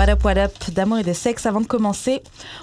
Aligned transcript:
What 0.00 0.08
up, 0.08 0.24
what 0.24 0.38
up 0.38 0.52
d'amour 0.70 1.00
et 1.00 1.02
de 1.02 1.12
sexe. 1.12 1.44
Avant 1.44 1.60
de 1.60 1.66
commencer, 1.66 2.22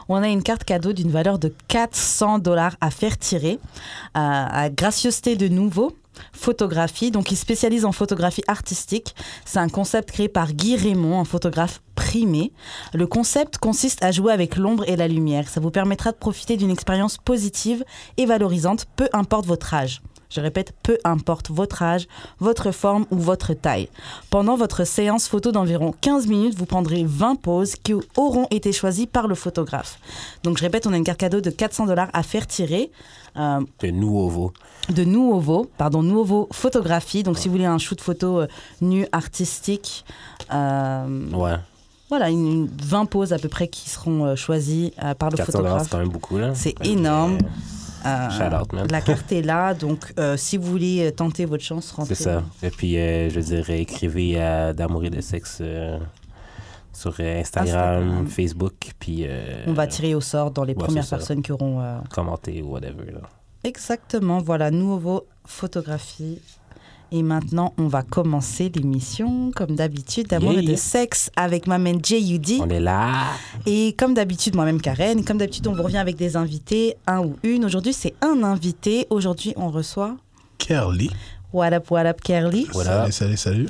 on 0.10 0.16
a 0.16 0.28
une 0.28 0.42
carte 0.42 0.64
cadeau 0.64 0.92
d'une 0.92 1.12
valeur 1.12 1.38
de 1.38 1.54
400 1.68 2.40
dollars 2.40 2.76
à 2.82 2.90
faire 2.90 3.16
tirer 3.16 3.60
euh, 3.60 4.10
à 4.16 4.72
Gracieuseté 4.72 5.36
de 5.36 5.48
Nouveau. 5.48 5.96
Photographie, 6.34 7.12
donc 7.12 7.32
il 7.32 7.36
spécialise 7.36 7.86
en 7.86 7.92
photographie 7.92 8.42
artistique. 8.48 9.14
C'est 9.46 9.60
un 9.60 9.70
concept 9.70 10.10
créé 10.10 10.30
par 10.30 10.52
Guy 10.54 10.78
Raymond, 10.78 11.20
un 11.20 11.26
photographe 11.26 11.84
primé. 11.94 12.54
Le 12.96 13.06
concept 13.06 13.60
consiste 13.60 14.04
à 14.04 14.10
jouer 14.10 14.34
avec 14.34 14.56
l'ombre 14.56 14.90
et 14.90 14.96
la 14.96 15.08
lumière. 15.08 15.48
Ça 15.48 15.60
vous 15.60 15.70
permettra 15.70 16.14
de 16.14 16.18
profiter 16.18 16.58
d'une 16.58 16.72
expérience 16.72 17.20
positive 17.20 17.86
et 18.18 18.26
valorisante, 18.26 18.88
peu 18.96 19.10
importe 19.14 19.46
votre 19.46 19.76
âge. 19.76 20.02
Je 20.30 20.42
répète, 20.42 20.74
peu 20.84 20.98
importe 21.04 21.50
votre 21.52 21.82
âge, 21.82 22.08
votre 22.40 22.72
forme 22.72 23.06
ou 23.12 23.18
votre 23.18 23.54
taille. 23.54 23.88
Pendant 24.30 24.58
votre 24.58 24.84
séance 24.86 25.28
photo 25.28 25.52
d'environ 25.52 25.94
15 26.02 26.28
minutes, 26.28 26.56
vous 26.58 26.66
prendrez 26.66 27.04
20 27.06 27.36
poses 27.36 27.76
qui 27.76 27.94
auront 28.18 28.48
été 28.52 28.72
choisies 28.74 29.08
par 29.08 29.28
le 29.28 29.36
photographe. 29.36 30.00
Donc 30.44 30.58
je 30.58 30.64
répète, 30.64 30.86
on 30.88 30.94
a 30.94 30.98
une 30.98 31.04
carte 31.06 31.20
cadeau 31.20 31.40
de 31.42 31.50
400 31.50 31.86
dollars 31.86 32.10
à 32.14 32.24
faire 32.24 32.46
tirer. 32.48 32.92
Euh, 33.38 33.62
De 33.82 33.90
nouveau. 33.92 34.52
de 34.90 35.04
Nuovo, 35.06 35.70
pardon, 35.78 36.02
Nuovo 36.02 36.50
Photographie. 36.52 37.22
Donc, 37.24 37.38
si 37.38 37.48
vous 37.48 37.54
voulez 37.54 37.66
un 37.66 37.78
shoot 37.78 38.02
photo 38.02 38.40
euh, 38.42 38.48
nu 38.82 39.06
artistique, 39.12 40.04
euh, 40.54 41.30
Ouais. 41.34 41.56
voilà, 42.10 42.30
une, 42.30 42.48
une 42.48 42.70
20 42.84 43.06
poses 43.06 43.34
à 43.34 43.38
peu 43.38 43.48
près 43.50 43.68
qui 43.68 43.90
seront 43.90 44.26
euh, 44.26 44.36
choisies 44.36 44.94
euh, 45.04 45.14
par 45.14 45.30
le 45.30 45.38
400 45.38 45.60
dollars, 45.60 45.72
c'est 45.82 45.86
photographe. 45.86 45.90
quand 45.92 45.98
même 46.00 46.10
beaucoup, 46.10 46.38
là. 46.38 46.56
C'est 46.56 46.74
énorme. 46.86 47.38
Euh, 48.06 48.30
Shout 48.30 48.56
out, 48.56 48.74
man. 48.74 48.88
La 48.92 49.02
carte 49.02 49.32
est 49.32 49.42
là, 49.42 49.74
donc 49.74 50.14
euh, 50.20 50.38
si 50.38 50.58
vous 50.58 50.70
voulez 50.70 51.08
euh, 51.08 51.12
tenter 51.12 51.46
votre 51.46 51.64
chance, 51.64 51.92
rentrez. 51.92 52.16
C'est 52.16 52.24
ça. 52.24 52.44
Et 52.64 52.70
puis, 52.70 52.94
je 52.94 53.40
dirais, 53.40 53.80
écrivez 53.82 54.40
à 54.42 54.74
D'amour 54.74 55.04
et 55.06 55.10
de 55.10 55.22
sexe 55.22 55.62
sur 56.94 57.12
Instagram, 57.20 58.04
Instagram. 58.04 58.28
Facebook, 58.28 58.74
puis 58.98 59.26
euh, 59.28 59.64
On 59.68 59.74
va 59.74 59.86
tirer 59.88 60.16
au 60.16 60.22
sort 60.22 60.50
dans 60.52 60.64
les 60.64 60.74
Ouais, 60.74 60.84
premières 60.84 61.08
personnes 61.08 61.42
qui 61.44 61.52
auront. 61.52 61.80
euh, 61.82 62.00
commenter 62.10 62.62
ou 62.64 62.72
whatever. 62.72 63.12
Là. 63.12 63.22
Exactement, 63.64 64.40
voilà, 64.40 64.72
Nuovo 64.72 65.28
Photographie. 65.46 66.40
Et 67.12 67.24
maintenant, 67.24 67.74
on 67.78 67.88
va 67.88 68.04
commencer 68.04 68.72
l'émission, 68.74 69.52
comme 69.56 69.76
d'habitude, 69.76 70.28
d'amour 70.28 70.54
Yeah, 70.54 70.62
et 70.62 70.66
de 70.66 70.72
yeah. 70.72 70.78
sexe 70.78 71.30
avec 71.36 71.68
ma 71.68 71.78
main 71.78 71.98
J.U.D. 72.02 72.60
On 72.62 72.70
est 72.70 72.80
là. 72.80 73.28
Et 73.66 73.96
comme 73.98 74.14
d'habitude, 74.14 74.56
moi-même 74.56 74.82
Karen, 74.82 75.24
comme 75.24 75.38
d'habitude, 75.38 75.68
on 75.68 75.74
vous 75.74 75.84
revient 75.84 75.98
avec 75.98 76.18
des 76.18 76.36
invités, 76.36 76.96
un 77.08 77.20
ou 77.22 77.38
une. 77.44 77.64
Aujourd'hui, 77.66 77.94
c'est 77.94 78.14
un 78.22 78.44
invité. 78.44 79.08
Aujourd'hui, 79.10 79.54
on 79.56 79.70
reçoit 79.70 80.18
Kerly. 80.58 81.10
What 81.54 81.72
up, 81.74 81.90
what 81.90 82.06
up, 82.06 82.20
Kerly. 82.22 82.68
Voilà. 82.74 83.10
Salut, 83.10 83.38
salut, 83.38 83.38
salut. 83.38 83.70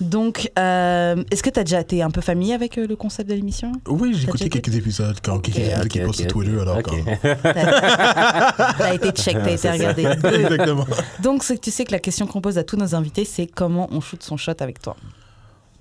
Donc, 0.00 0.50
euh, 0.58 1.22
est-ce 1.30 1.42
que 1.42 1.50
tu 1.50 1.58
as 1.58 1.64
déjà 1.64 1.80
été 1.80 2.02
un 2.02 2.10
peu 2.10 2.20
familier 2.20 2.54
avec 2.54 2.78
euh, 2.78 2.86
le 2.86 2.94
concept 2.94 3.28
de 3.28 3.34
l'émission? 3.34 3.72
Oui, 3.88 4.14
j'ai 4.14 4.24
écouté 4.28 4.48
quelques 4.48 4.74
épisodes 4.76 5.16
quand 5.22 5.34
Ok, 5.36 5.50
quelqu'un 5.50 5.80
Ok, 5.82 5.88
qui 5.88 5.98
poste 6.00 6.20
ok, 6.20 6.26
sur 6.26 6.26
Twitter. 6.28 6.60
Alors, 6.60 6.82
comme... 6.82 7.04
T'as 8.78 8.94
été 8.94 9.10
check, 9.10 9.36
t'as 9.42 9.50
été 9.50 9.70
regardé. 9.70 10.04
Exactement. 10.24 10.86
Donc, 11.22 11.42
c'est 11.42 11.56
que 11.56 11.62
tu 11.62 11.70
sais 11.72 11.84
que 11.84 11.92
la 11.92 11.98
question 11.98 12.26
qu'on 12.26 12.40
pose 12.40 12.58
à 12.58 12.64
tous 12.64 12.76
nos 12.76 12.94
invités, 12.94 13.24
c'est 13.24 13.46
comment 13.46 13.88
on 13.90 14.00
shoot 14.00 14.22
son 14.22 14.36
shot 14.36 14.52
avec 14.60 14.80
toi? 14.80 14.96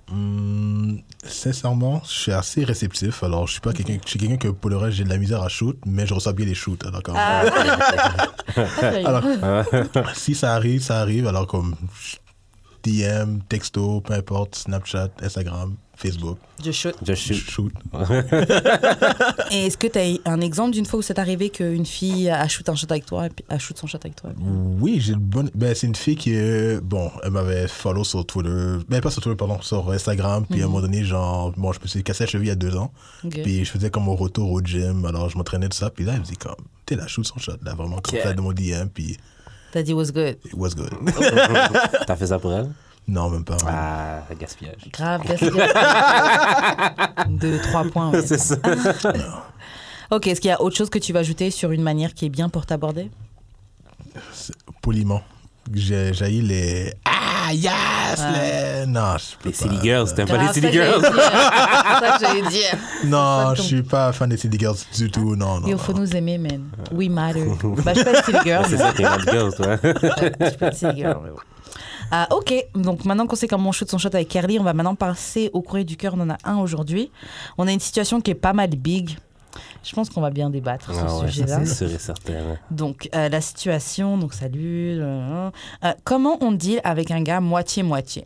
Hum, 0.10 1.00
sincèrement, 1.26 2.02
je 2.06 2.12
suis 2.12 2.32
assez 2.32 2.64
réceptif. 2.64 3.24
Alors, 3.24 3.46
je 3.46 3.52
suis 3.54 3.62
pas 3.62 3.74
quelqu'un, 3.74 3.98
je 4.04 4.10
suis 4.10 4.20
quelqu'un 4.20 4.38
que 4.38 4.48
pour 4.48 4.70
le 4.70 4.78
reste, 4.78 4.98
j'ai 4.98 5.04
de 5.04 5.10
la 5.10 5.18
misère 5.18 5.44
à 5.44 5.50
shoot, 5.50 5.78
mais 5.86 6.08
je 6.08 6.14
reçois 6.14 6.34
bien 6.34 6.46
les 6.46 6.56
shoots. 6.56 6.84
Alors, 6.86 7.04
comme, 7.04 7.16
Ah. 7.18 7.44
alors, 8.82 9.24
si 10.16 10.34
ça 10.34 10.56
arrive, 10.56 10.82
ça 10.82 11.00
arrive. 11.02 11.28
Alors, 11.28 11.46
comme 11.46 11.76
DM, 12.84 13.40
texto, 13.50 14.02
peu 14.02 14.14
importe, 14.14 14.56
Snapchat, 14.56 15.10
Instagram, 15.22 15.76
Facebook, 15.96 16.38
Je 16.64 16.72
shoot. 16.72 16.96
Je 17.02 17.14
shoot. 17.16 17.38
shoot. 17.38 17.74
Et 19.52 19.66
est-ce 19.66 19.78
que 19.78 19.88
tu 19.88 19.98
as 20.00 20.32
un 20.32 20.42
exemple 20.42 20.72
d'une 20.72 20.86
fois 20.86 21.00
où 21.00 21.02
c'est 21.02 21.18
arrivé 21.20 21.50
qu'une 21.50 21.86
fille 21.86 22.30
a 22.30 22.48
shoot 22.48 22.68
un 22.70 22.76
shot 22.76 22.88
avec 22.90 23.06
toi 23.06 23.26
et 23.26 23.30
puis 23.30 23.44
a 23.50 23.58
shoot 23.58 23.78
son 23.78 23.88
shot 23.88 23.98
avec 24.04 24.16
toi? 24.16 24.30
Oui, 24.40 25.00
j'ai 25.02 25.14
une 25.14 25.20
bonne. 25.20 25.50
Ben, 25.56 25.74
c'est 25.74 25.88
une 25.88 25.96
fille 25.96 26.16
qui 26.16 26.34
est. 26.34 26.80
Bon, 26.84 27.12
elle 27.24 27.32
m'avait 27.32 27.68
follow 27.68 28.04
sur 28.04 28.26
Twitter. 28.26 28.78
Ben, 28.88 29.02
pas 29.02 29.10
sur 29.10 29.22
Twitter, 29.22 29.38
pardon, 29.38 29.60
sur 29.62 29.90
Instagram. 29.92 30.46
Puis 30.50 30.62
à 30.62 30.66
un 30.66 30.68
moment 30.68 30.82
donné, 30.82 31.04
genre, 31.04 31.52
bon, 31.58 31.72
je 31.74 31.80
me 31.82 31.88
suis 31.88 32.04
cassé 32.04 32.26
la 32.26 32.30
cheville 32.30 32.48
il 32.48 32.50
y 32.50 32.52
a 32.52 32.56
deux 32.56 32.76
ans. 32.76 32.92
Puis 33.30 33.66
je 33.66 33.72
faisais 33.72 33.90
comme 33.90 34.04
mon 34.04 34.16
retour 34.16 34.52
au 34.52 34.62
gym. 34.62 35.04
Alors, 35.06 35.30
je 35.30 35.38
m'entraînais 35.38 35.70
de 35.70 35.74
ça. 35.74 35.90
Puis 35.90 36.06
là, 36.06 36.14
elle 36.14 36.20
me 36.20 36.26
dit, 36.26 36.38
comme, 36.38 36.56
t'es 36.86 36.96
là, 36.96 37.08
shoot 37.08 37.26
son 37.26 37.40
shot, 37.40 37.54
là, 37.64 37.74
vraiment, 37.74 37.98
comme 38.02 38.16
Ok. 38.16 38.22
ça, 38.24 38.34
de 38.34 38.42
mon 38.42 38.54
DM. 38.54 38.88
Puis 38.94 39.18
T'as 39.78 39.84
dit 39.84 39.94
was 39.94 40.12
good? 40.12 40.40
it 40.44 40.56
was 40.56 40.70
good. 40.74 40.90
T'as 42.08 42.16
fait 42.16 42.26
ça 42.26 42.40
pour 42.40 42.52
elle? 42.52 42.72
non, 43.08 43.30
même 43.30 43.44
pas. 43.46 43.58
Ah, 43.68 44.24
gaspillage. 44.34 44.90
Grave, 44.92 45.22
gaspillage. 45.28 45.70
Deux, 47.30 47.60
trois 47.60 47.84
points. 47.84 48.10
ouais. 48.10 48.22
C'est 48.26 48.40
ça. 48.40 48.56
Ok, 50.10 50.26
est-ce 50.26 50.42
qu'il 50.42 50.50
y 50.50 50.52
a 50.52 50.60
autre 50.60 50.76
chose 50.76 50.90
que 50.90 50.98
tu 50.98 51.14
vas 51.14 51.20
ajouter 51.20 51.52
sur 51.52 51.72
une 51.72 51.84
manière 51.84 52.16
qui 52.16 52.26
est 52.26 52.30
bien 52.30 52.50
pour 52.50 52.66
t'aborder? 52.66 53.12
Poliment. 54.82 55.22
J'ai 55.74 56.14
jailli 56.14 56.42
les. 56.42 56.94
Ah, 57.06 57.54
yes! 57.54 58.20
Les... 58.20 58.86
Non, 58.88 59.18
je 59.18 59.38
peux 59.38 59.50
Les 59.50 59.52
pas. 59.52 59.58
Silly 59.58 59.80
Girls, 59.82 60.14
t'aimes 60.14 60.28
pas 60.28 60.38
les 60.38 60.62
que 60.62 60.72
Girls? 60.72 61.02
C'est 61.02 61.12
ça 61.12 62.18
que 62.18 62.26
j'allais 62.26 62.50
dire. 62.50 62.78
Non, 63.06 63.54
je 63.56 63.62
suis 63.62 63.84
pas 63.84 64.12
fan 64.12 64.30
des 64.30 64.38
Silly 64.38 64.58
Girls 64.60 64.78
du 64.96 65.10
tout. 65.12 65.36
Non, 65.36 65.60
non. 65.60 65.68
Il 65.68 65.72
non. 65.72 65.78
faut 65.78 65.94
nous 65.94 66.16
aimer, 66.16 66.38
man. 66.38 66.70
We 66.92 67.10
matter. 67.10 67.46
bah, 67.84 67.94
je 67.94 68.02
suis 68.02 68.04
pas 68.06 68.18
une 68.18 68.24
silly 68.24 68.40
girl. 68.44 68.66
C'est 68.68 68.78
ça, 68.78 68.94
t'es 68.94 69.04
Girls, 69.32 69.54
toi. 69.56 69.78
Je 69.84 70.48
suis 70.50 70.58
pas 70.58 70.68
une 70.68 70.74
silly 70.74 70.98
girl, 70.98 71.20
mais 71.24 71.30
bon. 71.30 71.38
Ah, 72.10 72.28
ok, 72.32 72.54
donc 72.74 73.04
maintenant 73.04 73.28
qu'on 73.28 73.36
sait 73.36 73.48
comment 73.48 73.70
on 73.70 73.72
shoot 73.74 73.90
son 73.90 73.98
shot 73.98 74.10
avec 74.14 74.30
Kerly, 74.30 74.60
on 74.60 74.64
va 74.64 74.74
maintenant 74.74 74.96
passer 74.96 75.50
au 75.52 75.62
courrier 75.62 75.84
du 75.84 75.98
cœur. 75.98 76.14
On 76.16 76.22
en 76.22 76.30
a 76.30 76.38
un 76.46 76.58
aujourd'hui. 76.58 77.12
On 77.58 77.68
a 77.68 77.72
une 77.72 77.82
situation 77.82 78.22
qui 78.22 78.32
est 78.32 78.36
pas 78.36 78.54
mal 78.54 78.70
big. 78.70 79.18
Je 79.84 79.94
pense 79.94 80.10
qu'on 80.10 80.22
va 80.22 80.30
bien 80.30 80.50
débattre 80.50 80.94
sur 80.94 81.04
Ah 81.04 81.10
ce 81.10 81.22
ouais, 81.24 81.32
sujet-là. 81.32 81.66
c'est 81.66 81.86
sûr 81.86 81.92
et 81.96 81.98
certain. 81.98 82.34
Donc, 82.72 83.10
euh, 83.16 83.30
la 83.30 83.42
situation, 83.42 84.18
donc 84.18 84.34
salut. 84.34 85.00
euh, 85.00 85.50
euh, 85.84 85.94
comment 86.04 86.38
on 86.42 86.52
deal 86.52 86.82
avec 86.84 87.12
un 87.12 87.22
gars 87.22 87.40
moitié-moitié? 87.40 88.24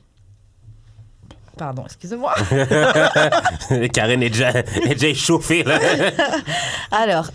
Pardon, 1.58 1.84
excusez-moi. 1.86 2.34
Karen 3.94 4.24
est 4.24 4.30
déjà, 4.30 4.50
est 4.50 4.94
déjà 4.96 5.08
échauffée, 5.10 5.64
là. 5.64 5.78
Alors, 6.92 7.30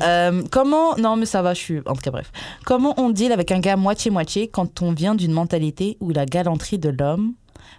comment. 0.51 0.97
Non, 0.97 1.17
mais 1.17 1.27
ça 1.27 1.43
va, 1.43 1.55
je 1.55 1.61
suis. 1.61 1.79
En 1.87 1.95
tout 1.95 2.01
cas, 2.01 2.11
bref. 2.11 2.33
Comment 2.65 2.95
on 2.99 3.11
deal 3.11 3.31
avec 3.31 3.53
un 3.53 3.61
gars 3.61 3.77
moitié-moitié 3.77 4.49
quand 4.49 4.83
on 4.83 4.93
vient 4.93 5.15
d'une 5.15 5.33
mentalité 5.33 5.97
où 6.01 6.11
la 6.11 6.27
galanterie 6.27 6.79
de 6.79 6.89
l'homme 6.89 7.35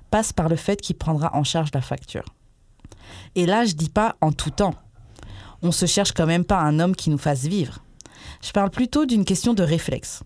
passe 0.10 0.32
par 0.32 0.48
le 0.48 0.56
fait 0.56 0.80
qu'il 0.80 0.96
prendra 0.96 1.36
en 1.36 1.44
charge 1.44 1.70
la 1.74 1.82
facture? 1.82 2.24
Et 3.36 3.46
là, 3.46 3.66
je 3.66 3.74
dis 3.74 3.90
pas 3.90 4.16
en 4.22 4.32
tout 4.32 4.52
temps. 4.52 4.76
On 5.62 5.72
se 5.72 5.86
cherche 5.86 6.12
quand 6.12 6.26
même 6.26 6.46
pas 6.46 6.60
un 6.60 6.80
homme 6.80 6.96
qui 6.96 7.10
nous 7.10 7.18
fasse 7.18 7.46
vivre. 7.46 7.80
Je 8.42 8.52
parle 8.52 8.70
plutôt 8.70 9.06
d'une 9.06 9.26
question 9.26 9.54
de 9.54 9.64
réflexe. 9.64 10.24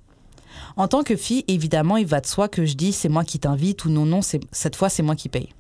En 0.76 0.88
tant 0.88 1.04
que 1.04 1.16
fille, 1.16 1.46
évidemment, 1.48 1.98
il 1.98 2.06
va 2.06 2.22
de 2.22 2.26
soi 2.26 2.48
que 2.48 2.66
je 2.66 2.76
dis 2.76 2.94
c'est 2.94 3.10
moi 3.10 3.24
qui 3.24 3.40
t'invite 3.40 3.86
ou 3.86 3.90
non, 3.90 4.06
non, 4.06 4.22
cette 4.22 4.76
fois 4.76 4.90
c'est 4.90 5.04
moi 5.04 5.16
qui 5.16 5.30
paye. 5.30 5.54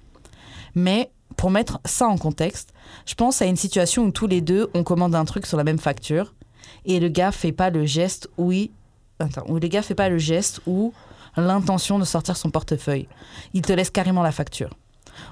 Mais 0.75 1.11
pour 1.37 1.51
mettre 1.51 1.79
ça 1.85 2.07
en 2.07 2.17
contexte, 2.17 2.73
je 3.05 3.15
pense 3.15 3.41
à 3.41 3.45
une 3.45 3.55
situation 3.55 4.03
où 4.03 4.11
tous 4.11 4.27
les 4.27 4.41
deux, 4.41 4.69
on 4.73 4.83
commande 4.83 5.15
un 5.15 5.25
truc 5.25 5.45
sur 5.45 5.57
la 5.57 5.63
même 5.63 5.79
facture 5.79 6.33
et 6.85 6.99
le 6.99 7.09
gars 7.09 7.31
fait 7.31 7.51
pas 7.51 7.69
le 7.69 7.85
geste 7.85 8.29
où 8.37 8.51
il... 8.51 8.71
Attends, 9.19 9.45
le 9.47 9.67
gars 9.67 9.81
fait 9.81 9.95
pas 9.95 10.09
le 10.09 10.17
geste 10.17 10.61
ou 10.65 10.93
l'intention 11.37 11.99
de 11.99 12.05
sortir 12.05 12.35
son 12.35 12.49
portefeuille. 12.49 13.07
Il 13.53 13.61
te 13.61 13.71
laisse 13.71 13.89
carrément 13.89 14.23
la 14.23 14.31
facture. 14.31 14.75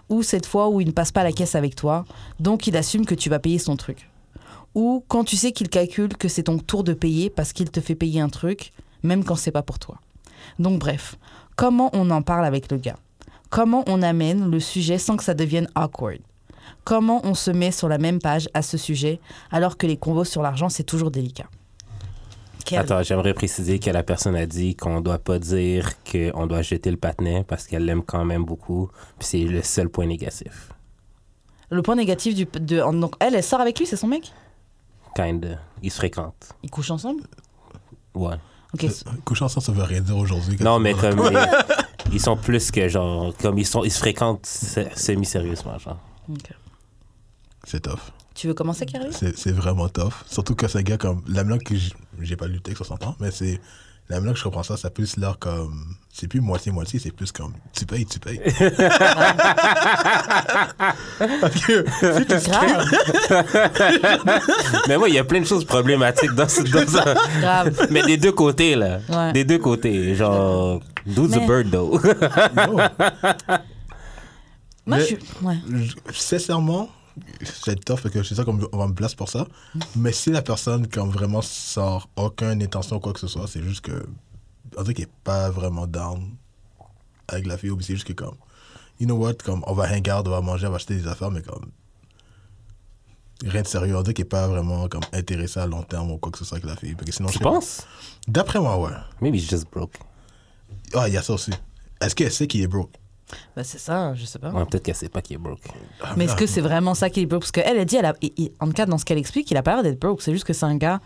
Ou 0.10 0.24
cette 0.24 0.46
fois 0.46 0.70
où 0.70 0.82
il 0.82 0.88
ne 0.88 0.92
passe 0.92 1.12
pas 1.12 1.24
la 1.24 1.32
caisse 1.32 1.56
avec 1.56 1.76
toi, 1.76 2.06
donc 2.40 2.68
il 2.68 2.78
assume 2.78 3.06
que 3.06 3.16
tu 3.16 3.30
vas 3.30 3.40
payer 3.40 3.58
son 3.58 3.76
truc. 3.76 4.10
Ou 4.76 5.04
quand 5.08 5.24
tu 5.24 5.36
sais 5.36 5.52
qu'il 5.52 5.70
calcule 5.70 6.16
que 6.16 6.28
c'est 6.28 6.44
ton 6.44 6.58
tour 6.60 6.84
de 6.84 6.94
payer 6.94 7.30
parce 7.30 7.54
qu'il 7.54 7.70
te 7.72 7.80
fait 7.82 7.96
payer 7.96 8.22
un 8.22 8.30
truc, 8.30 8.72
même 9.04 9.24
quand 9.24 9.36
c'est 9.36 9.52
pas 9.52 9.64
pour 9.64 9.80
toi. 9.80 9.98
Donc 10.60 10.80
bref, 10.80 11.16
comment 11.56 11.90
on 11.94 12.10
en 12.12 12.22
parle 12.22 12.46
avec 12.46 12.72
le 12.72 12.78
gars? 12.78 12.98
Comment 13.50 13.84
on 13.88 14.02
amène 14.02 14.50
le 14.52 14.60
sujet 14.60 14.98
sans 14.98 15.18
que 15.18 15.24
ça 15.24 15.34
devienne 15.34 15.68
awkward? 15.76 16.20
Comment 16.84 17.22
on 17.24 17.34
se 17.34 17.50
met 17.52 17.72
sur 17.72 17.90
la 17.90 17.98
même 17.98 18.20
page 18.20 18.48
à 18.54 18.62
ce 18.62 18.78
sujet 18.78 19.20
alors 19.52 19.78
que 19.78 19.88
les 19.88 19.98
convos 19.98 20.24
sur 20.24 20.42
l'argent, 20.42 20.70
c'est 20.70 20.84
toujours 20.84 21.12
délicat? 21.12 21.48
Quel- 22.64 22.80
Attends, 22.80 23.02
j'aimerais 23.02 23.34
préciser 23.34 23.80
que 23.80 23.90
la 23.90 24.04
personne 24.04 24.36
a 24.36 24.46
dit 24.46 24.76
qu'on 24.76 25.02
doit 25.02 25.18
pas 25.18 25.40
dire 25.40 25.92
qu'on 26.04 26.46
doit 26.46 26.62
jeter 26.62 26.92
le 26.92 26.98
patinet 26.98 27.44
parce 27.44 27.66
qu'elle 27.66 27.86
l'aime 27.86 28.04
quand 28.04 28.24
même 28.24 28.46
beaucoup. 28.46 28.90
Puis 29.18 29.28
c'est 29.28 29.44
le 29.44 29.64
seul 29.64 29.90
point 29.90 30.06
négatif. 30.06 30.72
Le 31.72 31.82
point 31.82 31.96
négatif 31.96 32.36
du... 32.36 32.46
De, 32.46 33.00
donc 33.00 33.16
elle, 33.20 33.34
elle 33.36 33.44
sort 33.44 33.62
avec 33.62 33.80
lui, 33.80 33.88
c'est 33.88 33.96
son 33.96 34.08
mec? 34.08 34.32
Kind. 35.16 35.58
Ils 35.82 35.92
se 35.92 35.98
fréquentent. 35.98 36.50
Ils 36.64 36.70
couchent 36.70 36.92
ensemble? 36.92 37.24
Ouais. 38.14 38.36
Ok. 38.74 38.84
Euh, 38.84 38.90
Coucher 39.26 39.46
ensemble, 39.46 39.66
ça 39.66 39.72
veut 39.72 39.84
rien 39.84 40.02
dire 40.02 40.18
aujourd'hui. 40.18 40.58
Non, 40.60 40.80
mais 40.80 40.94
comme 40.94 41.20
ils, 41.32 41.50
ils 42.14 42.20
sont 42.22 42.38
plus 42.38 42.70
que 42.72 42.88
genre 42.88 43.36
comme 43.38 43.58
ils 43.58 43.66
sont 43.66 43.84
ils 43.84 43.92
se 43.92 44.00
fréquentent 44.00 44.46
se- 44.46 44.88
semi-sérieusement 44.96 45.78
genre. 45.80 45.98
ok. 46.30 46.52
C'est 47.66 47.82
tough. 47.82 48.00
Tu 48.36 48.48
veux 48.48 48.54
commencer, 48.54 48.86
Carly 48.86 49.12
C'est 49.12 49.38
c'est 49.38 49.52
vraiment 49.52 49.90
tough. 49.90 50.14
Surtout 50.28 50.56
que 50.56 50.68
c'est 50.68 50.78
un 50.78 50.84
gars 50.84 50.98
comme. 50.98 51.24
La 51.28 51.44
que 51.60 51.76
j'ai 52.22 52.36
pas 52.38 52.48
lu 52.48 52.54
le 52.56 52.60
texte, 52.62 52.82
on 52.82 52.86
s'entend, 52.86 53.16
mais 53.20 53.32
c'est. 53.32 53.60
La 54.08 54.20
que 54.34 54.40
je 54.40 54.44
comprends 54.44 54.64
ça, 54.64 54.78
ça 54.78 54.90
plus 54.90 55.18
l'air 55.18 55.38
comme. 55.40 55.96
C'est 56.20 56.28
plus 56.28 56.42
moitié-moitié, 56.42 57.00
c'est 57.00 57.12
plus 57.12 57.32
comme 57.32 57.54
tu 57.72 57.86
payes, 57.86 58.06
tu 58.06 58.20
payes. 58.20 58.42
Parce 61.42 61.66
que 61.66 61.86
si 61.88 62.26
tu 62.26 62.50
Grave. 62.50 62.86
Mais 64.88 64.98
moi, 64.98 65.08
il 65.10 65.16
y 65.16 65.18
a 65.20 65.24
plein 65.24 65.40
de 65.42 65.46
choses 65.46 65.64
problématiques 65.66 66.32
dans, 66.34 66.48
ce- 66.50 66.62
dans 66.64 66.88
ça. 66.88 67.14
Grave. 67.40 67.88
Mais 67.90 68.02
des 68.04 68.18
deux 68.18 68.32
côtés, 68.34 68.76
là. 68.76 69.00
Ouais. 69.10 69.32
Des 69.34 69.46
deux 69.46 69.60
côtés. 69.60 70.16
Genre, 70.16 70.82
a 70.82 70.82
Mais- 71.08 71.48
bird, 71.48 71.70
though. 71.72 72.00
Moi, 74.86 74.98
Mais- 74.98 75.00
je 75.00 75.06
suis. 75.06 75.18
Ouais. 75.42 75.58
Je- 75.70 75.96
Sincèrement, 76.14 76.90
c'est 77.44 77.84
tough 77.86 78.02
parce 78.02 78.14
que 78.14 78.24
c'est 78.24 78.36
ça 78.36 78.44
qu'on 78.44 78.60
on 78.72 78.78
va 78.78 78.88
me 78.88 78.94
place 78.94 79.16
pour 79.16 79.30
ça. 79.30 79.46
Mais 79.96 80.12
si 80.12 80.32
la 80.32 80.42
personne, 80.42 80.88
comme 80.88 81.12
vraiment, 81.12 81.42
sort 81.42 82.10
aucune 82.16 82.62
intention 82.62 82.98
ou 82.98 83.00
quoi 83.00 83.14
que 83.14 83.20
ce 83.20 83.28
soit, 83.28 83.46
c'est 83.48 83.62
juste 83.64 83.82
que. 83.82 84.06
On 84.78 84.82
dirait 84.84 84.94
qu'elle 84.94 85.06
n'est 85.06 85.12
pas 85.24 85.50
vraiment 85.50 85.88
down 85.88 86.36
avec 87.28 87.46
la 87.46 87.58
fille, 87.58 87.70
ou 87.72 87.80
c'est 87.82 87.94
juste 87.94 88.08
que, 88.08 88.14
comme. 88.14 88.36
You 89.00 89.06
know 89.06 89.16
what, 89.16 89.36
comme 89.46 89.64
on 89.68 89.74
va 89.74 89.84
hang 89.86 90.08
out, 90.10 90.28
on 90.28 90.32
va 90.32 90.42
manger, 90.42 90.68
on 90.68 90.72
va 90.72 90.76
acheter 90.78 90.96
des 90.96 91.08
affaires, 91.08 91.32
mais 91.32 91.42
comme. 91.42 91.72
Rien 93.46 93.62
de 93.62 93.68
sérieux. 93.68 93.96
On 93.96 94.02
dirait 94.02 94.14
qu'elle 94.14 94.26
n'est 94.26 94.30
pas 94.30 94.48
vraiment 94.50 94.88
comme 94.90 95.04
intéressée 95.14 95.62
à 95.62 95.66
long 95.66 95.84
terme 95.84 96.12
ou 96.12 96.18
quoi 96.18 96.30
que 96.32 96.38
ce 96.38 96.44
soit 96.44 96.58
avec 96.58 96.70
la 96.70 96.76
fille. 96.76 96.94
Parce 96.96 97.06
que 97.06 97.12
sinon, 97.14 97.30
Tu 97.30 97.40
penses? 97.40 97.88
D'après 98.28 98.60
moi, 98.60 98.78
ouais. 98.78 98.92
Maybe 99.22 99.36
he's 99.36 99.50
just 99.50 99.68
broke. 99.72 99.94
Ah, 100.94 101.08
il 101.08 101.14
y 101.14 101.18
a 101.18 101.22
ça 101.22 101.34
aussi. 101.34 101.52
Est-ce 102.02 102.16
qu'elle 102.16 102.32
sait 102.32 102.48
qu'il 102.48 102.62
est 102.62 102.68
broke? 102.68 102.92
Bah, 103.56 103.64
c'est 103.64 103.78
ça, 103.78 104.14
je 104.16 104.26
sais 104.26 104.40
pas. 104.40 104.50
Ouais, 104.52 104.66
peut-être 104.66 104.84
qu'elle 104.84 104.96
sait 104.96 105.08
pas 105.08 105.22
qu'il 105.22 105.36
est 105.36 105.40
broke. 105.40 105.62
Ah, 106.02 106.16
Mais 106.18 106.26
est-ce 106.26 106.36
que 106.36 106.48
c'est 106.48 106.60
vraiment 106.62 106.96
ça 106.96 107.10
qui 107.10 107.22
est 107.22 107.26
broke? 107.26 107.44
Parce 107.44 107.52
qu'elle, 107.52 107.78
elle 107.78 107.86
dit, 107.86 107.96
elle 107.96 108.06
a, 108.06 108.14
il- 108.22 108.34
il- 108.36 108.52
en 108.60 108.68
tout 108.68 108.74
cas, 108.74 108.86
dans 108.86 108.98
ce 108.98 109.06
qu'elle 109.06 109.18
explique, 109.20 109.50
il 109.52 109.56
a 109.58 109.64
pas 109.64 109.76
l'air 109.76 109.84
d'être 109.84 110.00
broke. 110.02 110.22
C'est 110.22 110.34
juste 110.34 110.46
que 110.46 110.54
c'est 110.54 110.66
un 110.66 110.76
gars 110.76 111.00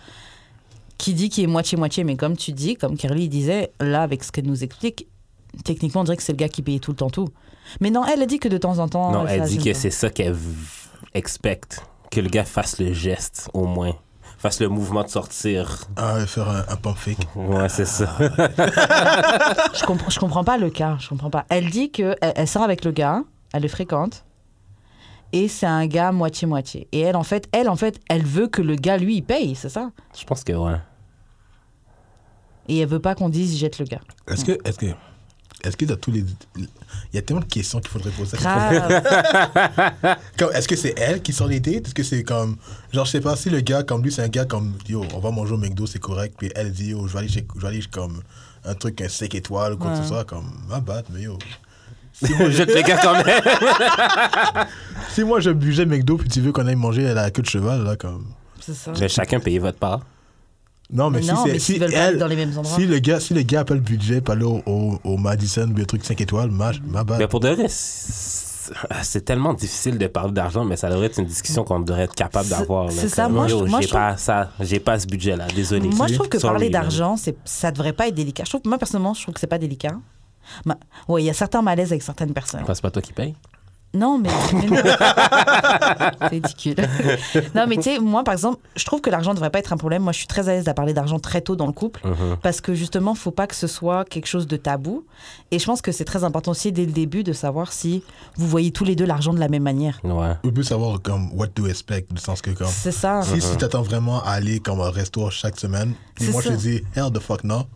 qui 0.97 1.13
dit 1.13 1.29
qu'il 1.29 1.43
est 1.43 1.47
moitié-moitié. 1.47 2.03
Mais 2.03 2.15
comme 2.15 2.37
tu 2.37 2.51
dis, 2.51 2.75
comme 2.75 2.97
Kerly 2.97 3.29
disait, 3.29 3.71
là, 3.79 4.03
avec 4.03 4.23
ce 4.23 4.31
qu'elle 4.31 4.45
nous 4.47 4.63
explique, 4.63 5.07
techniquement, 5.63 6.01
on 6.01 6.03
dirait 6.03 6.17
que 6.17 6.23
c'est 6.23 6.33
le 6.33 6.37
gars 6.37 6.49
qui 6.49 6.61
payait 6.61 6.79
tout 6.79 6.91
le 6.91 6.97
temps 6.97 7.09
tout. 7.09 7.29
Mais 7.81 7.89
non, 7.91 8.03
elle 8.05 8.21
a 8.21 8.25
dit 8.25 8.39
que 8.39 8.47
de 8.47 8.57
temps 8.57 8.79
en 8.79 8.87
temps. 8.87 9.11
non, 9.11 9.27
elle 9.27 9.41
ça 9.41 9.47
dit 9.47 9.57
que 9.57 9.73
c'est 9.73 9.89
ça 9.91 10.09
qu'elle 10.09 10.35
expecte. 11.13 11.83
Que 12.11 12.19
le 12.21 12.29
gars 12.29 12.43
fasse 12.45 12.79
le 12.79 12.93
geste, 12.93 13.49
au 13.53 13.65
moins. 13.65 13.93
Fasse 14.37 14.59
le 14.59 14.67
mouvement 14.67 15.03
de 15.03 15.07
sortir. 15.09 15.85
Ah, 15.95 16.25
faire 16.25 16.49
un, 16.49 16.65
un 16.67 16.75
pump 16.75 16.97
fake. 16.97 17.17
Ouais, 17.35 17.69
c'est 17.69 17.85
ça. 17.85 18.13
Je 18.19 19.85
comprends, 19.85 20.09
je 20.09 20.19
comprends 20.19 20.43
pas 20.43 20.57
le 20.57 20.69
cas. 20.69 20.97
Je 20.99 21.07
comprends 21.09 21.29
pas. 21.29 21.45
Elle 21.49 21.69
dit 21.69 21.91
que 21.91 22.15
elle, 22.21 22.33
elle 22.35 22.47
sort 22.47 22.63
avec 22.63 22.83
le 22.83 22.91
gars, 22.91 23.23
elle 23.53 23.61
le 23.63 23.67
fréquente. 23.69 24.25
Et 25.33 25.47
c'est 25.47 25.65
un 25.65 25.87
gars 25.87 26.11
moitié-moitié. 26.11 26.87
Et 26.91 27.01
elle, 27.01 27.15
en 27.15 27.23
fait, 27.23 27.49
elle, 27.51 27.67
en 27.67 27.75
fait, 27.75 27.99
elle 28.07 28.23
veut 28.23 28.47
que 28.47 28.61
le 28.61 28.75
gars, 28.75 28.97
lui, 28.97 29.17
il 29.17 29.23
paye, 29.23 29.55
c'est 29.55 29.69
ça? 29.69 29.91
Je 30.17 30.23
pense 30.23 30.43
que 30.43 30.53
ouais. 30.53 30.79
Et 32.69 32.79
elle 32.79 32.87
veut 32.87 32.99
pas 32.99 33.15
qu'on 33.15 33.29
dise, 33.29 33.57
jette 33.57 33.79
le 33.79 33.85
gars. 33.85 34.01
Est-ce 34.27 34.45
que, 34.45 34.51
est-ce 34.63 34.77
que, 34.77 34.85
est-ce 35.63 35.75
que 35.75 35.85
dans 35.85 35.95
tous 35.95 36.11
les, 36.11 36.23
il 36.57 36.67
y 37.13 37.17
a 37.17 37.21
tellement 37.21 37.41
de 37.41 37.47
questions 37.47 37.79
qu'il 37.79 37.89
faudrait 37.89 38.11
poser. 38.11 38.37
Grave. 38.37 39.01
Comme, 40.37 40.51
est-ce 40.53 40.67
que 40.67 40.75
c'est 40.75 40.93
elle 40.97 41.21
qui 41.21 41.33
sort 41.33 41.47
les 41.47 41.59
dates? 41.59 41.87
Est-ce 41.87 41.95
que 41.95 42.03
c'est 42.03 42.23
comme, 42.23 42.57
genre, 42.91 43.05
je 43.05 43.11
sais 43.11 43.21
pas 43.21 43.35
si 43.35 43.49
le 43.49 43.61
gars 43.61 43.83
comme 43.83 44.03
lui, 44.03 44.11
c'est 44.11 44.21
un 44.21 44.27
gars 44.27 44.45
comme, 44.45 44.73
yo, 44.87 45.03
on 45.13 45.19
va 45.19 45.31
manger 45.31 45.53
au 45.53 45.57
McDo, 45.57 45.85
c'est 45.85 45.99
correct. 45.99 46.35
Puis 46.37 46.51
elle 46.55 46.71
dit, 46.71 46.89
yo, 46.89 47.07
je 47.07 47.13
vais 47.13 47.19
aller, 47.19 47.27
chez, 47.27 47.45
je 47.55 47.61
vais 47.61 47.67
aller 47.67 47.81
comme 47.91 48.21
un 48.65 48.73
truc, 48.75 49.01
un 49.01 49.09
5 49.09 49.33
étoiles 49.35 49.73
ou 49.73 49.77
quoi 49.77 49.91
que 49.91 49.97
ce 49.97 50.07
soit, 50.07 50.25
comme, 50.25 50.49
ma 50.67 50.79
bad, 50.79 51.05
mais 51.11 51.21
yo. 51.21 51.37
Jette 52.51 52.73
le 52.75 52.81
gars 52.81 52.97
quand 53.01 53.13
même. 53.23 54.65
Si 55.09 55.23
moi, 55.23 55.39
je 55.39 55.49
budget 55.51 55.85
McDo, 55.85 56.17
puis 56.17 56.29
tu 56.29 56.41
veux 56.41 56.51
qu'on 56.51 56.65
aille 56.67 56.75
manger 56.75 57.07
à 57.09 57.13
la 57.13 57.31
queue 57.31 57.41
de 57.41 57.47
cheval, 57.47 57.83
là, 57.83 57.95
comme. 57.95 58.25
c'est 58.59 58.73
ça. 58.73 58.91
J'ai 58.93 59.07
chacun 59.09 59.39
payé 59.39 59.59
votre 59.59 59.77
part. 59.79 60.01
Non, 60.91 61.09
mais, 61.09 61.19
Mais 61.19 61.23
si 61.23 61.29
non, 61.31 61.43
c'est, 61.45 61.51
mais 61.53 61.59
si 61.59 61.65
s'ils 61.73 61.81
veulent 61.81 61.91
pas 61.91 61.97
elle, 61.97 62.17
dans 62.19 62.27
les 62.27 62.35
mêmes 62.35 62.55
endroits. 62.57 62.75
si 62.75 62.85
le 62.85 62.99
gars, 62.99 63.19
si 63.19 63.33
le 63.33 63.41
gars 63.41 63.61
a 63.61 63.65
pas 63.65 63.73
le 63.73 63.79
budget, 63.79 64.21
pas 64.21 64.33
aller 64.33 64.43
au, 64.43 64.61
au, 64.65 64.99
au 65.03 65.17
Madison, 65.17 65.67
ou 65.75 65.79
un 65.81 65.85
truc 65.85 66.03
5 66.05 66.19
étoiles, 66.21 66.51
ma, 66.51 66.71
ma 66.85 67.03
bad. 67.03 67.19
Mais 67.19 67.27
pour 67.27 67.39
de 67.39 67.49
vrai, 67.49 67.65
c'est 67.69 69.25
tellement 69.25 69.53
difficile 69.53 69.97
de 69.97 70.07
parler 70.07 70.33
d'argent, 70.33 70.65
mais 70.65 70.75
ça 70.75 70.89
devrait 70.89 71.07
être 71.07 71.17
une 71.19 71.25
discussion 71.25 71.63
qu'on 71.63 71.79
devrait 71.79 72.03
être 72.03 72.15
capable 72.15 72.47
d'avoir. 72.49 72.91
c'est 72.91 73.09
ça, 73.09 73.27
moi, 73.27 73.47
yo, 73.47 73.65
je- 73.65 73.69
moi, 73.71 73.81
j'ai 73.81 73.87
trouve- 73.87 73.99
pas 73.99 74.17
ça, 74.17 74.51
j'ai 74.59 74.79
pas 74.79 74.99
ce 74.99 75.07
budget-là, 75.07 75.47
désolé. 75.55 75.89
Moi, 75.89 76.07
je 76.07 76.13
trouve 76.15 76.29
que 76.29 76.37
Sorry, 76.39 76.53
parler 76.53 76.69
d'argent, 76.69 77.17
c'est, 77.17 77.35
ça 77.43 77.71
devrait 77.71 77.93
pas 77.93 78.07
être 78.09 78.15
délicat. 78.15 78.43
Je 78.45 78.49
trouve, 78.51 78.61
moi, 78.65 78.77
personnellement, 78.77 79.13
je 79.13 79.21
trouve 79.23 79.33
que 79.33 79.39
c'est 79.39 79.47
pas 79.47 79.57
délicat. 79.57 79.95
Ma- 80.65 80.77
ouais, 81.07 81.23
il 81.23 81.25
y 81.25 81.29
a 81.29 81.33
certains 81.33 81.61
malaises 81.61 81.91
avec 81.91 82.03
certaines 82.03 82.33
personnes. 82.33 82.61
Enfin, 82.63 82.73
c'est 82.73 82.81
pas 82.81 82.91
toi 82.91 83.01
qui 83.01 83.13
paye? 83.13 83.35
Non, 83.95 84.17
mais. 84.17 84.29
non. 84.53 84.75
c'est 86.19 86.27
ridicule. 86.29 86.75
non, 87.53 87.67
mais 87.67 87.75
tu 87.75 87.83
sais, 87.83 87.99
moi, 87.99 88.23
par 88.23 88.33
exemple, 88.33 88.57
je 88.75 88.83
trouve 88.85 89.01
que 89.01 89.11
l'argent 89.11 89.31
ne 89.31 89.35
devrait 89.35 89.51
pas 89.51 89.59
être 89.59 89.71
un 89.71 89.77
problème. 89.77 90.01
Moi, 90.01 90.11
je 90.13 90.17
suis 90.17 90.25
très 90.27 90.49
à 90.49 90.53
l'aise 90.53 90.67
à 90.67 90.73
parler 90.73 90.93
d'argent 90.93 91.19
très 91.19 91.41
tôt 91.41 91.55
dans 91.55 91.67
le 91.67 91.73
couple. 91.73 92.01
Mhm. 92.03 92.37
Parce 92.41 92.59
que 92.59 92.73
justement, 92.73 93.13
faut 93.13 93.29
pas 93.29 93.45
que 93.45 93.53
ce 93.55 93.67
soit 93.67 94.03
quelque 94.05 94.25
chose 94.25 94.47
de 94.47 94.57
tabou. 94.57 95.05
Et 95.51 95.59
je 95.59 95.65
pense 95.65 95.83
que 95.83 95.91
c'est 95.91 96.05
très 96.05 96.23
important 96.23 96.51
aussi 96.51 96.71
dès 96.71 96.85
le 96.87 96.91
début 96.91 97.23
de 97.23 97.33
savoir 97.33 97.71
si 97.71 98.03
vous 98.35 98.47
voyez 98.47 98.71
tous 98.71 98.83
les 98.83 98.95
deux 98.95 99.05
l'argent 99.05 99.31
de 99.31 99.39
la 99.39 99.47
même 99.47 99.61
manière. 99.63 99.99
Ouais. 100.03 100.33
On 100.43 100.49
peut 100.49 100.63
savoir, 100.63 100.99
comme, 100.99 101.31
what 101.33 101.49
to 101.49 101.67
expect, 101.67 102.11
du 102.11 102.19
sens 102.19 102.41
que, 102.41 102.49
comme. 102.49 102.65
C'est 102.67 102.91
ça. 102.91 103.21
Si, 103.21 103.41
si 103.41 103.57
t'attends 103.57 103.83
vraiment 103.83 104.23
à 104.23 104.31
aller 104.31 104.59
comme 104.59 104.79
au 104.79 104.89
resto 104.89 105.29
chaque 105.29 105.59
semaine, 105.59 105.93
C'est 106.17 106.31
moi 106.31 106.41
ça. 106.41 106.49
je 106.49 106.55
te 106.55 106.59
dis, 106.59 106.81
hell 106.95 107.11
the 107.13 107.19
fuck 107.19 107.43
no. 107.43 107.67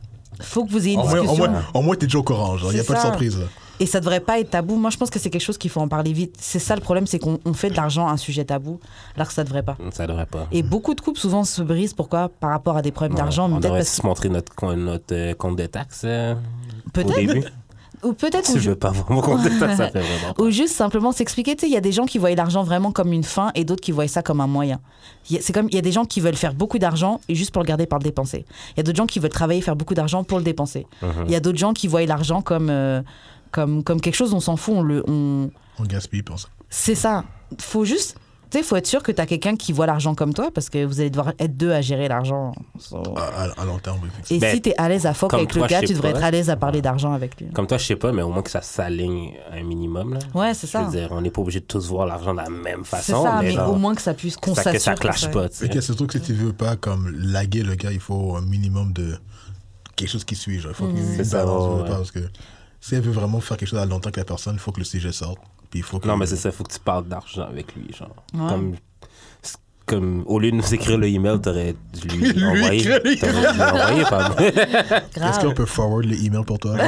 Faut 0.42 0.66
que 0.66 0.72
vous 0.72 0.86
ayez 0.88 0.94
une 0.96 1.00
Au 1.02 1.04
moins, 1.04 1.20
au 1.20 1.22
discussion. 1.22 1.50
moins, 1.52 1.62
au 1.74 1.82
moins 1.82 1.96
t'es 1.96 2.06
déjà 2.08 2.20
au 2.20 2.24
courant, 2.24 2.58
genre, 2.58 2.74
y 2.74 2.80
a 2.80 2.84
pas 2.84 2.94
de 2.96 3.00
surprise 3.00 3.38
là. 3.40 3.46
Et 3.80 3.86
ça 3.86 4.00
devrait 4.00 4.22
pas 4.22 4.40
être 4.40 4.50
tabou. 4.50 4.76
Moi, 4.76 4.90
je 4.90 4.98
pense 4.98 5.12
que 5.12 5.20
c'est 5.20 5.30
quelque 5.30 5.44
chose 5.44 5.60
qu'il 5.60 5.70
faut 5.70 5.82
en 5.82 5.88
parler 5.88 6.12
vite. 6.12 6.36
C'est 6.42 6.58
ça 6.58 6.74
le 6.74 6.82
problème, 6.82 7.06
c'est 7.06 7.20
qu'on 7.20 7.38
on 7.46 7.54
fait 7.54 7.70
de 7.70 7.76
l'argent 7.76 8.08
un 8.08 8.18
sujet 8.18 8.44
tabou, 8.44 8.80
alors 9.16 9.28
que 9.28 9.34
ça 9.36 9.44
devrait 9.44 9.62
pas. 9.62 9.78
Ça 9.92 10.08
devrait 10.08 10.26
pas. 10.26 10.48
Et 10.52 10.64
beaucoup 10.64 10.96
de 10.96 11.02
couples 11.02 11.20
souvent 11.20 11.44
se 11.44 11.62
brisent. 11.62 11.94
Pourquoi? 11.94 12.30
Par 12.30 12.50
rapport 12.50 12.76
à 12.76 12.82
des 12.82 12.92
problèmes 12.92 13.14
Ouais. 13.14 13.22
d'argent. 13.22 13.46
On 13.46 13.50
peut-être 13.50 13.62
devrait 13.66 13.80
parce- 13.82 13.94
se 13.98 14.06
montrer 14.06 14.30
notre, 14.30 14.74
notre 14.74 15.14
euh, 15.14 15.34
compte 15.36 15.58
de 15.58 15.66
taxes 15.68 16.02
euh, 16.06 16.34
au 16.34 16.90
Peut-être. 16.92 17.52
Ou 18.04 18.14
peut-être. 18.14 18.46
Si 18.46 18.58
ou 18.58 18.60
je 18.60 18.70
veux 18.70 18.76
pas 18.76 18.92
taxes, 18.92 19.78
ça 19.78 19.90
fait 19.90 20.00
vraiment 20.02 20.34
Ou 20.40 20.50
juste 20.52 20.76
simplement 20.76 21.12
s'expliquer, 21.12 21.56
tu 21.56 21.62
sais, 21.62 21.68
il 21.68 21.74
y 21.74 21.78
a 21.78 21.82
des 21.82 21.92
gens 21.92 22.06
qui 22.06 22.18
voient 22.20 22.34
l'argent 22.36 22.64
vraiment 22.64 22.92
comme 22.92 23.12
une 23.12 23.24
fin 23.24 23.52
et 23.56 23.64
d'autres 23.66 23.82
qui 23.82 23.92
voient 23.92 24.08
ça 24.08 24.22
comme 24.22 24.40
un 24.42 24.48
moyen. 24.48 24.80
Il 25.30 25.36
y 25.36 25.40
a- 25.40 25.42
C'est 25.42 25.52
comme, 25.54 25.68
il 25.70 25.76
y 25.76 25.80
a 25.80 25.82
des 25.82 25.92
gens 25.92 26.06
qui 26.06 26.20
veulent 26.22 26.36
faire 26.36 26.54
beaucoup 26.54 26.78
d'argent 26.80 27.20
et 27.28 27.36
juste 27.36 27.52
pour 27.52 27.64
le 27.64 27.68
garder 27.68 27.86
par 27.88 28.00
le 28.00 28.04
dépenser. 28.04 28.46
Il 28.76 28.78
y 28.78 28.80
a 28.80 28.84
d'autres 28.84 28.98
gens 28.98 29.08
qui 29.08 29.20
veulent 29.20 29.32
travailler, 29.32 29.62
faire 29.62 29.76
beaucoup 29.76 29.96
d'argent 29.96 30.24
pour 30.24 30.38
le 30.38 30.44
dépenser. 30.44 30.86
Mhm. 31.02 31.10
Il 31.26 31.32
y 31.32 31.36
a 31.36 31.40
d'autres 31.40 31.58
gens 31.58 31.74
qui 31.74 31.88
voient 31.88 32.06
l'argent 32.06 32.42
comme, 32.42 32.70
euh, 32.70 33.02
comme, 33.52 33.84
comme 33.84 34.00
quelque 34.00 34.16
chose, 34.16 34.34
on 34.34 34.40
s'en 34.40 34.58
fout, 34.58 34.76
on 34.78 34.82
le, 34.84 35.04
on... 35.08 35.50
On 35.80 35.84
gaspille 35.84 36.24
pour 36.24 36.40
ça. 36.40 36.48
c'est 36.70 36.96
ça. 36.96 37.24
Faut 37.60 37.86
juste, 37.86 38.18
tu 38.50 38.58
sais, 38.58 38.64
faut 38.64 38.76
être 38.76 38.88
sûr 38.88 39.04
que 39.04 39.12
tu 39.12 39.22
as 39.22 39.26
quelqu'un 39.26 39.56
qui 39.56 39.74
voit 39.74 39.86
l'argent 39.86 40.16
comme 40.16 40.34
toi 40.34 40.50
parce 40.54 40.70
que 40.70 40.84
vous 40.86 41.00
allez 41.00 41.10
devoir 41.10 41.34
être 41.40 41.56
deux 41.58 41.72
à 41.72 41.82
gérer 41.82 42.08
l'argent. 42.08 42.54
So- 42.80 43.02
À, 43.16 43.44
à- 43.44 43.62
à 43.62 43.66
long 43.66 43.80
terme, 43.80 44.00
effectivement. 44.08 44.38
Et 44.38 44.40
Ben, 44.40 44.56
si 44.56 44.62
tu 44.62 44.70
es 44.70 44.76
à 44.78 44.88
l'aise 44.90 45.06
à 45.06 45.14
fuck 45.14 45.34
avec 45.34 45.54
le 45.56 45.66
gars, 45.68 45.82
tu 45.82 45.94
devrais 45.94 46.14
pas. 46.14 46.18
être 46.20 46.24
à 46.26 46.32
l'aise 46.32 46.50
à 46.50 46.56
parler 46.56 46.82
d'argent 46.82 47.14
avec 47.14 47.40
lui. 47.40 47.50
Comme 47.52 47.68
toi, 47.68 47.78
je 47.78 47.86
sais 47.86 47.96
pas, 47.96 48.12
mais 48.12 48.22
au 48.22 48.30
moins 48.30 48.42
que 48.44 48.50
ça 48.52 48.62
s'aligne 48.62 49.34
un 49.52 49.64
minimum. 49.64 50.14
Là. 50.14 50.20
Ouais, 50.34 50.54
c'est 50.54 50.68
Je 50.68 50.72
ça. 50.72 50.84
veux 50.84 50.92
dire, 50.92 51.10
on 51.12 51.22
n'est 51.22 51.30
pas 51.32 51.42
obligé 51.42 51.60
de 51.60 51.66
tous 51.66 51.88
voir 51.88 52.06
l'argent 52.08 52.32
de 52.34 52.38
la 52.42 52.50
même 52.50 52.82
C'est 52.84 52.98
façon. 52.98 53.24
ça, 53.24 53.40
mais, 53.42 53.52
genre, 53.52 53.72
au 53.72 53.76
moins 53.76 53.96
que 53.96 54.02
ça 54.02 54.14
puisse 54.14 54.38
qu'on 54.38 54.56
ça, 54.56 54.72
que 54.72 54.80
ça 54.80 54.96
clash 54.96 55.22
ça- 55.22 55.28
pas. 55.30 55.50
tu 55.50 55.58
sais. 55.58 55.66
Et 55.66 55.70
que 55.70 55.82
surtout 55.82 56.08
que 56.08 56.14
si 56.18 56.22
tu 56.26 56.34
veux 56.34 56.54
pas 56.54 56.76
comme 56.76 57.10
laguer 57.18 57.64
le 57.64 57.76
gars, 57.76 57.92
il 57.92 58.00
faut 58.00 58.36
un 58.36 58.42
minimum 58.42 58.94
de 58.94 59.18
quelque 59.96 60.10
chose 60.10 60.24
qui 60.24 60.36
suit. 60.36 60.60
Genre. 60.60 60.72
Il 60.72 60.76
faut 60.76 60.88
qu'il 60.88 60.98
une 61.00 61.24
ça, 61.24 61.40
balance, 61.40 61.82
ouais, 61.84 61.90
parce 61.90 62.12
que 62.12 62.20
si 62.80 62.96
elle 62.96 63.02
veut 63.02 63.12
vraiment 63.12 63.40
faire 63.42 63.58
quelque 63.58 63.70
chose 63.70 63.80
à 63.80 63.86
longtemps 63.86 64.12
que 64.12 64.20
la 64.20 64.26
personne, 64.26 64.54
il 64.56 64.60
faut 64.60 64.72
que 64.72 64.80
le 64.80 64.86
sujet 64.86 65.12
sorte. 65.12 65.40
Puis 65.70 65.80
il 65.80 65.84
faut 65.84 66.00
que 66.00 66.08
Non, 66.08 66.18
mais 66.18 66.26
c'est 66.26 66.36
ça, 66.38 66.50
il 66.50 66.56
faut 66.56 66.64
que 66.64 66.74
tu 66.74 66.80
parles 66.80 67.08
d'argent 67.08 67.44
avec 67.48 67.76
lui. 67.76 67.94
Genre. 67.94 68.10
Ouais. 68.34 68.50
Comme, 68.50 68.76
comme, 69.86 70.24
au 70.28 70.40
lieu 70.40 70.52
de 70.52 70.58
nous 70.58 70.74
écrire 70.74 70.98
le 70.98 71.08
email, 71.08 71.40
t'aurais 71.40 71.74
dû 71.94 72.08
lui, 72.10 72.34
Lui 72.34 72.44
envoyer. 72.46 72.84
le. 72.84 73.08
Est-ce 75.24 75.40
qu'on 75.40 75.54
peut 75.54 75.66
forward 75.66 76.04
les 76.06 76.26
emails 76.26 76.44
pour 76.46 76.60
toi? 76.60 76.76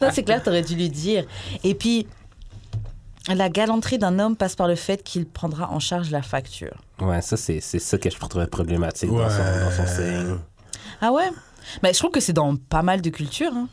Non, 0.00 0.08
c'est 0.12 0.22
clair, 0.22 0.42
t'aurais 0.42 0.62
dû 0.62 0.74
lui 0.76 0.88
dire. 0.88 1.24
Et 1.64 1.74
puis, 1.74 2.06
la 3.28 3.48
galanterie 3.48 3.98
d'un 3.98 4.18
homme 4.18 4.36
passe 4.36 4.56
par 4.56 4.68
le 4.68 4.74
fait 4.76 5.02
qu'il 5.02 5.26
prendra 5.26 5.70
en 5.70 5.80
charge 5.80 6.10
la 6.10 6.22
facture. 6.22 6.74
Ouais, 7.00 7.20
ça, 7.22 7.36
c'est 7.36 7.60
c'est 7.60 7.78
ça 7.78 7.98
que 7.98 8.10
je 8.10 8.16
trouvais 8.16 8.46
problématique 8.46 9.10
dans, 9.10 9.28
son, 9.28 9.38
Ouais. 9.40 9.60
dans 9.64 9.70
son 9.70 9.86
saying. 9.86 10.36
Ah 11.00 11.12
ouais? 11.12 11.28
Mais 11.82 11.92
je 11.92 11.98
trouve 11.98 12.10
que 12.10 12.20
c'est 12.20 12.32
dans 12.32 12.56
pas 12.56 12.82
mal 12.82 13.00
de 13.02 13.10
cultures 13.10 13.52
hein, 13.54 13.68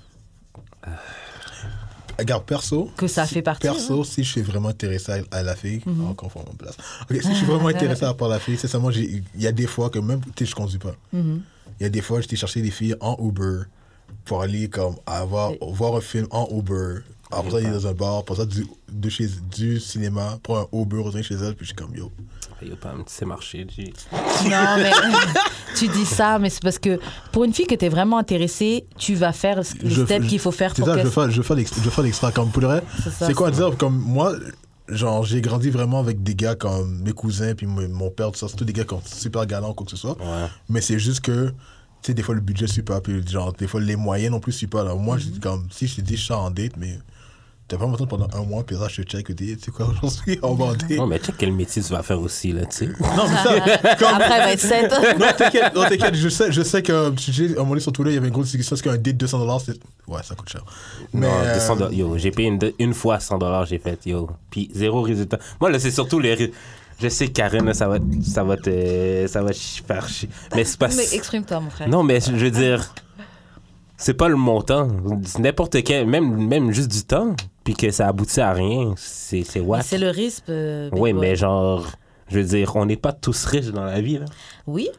Regarde, 2.18 2.46
perso. 2.46 2.90
que 2.98 3.08
ça 3.08 3.26
si- 3.26 3.34
fait 3.36 3.42
partie. 3.42 3.68
hein. 3.68 3.74
Perso, 3.74 4.04
si 4.04 4.24
je 4.24 4.32
suis 4.32 4.42
vraiment 4.42 4.70
intéressé 4.70 5.12
à, 5.32 5.38
à 5.38 5.44
la 5.44 5.56
fille, 5.56 5.82
Mhm. 5.86 6.08
on 6.10 6.14
confond 6.14 6.44
mon 6.48 6.54
place. 6.54 6.76
Ok, 7.10 7.18
si 7.22 7.30
je 7.30 7.34
suis 7.38 7.46
vraiment 7.46 7.68
intéressé 7.96 8.06
à 8.06 8.14
par 8.14 8.30
la 8.30 8.40
fille, 8.40 8.58
sincèrement, 8.58 8.92
j'ai- 8.92 9.22
il 9.36 9.42
y 9.42 9.48
a 9.48 9.52
des 9.52 9.68
fois 9.68 9.90
que 9.90 10.00
même, 10.00 10.22
tu 10.36 10.46
sais, 10.46 10.52
je 10.52 10.56
conduis 10.56 10.80
pas. 10.80 10.96
Mhm. 11.14 11.42
Il 11.80 11.84
y 11.84 11.86
a 11.86 11.90
des 11.90 12.02
fois, 12.02 12.22
j'étais 12.22 12.36
chercher 12.38 12.62
des 12.62 12.72
filles 12.72 12.96
en 13.02 13.18
Uber 13.20 13.64
pour 14.24 14.42
aller 14.42 14.70
comme 14.70 14.96
avoir, 15.06 15.52
voir 15.62 15.96
un 15.96 16.02
film 16.02 16.28
en 16.32 16.48
Uber. 16.52 17.00
Après 17.36 17.52
ça, 17.52 17.62
il 17.62 17.68
est 17.68 17.72
dans 17.72 17.88
un 17.88 17.94
bar, 17.94 18.24
pour 18.24 18.38
ça, 18.38 18.46
du, 18.46 18.66
de 18.92 19.10
chez, 19.10 19.28
du 19.56 19.80
cinéma, 19.80 20.38
pour 20.44 20.58
un 20.58 20.68
Uber, 20.74 20.98
retourner 20.98 21.24
chez 21.24 21.36
elle, 21.36 21.56
puis 21.56 21.66
je 21.66 21.72
suis 21.72 21.76
comme 21.76 21.96
yo. 21.96 22.12
Yo, 22.62 22.76
Pam, 22.78 23.04
tu 23.06 23.14
sais 23.14 23.26
marcher, 23.26 23.68
G. 23.76 23.94
Non, 24.46 24.76
mais 24.78 24.92
tu 25.76 25.88
dis 25.90 26.06
ça, 26.06 26.40
mais 26.40 26.50
c'est 26.50 26.62
parce 26.64 26.80
que 26.80 27.00
pour 27.32 27.44
une 27.44 27.54
fille 27.54 27.68
que 27.68 27.76
t'es 27.76 27.90
vraiment 27.90 28.18
intéressée, 28.18 28.86
tu 28.98 29.14
vas 29.16 29.34
faire 29.34 29.60
les 29.82 29.90
Je- 29.90 30.06
steps 30.06 30.28
qu'il 30.28 30.40
faut 30.40 30.52
faire 30.52 30.72
C'est 30.76 30.82
pour 30.84 30.94
ça, 30.94 31.04
je 31.04 31.10
faire, 31.10 31.30
je 31.32 31.42
faire 31.42 31.56
l'extra- 31.56 31.82
je 31.84 31.90
faire 31.90 32.04
l'extra. 32.04 32.32
Comme 32.32 32.50
pour 32.52 32.62
le 32.62 32.68
reste, 32.70 32.86
C'est 33.20 33.34
quoi 33.34 33.52
dire? 33.52 33.76
Comme 33.78 33.98
moi, 33.98 34.34
genre, 34.88 35.24
j'ai 35.26 35.42
grandi 35.42 35.70
vraiment 35.70 36.00
avec 36.00 36.24
des 36.24 36.34
gars 36.36 36.56
comme 36.56 37.02
mes 37.04 37.12
cousins, 37.12 37.54
puis 37.56 37.68
mon 37.68 37.88
mon 37.90 38.10
père, 38.10 38.32
tout 38.32 38.40
ça. 38.40 38.48
C'est 38.48 38.56
tous 38.56 38.66
des 38.66 38.74
gars 38.74 38.84
qui 38.86 38.90
sont 38.96 39.02
super 39.06 39.46
galants, 39.46 39.74
quoi 39.74 39.86
que 39.86 39.92
ce 39.92 39.98
soit. 39.98 40.18
Ouais. 40.20 40.48
Mais 40.70 40.80
c'est 40.82 40.98
juste 40.98 41.20
que, 41.22 41.50
tu 41.50 41.54
sais, 42.04 42.14
des 42.14 42.24
fois 42.24 42.36
le 42.36 42.42
budget 42.42 42.68
suit 42.68 42.84
pas, 42.84 43.02
puis 43.02 43.22
genre, 43.28 43.52
des 43.54 43.68
fois 43.68 43.82
les 43.82 43.98
moyens 43.98 44.32
non 44.32 44.40
plus 44.40 44.54
suivent 44.54 44.70
pas. 44.70 44.82
Alors 44.82 44.98
moi, 45.00 45.18
je 45.18 45.26
dis 45.28 45.40
comme, 45.42 45.68
si 45.72 45.88
je 45.88 45.98
te 45.98 46.02
dis, 46.02 46.16
je 46.16 46.24
suis 46.24 46.34
en 46.34 46.50
date, 46.52 46.78
mais 46.78 46.98
t'as 47.68 47.78
pas 47.78 47.88
m'entendre 47.88 48.10
pendant 48.10 48.28
un 48.34 48.44
mois, 48.44 48.64
puis 48.64 48.76
là, 48.76 48.88
je 48.88 49.02
te 49.02 49.08
check, 49.10 49.36
tu 49.36 49.48
sais 49.48 49.56
tu 49.56 49.66
sais 49.66 49.72
quoi, 49.72 49.88
aujourd'hui, 49.88 50.40
on 50.44 50.54
va. 50.54 50.74
Non, 50.92 51.08
mais 51.08 51.18
check 51.18 51.36
quel 51.38 51.52
métier 51.52 51.82
tu 51.82 51.92
vas 51.92 52.04
faire 52.04 52.20
aussi, 52.22 52.52
là, 52.52 52.66
tu 52.66 52.78
sais. 52.78 52.86
Non, 53.00 53.28
mais 53.28 53.36
ça, 53.38 53.96
comme, 54.00 54.16
Après 54.16 54.56
27. 54.56 54.92
non, 55.20 55.26
t'inquiète, 55.38 55.76
non, 55.76 55.84
t'inquiète, 55.84 56.16
je 56.16 56.30
sais, 56.30 56.52
je 56.52 56.62
sais 56.62 56.84
que, 56.84 57.10
tu 57.12 57.34
sais, 57.34 57.44
à 57.44 57.46
un 57.46 57.56
moment 57.56 57.70
donné 57.70 57.82
sur 57.82 57.92
Twitter, 57.92 58.12
il 58.12 58.16
y 58.16 58.18
avait 58.18 58.28
une 58.28 58.34
grosse 58.34 58.48
discussion, 58.48 58.76
parce 58.76 58.82
qu'un 58.82 58.98
date 58.98 59.18
200 59.18 59.40
dollars, 59.40 59.62
c'est, 59.62 59.80
ouais, 60.08 60.22
ça 60.24 60.36
coûte 60.36 60.50
cher. 60.50 60.64
Mais, 61.14 61.28
non, 61.28 61.34
euh, 61.34 61.54
200 61.56 61.76
dollars. 61.76 61.94
Yo, 61.94 62.18
j'ai 62.18 62.32
payé 62.32 62.50
une, 62.50 62.60
une 62.78 62.94
fois 62.94 63.20
100 63.20 63.40
dollars, 63.40 63.66
j'ai 63.66 63.80
fait, 63.80 64.06
yo. 64.06 64.30
Puis 64.52 64.70
zéro 64.74 65.02
résultat. 65.02 65.40
Moi, 65.60 65.72
là, 65.72 65.80
c'est 65.80 65.92
surtout 65.92 66.20
les. 66.20 66.52
Je 66.98 67.10
sais, 67.10 67.28
Karen, 67.28 67.66
là, 67.66 67.74
ça 67.74 67.88
va, 67.90 67.98
ça 68.24 68.44
va 68.44 68.56
te. 68.56 69.26
Ça 69.28 69.42
va 69.42 69.52
te 69.52 69.58
faire 69.58 70.08
chier. 70.08 70.30
Mais 70.56 70.64
c'est 70.64 70.78
pas. 70.78 70.88
Mais 70.96 71.14
exprime-toi, 71.14 71.60
mon 71.60 71.70
frère. 71.70 71.90
Non, 71.90 72.04
mais 72.04 72.22
je 72.22 72.32
veux 72.32 72.52
dire. 72.52 72.94
C'est 73.98 74.14
pas 74.14 74.28
le 74.28 74.36
montant. 74.36 74.88
N'importe 75.40 75.82
quel. 75.84 76.08
Même, 76.08 76.48
même 76.48 76.72
juste 76.72 76.92
du 76.92 77.04
temps. 77.04 77.36
Puis 77.64 77.74
que 77.74 77.90
ça 77.92 78.08
aboutit 78.08 78.42
à 78.42 78.52
rien. 78.54 78.94
C'est 78.98 79.44
what? 79.60 79.82
C'est 79.82 79.98
le 79.98 80.10
risque. 80.10 80.44
euh, 80.50 80.90
Oui, 80.92 81.14
mais 81.14 81.36
genre. 81.36 81.88
Je 82.28 82.40
veux 82.40 82.46
dire, 82.46 82.76
on 82.76 82.86
n'est 82.86 82.98
pas 82.98 83.14
tous 83.14 83.46
riches 83.46 83.68
dans 83.68 83.84
la 83.86 84.02
vie, 84.02 84.18
là. 84.18 84.26
Oui, 84.66 84.90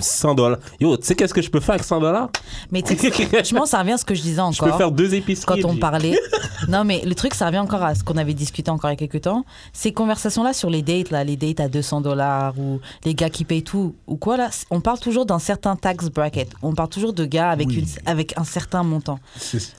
100 0.00 0.34
dollars. 0.34 0.58
Yo, 0.80 0.96
tu 0.96 1.06
sais 1.06 1.14
qu'est-ce 1.14 1.34
que 1.34 1.42
je 1.42 1.50
peux 1.50 1.60
faire 1.60 1.74
avec 1.76 1.84
100 1.84 2.00
dollars? 2.00 2.28
mais 2.70 2.82
tu 2.82 2.96
sais, 2.96 3.10
franchement, 3.26 3.66
ça 3.66 3.80
revient 3.80 3.92
à 3.92 3.98
ce 3.98 4.04
que 4.04 4.14
je 4.14 4.22
disais 4.22 4.42
Je 4.52 4.58
peux 4.58 4.66
encore. 4.66 4.78
faire 4.78 4.90
deux 4.90 5.14
épiceries. 5.14 5.60
quand 5.62 5.68
on 5.68 5.76
parlait. 5.76 6.18
non, 6.68 6.84
mais 6.84 7.02
le 7.04 7.14
truc, 7.14 7.34
ça 7.34 7.46
revient 7.46 7.58
encore 7.58 7.82
à 7.82 7.94
ce 7.94 8.02
qu'on 8.04 8.16
avait 8.16 8.34
discuté 8.34 8.70
encore 8.70 8.90
il 8.90 8.94
y 8.94 8.96
a 8.96 9.06
quelques 9.08 9.22
temps. 9.24 9.44
Ces 9.72 9.92
conversations-là 9.92 10.52
sur 10.52 10.70
les 10.70 10.82
dates, 10.82 11.10
là, 11.10 11.24
les 11.24 11.36
dates 11.36 11.60
à 11.60 11.68
200 11.68 12.00
dollars 12.00 12.58
ou 12.58 12.80
les 13.04 13.14
gars 13.14 13.30
qui 13.30 13.44
payent 13.44 13.62
tout 13.64 13.94
ou 14.06 14.16
quoi, 14.16 14.36
là, 14.36 14.50
on 14.70 14.80
parle 14.80 14.98
toujours 14.98 15.26
d'un 15.26 15.38
certain 15.38 15.76
tax 15.76 16.08
bracket. 16.10 16.48
On 16.62 16.72
parle 16.74 16.88
toujours 16.88 17.12
de 17.12 17.24
gars 17.24 17.50
avec, 17.50 17.68
Oui. 17.68 17.78
une- 17.80 17.86
avec 18.10 18.34
un 18.38 18.44
certain 18.44 18.82
montant. 18.82 19.18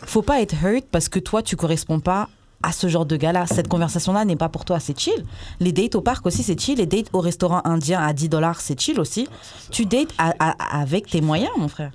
Faut 0.05 0.21
pas 0.21 0.41
être 0.41 0.55
hurt 0.63 0.85
parce 0.91 1.09
que 1.09 1.19
toi, 1.19 1.41
tu 1.41 1.55
corresponds 1.55 1.99
pas 1.99 2.29
à 2.67 2.71
ce 2.74 2.88
genre 2.88 3.05
de 3.05 3.15
gars-là. 3.15 3.45
Cette 3.47 3.67
conversation-là 3.69 4.25
n'est 4.25 4.36
pas 4.36 4.50
pour 4.50 4.65
toi, 4.65 4.79
c'est 4.79 4.97
chill. 5.00 5.25
Les 5.59 5.71
dates 5.71 5.95
au 5.95 6.01
parc 6.01 6.25
aussi, 6.25 6.43
c'est 6.43 6.59
chill. 6.59 6.77
Les 6.77 6.86
dates 6.86 7.07
au 7.13 7.19
restaurant 7.21 7.62
indien 7.63 8.00
à 8.01 8.12
10 8.13 8.27
dollars, 8.29 8.59
c'est 8.62 8.79
chill 8.79 9.00
aussi. 9.00 9.27
Tu 9.71 9.86
dates 9.86 10.09
à- 10.17 10.33
à- 10.39 10.81
avec 10.81 11.07
tes 11.09 11.21
moyens, 11.21 11.51
mon 11.57 11.67
frère. 11.69 11.91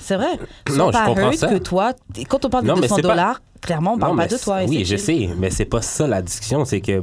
C'est 0.00 0.16
vrai. 0.16 0.38
Sois 0.68 0.76
Non, 0.76 0.86
je 0.88 0.92
pas 0.92 1.06
comprends 1.06 1.32
ça. 1.32 1.48
que 1.48 1.58
toi, 1.58 1.92
quand 2.28 2.44
on 2.44 2.50
parle 2.50 2.66
Non, 2.66 2.74
de 2.74 2.80
mais 2.80 2.86
200 2.86 2.96
c'est 2.96 3.02
pas- 3.02 3.08
dollars, 3.08 3.42
clairement, 3.60 3.94
on 3.94 3.98
parle 3.98 4.12
Non, 4.12 4.18
pas 4.18 4.28
de 4.28 4.36
toi. 4.36 4.62
et 4.62 4.66
Oui, 4.68 4.84
je 4.84 4.96
chill. 4.96 5.00
sais, 5.00 5.30
mais 5.38 5.50
c'est 5.50 5.64
pas 5.64 5.82
ça 5.82 6.06
la 6.06 6.22
discussion. 6.22 6.64
C'est 6.64 6.80
que 6.80 7.02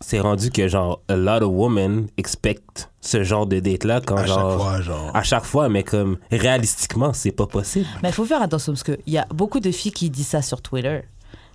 c'est 0.00 0.20
rendu 0.20 0.50
que, 0.50 0.68
genre, 0.68 1.00
a 1.08 1.16
lot 1.16 1.42
of 1.46 1.50
women 1.52 2.08
expect 2.18 2.90
ce 3.00 3.22
genre 3.22 3.46
de 3.46 3.60
date-là 3.60 4.00
quand, 4.04 4.16
à 4.16 4.26
genre. 4.26 4.50
chaque 4.50 4.60
fois, 4.60 4.80
genre. 4.82 5.10
À 5.14 5.22
chaque 5.22 5.44
fois, 5.44 5.68
mais 5.70 5.82
comme 5.82 6.18
réalistiquement, 6.30 7.12
c'est 7.14 7.32
pas 7.32 7.46
possible. 7.46 7.86
Mais 8.02 8.10
il 8.10 8.12
faut 8.14 8.24
faire 8.26 8.42
attention 8.42 8.72
parce 8.72 8.82
qu'il 8.82 8.98
y 9.06 9.16
a 9.18 9.26
beaucoup 9.30 9.60
de 9.60 9.70
filles 9.70 9.92
qui 9.92 10.10
disent 10.10 10.28
ça 10.28 10.42
sur 10.42 10.60
Twitter. 10.60 11.02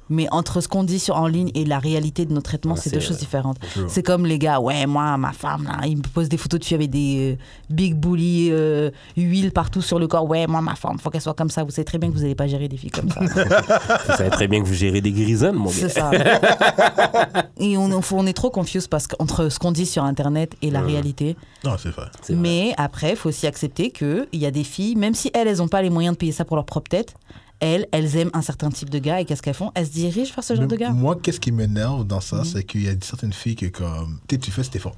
Mais 0.10 0.28
entre 0.32 0.62
ce 0.62 0.68
qu'on 0.68 0.84
dit 0.84 1.00
sur, 1.00 1.16
en 1.16 1.28
ligne 1.28 1.52
et 1.54 1.66
la 1.66 1.80
réalité 1.80 2.26
de 2.26 2.34
nos 2.34 2.42
traitements, 2.42 2.76
Ah, 2.78 2.82
c'est 2.82 2.90
c'est 2.90 2.96
deux 2.96 3.02
choses 3.02 3.18
différentes. 3.18 3.58
C'est 3.88 4.04
comme 4.04 4.26
les 4.26 4.40
gars, 4.40 4.60
ouais, 4.60 4.86
moi, 4.86 5.18
ma 5.18 5.32
femme, 5.34 5.66
là, 5.66 5.86
il 5.86 5.98
me 5.98 6.02
pose 6.02 6.30
des 6.30 6.38
photos 6.38 6.60
de 6.60 6.66
filles 6.66 6.76
avec 6.76 6.90
des 6.90 7.34
euh, 7.34 7.44
big 7.70 7.96
bully, 7.96 8.50
euh, 8.52 8.90
huile 9.18 9.52
partout 9.52 9.82
sur 9.82 10.00
le 10.00 10.08
corps. 10.08 10.28
Ouais, 10.28 10.48
moi, 10.48 10.62
ma 10.62 10.76
femme, 10.76 10.98
faut 11.00 11.10
qu'elle 11.10 11.22
soit 11.22 11.34
comme 11.34 11.50
ça. 11.50 11.64
Vous 11.64 11.72
savez 11.72 11.86
très 11.86 11.98
bien 11.98 12.10
que 12.10 12.16
vous 12.16 12.22
n'allez 12.22 12.36
pas 12.36 12.48
gérer 12.48 12.68
des 12.68 12.78
filles 12.78 12.92
comme 12.92 13.10
ça. 13.10 13.20
Vous 14.10 14.16
savez 14.18 14.30
très 14.30 14.48
bien 14.48 14.62
que 14.62 14.68
vous 14.68 14.74
gérez 14.74 15.02
des 15.02 15.12
grisonnes, 15.12 15.56
mon 15.56 15.70
c'est 15.70 15.94
gars. 15.96 16.12
ça. 16.12 16.12
et 17.60 17.78
on, 17.78 18.26
est 18.26 18.34
trop 18.34 18.50
confus 18.50 18.82
parce 18.90 19.08
qu'entre 19.08 19.50
ce 19.50 19.60
qu'on 19.60 19.72
dit 19.72 19.86
sur 19.86 20.04
Internet 20.04 20.56
et 20.62 20.72
la 20.72 20.82
réalité. 20.82 21.36
Non, 21.64 21.76
c'est 21.78 21.90
vrai. 21.90 22.06
C'est 22.22 22.34
vrai. 22.34 22.42
Mais 22.42 22.74
après, 22.78 23.12
il 23.12 23.16
faut 23.16 23.30
aussi 23.30 23.48
accepter 23.48 23.92
qu'il 23.92 24.28
y 24.34 24.46
a 24.46 24.52
des 24.52 24.64
filles, 24.64 24.96
même 24.96 25.14
si 25.14 25.30
elles, 25.34 25.48
elles 25.48 25.58
n'ont 25.58 25.68
pas 25.68 25.82
les 25.82 25.90
moyens 25.90 26.16
de 26.16 26.18
payer 26.18 26.32
ça 26.32 26.46
pour 26.46 26.56
leur 26.56 26.66
propre 26.66 26.90
tête, 26.90 27.16
elles, 27.60 27.88
elles 27.92 28.16
aiment 28.16 28.30
un 28.34 28.42
certain 28.42 28.70
type 28.70 28.90
de 28.90 29.00
gars 29.00 29.20
et 29.20 29.26
qu'est-ce 29.26 29.42
qu'elles 29.42 29.54
font? 29.54 29.72
Elles 29.76 29.88
se 29.88 29.92
dirigent 29.92 30.34
vers 30.34 30.44
ce 30.44 30.54
genre 30.56 30.62
Mais 30.64 30.68
de 30.68 30.76
gars? 30.76 30.92
Moi, 30.92 31.16
qu'est-ce 31.22 31.40
qui 31.40 31.52
m'énerve 31.52 32.06
dans 32.06 32.18
Mhm. 32.18 32.22
ça, 32.22 32.44
c'est 32.46 32.64
qu'il 32.64 32.84
y 32.84 32.90
a 32.90 32.94
certaines 33.02 33.34
filles 33.34 33.56
que, 33.56 33.66
comme, 33.68 34.20
tu 34.28 34.36
sais, 34.36 34.40
tu 34.42 34.52
fais 34.52 34.64
cet 34.64 34.76
effort. 34.78 34.96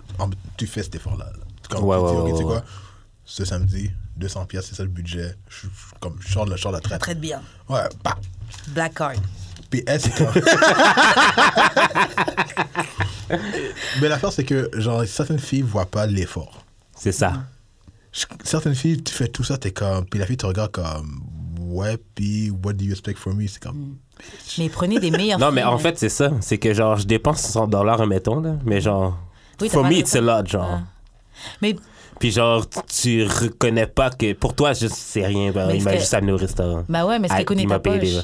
Tu 0.57 0.67
fais 0.67 0.83
cet 0.83 0.95
effort-là. 0.95 1.31
Comme, 1.69 1.83
Ouais, 1.85 1.97
tu 1.97 2.03
dis, 2.03 2.09
ouais, 2.11 2.17
OK, 2.19 2.25
ouais, 2.25 2.31
tu 2.31 2.37
sais 2.37 2.43
quoi, 2.43 2.63
ce 3.25 3.45
samedi, 3.45 3.91
200 4.17 4.45
pièces, 4.45 4.65
c'est 4.69 4.75
ça 4.75 4.83
le 4.83 4.89
budget. 4.89 5.35
Je, 5.49 5.67
je- 5.67 5.99
comme, 5.99 6.17
je 6.19 6.31
sors 6.31 6.45
de 6.45 6.51
la, 6.51 6.55
je 6.57 6.61
sors 6.61 6.71
de 6.71 6.77
la 6.77 6.81
traite. 6.81 6.99
Traite 7.01 7.19
bien. 7.19 7.41
Ouais, 7.69 7.79
bah. 8.03 8.17
Black 8.69 8.93
card. 8.95 9.13
Puis 9.69 9.83
elle, 9.87 10.01
c'est 10.01 10.13
comme. 10.15 10.27
Mais 14.01 14.09
l'affaire, 14.09 14.31
c'est 14.33 14.43
que, 14.43 14.69
genre, 14.73 15.05
certaines 15.05 15.39
filles 15.39 15.61
voient 15.61 15.85
pas 15.85 16.05
l'effort. 16.07 16.65
C'est 16.95 17.11
ça. 17.13 17.33
Je- 18.11 18.25
Certaines 18.43 18.75
filles, 18.75 19.01
tu 19.01 19.13
fais 19.13 19.27
tout 19.29 19.43
ça, 19.43 19.57
t'es 19.57 19.71
comme. 19.71 20.05
Puis 20.05 20.19
la 20.19 20.25
fille 20.25 20.35
te 20.37 20.45
regarde 20.45 20.71
comme. 20.71 21.21
Ouais, 21.71 21.97
puis 22.15 22.51
what 22.63 22.73
do 22.73 22.83
you 22.85 22.91
expect 22.91 23.17
from 23.17 23.37
me? 23.37 23.47
C'est 23.47 23.61
comme. 23.61 23.97
Mais 24.57 24.69
prenez 24.69 24.99
des 24.99 25.09
meilleurs 25.11 25.39
Non, 25.39 25.51
mais 25.51 25.63
en 25.63 25.77
fait, 25.77 25.97
c'est 25.97 26.09
ça. 26.09 26.31
C'est 26.41 26.57
que, 26.57 26.73
genre, 26.73 26.97
je 26.97 27.05
dépense 27.07 27.41
100 27.41 27.67
dollars, 27.67 28.05
mettons, 28.05 28.39
là. 28.39 28.55
Mais, 28.65 28.81
genre, 28.81 29.17
Oui, 29.59 29.69
for 29.69 29.83
pas 29.83 29.89
me, 29.89 29.95
it's 29.95 30.15
a 30.15 30.21
lot, 30.21 30.45
genre. 30.47 30.67
Ah. 30.69 30.81
Mais 31.61 31.75
Puis, 32.19 32.31
genre, 32.31 32.63
tu 32.87 33.23
reconnais 33.23 33.87
pas 33.87 34.09
que. 34.11 34.33
Pour 34.33 34.53
toi, 34.53 34.73
juste, 34.73 34.95
c'est 34.95 35.25
rien. 35.25 35.51
Mais 35.55 35.77
il 35.77 35.83
m'a 35.83 35.97
juste 35.97 36.13
amené 36.13 36.33
au 36.33 36.37
restaurant. 36.37 36.83
bah 36.87 37.05
ouais, 37.05 37.17
mais 37.17 37.27
Ah, 37.31 37.37
qu'elle 37.37 37.45
connaît 37.45 37.63
il 37.63 38.23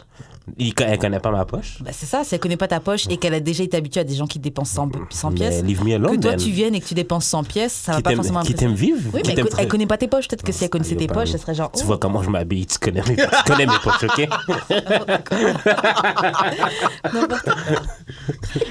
Il, 0.58 0.74
elle 0.80 0.98
connaît 0.98 1.20
pas 1.20 1.32
ma 1.32 1.46
poche. 1.46 1.78
bah, 1.82 1.92
C'est 1.94 2.06
ça, 2.06 2.24
si 2.24 2.34
elle 2.34 2.40
connaît 2.40 2.58
pas 2.58 2.68
ta 2.68 2.80
poche 2.80 3.06
et 3.10 3.18
qu'elle 3.18 3.34
a 3.34 3.40
déjà 3.40 3.64
été 3.64 3.76
habituée 3.76 4.02
à 4.02 4.04
des 4.04 4.16
gens 4.16 4.28
qui 4.28 4.40
dépensent 4.40 4.76
100, 4.76 4.92
100 5.10 5.30
Mais 5.30 5.36
pièces, 5.36 5.64
leave 5.64 5.84
me 5.84 5.96
alone, 5.96 6.16
que 6.16 6.22
toi 6.22 6.36
tu 6.36 6.52
viennes 6.52 6.76
et 6.76 6.80
que 6.80 6.86
tu 6.86 6.94
dépenses 6.94 7.26
100 7.26 7.44
pièces, 7.44 7.74
ça 7.74 7.94
va 7.94 8.02
pas 8.02 8.16
forcément 8.16 8.42
Qui 8.42 8.56
t'aime 8.56 8.74
vivre 8.74 9.00
Oui, 9.14 9.22
qui 9.22 9.36
mais 9.36 9.42
elle, 9.42 9.48
elle 9.58 9.68
connaît 9.68 9.86
pas 9.86 9.98
tes 9.98 10.08
poches. 10.08 10.28
Peut-être 10.28 10.44
que 10.44 10.52
si 10.52 10.64
elle 10.64 10.70
connaissait 10.70 10.96
tes 10.96 11.08
poches, 11.08 11.30
elle 11.34 11.40
serait 11.40 11.56
genre. 11.56 11.72
Tu 11.72 11.82
oh. 11.84 11.88
vois 11.88 11.98
comment 11.98 12.24
je 12.24 12.30
m'habille, 12.30 12.66
tu 12.66 12.78
connais 12.80 13.02
mes, 13.08 13.16
tu 13.16 13.44
connais 13.46 13.66
mes 13.66 13.80
poches, 13.84 14.04
ok? 14.04 14.28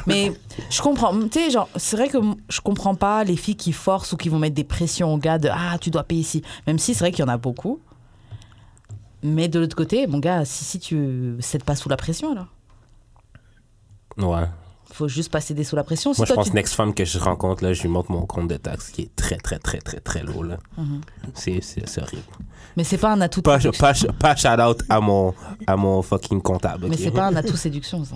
Mais 0.06 0.32
je 0.70 0.82
comprends. 0.82 1.12
Tu 1.28 1.30
sais, 1.32 1.50
genre, 1.50 1.68
c'est 1.76 1.96
vrai 1.96 2.08
que 2.08 2.18
je 2.48 2.60
comprends 2.60 2.94
pas 2.94 3.24
les 3.24 3.36
filles 3.36 3.56
qui 3.56 3.72
forcent 3.72 4.12
ou 4.12 4.16
qui 4.16 4.28
vont 4.28 4.38
mettre 4.38 4.54
des 4.54 4.64
pressions 4.64 5.12
aux 5.12 5.18
gars 5.18 5.38
de 5.38 5.48
Ah, 5.52 5.76
tu 5.80 5.90
dois 5.90 6.04
payer 6.04 6.20
ici. 6.22 6.42
Même 6.66 6.78
si 6.78 6.94
c'est 6.94 7.00
vrai 7.00 7.12
qu'il 7.12 7.24
y 7.24 7.28
en 7.28 7.32
a 7.32 7.36
beaucoup. 7.36 7.80
Mais 9.22 9.48
de 9.48 9.58
l'autre 9.58 9.76
côté, 9.76 10.06
mon 10.06 10.18
gars, 10.18 10.44
si, 10.44 10.64
si 10.64 10.78
tu 10.78 11.36
cèdes 11.40 11.64
pas 11.64 11.74
sous 11.76 11.88
la 11.88 11.96
pression, 11.96 12.32
alors. 12.32 12.46
Ouais. 14.18 14.46
Faut 14.92 15.08
juste 15.08 15.30
pas 15.30 15.40
céder 15.40 15.64
sous 15.64 15.76
la 15.76 15.84
pression. 15.84 16.14
Si 16.14 16.20
Moi, 16.20 16.26
je 16.26 16.32
pense 16.32 16.46
tu- 16.48 16.54
next 16.54 16.74
femme 16.74 16.94
que 16.94 17.04
je 17.04 17.18
rencontre, 17.18 17.62
là, 17.64 17.72
je 17.74 17.82
lui 17.82 17.88
montre 17.88 18.10
mon 18.12 18.24
compte 18.24 18.48
de 18.48 18.56
taxes 18.56 18.90
qui 18.90 19.02
est 19.02 19.16
très, 19.16 19.36
très, 19.36 19.58
très, 19.58 19.78
très, 19.78 20.00
très 20.00 20.22
lourd, 20.22 20.44
là. 20.44 20.56
Mhm. 20.78 21.00
C'est 21.34 21.60
c'est- 21.62 22.00
horrible. 22.00 22.22
Mais 22.76 22.84
c'est 22.84 22.96
pas 22.98 23.12
un 23.12 23.20
atout 23.20 23.40
de 23.40 23.44
Pas, 23.44 23.60
séduction. 23.60 24.08
pas, 24.18 24.34
pas 24.34 24.36
shout-out 24.36 24.82
à 24.88 25.00
mon, 25.00 25.34
à 25.66 25.76
mon 25.76 26.00
fucking 26.02 26.40
comptable, 26.40 26.86
Mais 26.88 26.94
ok? 26.94 27.00
c'est 27.02 27.10
pas 27.10 27.26
un 27.26 27.36
atout 27.36 27.56
séduction, 27.56 28.04
ça. 28.04 28.14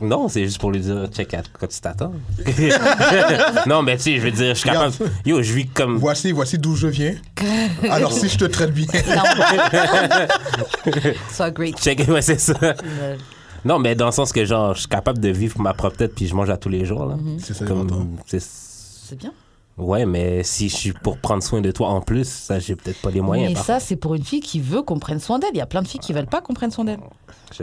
Non, 0.00 0.28
c'est 0.28 0.44
juste 0.44 0.58
pour 0.58 0.70
lui 0.70 0.80
dire, 0.80 1.06
check 1.08 1.34
à 1.34 1.42
quoi 1.58 1.66
tu 1.66 1.80
t'attends. 1.80 2.12
non, 3.66 3.82
mais 3.82 3.96
tu 3.96 4.02
sais, 4.04 4.16
je 4.16 4.20
veux 4.22 4.30
dire, 4.30 4.54
je 4.54 4.60
suis 4.60 4.68
capable. 4.68 4.94
Yo, 5.26 5.42
je 5.42 5.52
vis 5.52 5.66
comme. 5.66 5.96
Voici, 5.96 6.30
voici 6.32 6.58
d'où 6.58 6.76
je 6.76 6.86
viens. 6.86 7.14
Alors, 7.90 8.12
si 8.12 8.28
je 8.28 8.38
te 8.38 8.44
traite 8.44 8.72
bien. 8.72 8.86
Sois 11.32 11.50
great. 11.50 11.78
Check, 11.80 12.06
ouais, 12.08 12.22
c'est 12.22 12.38
ça. 12.38 12.54
Non, 13.64 13.78
mais 13.78 13.94
dans 13.94 14.06
le 14.06 14.12
sens 14.12 14.32
que, 14.32 14.44
genre, 14.44 14.74
je 14.74 14.80
suis 14.80 14.88
capable 14.88 15.18
de 15.18 15.28
vivre 15.30 15.60
ma 15.60 15.74
propre 15.74 15.96
tête 15.96 16.14
puis 16.14 16.26
je 16.28 16.34
mange 16.34 16.50
à 16.50 16.56
tous 16.56 16.68
les 16.68 16.84
jours, 16.84 17.06
là. 17.06 17.16
C'est 17.38 17.54
ça, 17.54 17.64
Comme, 17.64 18.16
C'est 18.26 19.18
bien. 19.18 19.32
Ouais, 19.78 20.04
mais 20.06 20.42
si 20.42 20.68
je 20.68 20.74
suis 20.76 20.92
pour 20.92 21.18
prendre 21.18 21.42
soin 21.42 21.60
de 21.60 21.70
toi 21.70 21.88
en 21.88 22.00
plus, 22.00 22.28
ça, 22.28 22.58
j'ai 22.58 22.74
peut-être 22.76 23.00
pas 23.00 23.10
les 23.10 23.20
moyens. 23.20 23.54
Mais 23.54 23.62
ça, 23.62 23.78
c'est 23.80 23.96
pour 23.96 24.14
une 24.16 24.24
fille 24.24 24.40
qui 24.40 24.60
veut 24.60 24.82
qu'on 24.82 24.98
prenne 24.98 25.20
soin 25.20 25.38
d'elle. 25.38 25.50
Il 25.54 25.58
y 25.58 25.62
a 25.62 25.66
plein 25.66 25.82
de 25.82 25.88
filles 25.88 26.00
qui 26.00 26.12
veulent 26.12 26.26
pas 26.26 26.40
qu'on 26.40 26.52
prenne 26.54 26.70
soin 26.70 26.84
d'elle. 26.84 26.98
Je- 27.56 27.62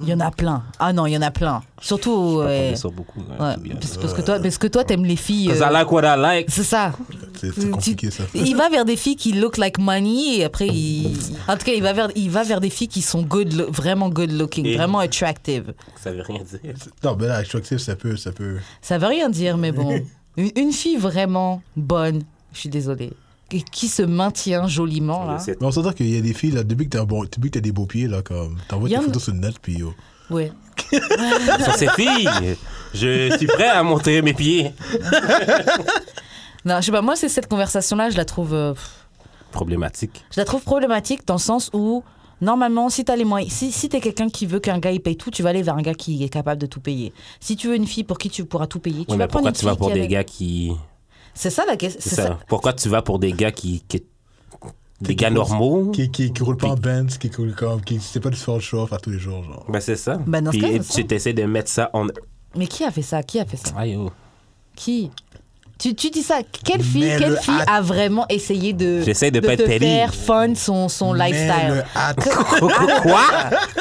Il 0.00 0.08
y 0.08 0.14
en 0.14 0.20
a 0.20 0.30
plein. 0.30 0.64
Ah 0.80 0.92
non, 0.92 1.06
il 1.06 1.12
y 1.12 1.16
en 1.16 1.22
a 1.22 1.30
plein. 1.30 1.62
Surtout. 1.80 2.42
je 2.42 2.46
suis 2.46 2.46
pas 2.46 2.48
ouais. 2.48 2.64
tombé 2.64 2.76
sur 2.76 2.90
beaucoup. 2.92 3.20
hein, 3.38 3.48
Ouais, 3.50 3.54
to 3.54 3.60
be 3.60 3.64
honest. 3.66 3.80
parce, 3.80 3.96
parce 3.98 4.14
que 4.14 4.22
toi, 4.22 4.40
parce 4.40 4.58
que 4.58 4.66
toi, 4.66 4.84
t'aimes 4.84 5.04
les 5.04 5.16
filles. 5.16 5.48
Because 5.48 5.62
euh, 5.62 5.68
I 5.70 5.72
like 5.72 5.92
what 5.92 6.02
I 6.02 6.18
like. 6.20 6.46
C'est 6.50 6.64
ça. 6.64 6.92
C'est 7.40 7.52
c'est 7.54 7.70
compliqué, 7.70 8.10
ça. 8.10 8.24
Il 8.34 8.56
va 8.56 8.68
vers 8.70 8.84
des 8.84 8.96
filles 8.96 9.16
qui 9.16 9.32
look 9.32 9.56
like 9.58 9.78
money 9.78 10.38
et 10.38 10.44
après 10.44 10.66
il. 10.66 11.16
En 11.46 11.56
tout 11.56 11.64
cas, 11.66 11.72
il 11.72 11.82
va 11.82 11.92
vers, 11.92 12.08
il 12.16 12.30
va 12.30 12.42
vers 12.42 12.60
des 12.60 12.70
filles 12.70 12.88
qui 12.88 13.02
sont 13.02 13.22
good, 13.22 13.52
lo- 13.52 13.70
vraiment 13.70 14.08
good 14.08 14.32
looking, 14.32 14.66
Et- 14.66 14.76
vraiment 14.76 14.98
attractive. 14.98 15.74
Ça 16.02 16.10
veut 16.10 16.22
rien 16.22 16.40
dire. 16.42 16.74
Non, 17.04 17.16
mais 17.20 17.26
là, 17.28 17.36
attractive, 17.36 17.78
ça 17.78 17.94
peut. 17.96 18.16
Ça 18.16 18.32
peut... 18.32 18.56
Ça 18.82 18.98
veut 18.98 19.06
rien 19.08 19.28
dire, 19.30 19.56
mais 19.58 19.70
bon. 19.72 20.00
Une, 20.36 20.50
une 20.56 20.72
fille 20.72 20.96
vraiment 20.96 21.62
bonne, 21.76 22.22
je 22.52 22.58
suis 22.60 22.68
désolée, 22.68 23.12
et 23.52 23.62
qui 23.62 23.88
se 23.88 24.02
maintient 24.02 24.66
joliment 24.66 25.24
là. 25.24 25.38
Mais 25.46 25.56
on 25.60 25.70
s'entend 25.70 25.92
qu'il 25.92 26.08
y 26.12 26.18
a 26.18 26.20
des 26.20 26.34
filles, 26.34 26.50
là, 26.52 26.64
depuis 26.64 26.88
que 26.88 26.96
t'as 26.96 27.04
bon, 27.04 27.22
depuis 27.24 27.50
que 27.50 27.58
t'as 27.58 27.60
des 27.60 27.72
beaux 27.72 27.86
pieds, 27.86 28.08
là, 28.08 28.22
comme. 28.22 28.58
T'envoies 28.68 28.88
tes 28.88 28.98
en 28.98 29.02
photos 29.02 29.22
sur 29.24 29.32
le 29.32 29.38
net, 29.40 29.54
puis 29.60 29.74
yo. 29.78 29.94
Ouais. 30.30 30.50
Sur 31.62 31.74
ces 31.74 31.88
filles, 31.88 32.28
je 32.94 33.36
suis 33.36 33.46
prêt 33.46 33.68
à 33.68 33.82
montrer 33.82 34.22
mes 34.22 34.32
pieds. 34.34 34.72
Non, 36.64 36.76
je 36.80 36.86
sais 36.86 36.92
pas. 36.92 37.02
Moi, 37.02 37.14
c'est 37.14 37.28
cette 37.28 37.46
conversation-là, 37.48 38.10
je 38.10 38.16
la 38.16 38.24
trouve. 38.24 38.54
euh, 38.54 38.74
Problématique. 39.52 40.24
Je 40.34 40.40
la 40.40 40.44
trouve 40.44 40.62
problématique 40.62 41.26
dans 41.26 41.34
le 41.34 41.38
sens 41.40 41.70
où, 41.74 42.02
normalement, 42.40 42.88
si 42.88 43.04
t'as 43.04 43.16
les 43.16 43.24
moyens, 43.24 43.52
si, 43.52 43.72
si 43.72 43.88
t'es 43.88 44.00
quelqu'un 44.00 44.28
qui 44.28 44.46
veut 44.46 44.60
qu'un 44.60 44.78
gars 44.78 44.90
il 44.92 45.00
paye 45.00 45.16
tout, 45.16 45.30
tu 45.30 45.42
vas 45.42 45.50
aller 45.50 45.62
vers 45.62 45.76
un 45.76 45.82
gars 45.82 45.94
qui 45.94 46.22
est 46.24 46.28
capable 46.28 46.60
de 46.60 46.66
tout 46.66 46.80
payer. 46.80 47.12
Si 47.40 47.56
tu 47.56 47.68
veux 47.68 47.76
une 47.76 47.86
fille 47.86 48.04
pour 48.04 48.18
qui 48.18 48.30
tu 48.30 48.44
pourras 48.44 48.66
tout 48.66 48.78
payer, 48.80 49.04
tu 49.04 49.12
Oui, 49.12 49.16
vas 49.18 49.24
mais 49.24 49.28
prendre 49.28 49.44
pourquoi 49.44 49.50
une 49.50 49.56
tu 49.56 49.64
vas 49.64 49.70
fille 49.72 49.78
pour 49.78 49.88
qui 49.88 49.94
des 49.94 50.00
avec- 50.00 50.10
gars 50.10 50.24
qui. 50.24 50.72
C'est 51.34 51.50
ça 51.50 51.64
la 51.66 51.76
question. 51.76 52.00
C'est 52.02 52.14
ça. 52.16 52.38
Pourquoi 52.48 52.72
tu 52.72 52.88
vas 52.88 53.02
pour 53.02 53.18
des 53.18 53.32
gars 53.32 53.50
qui. 53.52 53.82
qui- 53.88 54.02
Des 55.00 55.16
gars 55.16 55.28
normaux? 55.30 55.90
Qui, 55.90 56.10
qui, 56.10 56.32
qui 56.32 56.42
roule 56.42 56.56
pas 56.56 56.68
en 56.68 56.74
Benz, 56.76 57.18
qui 57.18 57.28
coule 57.28 57.54
comme. 57.54 57.82
Qui 57.82 57.98
sait 58.00 58.20
pas 58.20 58.30
faire 58.30 58.54
le 58.54 58.60
show 58.60 58.86
à 58.90 58.98
tous 58.98 59.10
les 59.10 59.18
jours, 59.18 59.42
genre. 59.42 59.64
Ben, 59.68 59.80
c'est 59.80 59.96
ça. 59.96 60.18
Ben, 60.26 60.40
dans 60.42 60.52
ce 60.52 60.58
Puis 60.58 60.60
cas, 60.78 60.82
c'est 60.82 61.02
ça. 61.02 61.02
tu 61.08 61.14
essaies 61.14 61.32
de 61.34 61.42
mettre 61.44 61.68
ça 61.70 61.90
en. 61.92 62.06
Mais 62.56 62.66
qui 62.68 62.84
a 62.84 62.90
fait 62.92 63.02
ça? 63.02 63.22
Qui 63.24 63.40
a 63.40 63.44
fait 63.44 63.56
ça? 63.56 63.74
Aïe, 63.76 63.96
oh. 63.96 64.10
Qui? 64.76 65.10
Tu, 65.78 65.94
tu 65.94 66.08
dis 66.10 66.22
ça, 66.22 66.36
quelle 66.64 66.82
fille, 66.82 67.04
Mais 67.04 67.16
quelle 67.18 67.30
le 67.32 67.36
fille 67.36 67.54
a 67.66 67.80
vraiment 67.80 68.24
essayé 68.28 68.72
de, 68.72 69.02
J'essaie 69.02 69.30
de 69.30 69.40
pas 69.40 69.56
te 69.56 69.62
être 69.62 69.66
petty. 69.68 69.78
faire 69.80 70.14
fun 70.14 70.54
son, 70.54 70.88
son 70.88 71.12
Mais 71.14 71.30
lifestyle? 71.32 71.84
Quoi 73.02 73.22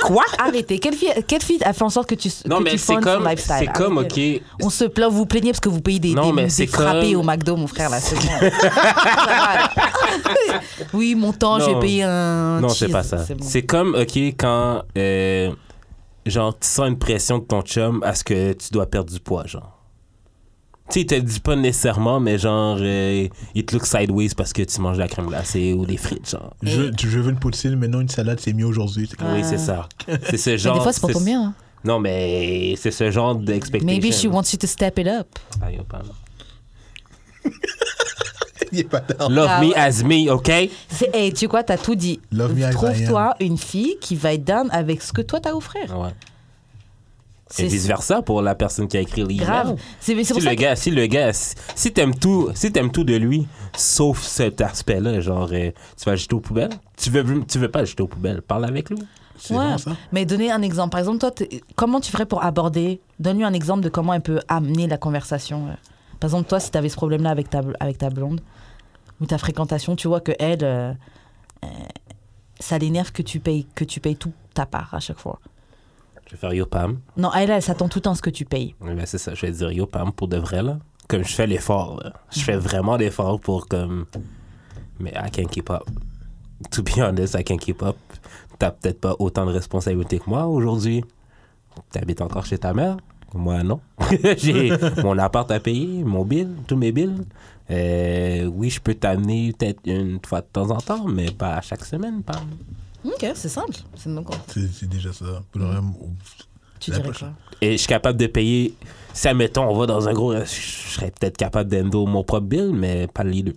Quoi 0.04 0.24
Arrêtez. 0.40 0.80
Quelle 0.80 0.96
fille, 0.96 1.14
quelle 1.28 1.42
fille 1.44 1.60
a 1.64 1.72
fait 1.72 1.84
en 1.84 1.90
sorte 1.90 2.10
que 2.10 2.16
tu, 2.16 2.30
Non, 2.46 2.58
que 2.58 2.64
mais 2.64 2.72
tu 2.72 2.78
c'est 2.80 2.94
funds 2.94 3.02
son 3.02 3.18
comme. 3.20 3.28
lifestyle? 3.30 3.56
C'est 3.60 3.72
comme, 3.74 3.98
ok. 4.00 4.20
On 4.62 4.70
se 4.70 4.86
plaint, 4.86 5.12
vous 5.12 5.18
vous 5.20 5.26
plaignez 5.26 5.52
parce 5.52 5.60
que 5.60 5.70
vous 5.70 5.82
payez 5.82 6.00
des, 6.00 6.14
Non, 6.14 6.28
des, 6.28 6.34
mais 6.34 6.44
des 6.46 6.50
c'est 6.50 6.68
frappés 6.68 7.12
comme- 7.14 7.22
au 7.22 7.24
McDo, 7.24 7.56
mon 7.56 7.68
frère, 7.68 7.90
là. 7.90 8.00
c'est 8.00 8.16
bon. 8.16 8.22
Ça 8.22 8.70
va, 8.70 9.56
là. 9.56 9.70
oui, 10.94 11.16
mon 11.16 11.32
temps, 11.34 11.58
Non. 11.60 11.66
j'ai 11.66 11.76
payé 11.80 12.04
un. 12.04 12.60
Non, 12.60 12.70
cheese, 12.70 12.78
c'est 12.80 12.88
pas 12.92 13.04
ça. 13.04 13.18
bon. 13.18 13.38
C'est 13.42 13.64
comme, 13.64 13.96
OK, 13.96 14.18
quand, 14.38 14.82
euh, 14.98 15.52
genre, 16.26 16.58
tu 16.58 16.68
sens 16.68 16.88
une 16.90 16.98
pression 16.98 17.38
de 17.38 17.44
ton 17.44 17.62
chum 17.62 18.02
à 18.04 18.16
ce 18.16 18.24
que 18.24 18.54
tu 18.54 18.70
dois 18.72 18.86
perdre 18.88 19.12
du 19.12 19.20
poids, 19.20 19.46
genre. 19.46 19.80
Tu 20.90 20.96
sais, 20.96 21.02
il 21.02 21.06
te 21.06 21.16
le 21.16 21.22
dit 21.22 21.40
pas 21.40 21.56
nécessairement, 21.56 22.20
mais 22.20 22.38
genre, 22.38 22.78
euh, 22.80 23.28
il 23.56 23.66
te 23.66 23.74
look 23.74 23.86
sideways 23.86 24.30
parce 24.36 24.52
que 24.52 24.62
tu 24.64 24.82
manges 24.82 24.98
de 24.98 25.02
la 25.02 25.08
crème 25.08 25.28
glacée 25.28 25.74
ou 25.74 25.86
des 25.86 25.96
frites, 25.98 26.30
genre. 26.30 26.54
Je, 26.62 26.82
veux- 26.82 26.92
je 27.00 27.20
veux 27.20 27.32
une 27.32 27.40
poutine, 27.40 27.76
mais 27.78 27.88
non 27.88 28.02
une 28.02 28.10
salade, 28.10 28.40
c'est 28.42 28.52
mieux 28.54 28.66
aujourd'hui. 28.66 29.10
Oui, 29.22 29.42
c'est 29.44 29.58
ça. 29.58 29.88
C'est 30.30 30.38
ce 30.38 30.50
Mais 30.52 30.58
genre... 30.58 30.76
des 30.78 30.82
fois, 30.84 30.92
c'est 30.94 31.00
pour 31.02 31.12
ton 31.14 31.22
bien. 31.22 31.42
hein. 31.42 31.54
Non, 31.86 32.00
mais 32.00 32.76
c'est 32.78 32.92
ce 32.92 33.12
genre 33.12 33.36
d'expectation. 33.36 34.02
Maybe 34.02 34.14
she 34.14 34.26
wants 34.26 34.52
you 34.54 34.58
to 34.58 34.68
step 34.68 35.00
it 35.00 35.08
up. 35.08 35.28
Aïe, 35.62 35.78
oh, 35.80 35.84
pardon. 35.88 36.12
Il 38.72 38.80
est 38.80 38.84
pas 38.86 39.02
down. 39.02 39.32
Love 39.34 39.48
Ah 39.50 39.62
me 39.62 39.68
ouais. 39.70 39.76
as 39.76 40.04
me, 40.04 40.32
OK? 40.32 40.52
C'est, 40.90 41.14
hey, 41.16 41.32
tu 41.32 41.40
sais 41.42 41.48
quoi, 41.48 41.64
t'as 41.64 41.78
tout 41.78 41.96
dit. 41.96 42.20
Love 42.32 42.56
me 42.56 42.64
as 42.64 42.72
I 42.72 42.74
Trouve-toi 42.74 43.36
une 43.40 43.58
fille 43.58 43.98
qui 44.02 44.16
va 44.16 44.34
être 44.34 44.44
down 44.44 44.68
avec 44.72 45.02
ce 45.02 45.14
que 45.14 45.22
toi 45.22 45.40
t'as 45.40 45.52
à 45.52 45.56
offrir. 45.56 45.96
Ouais. 45.98 46.10
Et 47.60 47.62
C'est 47.62 47.68
vice-versa 47.68 48.22
pour 48.24 48.42
la 48.42 48.56
personne 48.56 48.88
qui 48.88 48.98
a 48.98 49.02
écrit 49.02 49.22
l'email. 49.22 49.38
grave. 49.38 49.76
C'est, 50.00 50.16
c'est 50.16 50.24
Si 50.24 50.34
pour 50.34 50.42
le, 50.42 50.50
que 50.50 50.56
gars, 50.56 50.76
si 50.76 50.90
le 50.92 51.06
gars, 51.08 51.34
si, 51.34 51.54
si 51.76 51.92
t'aimes 51.94 52.16
tout, 52.16 52.50
si 52.56 52.72
t'aimes 52.72 52.92
tout 52.92 53.04
de 53.04 53.16
lui, 53.16 53.48
sauf 53.78 54.22
cet 54.24 54.60
aspect-là, 54.62 55.20
genre, 55.22 55.50
euh, 55.52 55.72
tu 55.98 56.06
vas 56.06 56.12
le 56.14 56.18
jeter 56.18 56.34
aux 56.36 56.40
poubelles? 56.40 56.72
Tu 56.98 57.10
veux, 57.12 57.24
tu 57.46 57.60
veux 57.60 57.70
pas 57.70 57.82
le 57.82 57.86
jeter 57.86 58.02
aux 58.02 58.08
poubelles? 58.08 58.42
Parle 58.42 58.66
avec 58.66 58.90
lui. 58.90 58.98
Ouais. 59.50 59.78
ça. 59.78 59.92
Mais 60.12 60.26
donner 60.26 60.52
un 60.52 60.62
exemple. 60.62 60.92
Par 60.92 61.00
exemple, 61.00 61.20
toi, 61.20 61.32
comment 61.76 62.00
tu 62.00 62.12
ferais 62.12 62.26
pour 62.26 62.44
aborder? 62.44 63.02
Donne-lui 63.20 63.44
un 63.44 63.54
exemple 63.54 63.82
de 63.82 63.90
comment 63.90 64.14
elle 64.14 64.22
peut 64.22 64.40
amener 64.48 64.88
la 64.88 64.98
conversation. 64.98 65.68
euh. 65.68 65.74
Par 66.20 66.30
exemple, 66.30 66.48
toi, 66.50 66.60
si 66.60 66.72
tu 66.72 66.78
avais 66.78 66.90
ce 66.90 66.96
problème-là 66.96 67.30
avec 67.30 67.50
ta, 67.50 67.62
avec 67.80 67.98
ta 67.98 68.10
blonde 68.10 68.42
ou 69.22 69.26
ta 69.26 69.38
fréquentation, 69.38 69.96
tu 69.96 70.08
vois 70.08 70.22
que 70.22 70.32
elle, 70.40 70.64
euh, 70.64 70.94
euh, 71.66 71.68
ça 72.60 72.78
l'énerve 72.78 73.12
que 73.12 73.22
tu 73.22 73.40
payes 73.40 73.68
que 73.76 73.84
tu 73.84 74.00
payes 74.00 74.16
toute 74.16 74.34
ta 74.54 74.66
part 74.66 74.94
à 74.94 75.00
chaque 75.00 75.20
fois. 75.20 75.40
Je 76.34 76.38
vais 76.38 76.42
faire 76.42 76.54
yo 76.56 76.66
Pam. 76.66 77.00
Non, 77.16 77.32
elle, 77.34 77.52
elle 77.52 77.62
s'attend 77.62 77.88
tout 77.88 78.00
le 78.00 78.02
temps 78.04 78.12
à 78.14 78.16
ce 78.16 78.22
que 78.24 78.32
tu 78.32 78.44
payes. 78.44 78.74
Ouais, 78.82 78.96
Ben, 78.96 79.06
c'est 79.06 79.20
ça, 79.20 79.36
je 79.36 79.46
vais 79.46 79.52
dire 79.52 79.72
yo 79.72 79.86
Pam 79.86 80.12
pour 80.12 80.28
de 80.28 80.38
vrai, 80.38 80.64
là. 80.64 80.80
Comme 81.08 81.24
je 81.24 81.32
fais 81.34 81.46
l'effort, 81.46 82.00
là. 82.04 82.12
Je 82.32 82.40
fais 82.40 82.58
vraiment 82.58 82.98
l'effort 82.98 83.40
pour 83.40 83.68
comme. 83.68 84.06
Mais 85.00 85.12
I 85.16 85.30
can't 85.30 85.48
keep 85.48 85.70
up. 85.70 85.84
To 86.72 86.82
be 86.82 86.98
honest, 86.98 87.36
I 87.40 87.44
can't 87.44 87.60
keep 87.60 87.84
up. 87.84 87.98
T'as 88.58 88.72
peut-être 88.72 89.00
pas 89.00 89.16
autant 89.20 89.46
de 89.46 89.52
responsabilités 89.52 90.18
que 90.18 90.28
moi 90.30 90.48
aujourd'hui. 90.48 91.06
T'habites 91.92 92.22
encore 92.22 92.46
chez 92.48 92.58
ta 92.58 92.74
mère? 92.74 92.98
Moi, 93.36 93.62
non. 93.62 93.80
J'ai 94.38 94.72
mon 95.04 95.18
appart 95.20 95.50
à 95.52 95.60
payer, 95.60 96.04
mon 96.04 96.24
bill, 96.26 96.50
tous 96.68 96.78
mes 96.78 96.92
bills. 96.92 97.26
Euh, 97.70 98.46
oui, 98.46 98.70
je 98.72 98.80
peux 98.80 98.94
t'amener 98.96 99.54
peut-être 99.54 99.82
une 99.86 100.20
fois 100.26 100.42
de 100.42 100.48
temps 100.52 100.70
en 100.72 100.78
temps, 100.78 101.08
mais 101.08 101.32
pas 101.32 101.56
à 101.58 101.62
chaque 101.62 101.86
semaine, 101.86 102.24
Pam. 102.24 102.44
Ok, 103.06 103.26
c'est 103.36 103.50
simple. 103.50 103.76
C'est 103.96 104.14
donc, 104.14 104.28
C'est 104.48 104.72
c'est 104.72 104.88
déjà 104.90 105.12
ça. 105.12 105.44
Pour 105.52 105.62
le 105.62 105.68
reste, 105.68 105.84
tu 106.80 106.92
dirais 106.92 107.12
quoi? 107.18 107.34
Et 107.62 107.74
je 107.74 107.78
suis 107.78 107.88
capable 107.88 108.18
de 108.18 108.28
payer. 108.28 108.76
Si, 109.14 109.28
admettons, 109.28 109.64
on 109.64 109.78
va 109.78 109.86
dans 109.86 110.08
un 110.08 110.14
gros. 110.14 110.34
Je 110.36 110.46
serais 110.46 111.12
peut-être 111.12 111.38
capable 111.38 111.70
d'endo 111.70 112.06
mon 112.06 112.24
propre 112.24 112.48
bill, 112.48 112.72
mais 112.74 113.08
pas 113.08 113.24
les 113.24 113.44
deux. 113.44 113.56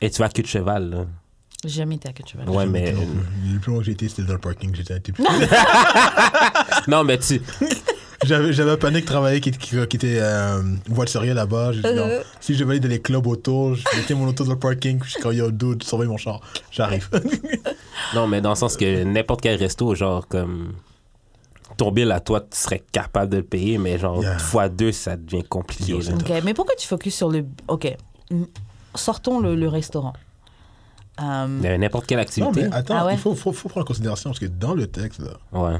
Et 0.00 0.10
tu 0.10 0.18
vas 0.18 0.26
à 0.26 0.28
queue 0.28 0.42
de 0.42 0.48
cheval, 0.48 0.90
là. 0.90 1.06
J'ai 1.64 1.70
jamais 1.78 1.94
été 1.94 2.08
à 2.08 2.12
que 2.12 2.22
tu 2.22 2.36
vas. 2.36 2.44
Ouais, 2.44 2.66
mais. 2.66 2.92
Le 2.92 3.58
plus 3.58 3.70
loin 3.70 3.78
que 3.80 3.86
j'ai 3.86 3.92
été, 3.92 4.08
c'était 4.08 4.24
dans 4.24 4.34
le 4.34 4.38
parking. 4.38 4.74
J'étais 4.74 4.94
un 4.94 5.00
type. 5.00 5.18
Non, 6.88 7.04
mais 7.04 7.18
tu. 7.18 7.40
J'avais 8.24 8.52
j'avais 8.52 8.70
un 8.72 8.76
panique 8.76 9.04
travailler 9.04 9.40
qui, 9.40 9.50
qui, 9.52 9.76
qui 9.86 9.96
était 9.96 10.18
euh, 10.20 10.62
voiturier 10.88 11.34
là-bas. 11.34 11.72
J'ai 11.72 11.82
dit, 11.82 11.94
non, 11.94 12.06
Euh. 12.06 12.22
Si 12.40 12.54
je 12.54 12.64
vais 12.64 12.72
aller 12.72 12.80
dans 12.80 12.88
les 12.88 13.00
clubs 13.00 13.26
autour, 13.26 13.74
je 13.74 13.84
mettais 13.96 14.14
mon 14.14 14.26
auto 14.28 14.44
dans 14.44 14.52
le 14.52 14.58
parking. 14.58 14.98
Puis 14.98 15.14
quand 15.22 15.30
il 15.30 15.38
y 15.38 15.40
a 15.40 15.50
deux, 15.50 15.76
surveille 15.82 16.08
mon 16.08 16.16
char. 16.16 16.40
J'arrive. 16.70 17.08
Non, 18.14 18.26
mais 18.26 18.40
dans 18.40 18.50
le 18.50 18.56
sens 18.56 18.76
que 18.76 19.02
n'importe 19.04 19.40
quel 19.40 19.58
resto, 19.58 19.94
genre, 19.94 20.26
comme. 20.28 20.74
Ton 21.76 21.90
bill 21.90 22.12
à 22.12 22.20
toi, 22.20 22.40
tu 22.40 22.56
serais 22.56 22.82
capable 22.92 23.32
de 23.32 23.38
le 23.38 23.42
payer, 23.42 23.78
mais 23.78 23.98
genre, 23.98 24.22
Yeah. 24.22 24.38
fois 24.38 24.68
deux, 24.68 24.92
ça 24.92 25.16
devient 25.16 25.42
compliqué. 25.42 25.94
Ok, 25.94 26.32
mais 26.44 26.54
pourquoi 26.54 26.74
tu 26.76 26.86
focuses 26.86 27.14
sur 27.14 27.28
le. 27.30 27.44
Ok, 27.68 27.96
sortons 28.94 29.40
le, 29.40 29.56
le 29.56 29.68
restaurant. 29.68 30.12
Mais 31.48 31.78
N'importe 31.78 32.06
quelle 32.06 32.18
non, 32.18 32.22
activité. 32.22 32.62
mais 32.68 32.74
attends, 32.74 32.96
Ah 32.98 33.06
ouais? 33.06 33.14
il 33.14 33.18
faut, 33.18 33.34
faut, 33.34 33.52
faut 33.52 33.68
prendre 33.68 33.84
en 33.84 33.88
considération 33.88 34.30
parce 34.30 34.38
que 34.40 34.46
dans 34.46 34.74
le 34.74 34.86
texte, 34.86 35.20
là, 35.20 35.30
Ouais. 35.52 35.78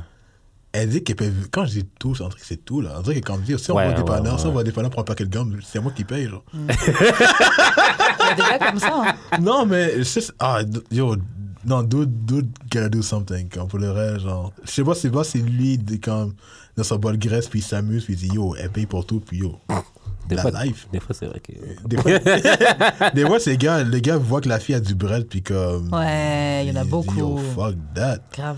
Elle 0.75 0.89
dit 0.91 1.03
qu'elle 1.03 1.17
paye. 1.17 1.33
Quand 1.51 1.65
je 1.65 1.81
dis 1.81 1.85
tout, 1.99 2.15
c'est 2.15 2.25
un 2.25 2.29
truc, 2.29 2.43
c'est 2.45 2.65
tout. 2.65 2.81
Là. 2.83 2.95
On 2.99 3.03
dirait 3.03 3.21
que 3.21 3.27
quand 3.27 3.35
on 3.37 3.39
dit, 3.39 3.59
si 3.59 3.71
on 3.71 3.77
Ouais, 3.77 3.85
va 3.85 3.91
au 3.91 3.93
ouais, 3.93 3.99
dépanneur, 4.03 4.39
si 4.39 4.47
on 4.47 4.53
va 4.53 4.61
au 4.61 4.65
dépanneur 4.65 4.91
pour 4.91 5.01
un 5.01 5.05
paquet 5.05 5.25
de 5.25 5.31
gomme, 5.33 5.59
c'est 5.65 5.81
moi 5.81 5.93
qui 5.95 6.05
paye. 6.05 6.29
Genre. 6.29 6.45
Il 6.55 6.67
y 6.67 8.31
a 8.31 8.35
des 8.35 8.43
gars 8.43 8.71
comme 8.71 8.79
ça. 8.81 9.03
hein. 9.33 9.39
non, 9.41 9.67
mais. 9.67 9.93
Ah, 10.39 10.61
yo, 10.91 11.17
non, 11.65 11.83
dude, 11.83 12.25
dude 12.27 12.49
gotta 12.71 12.89
do 12.89 13.03
something. 13.03 13.49
Comme 13.49 13.69
pour 13.69 13.79
le 13.79 13.91
reste, 13.91 14.21
genre. 14.21 14.53
Je 14.65 14.71
sais 14.71 14.85
pas, 14.85 14.95
c'est 14.95 15.11
pas, 15.11 15.25
c'est 15.25 15.39
lui, 15.39 15.79
de- 15.79 15.97
comme, 15.97 16.35
dans 16.77 16.85
sa 16.85 16.97
bonne 16.99 17.17
graisse, 17.17 17.49
puis 17.49 17.61
il 17.61 17.63
s'amuse, 17.63 18.05
puis 18.05 18.15
il 18.15 18.29
dit, 18.29 18.35
yo, 18.35 18.55
elle 18.59 18.71
paye 18.71 18.87
pour 18.87 19.07
tout, 19.07 19.21
puis 19.21 19.39
yo. 19.39 19.59
Des 20.29 20.37
la 20.37 20.43
fois, 20.43 20.51
life. 20.65 20.89
des 20.91 21.01
fois 21.01 21.15
c'est 21.15 21.27
vrai 21.27 21.39
que. 21.41 21.53
Des 21.87 21.99
fois, 21.99 23.11
des 23.15 23.27
fois 23.27 23.39
ces 23.39 23.59
gars, 23.59 23.83
les 23.85 24.01
gars 24.01 24.17
voient 24.17 24.41
que 24.41 24.49
la 24.49 24.59
fille 24.59 24.75
a 24.75 24.81
du 24.81 24.95
bread, 24.95 25.27
puis 25.27 25.43
comme. 25.43 25.93
Ouais, 25.93 26.65
il 26.65 26.73
y 26.73 26.77
en 26.77 26.81
a 26.81 26.85
beaucoup. 26.85 27.15
Yo, 27.19 27.37
fuck 27.55 27.75
that. 27.95 28.19
Grave. 28.33 28.57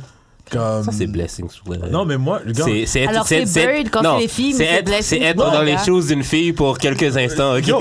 Comme... 0.51 0.85
Ça, 0.85 0.93
c'est 0.93 1.07
blessing. 1.09 1.49
Non, 1.91 2.05
mais 2.05 2.17
moi, 2.17 2.41
le 2.45 2.53
gars. 2.53 2.65
C'est, 2.65 2.87
c'est 2.87 3.01
être, 3.03 3.11
Alors, 3.11 3.27
c'est 3.27 3.45
bird 3.45 3.91
quand 3.91 4.03
non, 4.03 4.15
c'est 4.17 4.23
les 4.23 4.29
filles, 4.29 4.53
mais 4.53 4.59
c'est 4.59 4.65
être, 4.75 4.85
blessing 4.85 5.19
c'est 5.19 5.25
être 5.25 5.37
dans 5.37 5.59
le 5.61 5.67
les 5.67 5.73
gars. 5.73 5.85
choses 5.85 6.07
d'une 6.07 6.23
fille 6.23 6.53
pour 6.53 6.79
quelques 6.79 7.17
instants, 7.17 7.57
ok? 7.57 7.67
Yo. 7.67 7.81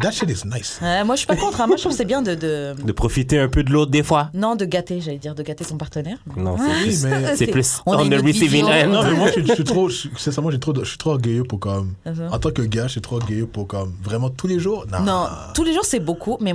That 0.00 0.12
shit 0.12 0.30
is 0.30 0.42
nice. 0.46 0.78
Ouais, 0.82 1.04
moi, 1.04 1.14
je 1.14 1.20
suis 1.20 1.26
pas 1.26 1.36
contre. 1.36 1.60
hein. 1.60 1.66
Moi, 1.66 1.76
je 1.76 1.82
trouve 1.82 1.92
que 1.92 1.98
c'est 1.98 2.04
bien 2.06 2.22
de, 2.22 2.34
de- 2.34 2.74
de 2.82 2.92
profiter 2.92 3.38
un 3.38 3.48
peu 3.48 3.62
de 3.62 3.70
l'autre 3.70 3.90
des 3.90 4.02
fois. 4.02 4.30
Non, 4.34 4.56
de 4.56 4.64
gâter, 4.64 5.00
j'allais 5.00 5.18
dire, 5.18 5.34
de 5.34 5.42
gâter 5.42 5.64
son 5.64 5.76
partenaire. 5.76 6.16
Non, 6.36 6.56
c'est 6.58 6.64
Oui, 6.64 6.82
plus, 6.84 7.04
mais- 7.04 7.36
c'est 7.36 7.46
plus 7.48 7.80
On 7.86 7.96
the 8.08 8.14
receiving 8.14 8.64
end. 8.64 8.88
Non, 8.88 9.02
mais 9.02 9.12
moi, 9.12 9.28
je, 9.36 9.52
suis- 9.54 9.64
trop. 9.64 9.88
Sincèrement, 10.16 10.50
j'ai 10.50 10.60
trop 10.60 10.72
de- 10.72 10.84
je 10.84 10.88
suis 10.90 10.98
trop 10.98 11.10
orgueilleux 11.12 11.44
pour 11.44 11.58
comme. 11.60 11.94
Ah. 12.06 12.10
En 12.32 12.38
tant 12.38 12.50
que 12.50 12.62
gars, 12.62 12.84
je 12.86 12.92
suis 12.92 13.00
trop 13.00 13.16
orgueilleux 13.16 13.46
pour 13.46 13.66
comme. 13.66 13.94
Vraiment 14.02 14.30
tous 14.30 14.46
les 14.46 14.58
jours? 14.58 14.86
Non. 14.90 15.00
Non, 15.00 15.26
tous 15.54 15.64
les 15.64 15.72
jours, 15.74 15.84
c'est 15.84 16.00
beaucoup, 16.00 16.38
mais. 16.40 16.54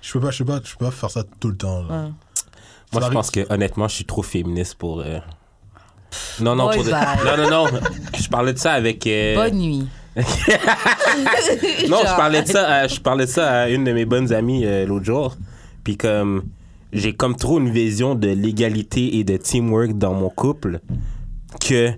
Je 0.00 0.12
peux 0.14 0.20
pas, 0.20 0.30
je 0.32 0.38
peux 0.38 0.44
pas, 0.44 0.60
je 0.64 0.74
peux 0.76 0.84
pas 0.86 0.90
faire 0.90 1.10
ça 1.10 1.22
tout 1.38 1.48
le 1.48 1.56
temps. 1.56 1.84
Moi, 2.92 3.02
je 3.08 3.12
pense 3.12 3.30
que 3.30 3.52
honnêtement, 3.52 3.88
je 3.88 3.94
suis 3.96 4.04
trop 4.04 4.22
féministe 4.22 4.74
pour. 4.76 5.00
euh, 5.00 5.18
Non, 6.40 6.54
non, 6.54 6.68
pour 6.70 6.84
de- 6.84 6.90
bye. 6.90 7.06
non, 7.24 7.36
non, 7.50 7.50
non. 7.72 7.80
Je 8.18 8.28
parlais 8.28 8.52
de 8.52 8.58
ça 8.58 8.72
avec. 8.72 9.06
euh, 9.06 9.34
Bonne 9.34 9.58
nuit. 9.58 9.86
Non, 10.14 11.98
je 12.00 12.16
parlais 12.16 12.42
de 12.42 12.48
ça, 12.48 12.68
à, 12.68 12.86
je 12.86 13.00
parlais 13.00 13.26
de 13.26 13.30
ça 13.30 13.50
à 13.62 13.68
une 13.68 13.84
de 13.84 13.92
mes 13.92 14.04
bonnes 14.04 14.32
amies 14.32 14.64
euh, 14.66 14.86
l'autre 14.86 15.04
jour. 15.06 15.36
Puis 15.84 15.96
comme 15.96 16.44
j'ai 16.92 17.14
comme 17.14 17.34
trop 17.36 17.58
une 17.58 17.70
vision 17.70 18.14
de 18.14 18.28
l'égalité 18.28 19.16
et 19.16 19.24
de 19.24 19.36
teamwork 19.36 19.92
dans 19.96 20.12
mon 20.14 20.28
couple 20.28 20.80
que 21.66 21.92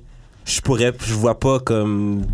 je 0.44 0.60
pourrais, 0.60 0.92
je 1.04 1.14
vois 1.14 1.38
pas 1.40 1.58
comme. 1.60 2.24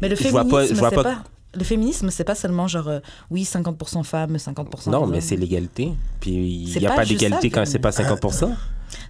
Mais 0.00 0.08
le 0.08 0.16
Je 0.16 0.28
vois 0.28 0.42
féminisme, 0.44 0.50
pas- 0.50 0.66
je 0.66 0.78
vois 0.78 0.88
c'est 0.90 0.94
pas- 0.96 1.02
pas... 1.02 1.22
Le 1.54 1.64
féminisme, 1.64 2.10
c'est 2.10 2.24
pas 2.24 2.34
seulement 2.34 2.66
genre, 2.66 2.88
euh, 2.88 3.00
oui, 3.30 3.42
50% 3.44 4.02
femmes, 4.04 4.36
50% 4.36 4.90
Non, 4.90 5.02
hommes. 5.04 5.10
mais 5.10 5.20
c'est 5.20 5.36
l'égalité. 5.36 5.90
Puis 6.20 6.30
il 6.74 6.78
n'y 6.78 6.86
a 6.86 6.92
pas 6.92 7.04
d'égalité 7.04 7.50
quand 7.50 7.64
c'est 7.66 7.78
pas 7.78 7.90
50%. 7.90 8.50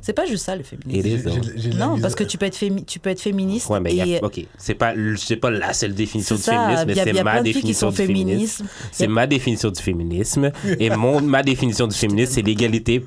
C'est 0.00 0.12
pas 0.12 0.26
juste 0.26 0.44
ça, 0.44 0.55
le 0.55 0.62
féminisme. 0.62 1.28
Is, 1.57 1.68
Non, 1.76 1.98
parce 2.00 2.14
que 2.14 2.22
tu 2.22 2.38
peux 2.38 2.46
être, 2.46 2.57
fémi- 2.57 2.85
tu 2.85 3.00
peux 3.00 3.11
être 3.11 3.20
féministe 3.20 3.68
Ouais, 3.68 3.81
mais 3.81 3.90
il 3.92 4.07
y 4.07 4.12
et... 4.12 4.18
a, 4.20 4.24
ok, 4.24 4.46
c'est 4.57 4.74
pas, 4.74 4.94
c'est 5.16 5.37
pas 5.37 5.50
la 5.50 5.72
seule 5.72 5.92
définition 5.92 6.37
du 6.37 6.42
féminisme, 6.42 6.83
il 6.83 6.87
mais 6.87 6.94
c'est 6.94 7.12
ma 7.24 7.33
plein 7.33 7.40
de 7.40 7.44
filles 7.46 7.52
qui 7.55 7.59
définition 7.62 7.87
sont 7.88 7.90
du 7.90 7.96
féminisme. 7.96 8.28
féministes. 8.28 8.64
C'est 8.92 9.07
ma 9.09 9.26
définition 9.26 9.70
du 9.70 9.83
féminisme. 9.83 10.52
Et 10.78 10.88
mon, 10.90 11.20
ma 11.20 11.42
définition 11.42 11.88
du 11.88 11.96
féminisme, 11.96 12.33
c'est 12.33 12.42
l'égalité. 12.42 13.05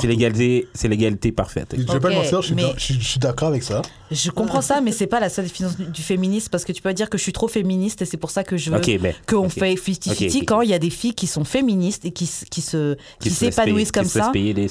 C'est 0.00 0.06
l'égalité, 0.06 0.68
c'est 0.74 0.88
l'égalité 0.88 1.32
parfaite. 1.32 1.74
Je 1.76 1.82
vais 1.82 2.00
pas 2.00 2.10
te 2.10 2.14
mentir, 2.14 2.40
je 2.42 2.46
suis 2.46 2.54
mais- 2.54 2.62
dans- 2.62 2.74
je 2.76 2.80
suis- 2.84 2.94
je 3.00 3.06
suis 3.08 3.20
d'accord 3.20 3.48
avec 3.48 3.62
ça. 3.62 3.82
Je 4.10 4.30
comprends 4.30 4.60
ça, 4.62 4.80
mais 4.80 4.92
c'est 4.92 5.06
pas 5.06 5.20
la 5.20 5.28
seule 5.28 5.44
définition 5.46 5.76
du 5.92 6.02
féminisme 6.02 6.48
parce 6.50 6.64
que 6.64 6.72
tu 6.72 6.82
peux 6.82 6.92
dire 6.94 7.08
que 7.10 7.18
je 7.18 7.22
suis 7.22 7.32
trop 7.32 7.48
féministe 7.48 8.02
et 8.02 8.04
c'est 8.04 8.16
pour 8.16 8.30
ça 8.30 8.44
que 8.44 8.56
je 8.56 8.70
veux 8.70 8.76
Ok, 8.78 8.90
mais. 9.00 9.14
qu'on 9.28 9.46
ok. 9.46 9.52
fait 9.52 9.74
50-50 9.76 10.10
Ok, 10.12 10.36
ok. 10.36 10.44
quand 10.46 10.60
il 10.62 10.70
y 10.70 10.74
a 10.74 10.78
des 10.78 10.90
filles 10.90 11.14
qui 11.14 11.26
sont 11.26 11.44
féministes 11.44 12.04
et 12.04 12.10
qui, 12.12 12.26
se 12.26 12.44
qui, 12.46 12.60
se 12.62 12.96
laissent 13.24 13.34
s'épanouissent 13.38 13.92
comme 13.92 14.04
qui 14.04 14.10
se 14.10 14.18
laissent 14.18 14.26
ça. 14.26 14.32
payer 14.32 14.54
des- 14.54 14.70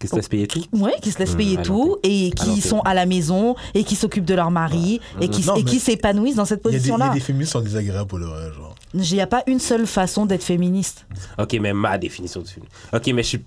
Qui 0.00 0.06
se 0.06 0.14
laisse 0.14 0.28
payer 0.28 0.46
tout 0.46 0.62
Ouais, 0.72 0.92
qui 1.02 1.10
se 1.10 1.18
laissent 1.18 1.34
Mmh, 1.34 1.36
payer 1.38 1.56
tout 1.56 1.96
et 2.04 2.30
qui 2.30 2.60
sont 2.60 2.78
à 2.82 2.94
la 2.94 3.04
maison 3.04 3.56
et 3.74 3.82
qui 3.82 3.96
s'occupent 3.96 4.24
de 4.26 4.34
leur 4.34 4.52
mari 4.52 5.00
et 5.20 5.28
qui, 5.28 5.44
Non, 5.44 5.56
et 5.56 5.64
qui 5.64 5.74
mais- 5.74 5.80
s'épanouissent 5.80 6.36
dans 6.36 6.44
cette 6.44 6.62
des, 6.62 6.68
il 6.70 6.72
y 6.72 6.76
a 6.76 6.78
position-là. 6.78 7.08
des 7.14 7.18
féministes 7.18 7.50
qui 7.50 7.58
sont 7.58 7.64
désagréables 7.64 8.06
pour 8.06 8.18
le 8.18 8.26
vrai, 8.26 8.52
genre. 8.54 8.76
Il 8.94 9.00
n'y 9.00 9.20
a 9.20 9.26
pas 9.26 9.42
une 9.48 9.58
seule 9.58 9.88
façon 9.88 10.24
d'être 10.24 10.44
féministe. 10.44 11.04
Ok, 11.36 11.58
mais 11.60 11.72
ma 11.72 11.98
définition 11.98 12.40
du 12.42 12.48
film. 12.48 12.66
Ok, 12.92 13.08
mais 13.08 13.24
je 13.24 13.28
suis. 13.28 13.40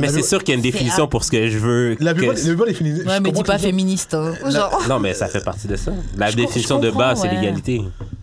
Mais 0.00 0.08
c'est 0.08 0.22
sûr 0.22 0.38
qu'il 0.42 0.50
y 0.50 0.52
a 0.52 0.56
une 0.56 0.62
définition 0.62 1.06
pour 1.06 1.24
ce 1.24 1.30
que 1.30 1.48
je 1.48 1.58
veux. 1.58 1.96
La 2.00 2.14
que- 2.14 2.18
plupart, 2.18 2.36
féministes. 2.74 3.06
Ouais, 3.06 3.20
mais 3.20 3.32
dis 3.32 3.42
pas 3.42 3.56
que 3.56 3.62
féministe. 3.62 4.14
hein. 4.14 4.32
Genre, 4.50 4.82
Non, 4.88 4.98
mais 4.98 5.14
ça 5.14 5.28
fait 5.28 5.44
partie 5.44 5.68
de 5.68 5.76
ça. 5.76 5.92
La 6.16 6.30
Je 6.30 6.36
définition 6.36 6.78
de 6.78 6.90
base, 6.90 7.20
c'est 7.20 7.28
l'égalité. 7.28 7.82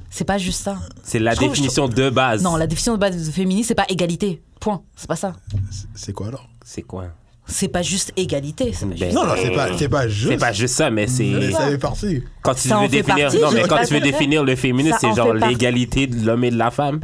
c'est 0.09 0.25
pas 0.25 0.37
juste 0.37 0.61
ça. 0.63 0.77
C'est 1.03 1.19
la 1.19 1.31
Je 1.31 1.35
trouve- 1.37 1.49
définition 1.49 1.87
de 1.87 2.09
base. 2.09 2.41
Non, 2.43 2.55
la 2.55 2.67
définition 2.67 2.93
de 2.93 2.99
base 2.99 3.25
de 3.27 3.31
féministe, 3.31 3.67
c'est 3.69 3.75
pas 3.75 3.85
égalité. 3.89 4.41
Point. 4.59 4.81
C'est 4.95 5.07
pas 5.07 5.15
ça. 5.15 5.33
C'est 5.95 6.13
quoi 6.13 6.27
alors? 6.27 6.47
C'est 6.63 6.81
quoi? 6.83 7.05
C'est 7.47 7.67
pas 7.67 7.81
juste 7.81 8.13
égalité. 8.15 8.71
pas 8.71 8.85
Ben, 8.85 8.97
juste- 8.97 9.13
Non, 9.13 9.25
non, 9.25 9.33
c'est 9.35 9.51
pas, 9.51 9.77
c'est 9.77 9.89
pas 9.89 10.07
juste. 10.07 10.31
C'est 10.31 10.37
pas 10.37 10.53
juste 10.53 10.75
ça, 10.75 10.89
mais 10.91 11.07
c'est. 11.07 11.51
Ça 11.51 11.67
fait 11.69 11.77
partie. 11.77 12.23
Quand 12.43 12.53
tu 12.53 12.69
Ça 12.69 12.79
veux 12.79 12.87
définir, 12.87 13.25
partie, 13.25 13.39
non, 13.39 13.51
mais 13.51 13.63
quand 13.67 13.83
tu 13.85 13.93
veux 13.93 13.99
définir 13.99 14.43
le 14.43 14.55
féminisme, 14.55 14.97
c'est 15.01 15.07
en 15.07 15.15
genre 15.15 15.33
l'égalité 15.33 16.07
de 16.07 16.25
l'homme 16.25 16.43
et 16.43 16.51
de 16.51 16.57
la 16.57 16.71
femme. 16.71 16.99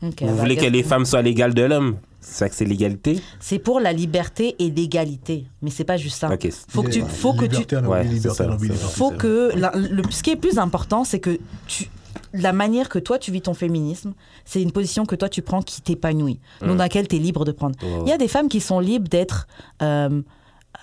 Vous 0.00 0.08
bah, 0.10 0.26
voulez 0.32 0.54
que 0.54 0.60
regarde. 0.60 0.74
les 0.74 0.82
femmes 0.82 1.04
soient 1.04 1.20
l'égale 1.22 1.52
de 1.54 1.62
l'homme? 1.62 1.96
C'est 2.20 2.48
que 2.50 2.54
c'est 2.54 2.64
l'égalité 2.64 3.20
C'est 3.40 3.58
pour 3.58 3.80
la 3.80 3.92
liberté 3.92 4.54
et 4.58 4.70
l'égalité, 4.70 5.46
mais 5.62 5.70
c'est 5.70 5.84
pas 5.84 5.96
juste 5.96 6.18
ça. 6.18 6.28
Faut 6.68 6.82
que 6.82 6.90
tu, 6.90 7.00
faut 7.08 7.32
que 7.32 7.44
tu, 7.46 7.56
Ouais, 7.90 8.02
liberté, 8.04 8.28
ça, 8.34 8.44
faut 8.88 9.10
que 9.18 9.50
la- 9.56 9.72
le, 9.74 10.02
ce 10.10 10.22
qui 10.22 10.30
est 10.30 10.36
plus 10.36 10.58
important, 10.58 11.04
c'est 11.04 11.18
que 11.20 11.38
tu, 11.66 11.88
la 12.32 12.52
manière 12.52 12.88
que 12.88 12.98
toi 12.98 13.18
tu 13.18 13.32
vis 13.32 13.40
ton 13.40 13.54
féminisme, 13.54 14.12
c'est 14.44 14.60
une 14.62 14.72
position 14.72 15.06
que 15.06 15.14
toi 15.16 15.28
tu 15.28 15.42
prends 15.42 15.62
qui 15.62 15.80
t'épanouit, 15.80 16.38
donc 16.60 16.76
dans 16.76 16.84
laquelle 16.84 17.08
tu 17.08 17.16
es 17.16 17.18
libre 17.18 17.44
de 17.44 17.52
prendre. 17.52 17.76
Il 18.04 18.08
y 18.08 18.12
a 18.12 18.18
des 18.18 18.28
femmes 18.28 18.48
qui 18.48 18.60
sont 18.60 18.80
libres 18.80 19.08
d'être 19.08 19.46
euh, 19.82 20.20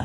euh, 0.00 0.04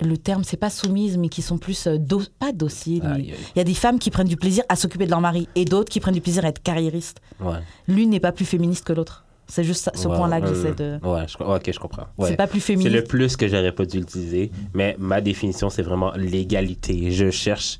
le 0.00 0.16
terme 0.16 0.44
c'est 0.44 0.56
pas 0.56 0.70
soumise, 0.70 1.16
mais 1.18 1.28
qui 1.28 1.42
sont 1.42 1.58
plus 1.58 1.86
euh, 1.86 1.98
do- 1.98 2.22
pas 2.38 2.52
dociles. 2.52 3.02
mais. 3.16 3.22
Il 3.56 3.58
y 3.58 3.60
a 3.60 3.64
des 3.64 3.74
femmes 3.74 3.98
qui 3.98 4.10
prennent 4.10 4.28
du 4.28 4.36
plaisir 4.36 4.64
à 4.68 4.76
s'occuper 4.76 5.06
de 5.06 5.10
leur 5.10 5.20
mari 5.20 5.48
et 5.54 5.64
d'autres 5.64 5.90
qui 5.90 5.98
prennent 6.00 6.14
du 6.14 6.20
plaisir 6.20 6.44
à 6.44 6.48
être 6.48 6.62
carriéristes. 6.62 7.20
Ouais. 7.40 7.58
L'une 7.88 8.10
n'est 8.10 8.20
pas 8.20 8.32
plus 8.32 8.44
féministe 8.44 8.84
que 8.84 8.92
l'autre. 8.92 9.23
C'est 9.46 9.62
juste 9.64 9.90
ce 9.94 10.08
point-là 10.08 10.40
que 10.40 10.46
j'essaie 10.48 10.74
de. 10.74 10.98
Ouais, 11.02 11.26
je, 11.28 11.36
ok, 11.42 11.70
je 11.72 11.78
comprends. 11.78 12.06
Ouais. 12.16 12.30
C'est 12.30 12.36
pas 12.36 12.46
plus 12.46 12.60
C'est 12.60 12.66
féministe. 12.74 12.94
le 12.94 13.04
plus 13.04 13.36
que 13.36 13.46
j'aurais 13.46 13.72
pas 13.72 13.84
dû 13.84 13.98
utiliser, 14.00 14.50
mais 14.72 14.96
ma 14.98 15.20
définition, 15.20 15.68
c'est 15.70 15.82
vraiment 15.82 16.12
l'égalité. 16.16 17.10
Je 17.10 17.30
cherche 17.30 17.78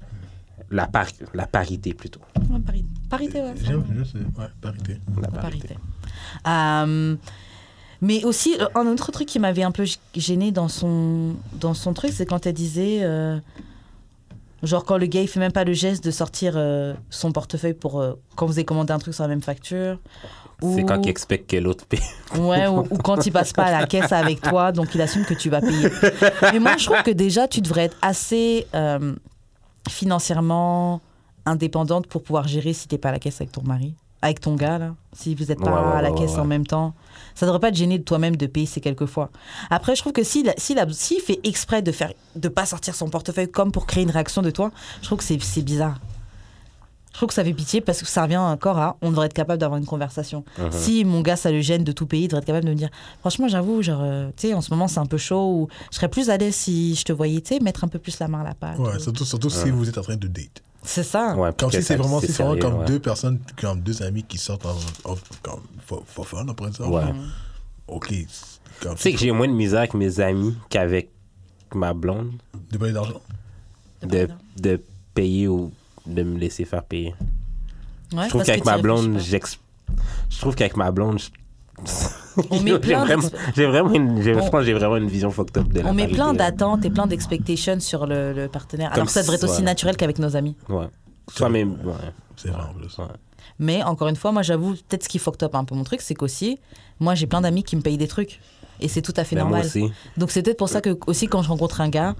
la, 0.70 0.86
par- 0.86 1.06
la 1.32 1.46
parité 1.46 1.94
plutôt. 1.94 2.20
Ouais, 2.50 2.58
pari- 2.60 2.84
parité, 3.08 3.40
ouais. 3.40 3.54
J'aime, 3.62 3.82
j'aime, 3.88 4.04
c'est- 4.04 4.40
ouais, 4.40 4.46
parité. 4.60 4.98
La 5.20 5.28
parité. 5.28 5.68
parité. 5.68 5.76
Euh, 6.46 7.16
mais 8.02 8.24
aussi, 8.24 8.54
euh, 8.60 8.66
un 8.74 8.86
autre 8.86 9.10
truc 9.12 9.26
qui 9.26 9.38
m'avait 9.38 9.62
un 9.62 9.70
peu 9.72 9.84
gêné 10.14 10.52
dans 10.52 10.68
son, 10.68 11.34
dans 11.60 11.74
son 11.74 11.94
truc, 11.94 12.10
c'est 12.12 12.26
quand 12.26 12.46
elle 12.46 12.52
disait. 12.54 12.98
euh, 13.02 13.38
genre, 14.62 14.84
quand 14.84 14.98
le 14.98 15.06
gars, 15.06 15.22
il 15.22 15.28
fait 15.28 15.40
même 15.40 15.52
pas 15.52 15.64
le 15.64 15.72
geste 15.72 16.04
de 16.04 16.10
sortir 16.10 16.54
euh, 16.56 16.94
son 17.10 17.32
portefeuille 17.32 17.74
pour. 17.74 18.00
euh, 18.00 18.14
quand 18.36 18.46
vous 18.46 18.52
avez 18.52 18.64
commandé 18.64 18.92
un 18.92 18.98
truc 18.98 19.14
sur 19.14 19.22
la 19.24 19.28
même 19.28 19.42
facture. 19.42 19.98
C'est 20.62 20.84
quand 20.84 21.02
il 21.02 21.08
expecte 21.10 21.50
que 21.50 21.56
l'autre 21.56 21.84
paye. 21.86 22.00
Ouais, 22.38 22.66
ou, 22.66 22.80
ou 22.90 22.96
quand 22.98 23.26
il 23.26 23.32
passe 23.32 23.52
pas 23.52 23.64
à 23.64 23.80
la 23.80 23.86
caisse 23.86 24.12
avec 24.12 24.40
toi, 24.40 24.72
donc 24.72 24.94
il 24.94 25.00
assume 25.02 25.24
que 25.24 25.34
tu 25.34 25.50
vas 25.50 25.60
payer. 25.60 25.88
Mais 26.52 26.58
moi, 26.58 26.76
je 26.78 26.86
trouve 26.86 27.02
que 27.02 27.10
déjà, 27.10 27.48
tu 27.48 27.60
devrais 27.60 27.84
être 27.84 27.96
assez 28.00 28.66
euh, 28.74 29.14
financièrement 29.90 31.00
indépendante 31.46 32.06
pour 32.06 32.22
pouvoir 32.22 32.48
gérer 32.48 32.72
si 32.72 32.88
t'es 32.88 32.98
pas 32.98 33.10
à 33.10 33.12
la 33.12 33.18
caisse 33.18 33.40
avec 33.40 33.52
ton 33.52 33.62
mari, 33.62 33.94
avec 34.22 34.40
ton 34.40 34.54
gars, 34.54 34.78
là. 34.78 34.94
Si 35.12 35.34
vous 35.34 35.44
n'êtes 35.46 35.60
pas 35.60 35.70
Ouais, 35.70 35.98
à 35.98 36.02
la 36.02 36.10
ouais, 36.12 36.18
caisse 36.18 36.32
ouais, 36.34 36.38
en 36.40 36.44
même 36.46 36.66
temps. 36.66 36.94
Ça 37.34 37.46
devrait 37.46 37.60
pas 37.60 37.70
te 37.70 37.76
gêner 37.76 37.98
de 37.98 38.04
toi-même 38.04 38.36
de 38.36 38.46
payer 38.46 38.66
ces 38.66 38.80
quelques 38.80 39.06
fois. 39.06 39.30
Après, 39.70 39.94
je 39.94 40.00
trouve 40.00 40.12
que 40.12 40.24
s'il 40.24 40.52
si, 40.56 40.74
s'il 40.92 41.20
fait 41.20 41.40
exprès 41.44 41.82
de 41.82 41.92
faire 41.92 42.12
de 42.36 42.48
pas 42.48 42.64
sortir 42.64 42.94
son 42.94 43.08
portefeuille 43.10 43.50
comme 43.50 43.70
pour 43.72 43.86
créer 43.86 44.02
une 44.04 44.10
réaction 44.10 44.40
de 44.40 44.50
toi, 44.50 44.70
je 45.02 45.06
trouve 45.06 45.18
que 45.18 45.24
c'est 45.24 45.62
bizarre. 45.62 45.98
Je 47.14 47.18
trouve 47.18 47.28
que 47.28 47.34
ça 47.34 47.44
fait 47.44 47.54
pitié 47.54 47.80
parce 47.80 48.00
que 48.00 48.06
ça 48.08 48.24
revient 48.24 48.36
encore 48.36 48.76
à 48.76 48.96
on 49.00 49.10
devrait 49.10 49.26
être 49.26 49.32
capable 49.34 49.58
d'avoir 49.60 49.78
une 49.78 49.86
conversation. 49.86 50.44
Mhm. 50.58 50.72
Si 50.72 51.04
mon 51.04 51.20
gars 51.22 51.36
ça 51.36 51.50
le 51.52 51.60
gêne 51.60 51.84
de 51.84 51.92
tout 51.92 52.06
payer, 52.06 52.24
il 52.24 52.28
devrait 52.28 52.40
être 52.40 52.46
capable 52.46 52.66
de 52.66 52.70
me 52.70 52.74
dire 52.76 52.90
franchement 53.20 53.46
j'avoue 53.48 53.82
genre 53.82 54.00
euh, 54.02 54.28
tu 54.36 54.48
sais 54.48 54.54
en 54.54 54.60
ce 54.60 54.70
moment 54.70 54.88
c'est 54.88 54.98
un 54.98 55.06
peu 55.06 55.16
chaud 55.16 55.46
ou 55.62 55.68
je 55.92 55.96
serais 55.96 56.08
plus 56.08 56.28
à 56.28 56.36
l'aise 56.36 56.54
si 56.56 56.94
je 56.96 57.04
te 57.04 57.12
voyais 57.12 57.40
tu 57.40 57.54
sais 57.54 57.60
mettre 57.60 57.84
un 57.84 57.88
peu 57.88 58.00
plus 58.00 58.18
la 58.18 58.26
main 58.28 58.40
à 58.40 58.44
la 58.44 58.54
pâte. 58.54 58.78
Ouais, 58.80 58.96
ou- 58.96 58.98
surtout, 58.98 59.24
surtout 59.24 59.48
si 59.48 59.70
vous 59.70 59.88
êtes 59.88 59.96
en 59.96 60.02
train 60.02 60.16
de 60.16 60.26
date. 60.26 60.60
C'est 60.82 61.04
ça. 61.04 61.34
Ouais, 61.36 61.50
Comme 61.56 61.70
si 61.70 61.82
c'est 61.82 61.96
vraiment, 61.96 62.20
si 62.20 62.26
c'est 62.32 62.42
vraiment 62.42 62.60
comme 62.60 62.80
ouais. 62.80 62.84
deux 62.84 62.98
personnes, 62.98 63.38
comme 63.58 63.80
deux 63.80 64.02
amis 64.02 64.22
qui 64.24 64.36
sortent 64.36 64.66
en, 64.66 64.74
en- 65.10 65.16
comme, 65.40 65.60
for, 65.86 66.02
for 66.06 66.26
fun 66.28 66.46
après 66.48 66.72
ça. 66.72 66.86
Ouais. 66.86 67.04
Ok. 67.88 68.08
c'est 68.10 68.26
Comme, 68.82 68.96
Tu 68.96 69.02
sais 69.02 69.12
que 69.12 69.18
j'ai 69.18 69.30
moins 69.30 69.46
de 69.48 69.52
misère 69.52 69.78
avec 69.78 69.94
mes 69.94 70.20
amis 70.20 70.54
qu'avec 70.68 71.10
ma 71.74 71.94
blonde 71.94 72.32
De 72.72 72.76
payer 72.76 72.92
d'argent. 72.92 73.20
de, 74.02 74.28
de 74.60 74.80
payer 75.14 75.48
ou 75.48 75.70
de 76.06 76.22
me 76.22 76.38
laisser 76.38 76.64
faire 76.64 76.84
payer. 76.84 77.14
Ouais, 78.14 78.24
je 78.24 78.28
trouve 78.28 78.44
qu'avec 78.44 78.64
ma 78.64 78.78
blonde, 78.78 79.18
je 79.18 80.40
trouve 80.40 80.54
qu'avec 80.54 80.76
ma 80.76 80.90
blonde, 80.90 81.18
j'ai 82.52 82.78
vraiment, 82.78 83.28
j'ai 83.56 83.66
vraiment 83.66 83.92
une, 83.92 84.18
On- 84.18 84.22
je 84.22 84.48
pense 84.50 84.64
j'ai 84.64 84.74
vraiment 84.74 84.96
une 84.96 85.08
vision 85.08 85.30
fucked 85.30 85.56
up 85.58 85.68
de 85.68 85.80
la. 85.80 85.90
On 85.90 85.94
met 85.94 86.08
plein 86.08 86.32
là. 86.32 86.38
d'attentes 86.50 86.84
et 86.84 86.90
plein 86.90 87.06
d'expectations 87.06 87.80
sur 87.80 88.06
le, 88.06 88.32
le 88.32 88.48
partenaire. 88.48 88.88
Comme 88.90 88.94
Alors 88.94 89.06
que 89.06 89.12
ça 89.12 89.22
devrait 89.22 89.36
être 89.36 89.42
si- 89.46 89.50
aussi 89.50 89.58
ouais. 89.60 89.64
naturel 89.64 89.96
qu'avec 89.96 90.18
nos 90.18 90.36
amis. 90.36 90.56
Ouais. 90.68 90.86
Soit 91.34 91.48
même, 91.48 91.72
ouais. 91.84 91.92
C'est 92.36 92.48
vrai 92.50 92.62
en 92.62 92.74
plus. 92.74 92.96
Ouais. 92.98 93.04
Mais 93.58 93.82
encore 93.82 94.08
une 94.08 94.16
fois, 94.16 94.32
moi 94.32 94.42
j'avoue, 94.42 94.72
peut-être 94.88 95.04
ce 95.04 95.08
qui 95.08 95.18
fucked 95.18 95.42
up 95.42 95.54
un 95.54 95.64
peu 95.64 95.74
mon 95.74 95.84
truc, 95.84 96.00
c'est 96.00 96.14
qu'aussi, 96.14 96.58
moi 97.00 97.14
j'ai 97.14 97.26
plein 97.26 97.40
d'amis 97.40 97.62
qui 97.62 97.76
me 97.76 97.82
payent 97.82 97.98
des 97.98 98.08
trucs. 98.08 98.40
Et 98.80 98.88
c'est 98.88 99.02
tout 99.02 99.14
à 99.16 99.24
fait 99.24 99.36
Ben, 99.36 99.42
moi 99.44 99.58
normal. 99.62 99.66
aussi. 99.66 99.92
Donc 100.16 100.30
c'est 100.30 100.42
peut-être 100.42 100.58
pour 100.58 100.68
ça 100.68 100.80
que 100.80 100.96
aussi 101.06 101.28
quand 101.28 101.42
je 101.42 101.48
rencontre 101.48 101.80
un 101.80 101.88
gars, 101.88 102.14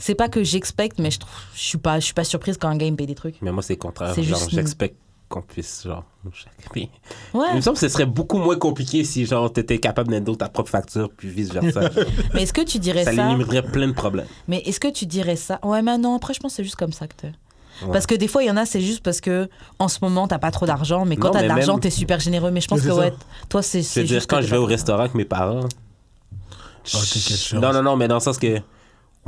c'est 0.00 0.14
pas 0.16 0.28
que 0.28 0.42
j'expecte, 0.42 0.98
mais 0.98 1.10
je 1.10 1.20
trouve, 1.20 1.32
je 1.54 1.60
suis 1.60 1.78
pas, 1.78 2.00
je 2.00 2.04
suis 2.06 2.14
pas 2.14 2.24
surprise 2.24 2.56
quand 2.58 2.68
un 2.68 2.76
gars 2.76 2.86
il 2.86 2.92
me 2.92 2.96
paye 2.96 3.06
des 3.06 3.14
trucs. 3.14 3.36
Mais 3.42 3.52
moi, 3.52 3.62
c'est 3.62 3.74
le 3.74 3.78
contraire. 3.78 4.12
C'est 4.14 4.22
Genre, 4.24 4.40
j'expecte 4.50 4.96
qu'on 5.28 5.42
puisse, 5.42 5.84
genre, 5.84 6.02
chaque 6.32 6.72
payer. 6.72 6.90
Il 7.34 7.38
Ouais. 7.38 7.54
me 7.54 7.60
semble 7.60 7.74
que 7.76 7.80
ce 7.82 7.88
serait 7.88 8.04
beaucoup 8.06 8.38
moins 8.38 8.56
compliqué 8.56 9.04
si, 9.04 9.26
genre, 9.26 9.52
t'étais 9.52 9.78
capable 9.78 10.10
d'être 10.10 10.36
ta 10.36 10.48
propre 10.48 10.70
facture, 10.70 11.08
puis 11.16 11.28
vice-versa. 11.28 11.82
Mais 12.34 12.42
est-ce 12.42 12.52
que 12.52 12.62
tu 12.62 12.80
dirais 12.80 13.04
ça 13.04 13.14
ça, 13.14 13.28
limiterait 13.28 13.62
plein 13.62 13.86
de 13.86 13.92
problèmes. 13.92 14.26
Mais 14.48 14.58
est-ce 14.66 14.80
que 14.80 14.88
tu 14.88 15.06
dirais 15.06 15.36
ça? 15.36 15.60
Ouais, 15.62 15.82
mais 15.82 15.96
non. 15.98 16.16
Après, 16.16 16.34
je 16.34 16.40
pense 16.40 16.50
que 16.52 16.56
c'est 16.56 16.64
juste 16.64 16.74
comme 16.76 16.92
ça 16.92 17.06
que 17.06 17.14
t'es. 17.14 17.32
Ouais. 17.82 17.92
Parce 17.92 18.06
que 18.06 18.14
des 18.16 18.26
fois, 18.26 18.42
il 18.42 18.46
y 18.46 18.50
en 18.50 18.56
a, 18.56 18.66
c'est 18.66 18.80
juste 18.80 19.02
parce 19.04 19.20
que 19.20 19.48
en 19.78 19.86
ce 19.88 19.98
moment, 20.02 20.26
t'as 20.26 20.38
pas 20.40 20.50
trop 20.50 20.66
d'argent, 20.66 21.04
mais 21.06 21.16
quand 21.16 21.30
t'as 21.30 21.42
de 21.42 21.46
l'argent, 21.48 21.74
même- 21.74 21.80
t'es 21.80 21.90
super 21.90 22.18
généreux. 22.20 22.50
Mais 22.50 22.60
je 22.60 22.66
pense 22.68 22.80
que 22.82 22.88
ça. 22.88 22.94
ouais, 22.96 23.12
toi, 23.48 23.62
c'est. 23.62 23.82
Je 23.82 23.86
c'est 23.86 24.00
veux 24.00 24.06
dire, 24.08 24.26
quand 24.26 24.40
je 24.42 24.48
vais 24.48 24.56
au 24.56 24.66
restaurant 24.66 25.00
avec 25.02 25.14
mes 25.14 25.24
parents. 25.24 25.60
Ah, 26.92 26.98
je- 27.04 27.56
non, 27.56 27.72
non, 27.72 27.82
non, 27.82 27.96
mais 27.96 28.08
dans 28.08 28.16
le 28.16 28.20
sens 28.20 28.36
que 28.38 28.58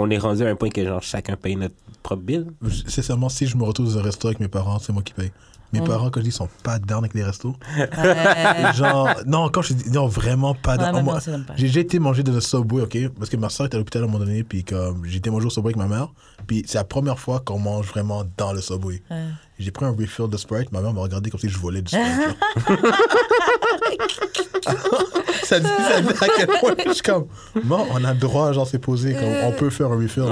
on 0.03 0.11
est 0.11 0.19
rendu 0.19 0.45
à 0.45 0.49
un 0.49 0.57
point 0.57 0.71
que, 0.71 0.85
genre, 0.85 1.03
chacun 1.03 1.37
paye 1.37 1.57
notre 1.57 1.75
propre 2.03 2.23
bill. 2.23 2.47
C'est 2.89 3.03
seulement 3.03 3.29
si 3.29 3.47
je 3.47 3.57
me 3.57 3.65
retrouve 3.65 3.87
dans 3.93 3.99
un 3.99 4.03
resto 4.03 4.29
avec 4.29 4.41
mes 4.41 4.49
parents, 4.49 4.79
c'est 4.79 4.93
moi 4.93 5.03
qui 5.03 5.13
paye. 5.15 5.33
Mes 5.73 5.81
parents, 5.81 6.11
quand 6.11 6.21
je 6.21 6.25
dis, 6.27 6.33
sont 6.33 6.51
pas 6.63 6.79
down 6.79 6.99
avec 6.99 7.15
les 7.15 7.25
restos. 7.25 7.57
Ouais. 7.79 7.89
Genre, 8.75 9.09
non, 9.25 9.49
quand 9.49 9.63
je 9.63 9.73
dis, 9.73 9.91
non, 9.91 10.07
vraiment 10.07 10.55
pas 10.55 10.77
Ouais, 10.77 10.93
down. 10.93 11.05
pas. 11.07 11.55
J'ai 11.57 11.69
déjà 11.69 11.81
été 11.81 11.99
manger 11.99 12.23
dans 12.23 12.37
un 12.37 12.43
Subway, 12.43 12.83
ok? 12.83 13.09
Parce 13.19 13.31
que 13.31 13.39
ma 13.39 13.49
soeur 13.49 13.67
était 13.69 13.77
à 13.77 13.79
l'hôpital 13.79 14.03
à 14.03 14.05
un 14.05 14.09
moment 14.09 14.23
donné, 14.23 14.45
puis 14.45 14.65
comme 14.65 15.03
j'ai 15.07 15.17
été 15.17 15.31
manger 15.31 15.47
au 15.47 15.51
Subway 15.51 15.73
avec 15.73 15.79
ma 15.79 15.87
mère, 15.87 16.09
puis 16.47 16.63
c'est 16.67 16.77
la 16.77 16.85
première 16.85 17.19
fois 17.19 17.41
qu'on 17.41 17.59
mange 17.59 17.87
vraiment 17.87 18.23
dans 18.37 18.53
le 18.53 18.61
Subway. 18.61 19.03
Ouais. 19.11 19.25
J'ai 19.63 19.71
pris 19.71 19.85
un 19.85 19.91
refill 19.91 20.29
de 20.29 20.37
Sprite, 20.37 20.73
ma 20.73 20.81
mère 20.81 20.93
m'a 20.93 21.01
regardé 21.01 21.31
comme 21.31 21.41
si 21.41 21.49
je 21.49 21.59
volais 21.59 21.83
du 21.83 21.89
Sprite. 21.89 22.37
ça 25.45 25.61
dit, 25.61 25.67
ça 25.67 26.01
dit 26.01 26.09
à 26.21 26.27
quel 26.37 26.47
point 26.47 26.75
je 26.87 26.93
suis 26.93 27.03
comme, 27.03 27.27
bon, 27.65 27.87
on 27.93 28.05
a 28.05 28.13
le 28.13 28.19
droit, 28.19 28.53
genre, 28.53 28.67
c'est 28.67 28.79
posé, 28.79 29.15
comme, 29.15 29.29
on 29.45 29.53
peut 29.53 29.71
faire 29.71 29.91
un 29.93 29.97
refill. 29.97 30.25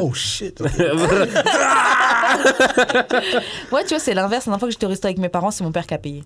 oh 0.00 0.12
shit. 0.14 0.60
ok. 0.60 0.70
Ouais, 3.72 3.82
tu 3.84 3.90
vois, 3.90 3.98
c'est 3.98 4.14
l'inverse. 4.14 4.46
La 4.46 4.50
dernière 4.50 4.60
fois 4.60 4.68
que 4.68 4.72
j'étais 4.72 4.86
au 4.86 4.88
resto 4.88 5.06
avec 5.06 5.18
mes 5.18 5.28
parents, 5.28 5.50
c'est 5.50 5.64
mon 5.64 5.72
père 5.72 5.86
qui 5.86 5.94
a 5.94 5.98
payé. 5.98 6.24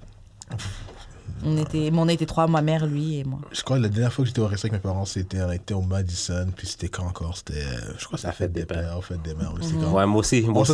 On 1.46 1.56
était, 1.58 1.90
mais 1.90 1.98
on 1.98 2.08
était 2.08 2.26
trois, 2.26 2.46
ma 2.46 2.62
mère, 2.62 2.86
lui 2.86 3.18
et 3.18 3.24
moi. 3.24 3.38
Je 3.52 3.62
crois 3.62 3.76
que 3.76 3.82
la 3.82 3.88
dernière 3.88 4.12
fois 4.12 4.22
que 4.24 4.28
j'étais 4.28 4.40
au 4.40 4.46
resto 4.46 4.66
avec 4.66 4.72
mes 4.72 4.78
parents, 4.78 5.04
c'était, 5.04 5.40
on 5.42 5.52
était 5.52 5.74
au 5.74 5.82
Madison, 5.82 6.46
puis 6.56 6.66
c'était 6.66 6.88
quand 6.88 7.04
encore? 7.06 7.36
C'était, 7.36 7.60
euh, 7.60 7.92
je 7.98 8.04
crois 8.06 8.16
que 8.16 8.20
c'est 8.22 8.26
la 8.26 8.32
fête 8.32 8.52
des 8.52 8.64
pères, 8.64 8.98
fête 9.02 9.22
des 9.22 9.34
mères. 9.34 9.52
c'est 9.60 9.74
quand- 9.78 9.92
Ouais, 9.92 10.06
moi 10.06 10.20
aussi, 10.20 10.40
moi 10.42 10.62
aussi. 10.62 10.72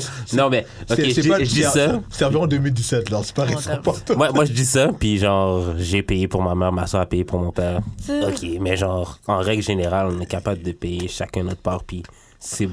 C'est- 0.00 0.36
Non, 0.36 0.50
mais, 0.50 0.66
ok, 0.90 0.96
je 1.22 1.28
pas- 1.28 1.38
je 1.38 1.44
dis 1.44 1.62
ça. 1.62 2.00
C'est 2.10 2.24
environ 2.24 2.46
2017, 2.46 3.10
là, 3.10 3.20
c'est 3.22 3.34
pas 3.34 3.44
récent. 3.44 3.70
Moi, 4.16 4.32
moi, 4.32 4.44
je 4.44 4.52
dis 4.52 4.66
ça, 4.66 4.88
puis 4.98 5.18
genre, 5.18 5.76
j'ai 5.78 6.02
payé 6.02 6.26
pour 6.28 6.42
ma 6.42 6.54
mère, 6.54 6.72
ma 6.72 6.86
soeur 6.86 7.00
a 7.02 7.06
payé 7.06 7.24
pour 7.24 7.38
mon 7.38 7.52
père. 7.52 7.80
C'est- 8.00 8.24
Ok, 8.24 8.44
mais 8.60 8.76
genre, 8.76 9.18
en 9.26 9.38
règle 9.38 9.62
générale, 9.62 10.08
on 10.10 10.20
est 10.20 10.26
capable 10.26 10.62
de 10.62 10.72
payer 10.72 11.06
chacun 11.08 11.44
notre 11.44 11.60
part, 11.62 11.84
puis 11.84 12.02
c'est, 12.38 12.68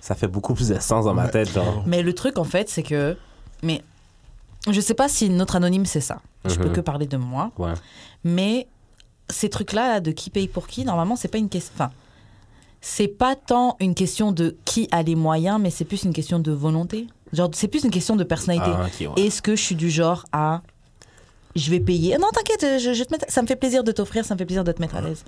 ça 0.00 0.14
fait 0.14 0.26
beaucoup 0.28 0.54
plus 0.54 0.68
de 0.68 0.78
sens 0.80 1.04
dans 1.04 1.14
ma 1.14 1.28
tête, 1.28 1.52
genre. 1.52 1.84
Mais 1.86 2.02
le 2.02 2.12
truc, 2.14 2.38
en 2.38 2.44
fait, 2.44 2.68
c'est 2.68 2.82
que. 2.82 3.16
Mais 3.62 3.82
je 4.68 4.80
sais 4.80 4.94
pas 4.94 5.08
si 5.08 5.30
notre 5.30 5.56
anonyme, 5.56 5.86
c'est 5.86 6.00
ça. 6.00 6.20
Je 6.44 6.54
peux 6.56 6.68
Mhm. 6.68 6.72
que 6.74 6.80
parler 6.80 7.06
de 7.06 7.16
moi. 7.16 7.50
Ouais. 7.58 7.72
Mais 8.24 8.66
ces 9.30 9.48
trucs-là, 9.48 9.88
là, 9.88 10.00
de 10.00 10.10
qui 10.10 10.30
paye 10.30 10.48
pour 10.48 10.66
qui, 10.66 10.84
normalement, 10.84 11.16
c'est 11.16 11.28
pas 11.28 11.38
une 11.38 11.48
question. 11.48 11.72
Enfin, 11.74 11.90
c'est 12.80 13.08
pas 13.08 13.36
tant 13.36 13.76
une 13.80 13.94
question 13.94 14.32
de 14.32 14.56
qui 14.64 14.88
a 14.90 15.02
les 15.02 15.14
moyens, 15.14 15.60
mais 15.60 15.70
c'est 15.70 15.84
plus 15.84 16.02
une 16.04 16.12
question 16.12 16.38
de 16.38 16.50
volonté. 16.52 17.06
Genre, 17.32 17.50
c'est 17.54 17.68
plus 17.68 17.84
une 17.84 17.90
question 17.90 18.16
de 18.16 18.24
personnalité. 18.24 18.70
Ah, 18.74 18.82
ouais. 19.16 19.22
Est-ce 19.22 19.40
que 19.42 19.54
je 19.54 19.62
suis 19.62 19.74
du 19.76 19.90
genre 19.90 20.24
à. 20.32 20.62
Je 21.56 21.70
vais 21.70 21.80
payer? 21.80 22.16
Non, 22.18 22.28
t'inquiète, 22.32 22.80
je, 22.80 22.92
je 22.94 23.04
te 23.04 23.12
mets- 23.12 23.24
ça 23.28 23.42
me 23.42 23.46
fait 23.46 23.56
plaisir 23.56 23.82
de 23.84 23.92
t'offrir, 23.92 24.24
ça 24.24 24.34
me 24.34 24.38
fait 24.38 24.46
plaisir 24.46 24.64
de 24.64 24.72
te 24.72 24.80
mettre 24.80 24.96
à 24.96 25.00
l'aise. 25.00 25.24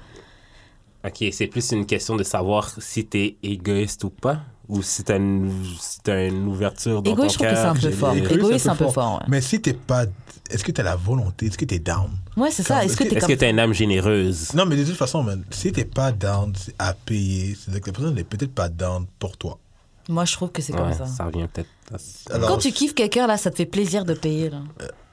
Ok, 1.04 1.24
c'est 1.32 1.48
plus 1.48 1.72
une 1.72 1.84
question 1.86 2.16
de 2.16 2.22
savoir 2.22 2.70
si 2.78 3.04
t'es 3.06 3.36
égoïste 3.42 4.04
ou 4.04 4.10
pas, 4.10 4.40
ou 4.68 4.82
si 4.82 5.02
t'as 5.02 5.16
une, 5.16 5.50
si 5.80 6.00
t'as 6.00 6.28
une 6.28 6.46
ouverture 6.46 7.02
dans 7.02 7.12
Égoïste, 7.12 7.32
je 7.32 7.38
trouve 7.38 7.48
que 7.50 7.56
c'est 7.56 7.66
un 7.66 7.74
peu 7.74 7.90
fort. 7.90 8.14
Égoïste, 8.16 8.58
c'est 8.64 8.68
un 8.70 8.76
peu 8.76 8.88
fort, 8.88 9.14
ouais. 9.18 9.26
Mais 9.28 9.40
si 9.40 9.60
t'es 9.60 9.72
pas. 9.74 10.04
Est-ce 10.50 10.62
que 10.64 10.70
t'as 10.72 10.82
la 10.82 10.96
volonté 10.96 11.46
Est-ce 11.46 11.58
que 11.58 11.64
t'es 11.64 11.78
down? 11.78 12.10
Ouais, 12.36 12.50
c'est 12.50 12.62
ça. 12.62 12.84
Est-ce 12.84 12.96
que 12.96 13.04
t'es 13.04 13.16
Est-ce 13.16 13.26
comme 13.26 13.34
que 13.34 13.40
t'as 13.40 13.50
une 13.50 13.58
âme 13.58 13.72
généreuse? 13.72 14.52
Non, 14.54 14.64
mais 14.66 14.76
de 14.76 14.84
toute 14.84 14.96
façon, 14.96 15.22
man, 15.22 15.42
si 15.50 15.72
t'es 15.72 15.84
pas 15.84 16.12
down 16.12 16.52
à 16.78 16.92
payer, 16.94 17.56
c'est 17.58 17.80
que 17.80 17.86
la 17.86 17.92
personne 17.92 18.14
n'est 18.14 18.24
peut-être 18.24 18.52
pas 18.54 18.68
down 18.68 19.06
pour 19.18 19.36
toi. 19.36 19.58
Moi, 20.08 20.24
je 20.24 20.32
trouve 20.34 20.50
que 20.50 20.60
c'est 20.62 20.72
comme 20.72 20.88
Ouais, 20.88 20.94
ça. 20.96 21.06
ça 21.06 21.24
revient 21.24 21.46
peut-être 21.52 21.68
à 22.32 22.38
Quand 22.40 22.58
tu 22.58 22.70
kiffes 22.72 22.94
quelqu'un, 22.94 23.26
là, 23.26 23.36
ça 23.36 23.50
te 23.50 23.56
fait 23.56 23.66
plaisir 23.66 24.04
de 24.04 24.14
payer, 24.14 24.50
là. 24.50 24.58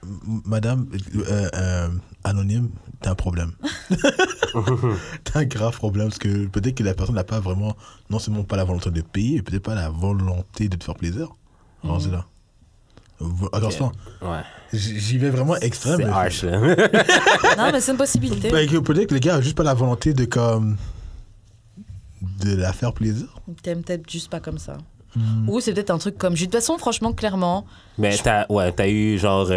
M- 0.04 0.42
Madame, 0.46 0.88
euh, 1.16 1.50
euh, 1.54 1.88
anonyme, 2.24 2.70
t'as 3.02 3.12
un 3.12 3.16
problème. 3.16 3.52
t'as 5.24 5.40
un 5.40 5.46
grave 5.46 5.76
problème 5.76 6.08
parce 6.08 6.20
que 6.20 6.48
peut-être 6.48 6.76
que 6.76 6.84
la 6.84 6.94
personne 6.94 7.16
n'a 7.16 7.24
pas 7.24 7.40
vraiment, 7.40 7.76
non 8.10 8.20
seulement 8.20 8.44
pas 8.44 8.58
la 8.58 8.64
volonté 8.64 8.90
de 8.92 9.02
payer, 9.02 9.36
mais 9.38 9.42
peut-être 9.42 9.64
pas 9.64 9.76
la 9.76 9.90
volonté 9.90 10.70
de 10.70 10.76
te 10.78 10.84
faire 10.84 10.96
plaisir. 10.96 11.30
Rendu 11.84 12.12
là. 12.12 12.26
Vo- 13.20 13.50
Attention, 13.52 13.92
Ouais. 14.22 14.42
j- 14.72 14.98
j'y 15.00 15.18
vais 15.18 15.30
vraiment 15.30 15.56
extrême. 15.58 15.98
C'est 15.98 16.06
harsh, 16.06 16.44
là. 16.44 16.58
non, 17.58 17.70
mais 17.72 17.82
c'est 17.82 17.92
une 17.92 17.98
possibilité. 17.98 18.50
Que 18.50 18.78
peut-être 18.80 19.08
que 19.10 19.14
le 19.14 19.20
gars 19.20 19.36
a 19.36 19.42
juste 19.42 19.58
pas 19.58 19.64
la 19.64 19.74
volonté 19.74 20.14
de 20.14 20.26
comme. 20.26 20.78
de 22.22 22.56
la 22.56 22.74
faire 22.74 22.94
plaisir. 22.94 23.28
T'aimes 23.64 23.84
peut-être 23.84 24.10
juste 24.10 24.30
pas 24.30 24.40
comme 24.40 24.58
ça. 24.58 24.78
Hmm. 25.16 25.50
Ou 25.50 25.60
c'est 25.60 25.74
peut-être 25.74 25.90
un 25.90 25.98
truc 25.98 26.18
comme. 26.18 26.34
De 26.34 26.40
toute 26.40 26.52
façon, 26.54 26.78
franchement, 26.78 27.14
clairement, 27.14 27.66
Mais 27.98 28.16
t'as, 28.18 28.46
ouais, 28.50 28.72
t'as 28.72 28.88
eu 28.88 29.18
genre 29.18 29.48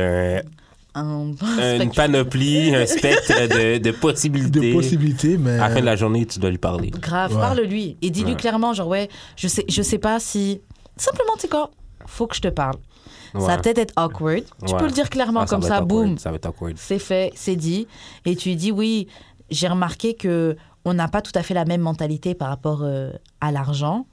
un- 0.95 1.33
un. 1.41 1.81
une 1.81 1.91
panoplie, 1.93 2.75
un 2.75 2.87
spectre 2.87 3.33
de, 3.49 3.79
de 3.79 3.91
possibilités. 3.93 4.71
De 4.71 4.73
possibilités, 4.75 5.37
mais. 5.39 5.53
À 5.59 5.69
la 5.69 5.71
fin 5.75 5.81
de 5.81 5.87
la 5.87 5.97
journée, 5.97 6.27
tu 6.27 6.39
dois 6.39 6.51
lui 6.51 6.59
parler. 6.59 6.91
Grave, 6.91 7.35
Ouais. 7.35 7.41
parle-lui. 7.41 7.97
Et 8.03 8.11
dis-lui 8.11 8.33
Ouais. 8.33 8.37
clairement, 8.37 8.73
genre, 8.75 8.89
ouais, 8.89 9.09
je 9.37 9.49
sais, 9.49 9.65
je 9.69 9.83
sais 9.83 9.99
pas 9.99 10.21
si. 10.21 10.61
Simplement, 10.97 11.33
tu 11.37 11.43
sais 11.43 11.49
quoi, 11.49 11.71
faut 12.07 12.27
que 12.27 12.37
je 12.37 12.41
te 12.43 12.49
parle. 12.49 12.77
Ça 13.33 13.39
va 13.39 13.47
Ouais. 13.47 13.57
peut-être 13.63 13.79
être 13.79 13.95
awkward. 13.97 14.45
Tu 14.67 14.73
Ouais. 14.75 14.79
peux 14.79 14.85
le 14.87 14.91
dire 14.93 15.09
clairement 15.09 15.41
Ah, 15.41 15.47
comme 15.47 15.63
ça, 15.63 15.81
boum. 15.81 16.19
Ça 16.19 16.29
va 16.31 16.37
être 16.37 16.47
awkward. 16.47 16.75
c'est 16.77 16.99
fait, 16.99 17.33
c'est 17.35 17.57
dit. 17.57 17.87
Et 18.27 18.37
tu 18.37 18.51
lui 18.51 18.57
dis, 18.57 18.71
oui, 18.73 19.09
j'ai 19.51 19.69
remarqué 19.69 20.15
que 20.15 20.55
on 20.85 20.93
n'a 20.95 21.09
pas 21.09 21.23
tout 21.23 21.33
à 21.35 21.43
fait 21.43 21.55
la 21.55 21.65
même 21.65 21.81
mentalité 21.81 22.35
par 22.35 22.49
rapport 22.49 22.81
euh, 22.83 23.11
à 23.41 23.51
l'argent. 23.53 24.05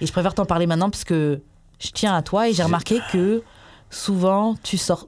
Et 0.00 0.06
je 0.06 0.12
préfère 0.12 0.32
t'en 0.34 0.46
parler 0.46 0.66
maintenant 0.66 0.88
parce 0.88 1.04
que 1.04 1.42
je 1.80 1.90
tiens 1.90 2.14
à 2.16 2.22
toi 2.22 2.48
et 2.48 2.54
j'ai 2.54 2.62
remarqué 2.62 2.98
que 3.12 3.42
souvent, 3.90 4.54
tu 4.62 4.78
sors. 4.78 5.06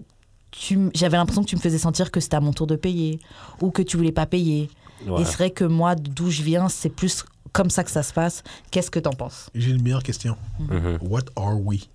J'avais 0.94 1.16
l'impression 1.16 1.42
que 1.42 1.48
tu 1.48 1.56
me 1.56 1.60
faisais 1.60 1.78
sentir 1.78 2.10
que 2.10 2.20
c'était 2.20 2.36
à 2.36 2.40
mon 2.40 2.52
tour 2.52 2.66
de 2.66 2.76
payer 2.76 3.18
ou 3.60 3.70
que 3.70 3.82
tu 3.82 3.96
voulais 3.96 4.12
pas 4.12 4.26
payer. 4.26 4.70
Ouais. 5.06 5.22
Et 5.22 5.24
c'est 5.24 5.34
vrai 5.34 5.50
que 5.50 5.64
moi, 5.64 5.94
d'où 5.94 6.30
je 6.30 6.42
viens, 6.42 6.68
c'est 6.68 6.88
plus 6.88 7.24
comme 7.52 7.70
ça 7.70 7.84
que 7.84 7.90
ça 7.90 8.02
se 8.02 8.12
passe. 8.12 8.42
Qu'est-ce 8.70 8.90
que 8.90 8.98
t'en 9.00 9.12
penses? 9.12 9.50
J'ai 9.54 9.70
une 9.70 9.82
meilleure 9.82 10.02
question. 10.02 10.36
Mhm. 10.60 10.98
What 11.02 11.24
are 11.36 11.60
we? 11.60 11.88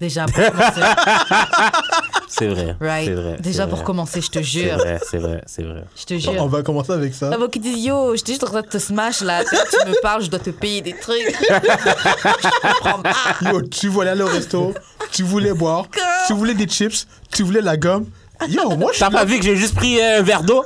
Déjà, 0.00 0.26
pour 0.26 0.34
commencer. 0.34 0.80
C'est 2.34 2.46
vrai. 2.48 2.76
right. 2.80 3.04
C'est 3.06 3.14
vrai. 3.14 3.36
Déjà, 3.40 3.62
c'est 3.64 3.68
pour 3.68 3.76
vrai. 3.78 3.84
commencer, 3.84 4.20
je 4.22 4.28
te 4.30 4.38
C'est 4.38 4.42
jure. 4.44 4.78
vrai, 4.78 4.98
c'est 5.10 5.18
vrai, 5.18 5.42
c'est 5.46 5.62
vrai. 5.62 5.84
Je 5.94 6.04
te 6.04 6.14
On 6.14 6.18
jure. 6.18 6.48
va 6.48 6.62
commencer 6.62 6.92
avec 6.92 7.12
ça. 7.14 7.30
Ah, 7.32 7.36
bon, 7.36 7.48
qui 7.48 7.58
disent 7.60 7.84
Yo, 7.84 8.16
j'étais 8.16 8.32
juste 8.32 8.44
en 8.44 8.48
train 8.48 8.62
de 8.62 8.66
te 8.68 8.78
smash 8.78 9.20
là. 9.20 9.42
Tu 9.44 9.54
me 9.88 10.00
parles, 10.00 10.22
je 10.22 10.30
dois 10.30 10.38
te 10.38 10.50
payer 10.50 10.80
des 10.80 10.94
trucs. 10.94 11.18
je 11.50 12.82
comprends 12.82 13.02
pas. 13.02 13.50
Yo, 13.52 13.62
tu 13.62 13.88
voulais 13.88 14.10
aller 14.10 14.22
au 14.22 14.26
resto, 14.28 14.72
tu 15.10 15.22
voulais 15.22 15.52
boire, 15.52 15.86
tu 16.26 16.32
voulais 16.32 16.54
des 16.54 16.66
chips, 16.68 17.06
tu 17.30 17.42
voulais 17.42 17.60
la 17.60 17.76
gomme. 17.76 18.06
Yo, 18.48 18.76
moi, 18.76 18.90
je 18.92 18.98
T'as 18.98 19.10
pas 19.10 19.24
vu 19.24 19.38
que 19.38 19.44
j'ai 19.44 19.54
juste 19.56 19.74
pris 19.76 20.00
euh, 20.00 20.18
un 20.18 20.22
verre 20.22 20.42
d'eau? 20.42 20.64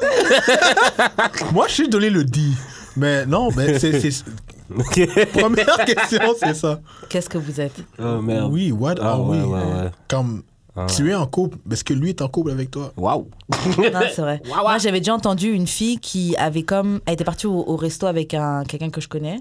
moi, 1.53 1.67
je 1.69 1.75
suis 1.75 1.89
donné 1.89 2.09
le 2.11 2.25
dit. 2.25 2.55
Mais 2.97 3.27
non, 3.27 3.51
mais 3.55 3.79
c'est, 3.79 4.01
c'est- 4.01 4.25
première 5.39 5.85
question, 5.85 6.35
c'est 6.41 6.55
ça. 6.55 6.81
Qu'est-ce 7.09 7.29
que 7.29 7.39
vous 7.39 7.61
êtes? 7.61 7.77
Oh 7.99 8.21
merde. 8.23 8.51
Oui, 8.51 8.73
what 8.73 8.95
Ah, 9.01 9.11
are 9.13 9.25
ouais, 9.29 9.39
we? 9.41 9.47
ouais, 9.47 9.83
ouais. 9.83 9.91
Comme 10.09 10.43
Ah. 10.77 10.87
tu 10.87 11.11
es 11.11 11.15
en 11.15 11.27
couple, 11.27 11.57
est-ce 11.71 11.85
que 11.85 11.95
lui 11.95 12.11
est 12.11 12.21
en 12.21 12.29
couple 12.29 12.51
avec 12.51 12.71
toi? 12.71 12.93
Waouh. 12.97 13.29
Non, 13.79 14.01
c'est 14.15 14.21
vrai. 14.21 14.43
Moi, 14.47 14.79
j'avais 14.79 15.01
déjà 15.01 15.15
entendu 15.15 15.51
une 15.51 15.67
fille 15.67 15.99
qui 15.99 16.37
avait 16.37 16.65
comme. 16.65 17.01
Elle 17.07 17.15
était 17.15 17.25
partie 17.25 17.47
au, 17.47 17.65
au 17.67 17.77
resto 17.77 18.07
avec 18.07 18.35
un, 18.35 18.63
quelqu'un 18.65 18.91
que 18.91 19.01
je 19.01 19.09
connais. 19.09 19.41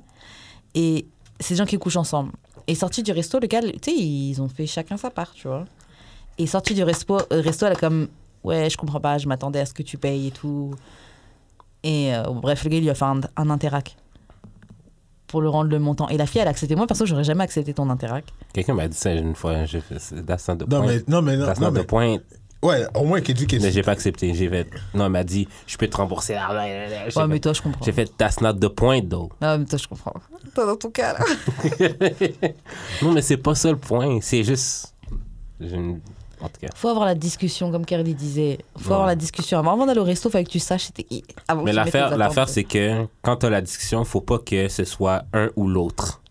Et 0.75 1.05
c'est 1.39 1.53
des 1.53 1.57
gens 1.57 1.65
qui 1.65 1.77
couchent 1.77 1.97
ensemble. 1.97 2.31
Et 2.67 2.75
sortie 2.75 3.03
du 3.03 3.11
resto, 3.11 3.39
le 3.39 3.47
gars, 3.47 3.61
tu 3.61 3.69
sais, 3.81 3.91
ils 3.95 4.41
ont 4.41 4.47
fait 4.47 4.65
chacun 4.65 4.97
sa 4.97 5.09
part, 5.09 5.33
tu 5.33 5.47
vois. 5.47 5.65
Et 6.37 6.47
sortie 6.47 6.73
du 6.73 6.83
resto, 6.83 7.17
euh, 7.17 7.41
resto, 7.41 7.65
elle 7.65 7.73
a 7.73 7.75
comme. 7.75 8.07
Ouais, 8.43 8.69
je 8.69 8.77
comprends 8.77 8.99
pas, 8.99 9.17
je 9.17 9.27
m'attendais 9.27 9.59
à 9.59 9.65
ce 9.65 9.73
que 9.73 9.83
tu 9.83 9.97
payes 9.97 10.27
et 10.27 10.31
tout. 10.31 10.71
Et 11.83 12.15
euh, 12.15 12.23
bref, 12.31 12.63
le 12.63 12.69
gars, 12.69 12.77
il 12.77 12.83
lui 12.83 12.89
a 12.89 12.95
fait 12.95 13.05
un, 13.05 13.21
un 13.35 13.49
interac 13.49 13.97
pour 15.27 15.41
le 15.41 15.49
rendre 15.49 15.69
le 15.69 15.79
montant. 15.79 16.07
Et 16.09 16.17
la 16.17 16.25
fille, 16.25 16.41
elle 16.41 16.47
a 16.47 16.51
accepté. 16.51 16.75
Moi, 16.75 16.87
perso, 16.87 17.05
j'aurais 17.05 17.23
jamais 17.23 17.43
accepté 17.43 17.73
ton 17.73 17.89
interac. 17.89 18.25
Quelqu'un 18.53 18.73
m'a 18.75 18.87
dit 18.87 18.97
ça 18.97 19.11
une 19.13 19.35
fois. 19.35 19.65
J'ai 19.65 19.81
fait 19.81 19.99
c'est- 19.99 20.23
that's 20.25 20.47
not 20.47 20.55
the 20.57 20.61
Non, 20.69 20.81
point. 20.81 20.87
mais, 20.87 21.03
non, 21.07 21.21
mais, 21.21 21.37
non, 21.37 21.45
That's 21.45 21.59
non, 21.59 21.67
not 21.67 21.73
mais, 21.73 21.83
the 21.83 21.87
point. 21.87 22.17
ouais, 22.63 22.85
au 22.95 23.03
moins 23.05 23.21
qu'elle 23.21 23.35
dit 23.35 23.47
que 23.47 23.55
Mais 23.57 23.71
j'ai 23.71 23.81
pas 23.81 23.91
accepté. 23.93 24.33
J'ai 24.33 24.47
fait. 24.49 24.67
Non, 24.93 25.05
elle 25.05 25.11
m'a 25.11 25.23
dit, 25.23 25.47
je 25.67 25.77
peux 25.77 25.87
te 25.87 25.97
rembourser. 25.97 26.35
Ah, 26.35 26.53
ouais, 26.53 26.87
J'ai 26.89 26.95
Ouais, 27.05 27.11
fait- 27.11 27.27
mais 27.27 27.39
toi, 27.39 27.53
je 27.53 27.61
comprends. 27.61 27.83
J'ai 27.85 27.91
fait, 27.91 28.11
that's 28.17 28.39
not 28.41 28.53
the 28.53 28.67
point, 28.69 29.01
though. 29.01 29.29
Ah, 29.41 29.57
mais 29.57 29.65
toi, 29.65 29.79
je 29.81 29.87
comprends. 29.87 30.13
Toi, 30.53 30.65
dans 30.67 30.75
ton 30.75 30.89
cas, 30.91 31.13
là. 31.13 31.25
Non, 33.01 33.11
mais 33.11 33.21
c'est 33.21 33.37
pas 33.37 33.55
ça 33.55 33.71
le 33.71 33.77
point. 33.77 34.19
C'est 34.21 34.43
juste. 34.43 34.93
j'ai 35.59 35.75
une- 35.75 35.99
En 36.45 36.49
tout 36.49 36.61
cas. 36.61 36.67
faut 36.75 36.89
avoir 36.89 37.05
la 37.05 37.15
discussion, 37.15 37.71
comme 37.71 37.85
Kerly 37.85 38.13
disait. 38.13 38.59
faut 38.77 38.89
Ouais. 38.89 38.93
avoir 38.93 39.07
la 39.07 39.15
discussion. 39.15 39.59
Avant, 39.59 39.73
avant 39.73 39.85
d'aller 39.85 39.99
au 39.99 40.03
resto, 40.03 40.29
il 40.29 40.31
fallait 40.31 40.43
que 40.45 40.49
tu 40.51 40.59
saches. 40.59 40.89
Avant 41.47 41.63
Mais 41.63 41.73
l'affaire, 41.73 42.49
c'est 42.49 42.63
que 42.63 43.05
quand 43.21 43.37
tu 43.37 43.45
as 43.45 43.49
la 43.49 43.61
discussion, 43.61 44.03
faut 44.05 44.21
pas 44.21 44.39
que 44.39 44.67
ce 44.67 44.83
soit 44.83 45.23
un 45.33 45.49
ou 45.55 45.67
l'autre. 45.67 46.21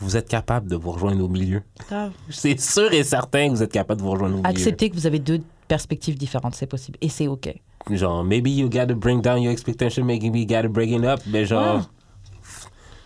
Vous 0.00 0.16
êtes 0.16 0.28
capable 0.28 0.68
de 0.70 0.76
vous 0.76 0.92
rejoindre 0.92 1.24
au 1.24 1.28
milieu. 1.28 1.62
C'est 2.30 2.60
sûr 2.60 2.92
et 2.92 3.02
certain 3.02 3.48
que 3.48 3.54
vous 3.54 3.62
êtes 3.64 3.72
capable 3.72 4.00
de 4.00 4.04
vous 4.06 4.12
rejoindre 4.12 4.34
au 4.34 4.38
milieu. 4.38 4.48
Accepter 4.48 4.90
que 4.90 4.94
vous 4.94 5.06
avez 5.08 5.18
deux 5.18 5.40
perspectives 5.66 6.16
différentes, 6.16 6.54
c'est 6.54 6.66
possible. 6.68 6.96
Et 7.00 7.08
c'est 7.08 7.26
OK. 7.26 7.52
Genre, 7.90 8.22
maybe 8.24 8.46
you 8.48 8.68
gotta 8.70 8.94
bring 8.94 9.20
down 9.20 9.42
your 9.42 9.52
expectation, 9.52 10.04
maybe 10.04 10.24
you 10.38 10.46
gotta 10.46 10.68
bring 10.68 10.92
it 10.96 11.04
up. 11.04 11.20
Mais 11.26 11.44
genre, 11.46 11.76
Ouais. 11.78 11.82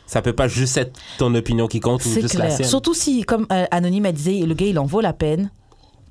ça 0.06 0.20
peut 0.20 0.34
pas 0.34 0.48
juste 0.48 0.76
être 0.76 0.92
ton 1.18 1.34
opinion 1.34 1.66
qui 1.66 1.80
compte 1.80 2.04
ou 2.04 2.10
juste 2.10 2.34
la 2.34 2.44
clair. 2.46 2.52
sienne. 2.56 2.68
Surtout 2.68 2.92
si, 2.94 3.22
comme 3.22 3.46
euh, 3.50 3.64
Anonyme 3.70 4.06
a 4.06 4.12
disait, 4.12 4.40
le 4.40 4.52
gars, 4.54 4.66
il 4.66 4.78
en 4.78 4.84
vaut 4.84 5.00
la 5.00 5.12
peine. 5.14 5.50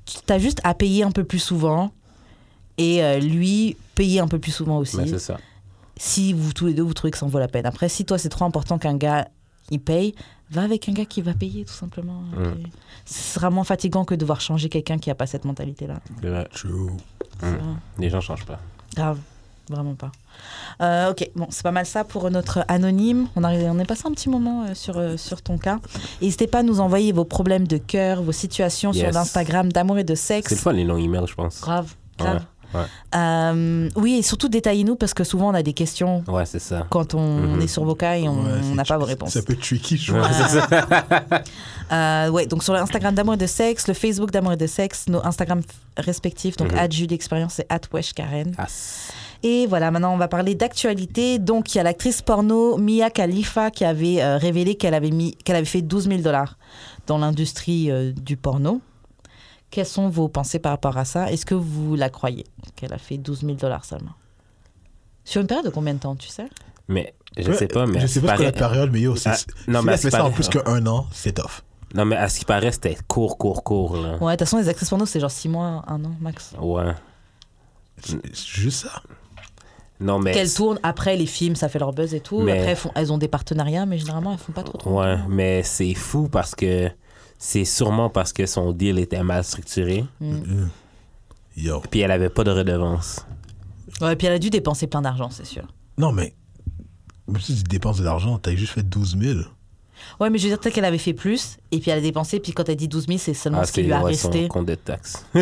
Tu 0.04 0.32
as 0.32 0.38
juste 0.38 0.60
à 0.64 0.74
payer 0.74 1.04
un 1.04 1.10
peu 1.10 1.24
plus 1.24 1.38
souvent. 1.38 1.92
Et 2.78 3.02
euh, 3.04 3.18
lui, 3.18 3.76
payer 3.94 4.20
un 4.20 4.28
peu 4.28 4.38
plus 4.38 4.52
souvent 4.52 4.78
aussi. 4.78 4.96
Ben, 4.96 5.06
c'est 5.06 5.18
ça. 5.18 5.38
si 5.96 6.32
vous 6.32 6.52
tous 6.52 6.66
les 6.66 6.74
deux, 6.74 6.82
vous 6.82 6.94
trouvez 6.94 7.10
que 7.10 7.18
ça 7.18 7.26
en 7.26 7.28
vaut 7.28 7.38
la 7.38 7.48
peine. 7.48 7.66
Après, 7.66 7.88
si 7.88 8.04
toi, 8.04 8.18
c'est 8.18 8.30
trop 8.30 8.44
important 8.44 8.78
qu'un 8.78 8.96
gars, 8.96 9.28
il 9.70 9.80
paye, 9.80 10.14
va 10.50 10.62
avec 10.62 10.88
un 10.88 10.92
gars 10.92 11.04
qui 11.04 11.22
va 11.22 11.34
payer, 11.34 11.64
tout 11.64 11.74
simplement. 11.74 12.22
Mm. 12.34 12.44
Et 12.44 12.70
Ce 13.04 13.34
sera 13.34 13.50
moins 13.50 13.64
fatigant 13.64 14.04
que 14.04 14.14
de 14.14 14.20
devoir 14.20 14.40
changer 14.40 14.68
quelqu'un 14.68 14.98
qui 14.98 15.10
a 15.10 15.14
pas 15.14 15.26
cette 15.26 15.44
mentalité-là. 15.44 16.00
C'est 16.20 16.28
vrai. 16.28 16.48
True. 16.52 16.90
Les 17.98 18.10
gens 18.10 18.20
changent 18.20 18.46
pas. 18.46 18.60
Grave, 18.94 19.18
vraiment 19.70 19.94
pas. 19.94 20.10
Euh, 20.80 21.10
ok, 21.10 21.30
bon, 21.36 21.46
c'est 21.50 21.62
pas 21.62 21.70
mal 21.70 21.86
ça 21.86 22.04
pour 22.04 22.30
notre 22.30 22.64
anonyme. 22.68 23.28
On, 23.36 23.44
a, 23.44 23.52
on 23.52 23.78
est 23.78 23.84
passé 23.84 24.02
un 24.06 24.10
petit 24.12 24.28
moment 24.28 24.64
euh, 24.64 24.74
sur, 24.74 24.98
euh, 24.98 25.16
sur 25.16 25.42
ton 25.42 25.58
cas. 25.58 25.78
N'hésitez 26.20 26.46
pas 26.46 26.58
à 26.60 26.62
nous 26.62 26.80
envoyer 26.80 27.12
vos 27.12 27.24
problèmes 27.24 27.66
de 27.66 27.76
cœur, 27.78 28.22
vos 28.22 28.32
situations 28.32 28.92
sur 28.92 29.10
l'Instagram 29.10 29.70
d'amour 29.72 29.98
et 29.98 30.04
de 30.04 30.14
C'est 30.14 30.38
le 30.38 30.42
sexe. 30.42 30.60
fun, 30.62 30.72
les 30.72 30.84
longs 30.84 30.98
emails, 30.98 31.26
je 31.28 31.34
pense. 31.34 31.60
Grave, 31.60 31.92
grave. 32.18 32.44
Ouais, 32.74 32.80
ouais. 32.80 32.86
Euh, 33.14 33.90
oui, 33.96 34.14
et 34.14 34.22
surtout 34.22 34.48
détaillez-nous 34.48 34.96
parce 34.96 35.12
que 35.12 35.24
souvent 35.24 35.50
on 35.50 35.54
a 35.54 35.62
des 35.62 35.74
questions 35.74 36.24
Ouais, 36.26 36.46
c'est 36.46 36.58
ça. 36.58 36.86
quand 36.88 37.12
on, 37.14 37.36
Mhm. 37.36 37.60
est 37.60 37.66
sur 37.66 37.84
Voca 37.84 38.16
et 38.18 38.26
on 38.28 38.42
n'a 38.74 38.84
pas 38.84 38.96
vos 38.96 39.04
réponses. 39.04 39.34
Ça 39.34 39.42
peut 39.42 39.52
être 39.52 39.60
tricky, 39.60 39.98
je 39.98 40.12
Ouais, 40.14 40.18
vois. 40.20 40.32
c'est 40.32 40.58
ça. 40.60 40.68
Euh, 41.92 42.30
ouais, 42.30 42.46
donc 42.46 42.62
sur 42.62 42.72
l'Instagram 42.72 43.14
d'amour 43.14 43.34
et 43.34 43.36
de 43.36 43.46
sexe, 43.46 43.86
le 43.86 43.92
Facebook 43.92 44.30
d'amour 44.30 44.52
et 44.52 44.56
de 44.56 44.66
sexe, 44.66 45.08
nos 45.08 45.22
Instagram 45.26 45.60
respectifs, 45.98 46.56
donc 46.56 46.72
at 46.72 46.88
Jules 46.88 47.06
d'expérience 47.06 47.58
et 47.60 47.66
at 47.68 47.80
Wesh 47.92 48.14
Karen. 48.14 48.54
Ah, 48.56 48.66
Et 49.44 49.66
voilà, 49.66 49.90
maintenant 49.90 50.14
on 50.14 50.18
va 50.18 50.28
parler 50.28 50.54
d'actualité. 50.54 51.38
Donc 51.38 51.74
il 51.74 51.78
y 51.78 51.80
a 51.80 51.84
l'actrice 51.84 52.22
porno 52.22 52.76
Mia 52.78 53.10
Khalifa 53.10 53.70
qui 53.70 53.84
avait 53.84 54.22
euh, 54.22 54.36
révélé 54.38 54.76
qu'elle 54.76 54.94
avait, 54.94 55.10
mis, 55.10 55.34
qu'elle 55.44 55.56
avait 55.56 55.64
fait 55.64 55.82
12 55.82 56.08
000 56.08 56.20
dollars 56.22 56.56
dans 57.06 57.18
l'industrie 57.18 57.90
euh, 57.90 58.12
du 58.12 58.36
porno. 58.36 58.80
Quelles 59.70 59.86
sont 59.86 60.08
vos 60.08 60.28
pensées 60.28 60.58
par 60.58 60.72
rapport 60.72 60.96
à 60.98 61.04
ça? 61.04 61.30
Est-ce 61.32 61.46
que 61.46 61.54
vous 61.54 61.96
la 61.96 62.10
croyez 62.10 62.44
qu'elle 62.76 62.92
a 62.92 62.98
fait 62.98 63.16
12 63.18 63.40
000 63.40 63.52
dollars 63.54 63.84
seulement? 63.84 64.12
Sur 65.24 65.40
une 65.40 65.46
période 65.46 65.64
de 65.64 65.70
combien 65.70 65.94
de 65.94 65.98
temps, 65.98 66.14
tu 66.14 66.28
sais? 66.28 66.48
Mais 66.88 67.14
je 67.38 67.50
Ouais, 67.50 67.56
sais 67.56 67.68
pas, 67.68 67.86
mais. 67.86 68.00
Je 68.00 68.06
sais 68.06 68.20
pas 68.20 68.36
que 68.36 68.42
la 68.42 68.52
paraît- 68.52 68.68
période, 68.68 68.90
mais 68.92 69.00
yo, 69.00 69.16
c'est, 69.16 69.30
Ah, 69.30 69.36
non, 69.68 69.80
si 69.80 69.86
mais 69.86 69.96
fait 69.96 70.10
ça 70.10 70.18
en 70.18 70.30
paraît- 70.30 70.34
plus 70.34 70.48
qu'un 70.50 70.86
an, 70.86 71.06
c'est 71.12 71.32
tough. 71.32 71.62
Non, 71.94 72.04
mais 72.04 72.16
à 72.16 72.28
ce 72.28 72.38
qui 72.40 72.44
paraît, 72.44 72.72
c'était 72.72 72.96
court, 73.08 73.38
court, 73.38 73.64
court, 73.64 73.96
là. 73.96 74.16
Ouais, 74.20 74.32
de 74.32 74.36
toute 74.36 74.40
façon, 74.40 74.58
les 74.58 74.68
actrices 74.68 74.88
porno, 74.90 75.06
c'est 75.06 75.20
genre 75.20 75.30
6 75.30 75.48
mois, 75.48 75.84
1 75.86 76.04
an 76.04 76.10
max. 76.20 76.54
Ouais. 76.60 76.92
C'est 78.02 78.34
juste 78.34 78.84
ça. 78.84 79.02
Non, 80.02 80.18
mais. 80.18 80.32
Qu'elles 80.32 80.52
tournent 80.52 80.80
après 80.82 81.16
les 81.16 81.26
films, 81.26 81.54
ça 81.56 81.68
fait 81.68 81.78
leur 81.78 81.92
buzz 81.92 82.12
et 82.14 82.20
tout. 82.20 82.40
Mais- 82.42 82.52
Après, 82.58 82.70
elles, 82.72 82.76
font- 82.76 82.90
elles 82.94 83.12
ont 83.12 83.18
des 83.18 83.28
partenariats, 83.28 83.86
mais 83.86 83.98
généralement, 83.98 84.32
elles 84.32 84.38
font 84.38 84.52
pas 84.52 84.62
trop. 84.64 84.76
trop. 84.78 85.00
Ouais, 85.00 85.16
mais 85.28 85.62
c'est 85.62 85.94
fou 85.94 86.28
parce 86.28 86.54
que. 86.54 86.90
C'est 87.44 87.64
sûrement 87.64 88.08
parce 88.08 88.32
que 88.32 88.46
son 88.46 88.70
deal 88.72 89.00
était 89.00 89.22
mal 89.24 89.42
structuré. 89.42 90.04
Mm. 90.20 90.66
Yo. 91.56 91.82
Puis 91.90 91.98
elle 92.00 92.12
avait 92.12 92.28
pas 92.28 92.44
de 92.44 92.52
redevance. 92.52 93.26
Ouais, 94.00 94.14
puis 94.14 94.28
elle 94.28 94.34
a 94.34 94.38
dû 94.38 94.48
dépenser 94.48 94.86
plein 94.86 95.02
d'argent, 95.02 95.28
c'est 95.30 95.44
sûr. 95.44 95.64
Non, 95.98 96.12
mais 96.12 96.34
Même 97.28 97.40
si 97.40 97.56
tu 97.56 97.62
dépenses 97.64 97.98
de 97.98 98.04
l'argent, 98.04 98.38
t'as 98.38 98.54
juste 98.54 98.72
fait 98.74 98.82
12 98.82 99.16
000. 99.18 99.40
Ouais, 100.20 100.30
mais 100.30 100.38
je 100.38 100.44
veux 100.44 100.50
dire, 100.50 100.58
peut-être 100.60 100.74
qu'elle 100.74 100.84
avait 100.84 100.98
fait 100.98 101.12
plus, 101.14 101.56
et 101.70 101.78
puis 101.78 101.90
elle 101.90 101.98
a 101.98 102.00
dépensé, 102.02 102.40
puis 102.40 102.52
quand 102.52 102.68
elle 102.68 102.76
dit 102.76 102.88
12 102.88 103.06
000, 103.06 103.18
c'est 103.18 103.34
seulement 103.34 103.58
Ah, 103.62 103.66
ce 103.66 103.72
qui 103.72 103.80
c'est 103.80 103.82
lui 103.86 103.92
a 103.92 104.02
ouais, 104.02 104.14
son 104.14 104.30
resté. 104.30 104.48
compte 104.48 104.66
de 104.66 104.74
taxes. 104.74 105.24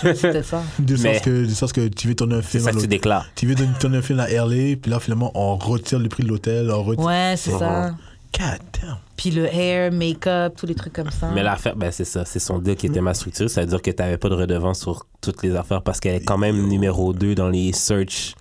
C'est 0.00 0.20
peut-être 0.20 0.44
ça. 0.44 0.62
Du 0.78 0.94
Mais- 0.98 1.14
sens 1.14 1.22
que, 1.22 1.44
du 1.46 1.54
sens 1.54 1.72
que 1.72 1.88
tu 1.88 2.08
veux 2.08 2.14
tourner 2.14 2.36
un 2.36 2.42
C'est 2.42 2.48
film 2.58 2.64
ça 2.64 2.70
à 2.70 2.72
que 2.72 2.78
tu 2.80 2.86
déclares. 2.86 3.26
Tu 3.34 3.46
veux 3.46 3.54
tourner 3.80 3.98
un 3.98 4.02
film 4.02 4.20
à 4.20 4.28
LA, 4.28 4.76
puis 4.80 4.90
là, 4.90 5.00
finalement, 5.00 5.30
on 5.34 5.56
retire 5.56 5.98
le 5.98 6.08
prix 6.08 6.22
de 6.22 6.28
l'hôtel, 6.28 6.70
retire... 6.70 7.04
Ouais, 7.04 7.34
c'est 7.36 7.50
ça. 7.52 7.94
God 8.38 8.58
damn. 8.82 8.96
Puis 9.16 9.30
le 9.30 9.44
hair, 9.46 9.92
make-up, 9.92 10.54
tous 10.56 10.66
les 10.66 10.74
trucs 10.74 10.92
comme 10.92 11.10
ça. 11.10 11.30
Mais 11.32 11.44
l'affaire, 11.44 11.76
ben 11.76 11.92
c'est 11.92 12.04
ça, 12.04 12.24
c'est 12.24 12.40
son 12.40 12.58
deal 12.58 12.74
qui 12.74 12.86
était 12.86 13.00
ma 13.00 13.14
structure. 13.14 13.48
Ça 13.48 13.60
veut 13.60 13.68
dire 13.68 13.80
que 13.80 13.92
tu 13.92 14.02
n'avais 14.02 14.18
pas 14.18 14.28
de 14.28 14.34
redevance 14.34 14.80
sur 14.80 15.06
toutes 15.20 15.44
les 15.44 15.54
affaires 15.54 15.82
parce 15.82 16.00
qu'elle 16.00 16.16
est 16.16 16.24
quand 16.24 16.36
même 16.38 16.66
numéro 16.66 17.12
2 17.12 17.36
dans 17.36 17.48
les 17.48 17.72
search 17.72 18.34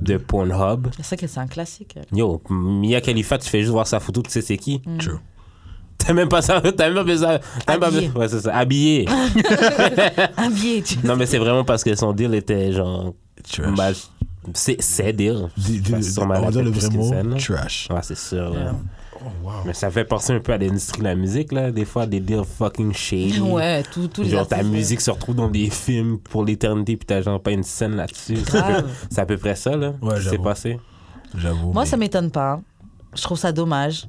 De. 0.00 0.16
Pornhub. 0.16 0.88
C'est 0.96 1.02
ça 1.04 1.16
que 1.16 1.26
c'est 1.26 1.40
un 1.40 1.46
classique. 1.46 1.96
Yo, 2.12 2.40
Mia 2.50 3.00
Khalifa, 3.00 3.38
tu 3.38 3.48
fais 3.48 3.60
juste 3.60 3.72
voir 3.72 3.86
sa 3.86 3.98
photo, 4.00 4.22
tu 4.22 4.30
sais 4.30 4.42
c'est 4.42 4.56
qui? 4.56 4.80
True. 4.98 5.18
T'as 5.98 6.12
même 6.12 6.28
pas 6.28 6.42
ça, 6.42 6.60
t'as 6.60 6.86
même 6.86 6.94
pas 6.94 7.04
besoin. 7.04 7.38
t'as 7.64 7.72
même 7.72 7.80
pas 7.80 7.86
Habillé. 7.88 8.08
besoin- 8.08 8.20
Ouais, 8.22 8.28
c'est 8.28 8.40
ça, 8.40 8.54
habillé. 8.56 9.08
Habillé, 10.36 10.82
tu 10.82 10.98
non, 11.04 11.16
mais 11.16 11.26
c'est 11.26 11.38
vraiment 11.38 11.64
parce 11.64 11.82
que 11.82 11.94
son 11.94 12.12
deal 12.12 12.34
était 12.34 12.72
genre. 12.72 13.14
Trash. 13.50 13.74
bah, 13.76 13.90
c'est 14.54 14.80
c'est 14.80 15.12
deal. 15.12 15.48
On 16.18 16.26
va 16.26 16.50
dire 16.50 16.62
le 16.62 16.70
vrai 16.70 16.88
mot, 16.90 17.12
trash. 17.38 17.88
Ouais, 17.90 18.00
c'est 18.02 18.16
sûr. 18.18 18.52
Oh, 19.26 19.46
wow. 19.46 19.52
Mais 19.64 19.72
ça 19.74 19.90
fait 19.90 20.04
penser 20.04 20.32
un 20.32 20.40
peu 20.40 20.52
à 20.52 20.58
l'industrie 20.58 21.00
de 21.00 21.04
la 21.04 21.14
musique, 21.16 21.52
là. 21.52 21.70
Des 21.72 21.84
fois, 21.84 22.06
des 22.06 22.20
deals 22.20 22.44
fucking 22.44 22.92
shady. 22.92 23.40
Ouais, 23.40 23.82
tout- 23.82 24.08
les 24.22 24.28
Genre, 24.30 24.46
ta 24.46 24.62
musique 24.62 25.00
se 25.00 25.10
retrouve 25.10 25.34
dans 25.34 25.48
des 25.48 25.68
films 25.70 26.18
pour 26.18 26.44
l'éternité, 26.44 26.96
puis 26.96 27.06
t'as 27.06 27.20
genre 27.22 27.40
pas 27.40 27.50
une 27.52 27.62
scène 27.64 27.96
là-dessus. 27.96 28.34
Grave. 28.46 28.88
C'est 29.10 29.20
à 29.20 29.26
peu 29.26 29.36
près 29.36 29.54
ça, 29.56 29.76
là. 29.76 29.94
Ouais, 30.00 30.14
qui 30.16 30.22
s'est 30.24 30.30
j'avoue. 30.30 30.42
passé. 30.44 30.78
J'avoue. 31.36 31.72
Moi, 31.72 31.82
mais- 31.82 31.88
ça 31.88 31.96
m'étonne 31.96 32.30
pas. 32.30 32.60
Je 33.14 33.22
trouve 33.22 33.38
ça 33.38 33.52
dommage. 33.52 34.06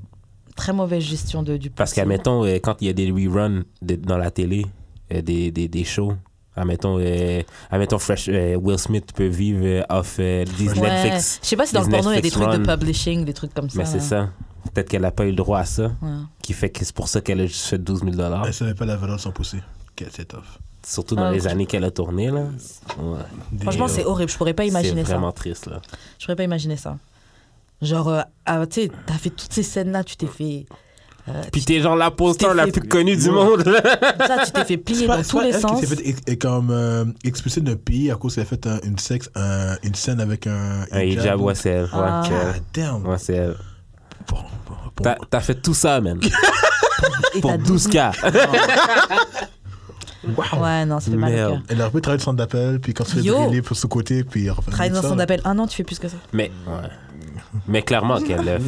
Très 0.55 0.73
mauvaise 0.73 1.03
gestion 1.03 1.43
de, 1.43 1.55
du 1.57 1.69
Parce 1.69 1.93
qu'admettons, 1.93 2.43
euh, 2.45 2.57
quand 2.61 2.81
il 2.81 2.87
y 2.87 2.89
a 2.89 2.93
des 2.93 3.11
reruns 3.11 3.63
de- 3.81 3.95
dans 3.95 4.17
la 4.17 4.31
télé, 4.31 4.65
euh, 5.13 5.21
des, 5.21 5.51
des, 5.51 5.67
des 5.67 5.83
shows, 5.83 6.13
admettons, 6.55 6.97
euh, 6.99 7.43
admettons 7.69 7.99
Fresh, 7.99 8.27
euh, 8.27 8.55
Will 8.55 8.79
Smith 8.79 9.11
peut 9.15 9.27
vivre 9.27 9.59
euh, 9.63 9.83
off 9.89 10.17
euh, 10.19 10.43
des 10.57 10.67
Ouais. 10.69 10.89
Netflix. 10.89 11.39
Je 11.43 11.47
sais 11.49 11.55
pas 11.55 11.67
si 11.67 11.75
dans 11.75 11.81
le 11.81 11.85
des 11.87 11.91
porno, 11.91 12.11
il 12.11 12.15
y 12.15 12.17
a 12.17 12.21
des 12.21 12.31
trucs 12.31 12.49
de 12.49 12.57
publishing, 12.75 13.23
des 13.23 13.33
trucs 13.33 13.53
comme 13.53 13.69
ça. 13.69 13.77
Mais 13.79 13.85
c'est 13.85 13.97
là. 13.97 14.03
ça. 14.03 14.29
Peut-être 14.73 14.89
qu'elle 14.89 15.01
n'a 15.01 15.11
pas 15.11 15.25
eu 15.25 15.29
le 15.29 15.35
droit 15.35 15.59
à 15.59 15.65
ça, 15.65 15.91
Ouais. 16.01 16.09
qui 16.41 16.53
fait 16.53 16.69
que 16.69 16.83
c'est 16.85 16.95
pour 16.95 17.07
ça 17.07 17.21
qu'elle 17.21 17.41
a 17.41 17.45
juste 17.45 17.65
fait 17.67 17.77
12 17.77 17.99
000 18.01 18.11
dollars. 18.11 18.45
Elle 18.45 18.53
savait 18.53 18.73
pas 18.73 18.85
la 18.85 18.95
valeur 18.95 19.17
de 19.17 19.21
son 19.21 19.31
poussé. 19.31 19.57
Ok, 19.91 20.07
c'est 20.11 20.27
tough. 20.27 20.39
Surtout 20.85 21.15
dans 21.15 21.23
Ah, 21.25 21.31
les 21.31 21.47
années 21.47 21.65
qu'elle 21.65 21.83
a 21.83 21.91
tourné, 21.91 22.31
là. 22.31 22.45
Ouais. 22.99 23.19
Franchement, 23.61 23.87
c'est 23.87 24.05
horrible. 24.05 24.31
Je 24.31 24.37
pourrais 24.37 24.53
pas 24.53 24.63
imaginer 24.65 25.01
C'est 25.01 25.07
ça. 25.09 25.13
vraiment 25.15 25.31
triste, 25.33 25.67
là. 25.67 25.81
Je 26.17 26.25
pourrais 26.25 26.35
pas 26.37 26.43
imaginer 26.43 26.77
ça. 26.77 26.97
Genre, 27.81 28.07
euh, 28.07 28.21
ah, 28.45 28.65
tu 28.67 28.83
sais, 28.83 28.91
t'as 29.05 29.13
fait 29.15 29.29
toutes 29.31 29.51
ces 29.51 29.63
scènes-là, 29.63 30.03
tu 30.03 30.15
t'es 30.15 30.27
fait. 30.27 30.65
euh, 31.27 31.43
Puis 31.51 31.63
t'es 31.65 31.81
genre 31.81 31.95
la 31.97 32.09
poster 32.09 32.53
la 32.55 32.67
plus 32.67 32.81
connue 32.87 33.17
du 33.17 33.29
monde, 33.29 33.63
ça, 33.65 34.45
tu 34.45 34.51
t'es 34.51 34.63
fait 34.65 34.77
plier 34.77 34.99
C'est 35.01 35.07
pas- 35.07 35.17
dans 35.17 35.23
c'est 35.23 35.29
tous 35.29 35.37
pas 35.37 35.43
les 35.43 35.49
elle 35.55 35.59
sens. 35.61 35.79
qui 35.81 35.85
s'est 35.85 35.95
fait 35.97 36.23
et 36.25 36.37
comme 36.37 36.71
euh, 36.71 37.03
expulsée 37.25 37.59
d'un 37.61 37.75
pays 37.75 38.09
à 38.09 38.15
cause 38.15 38.35
qu'elle 38.35 38.43
a 38.43 38.47
fait 38.47 38.65
un- 38.65 38.79
une, 38.83 38.97
sexe, 38.97 39.29
un- 39.35 39.75
une 39.83 39.93
scène 39.93 40.21
avec 40.21 40.47
un, 40.47 40.85
Un 40.91 41.01
hijab, 41.01 41.41
ouais, 41.41 41.53
c'est 41.53 41.69
elle. 41.69 41.89
Ah. 41.91 42.23
c'est 42.25 42.33
elle. 42.33 42.53
God 42.53 42.63
damn. 42.73 43.05
Ouais, 43.05 43.17
c'est 43.17 43.33
elle. 43.35 43.57
Bon, 44.29 44.37
bon. 44.67 45.03
T'as 45.03 45.15
t'as 45.29 45.39
fait 45.39 45.55
tout 45.55 45.73
ça, 45.73 45.99
man. 46.01 46.19
Et 47.35 47.41
Pour 47.41 47.51
t'as 47.51 47.57
12K. 47.57 48.13
Wow. 50.35 50.61
Ouais, 50.61 50.85
non, 50.85 50.99
ça 50.99 51.09
fait 51.09 51.15
mal 51.15 51.31
au 51.31 51.35
Merde. 51.35 51.51
cœur. 51.53 51.61
Elle 51.69 51.81
a 51.81 51.85
repris 51.85 52.01
travailler 52.01 52.17
de 52.17 52.23
centre 52.23 52.37
d'appel, 52.37 52.81
puis 52.81 52.93
quand 52.93 53.05
tu 53.05 53.11
fais 53.11 53.21
Yo. 53.21 53.37
brûler 53.43 53.61
pour 53.61 53.77
ce 53.77 53.87
côté, 53.87 54.23
puis 54.25 54.49
Travailler 54.71 54.91
dans 54.93 55.01
ça. 55.01 55.09
son 55.09 55.19
appel 55.19 55.39
un 55.45 55.57
an, 55.57 55.67
tu 55.67 55.75
fais 55.77 55.83
plus 55.85 55.99
que 55.99 56.09
ça. 56.09 56.17
Mais, 56.33 56.51
ouais. 56.67 56.89
Mais 57.67 57.81
clairement 57.81 58.19
qu'elle 58.27 58.59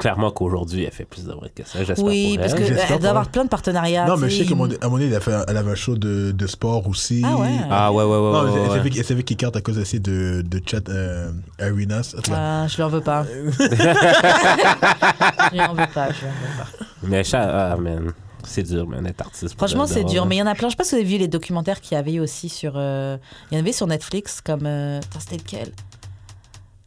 Clairement 0.00 0.30
qu'aujourd'hui, 0.32 0.84
elle 0.84 0.90
fait 0.92 1.04
plus 1.04 1.24
de 1.26 1.32
vrai 1.32 1.52
que 1.54 1.62
ça. 1.62 1.84
J'espère 1.84 2.04
Oui, 2.04 2.32
pour 2.38 2.40
parce 2.48 2.54
elle. 2.60 2.74
qu'elle 2.88 2.98
doit 2.98 3.10
avoir 3.10 3.28
plein 3.28 3.44
de 3.44 3.48
partenariats. 3.50 4.06
Non, 4.06 4.16
mais 4.16 4.28
je 4.30 4.38
sais, 4.38 4.44
qu'à 4.46 4.54
un 4.54 4.56
moment 4.56 4.66
donné, 4.68 5.06
elle, 5.06 5.14
a 5.14 5.20
fait 5.20 5.34
un- 5.34 5.44
elle 5.46 5.56
avait 5.58 5.70
un 5.70 5.74
show 5.76 5.94
de, 5.96 6.32
de 6.32 6.46
sport 6.46 6.88
aussi. 6.88 7.22
Ah 7.24 7.36
ouais. 7.36 7.48
Ah 7.70 7.92
ouais, 7.92 8.02
ouais, 8.02 8.10
ouais. 8.10 8.16
Non, 8.16 8.42
ouais, 8.44 8.50
ouais. 8.80 8.90
elle 8.96 9.04
s'est 9.04 9.14
fait 9.14 9.46
out 9.46 9.54
à 9.54 9.60
cause 9.60 9.78
aussi 9.78 10.00
de, 10.00 10.42
de 10.44 10.60
chat 10.66 10.88
euh, 10.88 11.30
arenas. 11.60 12.16
Ah, 12.32 12.66
je 12.66 12.78
leur 12.78 12.88
veux 12.88 13.02
pas. 13.02 13.24
je 13.60 15.56
leur 15.56 15.74
veux 15.74 15.86
pas, 15.92 16.10
je 16.12 16.24
leur 16.24 16.32
veux 16.34 16.56
pas. 16.58 16.66
Mais 17.02 17.24
cha- 17.24 17.72
ah, 17.72 17.76
man. 17.76 18.12
C'est 18.42 18.62
dur, 18.62 18.88
man, 18.88 19.04
d'être 19.04 19.20
artiste. 19.20 19.54
Franchement, 19.56 19.86
c'est 19.86 20.04
dur. 20.04 20.24
Mais 20.24 20.36
il 20.36 20.38
y 20.38 20.42
en 20.42 20.46
a 20.46 20.54
plein. 20.54 20.68
Je 20.68 20.72
sais 20.72 20.76
pas 20.76 20.84
si 20.84 20.94
vous 20.94 21.00
avez 21.02 21.04
vu 21.08 21.18
les 21.18 21.28
documentaires 21.28 21.80
qu'il 21.80 21.94
y 21.94 21.98
avait 21.98 22.18
aussi 22.20 22.48
sur. 22.48 22.72
euh, 22.76 23.18
Il 23.50 23.54
y 23.54 23.58
en 23.58 23.60
avait 23.60 23.72
sur 23.72 23.86
Netflix, 23.86 24.40
comme. 24.40 24.64
euh, 24.64 24.98
Attends, 24.98 25.20
c'était 25.20 25.36
lequel? 25.36 25.72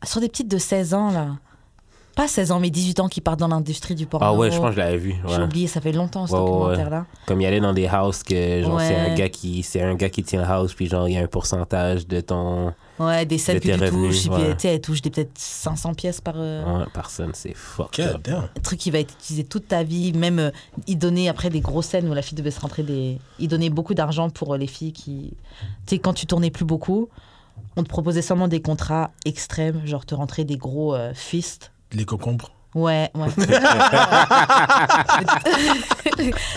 Sur 0.04 0.19
des 0.19 0.30
petites 0.30 0.49
de 0.49 0.58
16 0.58 0.93
ans, 0.95 1.12
là. 1.12 1.28
Pas 2.15 2.28
16 2.28 2.52
ans, 2.52 2.60
mais 2.60 2.69
18 2.69 2.99
ans 2.99 3.08
qui 3.08 3.21
partent 3.21 3.39
dans 3.39 3.47
l'industrie 3.47 3.95
du 3.95 4.06
porno. 4.06 4.26
Ah 4.26 4.34
ouais, 4.34 4.52
je 4.52 4.58
pense 4.58 4.67
que 4.69 4.73
je 4.73 4.78
l'avais 4.80 4.97
vu. 4.97 5.15
J'ai 5.28 5.38
ouais. 5.38 5.43
oublié, 5.43 5.65
ça 5.67 5.82
fait 5.82 5.91
longtemps 5.91 6.28
ce 6.28 6.34
Ouais, 6.34 6.39
ouais, 6.39 6.45
ouais. 6.45 6.52
documentaire-là. 6.52 7.06
Comme 7.26 7.41
il 7.41 7.45
allait 7.47 7.60
dans 7.60 7.73
des 7.73 7.88
houses 7.89 8.21
que 8.21 8.62
genre 8.62 8.80
c'est 8.80 8.95
un 8.95 9.06
Ouais. 9.10 9.15
gars 9.15 9.30
qui 9.30 9.63
c'est 9.63 9.82
un 9.82 9.95
gars 9.95 10.10
qui 10.10 10.21
tient 10.23 10.41
le 10.41 10.47
house 10.47 10.73
puis 10.76 10.88
genre 10.88 11.08
il 11.10 11.13
y 11.15 11.17
a 11.17 11.21
un 11.21 11.28
pourcentage 11.28 12.08
de 12.08 12.21
ton 12.21 12.73
Ouais, 12.99 13.26
des 13.26 13.39
scènes 13.39 13.56
De 13.56 13.62
que 13.62 13.67
tes 13.69 13.78
tu 13.78 13.84
revenus, 13.84 14.23
touches. 14.23 14.32
puis, 14.32 14.43
tu 14.54 14.60
sais, 14.60 14.67
elle 14.76 14.82
touche 14.82 15.02
des 15.02 15.10
peut-être 15.10 15.32
500 15.36 15.95
pièces 15.95 16.21
par. 16.21 16.36
euh, 16.38 16.63
ouais, 16.82 16.86
personne, 16.93 17.32
c'est 17.34 17.56
fuck. 17.56 17.97
God 17.97 18.21
damn. 18.23 18.43
un 18.56 18.62
truc 18.62 18.78
qui 18.80 18.91
va 18.91 18.99
être 18.99 19.13
utilisé 19.19 19.43
toute 19.43 19.67
ta 19.67 19.82
vie. 19.82 20.13
Même, 20.13 20.38
euh, 20.38 20.52
il 20.86 20.99
donnait 20.99 21.28
après 21.28 21.49
des 21.49 21.60
grosses 21.62 21.88
scènes 21.88 22.08
où 22.08 22.13
la 22.13 22.21
fille 22.21 22.38
devait 22.38 22.52
se 22.52 22.60
rentrer 22.60 22.84
des. 22.84 23.17
Il 23.39 23.47
donnait 23.47 23.71
beaucoup 23.71 23.95
d'argent 23.95 24.30
pour 24.30 24.54
euh, 24.54 24.58
les 24.58 24.67
filles 24.67 24.93
qui. 24.93 25.34
Tu 25.88 25.95
sais, 25.95 25.97
quand 25.99 26.13
tu 26.13 26.28
tournais 26.28 26.52
plus 26.52 26.65
beaucoup, 26.65 27.10
on 27.76 27.84
te 27.84 27.89
proposait 27.89 28.21
seulement 28.21 28.47
des 28.47 28.62
contrats 28.62 29.10
extrêmes, 29.26 29.82
genre 29.86 30.06
te 30.06 30.13
rentrer 30.13 30.43
des 30.45 30.58
gros 30.58 30.93
euh, 30.93 31.13
fists. 31.15 31.71
Les 31.93 32.06
concombres. 32.06 32.51
Ouais, 32.75 33.12
ouais. 33.13 33.27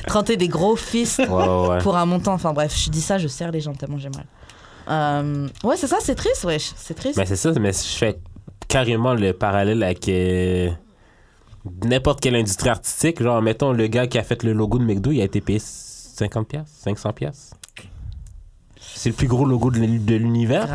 te 0.07 0.13
rentrer 0.13 0.37
des 0.37 0.49
gros 0.49 0.77
fists 0.77 1.19
Ouais, 1.19 1.27
ouais, 1.27 1.69
ouais. 1.69 1.79
pour 1.79 1.97
un 1.97 2.07
montant. 2.07 2.33
Enfin 2.33 2.53
bref, 2.53 2.75
je 2.77 2.91
dis 2.91 3.03
ça, 3.03 3.19
je 3.19 3.29
serre 3.29 3.51
les 3.51 3.61
gens 3.61 3.75
tellement 3.75 3.99
j'ai 3.99 4.09
mal. 4.09 4.25
Euh, 4.89 5.49
ouais, 5.65 5.77
c'est 5.77 5.89
ça, 5.89 5.99
c'est 6.01 6.15
triste, 6.15 6.45
wesh. 6.45 6.73
C'est 6.77 6.95
triste. 6.95 7.19
Mais 7.19 7.27
c'est 7.27 7.37
ça, 7.37 7.53
mais 7.53 7.73
je 7.73 7.99
fais 7.99 8.19
carrément 8.69 9.15
le 9.15 9.33
parallèle 9.33 9.83
avec 9.83 10.09
euh, 10.09 10.71
n'importe 11.85 12.21
quelle 12.21 12.37
industrie 12.37 12.71
artistique. 12.71 13.23
Genre, 13.23 13.43
mettons, 13.43 13.73
le 13.73 13.87
gars 13.87 14.07
qui 14.07 14.19
a 14.19 14.23
fait 14.23 14.43
le 14.43 14.53
logo 14.53 14.79
de 14.79 14.85
McDo, 14.85 15.11
il 15.11 15.21
a 15.21 15.25
été 15.25 15.41
payé 15.41 15.59
50 15.59 16.49
pièces 16.49 16.67
500 16.83 17.13
pièces 17.13 17.51
C'est 18.97 19.11
le 19.11 19.15
plus 19.15 19.29
gros 19.29 19.45
logo 19.45 19.71
de 19.71 19.79
l'uni- 19.79 19.99
de 19.99 20.15
l'univers. 20.17 20.67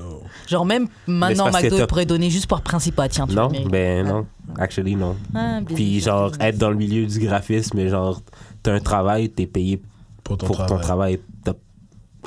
Oh. 0.00 0.22
Genre 0.48 0.64
même 0.64 0.86
maintenant, 1.06 1.50
McDo 1.50 1.86
pourrait 1.86 2.06
donner 2.06 2.30
juste 2.30 2.46
par 2.46 2.62
principe. 2.62 2.98
Ah, 3.00 3.08
tiens, 3.08 3.26
tu 3.26 3.34
Non, 3.34 3.48
ben 3.68 4.06
Ah. 4.06 4.10
non. 4.10 4.26
Actually, 4.58 4.94
non. 4.96 5.16
Ah, 5.34 5.60
business, 5.60 5.74
Puis 5.76 6.00
genre, 6.00 6.30
business. 6.30 6.48
être 6.48 6.58
dans 6.58 6.70
le 6.70 6.76
milieu 6.76 7.04
du 7.06 7.18
graphisme, 7.20 7.86
genre, 7.88 8.20
t'as 8.62 8.74
un 8.74 8.80
travail, 8.80 9.28
t'es 9.28 9.46
payé 9.46 9.82
Pour 10.22 10.38
ton 10.38 10.46
pour 10.46 10.56
travail. 10.56 10.76
ton 10.76 10.82
travail. 10.82 11.20
T'as 11.44 11.52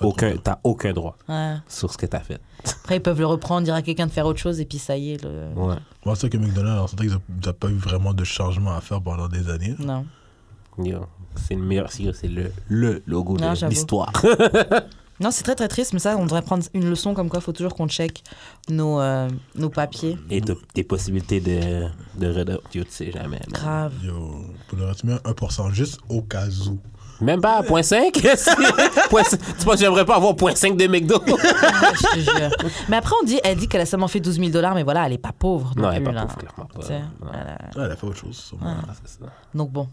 aucun, 0.02 0.34
ton- 0.34 0.42
t'as 0.44 0.60
aucun 0.66 0.92
droit 0.94 1.18
Ouais. 1.30 1.56
sur 1.70 1.92
ce 1.92 1.98
que 1.98 2.06
t'as 2.06 2.20
fait. 2.20 2.40
Après, 2.84 2.98
ils 2.98 3.02
peuvent 3.02 3.20
le 3.20 3.26
reprendre, 3.26 3.64
dire 3.64 3.74
à 3.76 3.82
quelqu'un 3.82 4.06
de 4.08 4.12
faire 4.12 4.26
autre 4.26 4.40
chose, 4.40 4.60
et 4.60 4.66
puis 4.66 4.78
ça 4.80 4.98
y 4.98 5.14
est. 5.14 5.24
Le... 5.24 5.48
Ouais. 5.56 5.76
Moi, 6.06 6.16
c'est 6.18 6.30
que 6.30 6.38
McDonald's, 6.38 6.82
on 6.84 6.88
sentait 6.88 7.08
qu'ils 7.08 7.14
n'ont 7.46 7.54
pas 7.54 7.70
eu 7.70 7.76
vraiment 7.78 8.14
de 8.14 8.24
changement 8.26 8.76
à 8.76 8.82
faire 8.82 9.02
pendant 9.02 9.28
des 9.30 9.50
années. 9.50 9.76
Non. 9.80 10.06
Yo, 10.78 11.00
c'est 11.36 11.56
le 11.56 11.62
meilleur, 11.62 11.92
c'est 11.92 12.12
c'est 12.14 12.28
le, 12.28 12.52
le 12.68 13.02
logo 13.08 13.38
Non, 13.38 13.52
de 13.52 13.56
j'avoue. 13.56 13.72
l'histoire. 13.72 14.12
Non, 15.22 15.32
c'est 15.32 15.44
très 15.44 15.56
très 15.56 15.68
triste, 15.68 15.92
mais 15.92 16.00
ça, 16.00 16.16
on 16.18 16.24
devrait 16.24 16.42
prendre 16.42 16.64
une 16.74 16.90
leçon 16.90 17.14
comme 17.14 17.28
quoi 17.28 17.40
il 17.40 17.44
faut 17.44 17.52
toujours 17.52 17.76
qu'on 17.76 17.90
check 17.90 18.24
nos, 18.70 19.02
euh, 19.02 19.28
nos 19.54 19.68
papiers. 19.70 20.18
Et 20.30 20.40
tes 20.74 20.84
possibilités 20.86 21.42
de, 21.42 21.88
de 22.18 22.34
redor- 22.34 22.62
tu 22.72 22.82
sais 22.88 23.12
jamais. 23.12 23.32
man. 23.32 23.40
Grave. 23.52 23.92
Yo, 24.02 24.46
pour 24.70 24.78
le 24.78 24.86
reste, 24.86 25.02
tu 25.02 25.08
mets 25.08 25.16
1%, 25.16 25.72
juste 25.74 26.00
au 26.08 26.22
cas 26.22 26.46
où. 26.70 26.80
Même 27.20 27.42
pas 27.42 27.58
à 27.58 27.64
point 27.64 27.84
5 27.84 28.14
Tu 28.14 28.22
penses 29.10 29.36
que 29.66 29.78
j'aimerais 29.78 30.06
pas 30.06 30.16
avoir 30.16 30.38
point 30.38 30.56
5 30.56 30.78
de 30.78 30.88
McDo? 30.88 31.22
Ah, 31.28 31.92
je 31.94 32.16
te 32.16 32.20
jure. 32.22 32.72
Mais 32.88 32.96
après, 32.96 33.14
on 33.22 33.26
dit, 33.26 33.42
elle 33.44 33.58
dit 33.58 33.68
qu'elle 33.68 33.82
a 33.82 33.86
seulement 33.86 34.08
fait 34.08 34.22
12 34.22 34.38
000 34.38 34.50
dollars, 34.52 34.74
mais 34.74 34.84
voilà, 34.84 35.06
elle 35.06 35.12
est 35.12 35.18
pas 35.18 35.34
pauvre. 35.38 35.74
Non, 35.76 35.84
Non, 35.84 35.92
elle 35.92 36.02
est 36.02 36.06
pas 36.06 36.12
là. 36.14 36.22
pauvre, 36.28 36.38
clairement 36.38 36.66
pas. 36.74 36.80
Non. 36.80 36.86
elle 37.34 37.40
a- 37.40 37.78
Ouais, 37.78 37.86
elle 37.86 37.92
a 37.92 37.96
fait 37.98 38.08
autre 38.08 38.16
chose. 38.20 38.54
Ah, 38.64 38.76
ça. 39.04 39.26
Donc 39.54 39.70
bon, 39.72 39.90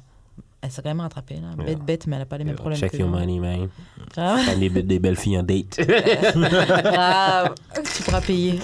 elle 0.67 0.73
s'est 0.73 0.83
quand 0.83 0.91
même 0.91 1.01
rattrapée. 1.01 1.37
Là. 1.37 1.49
Yeah. 1.57 1.65
Bête, 1.67 1.85
bête, 1.85 2.07
mais 2.07 2.17
elle 2.17 2.23
a 2.23 2.27
pas 2.27 2.39
les 2.39 2.45
mêmes 2.45 2.57
problèmes. 2.57 2.79
Check 2.79 2.93
que 2.93 2.97
your 2.99 3.09
nous. 3.09 3.17
money, 3.17 3.39
man. 3.39 3.69
T'as 4.13 4.55
des, 4.57 4.69
des 4.69 4.99
belles 4.99 5.17
filles 5.17 5.39
en 5.39 5.43
date. 5.43 5.79
Grave. 5.87 7.55
Tu 7.95 8.03
pourras 8.03 8.21
payer. 8.21 8.59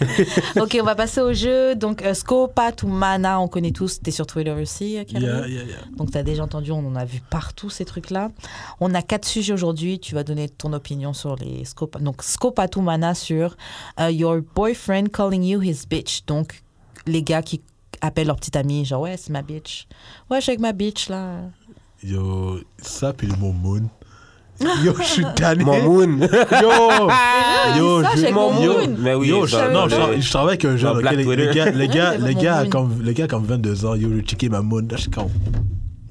ok, 0.60 0.78
on 0.80 0.84
va 0.84 0.94
passer 0.94 1.20
au 1.20 1.32
jeu. 1.32 1.74
Donc, 1.74 2.02
euh, 2.02 2.14
Scopat 2.14 2.72
ou 2.82 2.88
Mana, 2.88 3.40
on 3.40 3.48
connaît 3.48 3.70
tous. 3.70 4.00
T'es 4.00 4.10
sur 4.10 4.26
Twitter 4.26 4.50
aussi, 4.50 4.98
euh, 4.98 5.04
Karine 5.04 5.26
Yeah, 5.26 5.48
yeah, 5.48 5.62
yeah. 5.62 5.76
Donc, 5.96 6.10
tu 6.10 6.18
as 6.18 6.22
déjà 6.22 6.42
entendu, 6.42 6.72
on 6.72 6.86
en 6.86 6.96
a 6.96 7.04
vu 7.04 7.20
partout 7.30 7.70
ces 7.70 7.84
trucs-là. 7.84 8.30
On 8.80 8.94
a 8.94 9.02
quatre 9.02 9.26
sujets 9.26 9.52
aujourd'hui. 9.52 9.98
Tu 10.00 10.14
vas 10.14 10.24
donner 10.24 10.48
ton 10.48 10.72
opinion 10.72 11.12
sur 11.12 11.36
les 11.36 11.64
Scopa. 11.64 12.00
Donc, 12.00 12.22
Scopat 12.22 12.68
ou 12.76 12.80
Mana 12.80 13.14
sur 13.14 13.56
euh, 14.00 14.10
Your 14.10 14.40
boyfriend 14.54 15.08
calling 15.12 15.42
you 15.42 15.60
his 15.62 15.86
bitch. 15.88 16.24
Donc, 16.26 16.62
les 17.06 17.22
gars 17.22 17.42
qui 17.42 17.62
appellent 18.00 18.26
leur 18.26 18.36
petite 18.36 18.56
amie, 18.56 18.84
genre, 18.84 19.02
ouais, 19.02 19.16
c'est 19.16 19.30
ma 19.30 19.42
bitch. 19.42 19.86
Ouais, 20.30 20.38
je 20.38 20.42
suis 20.42 20.50
avec 20.50 20.60
ma 20.60 20.72
bitch, 20.72 21.08
là. 21.08 21.40
Yo, 22.02 22.58
ça, 22.82 23.12
puis 23.12 23.26
le 23.26 23.36
mot 23.36 23.52
moon. 23.52 23.88
Yo, 24.82 24.94
je 24.98 25.02
suis 25.02 25.24
tanné. 25.34 25.64
Mon 25.64 25.82
moon. 25.82 26.18
Yo, 26.20 27.08
yo, 27.76 28.02
ça, 28.02 28.10
je- 28.16 28.32
Mon 28.32 28.62
yo, 28.62 28.72
moon. 28.72 28.96
Mais 28.98 29.14
oui, 29.14 29.28
yo, 29.28 29.46
je, 29.46 29.56
non, 29.72 29.88
je, 29.88 29.96
le- 29.96 30.02
tra- 30.02 30.20
je 30.20 30.30
travaille 30.30 30.48
avec 30.54 30.64
un 30.64 30.76
les, 31.16 31.24
Twitter. 31.24 31.36
les 31.36 31.54
gars, 31.54 31.70
les 31.70 31.88
gars, 31.88 32.18
mon 32.18 32.40
gars, 32.42 32.60
moon. 32.62 32.70
comme, 32.70 33.02
gars 33.12 33.26
comme 33.28 33.44
22 33.44 33.84
ans, 33.86 33.94
yo, 33.94 34.08
je 34.16 34.20
checké 34.22 34.48
ma 34.48 34.62
moon. 34.62 34.80
Là, 34.90 34.96
je 34.96 35.02
suis 35.02 35.10
comme, 35.10 35.28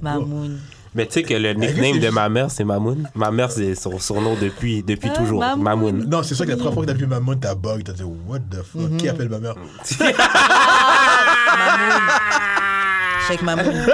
Mamoun. 0.01 0.59
Mais 0.95 1.05
tu 1.05 1.11
sais 1.13 1.23
que 1.23 1.33
le 1.33 1.53
nickname 1.53 1.99
de 1.99 2.09
ma 2.09 2.29
mère, 2.29 2.49
c'est 2.49 2.63
Mamoun. 2.63 3.09
Ma 3.15 3.29
mère, 3.29 3.51
c'est 3.51 3.75
son 3.75 3.99
surnom 3.99 4.35
depuis, 4.41 4.81
depuis 4.81 5.09
Ah, 5.13 5.17
toujours. 5.17 5.39
Mamoun. 5.41 5.63
Mamoun. 5.63 6.05
Non, 6.09 6.23
c'est 6.23 6.35
sûr 6.35 6.45
que 6.45 6.51
la 6.51 6.55
première 6.57 6.73
fois 6.73 6.83
que 6.85 6.91
t'as 6.91 6.97
vu 6.97 7.05
ma 7.05 7.19
moon, 7.19 7.35
t'as 7.35 7.53
bug, 7.53 7.83
t'as 7.83 7.91
dit, 7.93 8.03
what 8.03 8.39
the 8.39 8.63
fuck, 8.63 8.89
Mhm. 8.91 8.97
qui 8.97 9.09
appelle 9.09 9.27
ma 9.29 9.39
mère? 9.39 9.55
Check 13.27 13.41
Mamoun. 13.41 13.85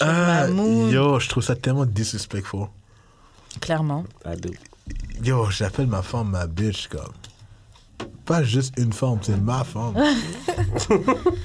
Ah, 0.00 0.46
Mamoun. 0.48 0.90
yo, 0.90 1.18
je 1.20 1.28
trouve 1.28 1.42
ça 1.44 1.54
tellement 1.54 1.86
disrespectful. 1.86 2.66
Clairement. 3.60 4.04
Ado. 4.24 4.50
Yo, 5.22 5.48
j'appelle 5.50 5.86
ma 5.86 6.02
femme 6.02 6.30
ma 6.30 6.46
bitch, 6.46 6.88
comme. 6.88 7.00
Pas 8.32 8.42
juste 8.44 8.72
une 8.78 8.94
femme, 8.94 9.18
c'est 9.20 9.36
ma 9.36 9.62
femme. 9.62 9.92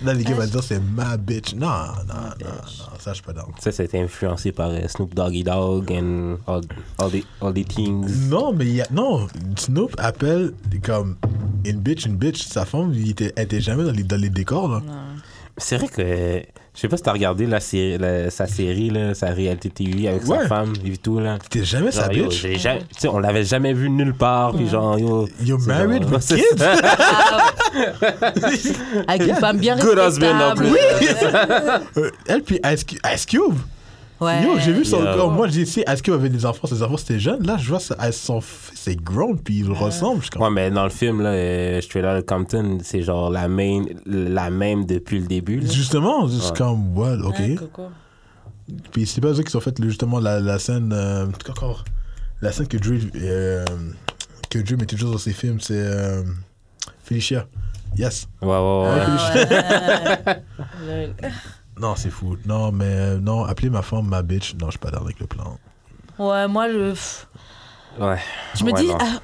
Là, 0.06 0.14
les 0.14 0.24
gars 0.24 0.36
vont 0.36 0.46
dire 0.46 0.64
c'est 0.64 0.80
ma 0.80 1.18
bitch. 1.18 1.54
Non, 1.54 1.68
non, 1.68 2.14
non, 2.40 2.46
non, 2.46 2.98
ça, 2.98 3.12
je 3.12 3.16
suis 3.16 3.24
pas 3.24 3.34
dans. 3.34 3.46
Ça, 3.60 3.74
c'était 3.74 4.00
influencé 4.00 4.54
par 4.54 4.70
euh, 4.70 4.88
Snoop 4.88 5.14
Doggy 5.14 5.44
Dogg 5.44 5.92
and 5.92 6.38
all, 6.48 6.62
all, 6.98 7.12
the, 7.12 7.26
all 7.42 7.54
the 7.54 7.68
things. 7.68 8.30
Non, 8.30 8.54
mais 8.54 8.68
il 8.68 8.76
y 8.76 8.82
a. 8.82 8.88
Non, 8.90 9.28
Snoop 9.58 9.96
appelle 9.98 10.54
comme 10.82 11.18
une 11.66 11.82
bitch, 11.82 12.06
une 12.06 12.16
bitch. 12.16 12.44
Sa 12.44 12.66
femme, 12.66 12.94
il 12.94 13.10
était, 13.10 13.34
elle 13.36 13.44
était 13.44 13.60
jamais 13.60 13.84
dans 13.84 13.92
les, 13.92 14.04
dans 14.04 14.22
les 14.22 14.30
décors, 14.30 14.70
là. 14.70 14.82
C'est 15.58 15.76
vrai 15.76 15.90
que. 15.90 16.42
Je 16.78 16.82
sais 16.82 16.88
pas 16.90 16.98
si 16.98 17.02
t'as 17.02 17.12
regardé 17.12 17.48
la 17.48 17.60
série, 17.60 17.98
la- 17.98 18.30
sa 18.30 18.46
série, 18.46 18.92
là, 18.92 19.16
sa 19.16 19.30
réalité 19.32 19.68
TV 19.72 20.08
avec 20.10 20.28
Ouais. 20.28 20.38
sa 20.44 20.48
femme 20.48 20.74
et 20.86 20.96
tout, 20.98 21.18
là. 21.20 21.40
C'était 21.42 21.66
jamais 21.66 21.90
sa 21.92 22.04
Genre, 22.04 22.14
yo, 22.14 22.24
bitch? 22.30 22.46
jamais- 22.60 22.82
on 23.10 23.18
l'avait 23.18 23.44
jamais 23.44 23.74
vu 23.74 23.90
nulle 23.90 24.14
part, 24.14 24.54
puis 24.54 24.70
genre, 24.70 25.00
yo. 25.00 25.28
You're 25.44 25.60
married 25.62 26.04
genre- 26.04 26.12
with 26.14 26.28
kids? 26.36 26.64
Avec 29.08 29.28
une 29.28 29.36
femme 29.36 29.58
bien 29.58 29.76
Good 29.78 29.98
husband, 30.08 30.40
en 30.52 30.56
plus. 30.56 30.68
Euh, 31.98 32.12
elle, 32.28 32.44
puis 32.44 32.60
Ice 33.12 33.26
Cube. 33.26 33.56
Ouais. 34.20 34.44
Yo, 34.44 34.58
j'ai 34.58 34.74
vu 34.74 34.84
son 34.84 35.00
Yo. 35.00 35.14
corps. 35.16 35.32
Moi, 35.32 35.48
j'ai 35.48 35.64
dit, 35.64 35.84
Ice 35.88 36.02
Cube 36.02 36.14
avait 36.16 36.30
des 36.30 36.46
enfants? 36.46 36.68
Ses 36.68 36.82
enfants, 36.82 36.98
c'était 36.98 37.20
jeune. 37.20 37.46
Là, 37.46 37.58
je 37.60 37.70
vois 37.70 37.80
ça, 37.80 37.96
elle- 38.02 38.14
son 38.14 38.42
fils, 38.42 38.72
c'est 38.80 38.96
grown, 38.96 39.38
puis 39.38 39.60
il 39.60 39.72
ressemble. 39.72 40.18
Je 40.18 40.24
suis 40.24 40.30
comme, 40.32 40.42
Ouais, 40.42 40.50
mais 40.50 40.72
dans 40.72 40.84
le 40.86 40.90
film, 40.90 41.22
là, 41.22 41.30
euh, 41.30 41.82
Straight 41.82 42.04
Outta 42.04 42.22
Compton, 42.24 42.80
c'est 42.82 43.04
genre 43.04 43.30
la, 43.30 43.48
main, 43.48 43.84
la 44.06 44.50
même 44.50 44.86
depuis 44.86 45.20
le 45.20 45.28
début. 45.28 45.60
là. 45.60 45.72
Justement, 45.72 46.28
c'est 46.28 46.52
Ouais. 46.52 46.58
comme, 46.58 46.98
ok. 46.98 47.36
Ouais, 47.40 47.56
coco. 47.56 47.84
Puis 48.92 49.06
c'est 49.06 49.22
pas 49.22 49.30
eux 49.34 49.44
qui 49.44 49.56
ont 49.56 49.60
fait 49.62 49.76
justement 49.84 50.20
la, 50.20 50.40
la 50.40 50.58
scène. 50.60 50.92
Euh, 50.94 51.28
encore, 51.50 51.86
la 52.42 52.52
scène 52.52 52.68
que 52.68 52.78
Drew, 52.78 53.00
euh, 53.16 53.64
que 54.50 54.60
Drew 54.60 54.78
met 54.78 54.86
toujours 54.86 55.12
dans 55.12 55.18
ses 55.20 55.32
films, 55.34 55.60
c'est 55.62 55.74
euh, 55.78 56.24
Felicia. 57.04 57.46
Yes. 57.98 58.28
Ouais, 58.42 58.48
ouais, 58.50 58.56
ouais. 58.58 60.36
Ouais. 60.88 61.12
Non, 61.80 61.96
c'est 61.96 62.10
fou. 62.10 62.38
Non, 62.46 62.72
mais 62.72 62.86
euh, 62.86 63.20
non, 63.20 63.44
appeler 63.46 63.70
ma 63.70 63.82
femme 63.82 64.08
ma 64.08 64.22
bitch. 64.24 64.56
Non, 64.56 64.68
je 64.68 64.72
suis 64.72 64.80
pas 64.80 64.90
d'accord 64.90 65.06
avec 65.06 65.20
le 65.20 65.28
plan. 65.28 65.58
Ouais, 66.20 66.48
moi, 66.48 66.70
je. 66.70 66.94
Ouais. 68.00 68.18
Je 68.56 68.64
me 68.64 68.72
Ouais, 68.72 68.82
dis. 68.82 68.90
ah, 69.00 69.20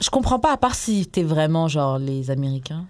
je 0.00 0.10
comprends 0.10 0.38
pas, 0.38 0.52
à 0.52 0.56
part 0.56 0.74
si 0.74 1.06
t'es 1.06 1.22
vraiment 1.22 1.68
genre 1.68 1.98
les 1.98 2.30
Américains. 2.30 2.86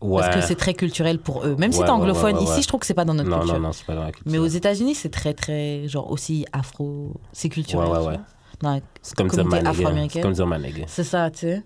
Ouais. 0.00 0.20
Parce 0.22 0.36
que 0.36 0.42
c'est 0.42 0.54
très 0.54 0.74
culturel 0.74 1.18
pour 1.18 1.44
eux. 1.44 1.56
Même 1.56 1.72
si 1.72 1.80
t'es 1.80 1.88
anglophone, 1.90 2.34
ouais, 2.34 2.38
ouais, 2.38 2.44
ici, 2.44 2.52
ouais. 2.54 2.62
je 2.62 2.68
trouve 2.68 2.80
que 2.80 2.86
c'est 2.86 2.94
pas 2.94 3.04
dans 3.04 3.14
notre 3.14 3.28
Non, 3.28 3.38
culture. 3.40 3.54
non, 3.58 3.66
non, 3.68 3.72
c'est 3.72 3.84
pas 3.86 3.94
dans 3.96 4.04
la 4.04 4.12
culture. 4.12 4.30
Mais 4.30 4.38
aux 4.38 4.46
États-Unis, 4.46 4.94
c'est 4.94 5.08
très, 5.10 5.34
très. 5.34 5.88
Genre 5.88 6.08
aussi 6.10 6.46
afro. 6.52 7.14
C'est 7.32 7.48
culturel. 7.48 7.88
Ouais, 7.88 7.98
ouais, 7.98 8.18
ouais. 8.64 8.82
C'est 9.02 9.16
comme 9.16 9.28
dire 9.28 9.40
afro-américaine. 9.68 10.08
C'est 10.10 10.20
comme 10.22 10.32
dire 10.34 10.46
ma 10.46 10.58
nigga. 10.58 10.84
C'est 10.86 11.04
ça, 11.04 11.30
tu 11.30 11.38
sais. 11.40 11.64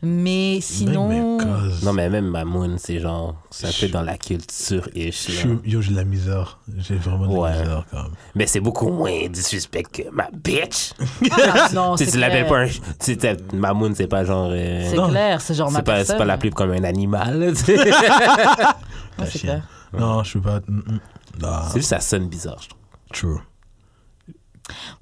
Mais 0.00 0.60
sinon. 0.60 1.38
Non, 1.82 1.92
mais 1.92 2.08
même 2.08 2.28
Mamoun, 2.28 2.76
c'est 2.78 3.00
genre, 3.00 3.34
c'est 3.50 3.66
un 3.66 3.70
peu 3.70 3.86
Je- 3.88 3.92
dans 3.92 4.02
la 4.02 4.16
culture-ish. 4.16 5.26
Je 5.28 5.32
là. 5.32 5.38
suis- 5.60 5.70
Yo, 5.72 5.80
j'ai 5.80 5.90
de 5.90 5.96
la 5.96 6.04
misère. 6.04 6.60
J'ai 6.76 6.94
vraiment 6.94 7.26
de 7.26 7.32
Ouais. 7.36 7.50
la 7.50 7.58
misère 7.62 7.84
quand 7.90 8.02
même. 8.04 8.12
Mais 8.36 8.46
c'est 8.46 8.60
beaucoup 8.60 8.90
moins 8.90 9.26
disrespect 9.28 9.82
que 9.92 10.02
ma 10.12 10.28
bitch. 10.32 10.92
Ah, 11.32 11.68
non, 11.74 11.96
c'est 11.96 12.06
tu 12.06 12.18
l'appelles 12.18 12.46
clair. 12.46 12.48
pas 12.48 12.60
un. 12.60 12.66
Tu 12.68 12.78
sais, 13.00 13.16
t'as- 13.16 13.56
Mamoun, 13.56 13.92
c'est 13.96 14.06
pas 14.06 14.24
genre. 14.24 14.50
euh, 14.52 14.88
C'est 14.88 15.10
clair, 15.10 15.40
c'est 15.40 15.54
genre 15.54 15.70
ma 15.72 15.78
c'est 15.80 15.84
pas, 15.84 16.04
c'est 16.04 16.16
pas 16.16 16.24
l'appeler 16.24 16.50
comme 16.50 16.70
un 16.70 16.84
animal. 16.84 17.38
Ouais, 17.40 17.52
La 19.18 19.26
c'est 19.26 19.38
clair. 19.40 19.62
Non, 19.98 20.22
je 20.22 20.34
peux 20.34 20.42
pas. 20.42 20.60
mm, 20.68 20.76
mm. 20.76 21.00
Non, 21.42 21.48
c'est 21.70 21.78
juste, 21.78 21.88
ça 21.90 21.98
sonne 22.00 22.28
bizarre, 22.28 22.58
je 22.62 22.68
trouve. 22.68 22.78
true. 23.12 23.40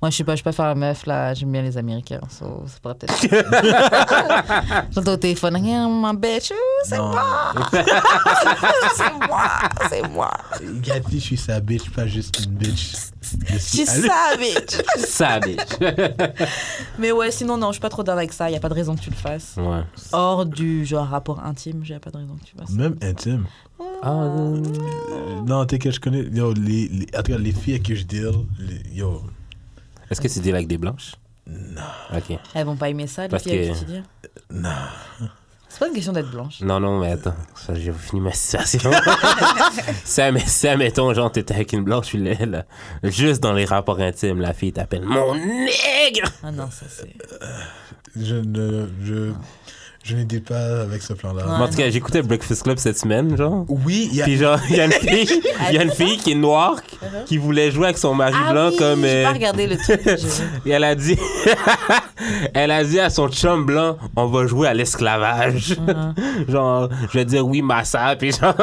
Moi, 0.01 0.11
je 0.11 0.17
sais 0.17 0.25
pas, 0.25 0.37
je 0.37 0.43
peux 0.43 0.53
faire 0.53 0.67
la 0.67 0.75
meuf, 0.75 1.07
là. 1.07 1.35
J'aime 1.35 1.53
bien 1.53 1.63
les 1.63 1.77
Américains. 1.79 2.21
so, 2.31 2.65
c'est 2.67 2.81
pas 2.81 2.95
peut-être. 2.95 3.21
J'entends 4.93 5.13
au 5.13 5.17
téléphone, 5.17 5.57
Hey, 5.57 5.89
ma 5.89 6.13
bitch, 6.13 6.53
c'est 6.85 6.99
moi. 6.99 7.53
c'est 8.97 9.13
moi, 9.29 9.49
c'est 9.89 10.09
moi. 10.09 10.31
Gatti, 10.83 11.19
je 11.21 11.25
suis 11.25 11.37
sa 11.37 11.61
bitch, 11.61 11.91
pas 11.91 12.07
juste 12.07 12.45
une 12.45 12.53
bitch. 12.53 12.93
Je 13.49 13.59
suis 13.59 13.87
ça, 13.87 14.37
bitch. 14.39 14.77
Ça, 14.99 15.41
bitch. 15.41 15.61
Mais 16.99 17.13
ouais, 17.13 17.31
sinon, 17.31 17.57
non, 17.57 17.69
je 17.69 17.73
suis 17.75 17.81
pas 17.81 17.89
trop 17.89 18.03
dans 18.03 18.13
avec 18.13 18.33
ça. 18.33 18.51
Y 18.51 18.57
a 18.57 18.61
pas 18.61 18.69
de 18.69 18.75
raison 18.75 18.95
que 18.95 19.01
tu 19.01 19.11
le 19.11 19.17
fasses. 19.17 19.55
Ouais. 19.57 19.83
Hors 20.13 20.47
du 20.47 20.85
genre 20.85 21.07
rapport 21.07 21.41
intime, 21.45 21.81
j'ai 21.85 21.99
pas 21.99 22.11
de 22.11 22.19
raison 22.19 22.37
que 22.37 22.45
tu 22.45 22.55
fasses. 22.57 22.71
Même 22.71 22.97
intime. 23.03 23.47
Ah, 24.03 24.11
euh, 24.13 24.61
Non, 25.47 25.65
t'es 25.67 25.79
que 25.79 25.91
je 25.91 26.01
connais. 26.01 26.23
Yo, 26.33 26.53
les, 26.55 26.89
les, 26.89 27.07
en 27.17 27.23
tout 27.23 27.33
cas, 27.33 27.39
les 27.39 27.53
filles 27.53 27.75
avec 27.75 27.83
qui 27.85 27.97
je 27.97 28.05
deal, 28.05 28.31
les- 28.59 28.83
yo, 28.99 29.23
Est-ce 30.11 30.21
que 30.21 30.29
tu 30.29 30.41
dis 30.41 30.51
avec 30.51 30.67
des 30.67 30.79
blanches? 30.79 31.15
Non. 31.47 31.83
Ok. 32.17 32.39
Elles 32.55 32.65
vont 32.67 32.77
pas 32.77 32.89
aimer 32.89 33.07
ça, 33.07 33.23
les 33.23 33.29
Parce 33.29 33.43
filles 33.45 33.73
qui 33.73 33.79
tu 33.79 33.85
dis. 33.85 34.03
non. 34.51 34.71
C'est 35.69 35.81
pas 35.81 35.89
une 35.89 35.95
question 35.95 36.13
d'être 36.13 36.31
blanche. 36.31 36.61
Non, 36.63 36.81
non, 36.81 37.01
mais 37.01 37.13
attends. 37.13 37.35
Ça, 37.55 37.75
j'ai 37.75 37.93
fini 37.93 38.21
ma 38.23 38.33
situation. 38.33 38.91
si, 40.05 40.21
adm- 40.21 40.47
si, 40.47 40.69
admettons, 40.69 41.13
genre, 41.13 41.31
t'étais 41.31 41.55
avec 41.55 41.73
une 41.75 41.85
blanche, 41.85 42.07
tu 42.07 42.17
l'es, 42.19 42.47
là. 42.47 42.65
Juste 43.03 43.43
dans 43.43 43.53
les 43.53 43.67
rapports 43.67 44.01
intimes, 44.01 44.41
la 44.41 44.55
fille 44.55 44.73
t'appelle 44.73 45.03
mon 45.05 45.35
nègre! 45.35 46.31
Ah 46.43 46.51
non, 46.51 46.71
ça 46.71 46.87
c'est. 46.89 47.15
Je 48.19 48.37
ne. 48.37 48.89
Je, 49.05 49.33
je 50.07 50.15
n'étais 50.15 50.39
pas 50.39 50.83
avec 50.83 51.03
ce 51.03 51.15
plan-là. 51.15 51.45
Ouais. 51.45 51.65
En 51.65 51.69
tout 51.69 51.77
cas, 51.77 51.91
j'écoutais 51.91 52.23
Breakfast 52.23 52.63
Club 52.63 52.79
cette 52.79 52.97
semaine, 52.97 53.37
genre. 53.37 53.65
Oui, 53.69 54.09
il 54.13 54.17
y 54.19 54.23
a. 54.23 54.25
Puis 54.25 54.37
genre, 54.37 54.59
il 54.71 54.77
y 54.77 54.81
a 54.81 54.85
une 54.85 54.93
fille, 54.93 55.43
il 55.71 55.75
y 55.75 55.79
a 55.79 55.83
une 55.83 55.91
fille 55.91 56.17
qui 56.19 56.33
est 56.33 56.37
noire, 56.37 56.77
qui 57.27 57.39
voulait 57.39 57.73
jouer 57.73 57.87
avec 57.87 57.99
son 57.99 58.15
mari 58.15 58.35
Ah 58.37 58.53
blanc 58.53 58.69
oui, 58.71 58.77
comme... 58.77 59.03
j'ai 59.03 59.09
euh, 59.09 59.25
pas 59.25 59.33
regardé 59.33 59.67
le 59.67 59.77
truc. 59.77 60.01
et 60.67 60.71
elle 60.71 60.85
a 60.85 60.95
dit... 60.95 61.19
elle 62.55 62.71
a 62.71 62.85
dit 62.85 63.01
à 63.01 63.11
son 63.11 63.29
chum 63.29 63.67
blanc, 63.67 63.97
on 64.15 64.27
va 64.27 64.47
jouer 64.47 64.69
à 64.69 64.75
l'esclavage. 64.75 65.75
Uh-huh. 65.75 66.51
genre, 66.51 66.89
je 67.13 67.19
vais 67.19 67.25
dire 67.25 67.45
oui, 67.45 67.61
massa, 67.61 68.15
puis 68.17 68.31
genre... 68.31 68.55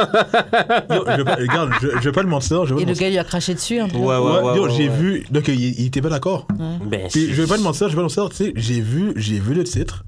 Yo, 0.89 1.03
je 1.07 1.17
vais 1.17 1.23
pas- 1.25 1.35
regarde, 1.35 1.71
je, 1.81 1.87
je 1.89 1.99
vais 1.99 2.11
pas 2.13 2.23
le 2.23 2.29
mentir. 2.29 2.65
Je 2.65 2.73
vais 2.73 2.83
Et 2.83 2.85
le 2.85 2.93
gars 2.93 3.09
lui 3.09 3.17
a 3.17 3.23
craché 3.25 3.53
dessus 3.53 3.79
un 3.79 3.89
peu. 3.89 3.97
Ouais, 3.97 4.15
ouais, 4.15 4.41
ouais. 4.41 4.59
ouais, 4.59 4.69
j'ai 4.77 4.87
ouais. 4.87 4.95
vu. 4.95 5.25
Donc, 5.29 5.49
il, 5.49 5.79
il 5.79 5.87
était 5.87 6.01
pas 6.01 6.09
d'accord. 6.09 6.47
Ben, 6.85 7.09
Puis, 7.11 7.33
je 7.33 7.41
vais 7.41 7.47
pas 7.47 7.57
le 7.57 7.63
mentir, 7.63 7.89
je 7.89 7.93
vais 7.93 8.01
pas 8.01 8.01
le 8.01 8.07
mentir. 8.07 8.29
Tu 8.29 8.35
sais, 8.37 8.53
j'ai 8.55 8.79
vu, 8.79 9.11
j'ai 9.17 9.39
vu 9.39 9.53
le 9.53 9.65
titre. 9.65 10.05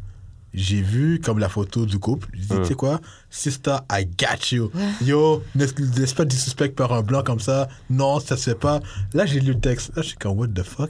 J'ai 0.56 0.82
vu 0.82 1.20
comme 1.20 1.38
la 1.38 1.50
photo 1.50 1.86
du 1.86 2.00
couple. 2.00 2.30
J'ai 2.34 2.56
dit, 2.56 2.62
tu 2.62 2.66
sais 2.66 2.74
quoi, 2.76 3.02
sister, 3.30 3.76
I 3.92 4.06
got 4.06 4.56
you. 4.56 4.72
Yo, 5.02 5.44
ne 5.54 5.66
ne 5.66 6.00
laisse 6.00 6.14
pas 6.14 6.24
disrespect 6.24 6.70
par 6.70 6.94
un 6.94 7.02
blanc 7.02 7.24
comme 7.24 7.42
ça. 7.42 7.68
Non, 7.90 8.20
ça 8.22 8.38
se 8.38 8.52
fait 8.52 8.60
pas. 8.60 8.80
Là, 9.14 9.26
j'ai 9.26 9.42
lu 9.42 9.54
le 9.54 9.60
texte. 9.60 9.92
Là, 9.96 10.02
je 10.02 10.10
suis 10.10 10.18
comme, 10.18 10.38
what 10.40 10.48
the 10.48 10.64
fuck? 10.64 10.90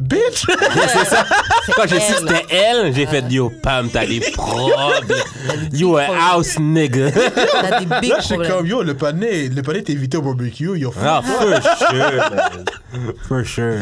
Bitch! 0.00 0.46
c'est 0.88 1.04
ça. 1.06 1.24
Quand 1.74 1.86
j'ai 1.88 1.98
su 2.00 2.12
que 2.12 2.18
elle. 2.22 2.28
c'était 2.28 2.54
elle, 2.54 2.94
j'ai 2.94 3.06
fait 3.06 3.24
yo, 3.32 3.50
Pam, 3.62 3.90
t'as 3.90 4.06
des 4.06 4.20
problèmes. 4.32 4.76
You 5.72 5.96
a 5.96 6.04
house 6.30 6.58
nigga. 6.60 7.10
T'as 7.10 7.80
des 7.80 7.86
big 7.86 8.10
Là, 8.10 8.16
je 8.20 8.24
suis 8.26 8.36
comme, 8.38 8.66
yo, 8.66 8.82
le 8.84 8.94
panier, 8.94 9.48
le 9.48 9.62
panier 9.62 9.82
t'es 9.82 9.94
invité 9.94 10.16
au 10.16 10.22
barbecue. 10.22 10.78
Yo, 10.78 10.94
Ah, 11.02 11.22
for 11.22 11.42
sure. 11.88 12.30
man. 12.30 13.14
For 13.26 13.44
sure. 13.44 13.80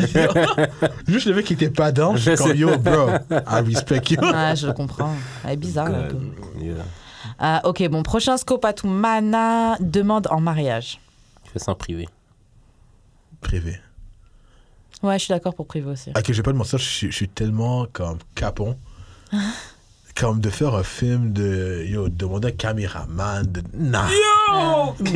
Juste 1.07 1.27
le 1.27 1.35
mec 1.35 1.45
qui 1.45 1.53
était 1.53 1.69
pas 1.69 1.93
dans, 1.93 2.17
je 2.17 2.31
suis 2.31 2.37
comme, 2.37 2.57
yo, 2.57 2.79
bro, 2.79 3.11
I 3.31 3.61
respect 3.67 4.01
you. 4.11 4.19
Ah, 4.23 4.55
je 4.55 4.67
le 4.69 4.73
comprends. 4.73 5.15
Elle 5.45 5.53
est 5.53 5.57
bizarre. 5.57 5.89
un 5.89 6.09
peu. 6.09 6.17
Yeah. 6.59 6.75
Ah, 7.39 7.61
ok, 7.65 7.87
bon, 7.91 8.03
prochain 8.03 8.39
scope 8.39 8.65
à 8.65 8.73
tout. 8.73 8.89
Mana 8.89 9.77
demande 9.81 10.27
en 10.31 10.41
mariage. 10.41 10.99
Je 11.45 11.51
fais 11.53 11.59
ça 11.59 11.73
en 11.73 11.75
privé. 11.75 12.09
Privé. 13.43 13.79
Ouais, 15.03 15.19
je 15.19 15.25
suis 15.25 15.33
d'accord 15.33 15.55
pour 15.55 15.67
privé 15.67 15.91
aussi. 15.91 16.11
Ok, 16.17 16.25
je 16.29 16.33
vais 16.33 16.43
pas 16.43 16.53
te 16.53 16.57
mentir, 16.57 16.79
je 16.79 16.85
suis, 16.85 17.11
je 17.11 17.17
suis 17.17 17.29
tellement 17.29 17.87
comme 17.93 18.19
capon. 18.35 18.77
comme 20.17 20.41
de 20.41 20.49
faire 20.51 20.75
un 20.75 20.83
film 20.83 21.33
de. 21.33 21.85
Yo, 21.87 22.09
demander 22.09 22.49
un 22.49 22.53
caméraman. 22.53 23.45
De, 23.47 23.63
nah. 23.75 24.09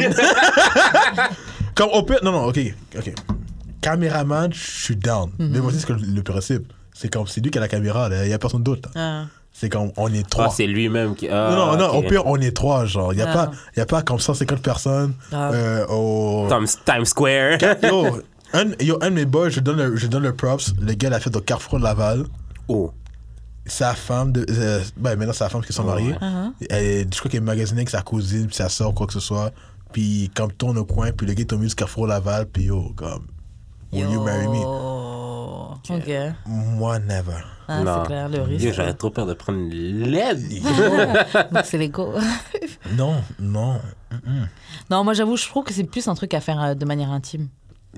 comme 1.75 1.91
au 1.93 2.03
pire. 2.03 2.19
Non, 2.23 2.33
non, 2.33 2.45
ok. 2.47 2.59
Ok. 2.99 3.13
Caméraman, 3.81 4.53
je 4.53 4.59
suis 4.83 4.97
down. 4.97 5.31
Mais 5.39 5.59
voici 5.59 5.81
ce 5.81 5.87
que 5.87 5.95
le 5.95 6.23
principe. 6.23 6.71
C'est 6.93 7.09
comme 7.11 7.27
c'est 7.27 7.41
lui 7.41 7.51
qui 7.51 7.57
a 7.57 7.63
la 7.63 7.69
caméra, 7.69 8.11
il 8.25 8.29
y 8.29 8.33
a 8.35 8.39
personne 8.39 8.63
d'autre. 8.63 8.91
Ah. 8.95 9.25
C'est 9.53 9.69
comme, 9.69 9.91
on 9.97 10.13
est 10.13 10.21
Ah, 10.25 10.29
trois. 10.31 10.51
c'est 10.51 10.67
lui-même 10.67 11.15
qui. 11.15 11.29
Ah, 11.29 11.51
non, 11.51 11.67
non, 11.73 11.77
non, 11.79 11.89
ok. 11.89 12.05
au 12.05 12.09
pire, 12.09 12.27
on 12.27 12.37
est 12.37 12.55
trois, 12.55 12.85
genre. 12.85 13.13
Il 13.13 13.17
n'y 13.17 13.23
a, 13.23 13.31
Ah. 13.31 13.47
pas- 13.47 13.51
y 13.77 13.81
a 13.81 13.87
pas 13.87 14.03
comme 14.03 14.19
150 14.21 14.61
personnes 14.63 15.15
Ah. 15.33 15.51
euh, 15.53 15.87
au. 15.89 16.47
Times, 16.49 16.67
Times 16.85 17.05
Square. 17.07 17.59
Yo, 17.83 18.21
un, 18.53 18.65
yo, 18.81 18.99
un 19.01 19.11
de 19.11 19.15
mes 19.15 19.25
boys, 19.25 19.51
je 19.51 19.61
donne 19.61 19.77
le, 19.77 19.97
je 19.97 20.07
donne 20.07 20.23
le 20.23 20.35
props. 20.35 20.73
Le 20.81 20.93
gars 20.95 21.11
l'a 21.11 21.21
fait 21.21 21.35
au 21.37 21.41
Carrefour 21.41 21.79
de 21.79 21.85
Laval. 21.85 22.27
Oh. 22.69 22.93
Sa 23.67 23.95
femme, 23.95 24.33
de, 24.33 24.45
euh, 24.49 24.81
ben 24.97 25.17
maintenant 25.17 25.33
sa 25.35 25.49
femme 25.49 25.63
qui 25.63 25.73
sont 25.73 25.85
mariés. 25.85 26.15
Uh-huh. 26.21 26.53
Elle 26.71 26.85
est- 26.85 27.15
je 27.15 27.19
crois 27.19 27.31
qu'elle 27.31 27.43
est 27.43 27.45
magasinée 27.45 27.81
avec 27.81 27.91
sa 27.91 28.03
cousine, 28.03 28.47
puis 28.47 28.57
sa 28.57 28.69
soeur, 28.69 28.95
quoi 28.95 29.07
que 29.07 29.13
ce 29.13 29.21
soit. 29.21 29.53
Puis 29.93 30.31
comme 30.35 30.53
tourne 30.53 30.79
au 30.79 30.85
coin, 30.85 31.13
puis 31.13 31.27
le 31.27 31.35
gars 31.35 31.41
est 31.43 31.53
au 31.53 31.57
milieu 31.57 31.69
du 31.69 31.75
Carrefour 31.75 32.07
Laval, 32.07 32.47
puis 32.47 32.65
yo, 32.65 32.93
comme. 32.97 33.27
Will 33.93 34.11
you 34.11 34.23
marry 34.23 34.47
me? 34.49 34.57
Yo. 34.57 35.75
Ok. 35.91 36.35
Moi, 36.47 36.99
never. 37.01 37.43
Ah, 37.67 37.83
non. 37.83 38.01
c'est 38.03 38.07
clair, 38.07 38.29
le 38.29 38.39
Yo, 38.39 38.45
risque. 38.45 38.73
J'aurais 38.73 38.95
trop 38.95 39.11
peur 39.11 39.27
de 39.27 39.35
prendre 39.35 39.59
une 39.59 39.71
LED. 40.11 40.39
Donc 41.53 41.65
c'est 41.65 41.79
l'ego. 41.79 42.13
Non, 42.97 43.17
non. 43.39 43.81
Non, 44.91 45.05
moi 45.05 45.15
j'avoue, 45.15 45.37
je 45.37 45.47
trouve 45.47 45.65
que 45.65 45.73
c'est 45.73 45.85
plus 45.85 46.07
un 46.09 46.15
truc 46.15 46.35
à 46.35 46.41
faire 46.41 46.61
euh, 46.63 46.75
de 46.75 46.85
manière 46.85 47.11
intime. 47.11 47.49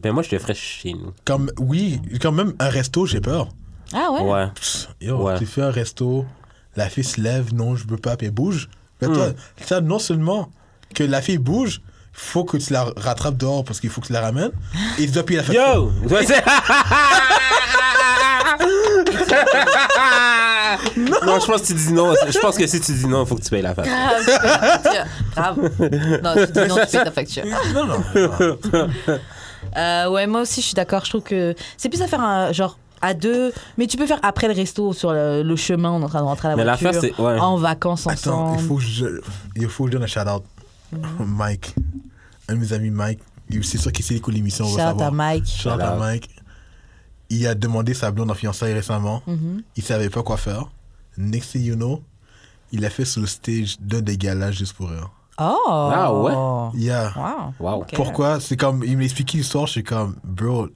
Ben, 0.00 0.12
moi, 0.12 0.22
je 0.22 0.30
le 0.32 0.38
ferais 0.38 0.54
chez 0.54 0.92
nous. 0.94 1.12
Comme, 1.24 1.50
oui, 1.58 2.00
quand 2.20 2.32
même, 2.32 2.54
un 2.58 2.68
resto, 2.68 3.06
j'ai 3.06 3.20
peur. 3.20 3.48
Ah 3.92 4.08
ouais? 4.12 4.20
Ouais. 4.22 4.46
Psst, 4.54 4.88
Yo, 5.00 5.16
Ouais. 5.22 5.38
tu 5.38 5.46
fais 5.46 5.62
un 5.62 5.70
resto, 5.70 6.24
la 6.76 6.88
fille 6.88 7.04
se 7.04 7.20
lève, 7.20 7.52
non, 7.52 7.76
je 7.76 7.86
veux 7.86 7.98
pas, 7.98 8.16
puis 8.16 8.26
elle 8.28 8.32
bouge. 8.32 8.68
Mais 9.00 9.08
toi, 9.08 9.28
Hmm. 9.28 9.34
ça, 9.64 9.80
non 9.80 9.98
seulement 9.98 10.50
que 10.94 11.02
la 11.04 11.20
fille 11.20 11.38
bouge, 11.38 11.82
faut 12.12 12.44
que 12.44 12.56
tu 12.56 12.72
la 12.72 12.84
rattrapes 12.96 13.36
dehors 13.36 13.64
parce 13.64 13.80
qu'il 13.80 13.90
faut 13.90 14.00
que 14.00 14.06
tu 14.06 14.12
la 14.12 14.20
ramènes, 14.20 14.52
et 14.98 15.06
tu 15.06 15.12
dois 15.12 15.24
payer 15.24 15.38
la 15.40 15.44
facture. 15.44 15.74
Yo! 15.74 15.92
C'est- 16.26 16.44
non. 20.96 21.40
je 21.40 21.46
pense 21.46 21.62
que 21.62 21.66
tu 21.66 21.74
dis 21.74 21.92
non. 21.92 22.14
Je 22.28 22.38
pense 22.38 22.56
que 22.56 22.66
si 22.66 22.80
tu 22.80 22.92
dis 22.92 23.06
non, 23.06 23.24
il 23.24 23.28
faut 23.28 23.36
que 23.36 23.42
tu 23.42 23.50
payes 23.50 23.62
la 23.62 23.74
facture. 23.74 23.94
Grave. 25.34 25.56
Non, 26.22 26.34
tu 26.46 26.52
dis 26.52 26.68
non, 26.68 26.76
tu 26.76 26.86
payes 26.90 27.04
ta 27.04 27.10
facture. 27.10 27.44
Non, 27.74 27.86
non. 27.86 27.98
non. 28.14 28.88
Euh, 29.76 30.08
ouais, 30.10 30.26
moi 30.26 30.42
aussi, 30.42 30.60
je 30.60 30.66
suis 30.66 30.74
d'accord. 30.74 31.04
Je 31.04 31.10
trouve 31.10 31.22
que 31.22 31.54
c'est 31.76 31.88
plus 31.88 32.02
à 32.02 32.06
faire 32.08 32.20
un 32.20 32.52
genre 32.52 32.78
à 33.00 33.14
deux, 33.14 33.52
mais 33.78 33.86
tu 33.86 33.96
peux 33.96 34.06
faire 34.06 34.20
après 34.22 34.46
le 34.48 34.54
resto 34.54 34.92
sur 34.92 35.12
le, 35.12 35.42
le 35.42 35.56
chemin, 35.56 35.90
on 35.90 36.00
est 36.00 36.04
en 36.04 36.08
train 36.08 36.20
de 36.20 36.24
rentrer 36.24 36.48
à 36.48 36.50
la 36.52 36.56
Mais 36.56 36.62
voiture, 36.64 36.86
l'affaire, 36.92 37.00
c'est. 37.00 37.20
Ouais. 37.20 37.38
en 37.38 37.56
vacances 37.56 38.06
Attends, 38.06 38.44
ensemble. 38.52 38.60
il 38.60 38.66
faut 38.68 38.76
que 38.76 38.82
je, 38.82 39.06
il 39.56 39.68
faut 39.68 39.84
que 39.84 39.90
je 39.90 39.96
donne 39.96 40.04
un 40.04 40.06
shout-out. 40.06 40.44
Mike, 41.18 41.74
un 42.48 42.54
de 42.54 42.58
mes 42.60 42.72
amis, 42.72 42.90
Mike, 42.90 43.18
il- 43.50 43.64
c'est 43.64 43.78
sûr 43.78 43.90
qu'il 43.92 44.04
sait 44.04 44.14
écouter 44.14 44.36
l'émission, 44.36 44.66
on 44.66 44.68
va 44.68 44.74
Shout 44.74 44.80
à 44.80 44.88
savoir. 44.90 45.12
Mike. 45.12 45.46
Shout 45.46 45.68
out 45.70 45.80
à 45.80 45.86
Shout 45.86 45.92
out. 45.94 45.98
Mike. 45.98 46.30
Il 47.30 47.46
a 47.46 47.54
demandé 47.54 47.94
sa 47.94 48.10
blonde 48.10 48.30
en 48.30 48.34
fiançailles 48.34 48.74
récemment. 48.74 49.22
Mhm. 49.26 49.62
Il 49.76 49.82
savait 49.82 50.10
pas 50.10 50.22
quoi 50.22 50.36
faire. 50.36 50.66
Next 51.16 51.52
thing 51.52 51.62
you 51.64 51.74
know, 51.76 52.02
il 52.72 52.84
a 52.84 52.90
fait 52.90 53.04
sur 53.06 53.20
le 53.22 53.26
stage 53.26 53.76
d'un 53.80 54.00
des 54.02 54.16
galas 54.18 54.50
juste 54.52 54.74
pour 54.74 54.90
rire. 54.90 55.10
Oh. 55.38 55.90
Ah 55.92 56.12
ouais? 56.14 56.80
Yeah. 56.80 57.12
Wow. 57.16 57.54
Wow. 57.58 57.80
Ok. 57.82 57.92
Pourquoi? 57.94 58.40
C'est 58.40 58.56
comme, 58.56 58.84
il 58.84 58.96
m'expliquait 58.98 59.38
l'histoire, 59.38 59.66
je 59.66 59.72
suis 59.72 59.84
comme, 59.84 60.16
bro, 60.24 60.68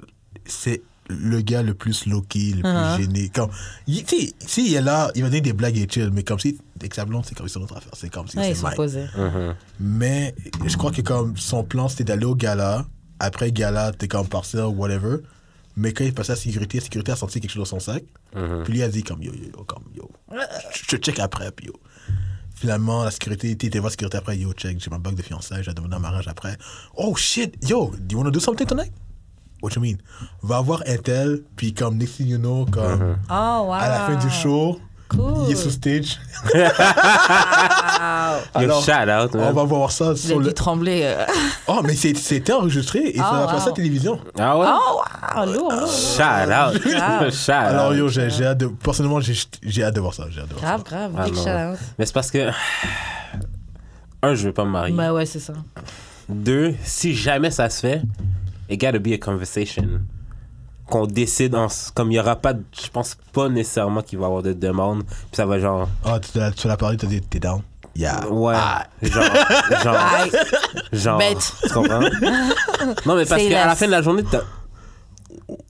c'est 0.44 0.82
le 1.09 1.40
gars 1.40 1.62
le 1.62 1.74
plus 1.74 2.07
low-key, 2.07 2.54
le 2.57 2.62
plus 2.62 2.70
Uh-huh. 2.70 2.96
gêné. 2.98 3.28
Comme, 3.28 3.50
il- 3.86 4.04
tu 4.04 4.16
sais, 4.18 4.32
si 4.40 4.66
il 4.70 4.74
est 4.74 4.80
là, 4.80 5.11
il 5.14 5.22
va 5.22 5.30
dire 5.30 5.42
des 5.42 5.52
blagues 5.52 5.76
et 5.78 5.86
chill, 5.88 6.11
mais 6.12 6.24
comme 6.24 6.38
si, 6.40 6.59
avec 6.80 6.94
sa 6.94 7.04
blonde, 7.04 7.24
c'est 7.26 7.36
comme 7.36 7.48
c'est 7.48 7.61
notre 7.61 7.76
affaire. 7.76 7.92
C'est 7.94 8.11
comme 8.11 8.26
si 8.26 8.36
Ouais, 8.38 8.44
c'est 8.44 8.50
ils 8.50 8.57
sont. 8.57 9.20
Mhm. 9.20 9.54
Mais 9.78 10.34
je 10.64 10.76
crois 10.76 10.90
que 10.90 11.02
comme 11.02 11.36
son 11.36 11.62
plan, 11.62 11.88
c'était 11.88 12.04
d'aller 12.04 12.24
au 12.24 12.34
gala. 12.34 12.84
Après 13.20 13.52
gala, 13.52 13.92
t'es 13.92 14.09
comme 14.09 14.26
partir, 14.26 14.76
whatever. 14.76 15.18
Mais 15.76 15.92
quand 15.92 16.04
il 16.04 16.12
passait 16.14 16.32
à 16.32 16.34
la 16.34 16.40
sécurité, 16.40 16.78
la 16.78 16.84
sécurité 16.84 17.12
a 17.12 17.16
senti 17.16 17.40
quelque 17.40 17.50
chose 17.52 17.61
dans 17.70 17.78
son 17.78 17.80
sac. 17.80 18.02
Mhm. 18.34 18.62
Puis 18.64 18.72
lui 18.72 18.82
a 18.82 18.88
dit 18.88 19.02
comme 19.04 19.22
yo, 19.22 19.32
yo, 19.32 19.44
yo, 19.57 19.64
comme 19.64 19.84
yo. 19.94 20.11
Je 20.72 20.82
je 20.90 20.96
check 20.96 21.18
après, 21.20 21.52
puis 21.52 21.66
yo. 21.66 21.74
Finalement, 22.59 23.04
la 23.04 23.11
sécurité, 23.11 23.54
tu 23.57 23.66
étais 23.66 23.78
voir 23.78 23.88
la 23.88 23.92
sécurité 23.92 24.16
après, 24.16 24.38
yo, 24.38 24.50
check, 24.54 24.80
j'ai 24.82 24.90
ma 24.90 24.98
bague 24.98 25.14
de 25.14 25.22
fiançailles, 25.22 25.62
j'ai 25.62 25.74
demandé 25.74 25.94
un 25.96 25.98
mariage 25.98 26.26
après. 26.26 26.57
Oh 26.96 27.14
shit, 27.14 27.54
yo, 27.68 27.92
do 27.98 28.14
you 28.14 28.18
wanna 28.18 28.30
do 28.30 28.40
something 28.40 28.66
tonight? 28.66 28.92
What 29.62 29.72
you 29.76 29.82
mean? 29.82 29.98
Va 30.42 30.61
voir 30.62 30.82
un 30.86 30.96
tel, 30.96 31.42
puis 31.57 31.74
comme 31.74 31.98
next 31.98 32.16
thing 32.16 32.28
you 32.28 32.38
know, 32.38 32.64
comme 32.64 33.16
Oh, 33.28 33.64
wow. 33.66 33.72
à 33.72 33.88
la 33.88 34.07
fin 34.07 34.16
du 34.16 34.30
show, 34.30 34.80
Cool. 35.17 35.45
il 35.47 35.53
est 35.53 35.57
sur 35.57 35.71
stage. 35.71 36.19
Wow. 36.55 36.61
Alors, 38.55 38.83
shout 38.85 38.91
out, 38.93 39.31
on 39.35 39.53
va 39.53 39.64
voir 39.64 39.91
ça 39.91 40.12
Il 40.12 40.19
sur 40.19 40.39
le. 40.41 40.53
trembler. 40.53 41.01
euh. 41.05 41.25
Oh, 41.69 41.81
mais 41.85 41.95
c'était 41.95 42.53
enregistré 42.53 43.01
et 43.11 43.17
ça 43.19 43.25
Ah, 43.33 43.41
va 43.41 43.47
passer 43.47 43.62
à 43.62 43.64
la 43.64 43.71
wow. 43.71 43.77
télévision. 43.77 44.21
Ah 44.39 44.59
ouais? 44.59 44.67
Oh, 44.69 45.01
wow, 45.37 45.45
lourd, 45.47 45.73
lourd. 45.73 45.89
Shout 45.91 46.23
out. 46.53 47.33
Shout 47.33 47.53
Alors, 47.53 47.95
yo, 47.95 48.09
j'ai 48.09 48.29
hâte 48.45 48.59
de. 48.59 48.67
Personnellement, 48.69 49.21
j'ai 49.21 49.35
j'ai 49.62 49.83
hâte 49.85 49.95
de 49.95 50.01
voir 50.01 50.14
ça. 50.14 50.25
J'ai 50.31 50.41
hâte 50.41 50.49
de 50.49 50.55
voir 50.55 50.62
Grave, 50.64 50.83
ça. 50.89 50.97
grave. 50.97 51.12
Ah, 51.19 51.25
Big 51.25 51.35
shout 51.35 51.41
out. 51.73 51.79
Mais 51.99 52.07
c'est 52.07 52.14
parce 52.14 52.31
que. 52.31 52.51
Un, 54.23 54.35
je 54.35 54.47
veux 54.49 54.53
pas 54.53 54.64
me 54.64 54.71
marier. 54.71 54.95
Bah 54.95 55.12
ouais, 55.12 55.27
c'est 55.27 55.39
ça. 55.41 55.53
Deux, 56.29 56.75
si 56.83 57.14
jamais 57.14 57.51
ça 57.51 57.69
se 57.71 57.81
fait, 57.81 58.03
it 58.69 58.81
gotta 58.81 58.99
be 58.99 59.12
a 59.12 59.19
conversation. 59.19 59.85
Qu'on 60.89 61.07
décide, 61.07 61.55
en, 61.57 61.66
comme 61.95 62.12
il 62.12 62.14
y 62.14 62.20
aura 62.20 62.37
pas, 62.37 62.53
de- 62.53 62.62
je 62.80 62.89
pense 62.89 63.16
pas 63.32 63.49
nécessairement 63.49 64.03
qu'il 64.03 64.18
va 64.18 64.24
y 64.24 64.26
avoir 64.28 64.43
de 64.43 64.53
demande, 64.53 65.03
puis 65.05 65.16
ça 65.32 65.45
va 65.45 65.59
genre, 65.59 65.89
Ah, 66.05 66.20
tu 66.20 66.39
l'as 66.39 66.53
tu 66.53 66.68
l'as 66.68 66.76
parlé, 66.76 66.97
tu 66.97 67.07
as 67.07 67.09
dit, 67.09 67.20
t'es 67.20 67.41
down. 67.41 67.61
Yeah. 67.97 68.28
ouais, 68.30 68.55
genre, 69.03 69.24
genre, 69.82 69.97
Aïe. 69.97 70.30
genre, 70.93 71.18
Bête. 71.18 71.53
tu 71.62 71.68
comprends? 71.70 72.01
non, 73.07 73.16
mais 73.16 73.24
parce 73.24 73.43
qu'à 73.43 73.66
la 73.66 73.74
fin 73.74 73.87
de 73.87 73.91
la 73.91 74.03
journée, 74.03 74.22
t'as, 74.30 74.43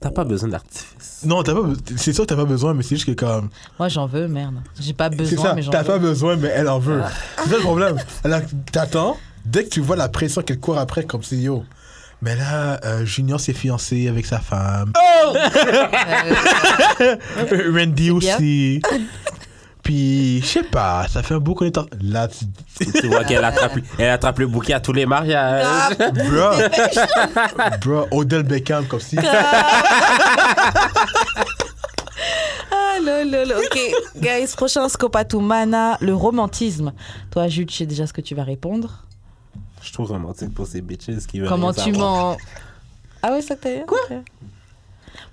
t'as 0.01 0.11
pas 0.11 0.23
besoin 0.23 0.49
d'artifice. 0.49 1.21
Non, 1.25 1.41
t'as 1.41 1.53
pas 1.53 1.61
c'est 1.95 2.13
sûr 2.13 2.25
que 2.25 2.29
t'as 2.29 2.35
pas 2.35 2.45
besoin, 2.45 2.73
mais 2.73 2.83
c'est 2.83 2.95
juste 2.95 3.05
que 3.07 3.13
comme. 3.13 3.49
Moi, 3.79 3.87
j'en 3.89 4.05
veux, 4.07 4.27
merde. 4.27 4.55
J'ai 4.79 4.93
pas 4.93 5.09
C'est 5.09 5.15
besoin, 5.15 5.43
ça, 5.45 5.53
mais 5.55 5.61
j'en 5.61 5.71
t'as 5.71 5.81
veux. 5.81 5.87
pas 5.87 5.99
besoin, 5.99 6.35
mais 6.35 6.49
elle 6.49 6.67
en 6.69 6.79
veut. 6.79 7.01
C'est 7.43 7.49
ça 7.49 7.55
le 7.55 7.61
problème. 7.61 7.97
Alors, 8.23 8.41
t'attends, 8.71 9.17
dès 9.45 9.63
que 9.63 9.69
tu 9.69 9.79
vois 9.81 9.95
la 9.95 10.09
pression 10.09 10.41
qu'elle 10.41 10.59
court 10.59 10.77
après, 10.77 11.05
comme 11.05 11.23
si 11.23 11.37
yo. 11.41 11.63
Mais 12.21 12.35
là, 12.35 12.79
euh, 12.83 13.05
Junior 13.05 13.39
s'est 13.39 13.53
fiancé 13.53 14.07
avec 14.07 14.25
sa 14.25 14.39
femme. 14.39 14.91
Euh, 16.99 17.15
Randy 17.77 18.09
aussi. 18.11 18.81
Puis, 19.87 20.41
je 20.41 20.45
sais 20.45 20.63
pas, 20.63 21.07
ça 21.07 21.23
fait 21.23 21.35
un 21.35 21.39
beau 21.39 21.53
qu'on 21.53 21.63
est 21.63 21.77
en... 21.77 21.85
Là, 22.01 22.27
tu... 22.27 22.45
tu 22.91 23.07
vois 23.07 23.23
qu'elle 23.23 23.45
attrape, 23.45 23.77
elle 23.97 24.09
attrape 24.09 24.39
le 24.39 24.47
bouquet 24.47 24.73
à 24.73 24.81
tous 24.81 24.91
les 24.91 25.05
mariages. 25.05 25.95
Bro, 25.97 26.57
bro, 27.81 28.07
Odell 28.11 28.43
Beckham, 28.43 28.85
comme 28.87 28.99
si... 28.99 29.17
Ah, 32.69 32.97
lol, 33.05 33.31
lol. 33.31 33.53
Ok, 33.53 33.79
guys, 34.17 34.53
prochain 34.57 34.89
scope 34.89 35.15
à 35.15 35.23
tout. 35.23 35.39
Mana, 35.39 35.97
le 36.01 36.13
romantisme. 36.13 36.91
Toi, 37.31 37.47
Jude, 37.47 37.71
je 37.71 37.77
sais 37.77 37.85
déjà 37.85 38.05
ce 38.05 38.11
que 38.11 38.19
tu 38.19 38.35
vas 38.35 38.43
répondre. 38.43 39.06
Je 39.87 39.93
trouve 39.93 40.11
romantique 40.11 40.53
pour 40.53 40.67
ces 40.67 40.81
bitches 40.81 41.25
qui 41.27 41.39
veulent 41.39 41.47
Comment 41.49 41.71
tu 41.73 41.79
savoir. 41.79 42.35
m'en. 42.35 42.37
Ah 43.23 43.31
ouais, 43.31 43.41
ça 43.41 43.55
que 43.55 43.61
t'as 43.61 43.83
Quoi 43.85 43.97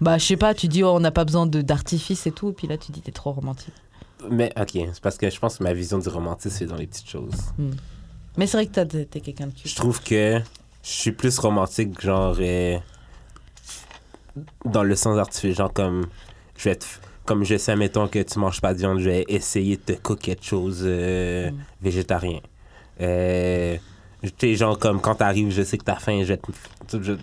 Bah, 0.00 0.16
je 0.16 0.24
sais 0.24 0.36
pas, 0.38 0.54
tu 0.54 0.68
dis, 0.68 0.82
oh, 0.82 0.88
on 0.94 1.00
n'a 1.00 1.10
pas 1.10 1.24
besoin 1.24 1.46
de- 1.46 1.60
d'artifice 1.60 2.26
et 2.26 2.32
tout, 2.32 2.48
et 2.50 2.52
puis 2.52 2.66
là, 2.66 2.78
tu 2.78 2.92
dis, 2.92 3.02
t'es 3.02 3.12
trop 3.12 3.32
romantique. 3.32 3.74
Mais 4.30 4.50
ok, 4.58 4.70
c'est 4.72 5.00
parce 5.02 5.18
que 5.18 5.28
je 5.28 5.38
pense 5.38 5.58
que 5.58 5.64
ma 5.64 5.74
vision 5.74 5.98
du 5.98 6.08
romantisme 6.08 6.56
c'est 6.56 6.64
dans 6.66 6.76
les 6.76 6.86
petites 6.86 7.08
choses. 7.10 7.34
Mais 8.38 8.46
c'est 8.46 8.56
vrai 8.56 8.66
que 8.66 8.72
t'as- 8.72 8.86
t'es 8.86 9.20
quelqu'un 9.20 9.48
de 9.48 9.52
cute. 9.52 9.68
Je 9.68 9.74
trouve 9.76 10.02
que 10.02 10.40
je 10.82 10.88
suis 10.88 11.12
plus 11.12 11.38
romantique, 11.38 12.00
genre 12.00 12.34
euh, 12.40 12.78
dans 14.64 14.82
le 14.82 14.96
sens 14.96 15.18
artificiel, 15.18 15.54
genre 15.54 15.72
comme 15.72 16.06
je 16.56 16.68
vais 16.70 16.76
te, 16.76 16.86
comme 17.26 17.44
je 17.44 17.56
sais, 17.58 17.76
mettons 17.76 18.08
que 18.08 18.20
tu 18.20 18.38
manges 18.38 18.60
pas 18.60 18.72
de 18.72 18.78
viande, 18.78 18.98
je 19.00 19.10
vais 19.10 19.24
essayer 19.28 19.76
de 19.76 19.82
te 19.82 19.92
cook 19.92 20.20
quelque 20.20 20.44
chose 20.44 20.80
euh, 20.84 21.50
Mm. 21.50 21.54
végétarien. 21.82 22.40
Euh, 23.00 23.76
sais, 24.38 24.54
genre 24.56 24.78
comme 24.78 25.00
quand 25.00 25.14
t'arrives, 25.16 25.50
je 25.50 25.62
sais 25.62 25.78
que 25.78 25.84
t'as 25.84 25.96
faim, 25.96 26.20
je 26.22 26.28
vais 26.28 26.36
te, 26.38 26.50
tu- 26.88 27.02
je, 27.04 27.12
tu 27.12 27.18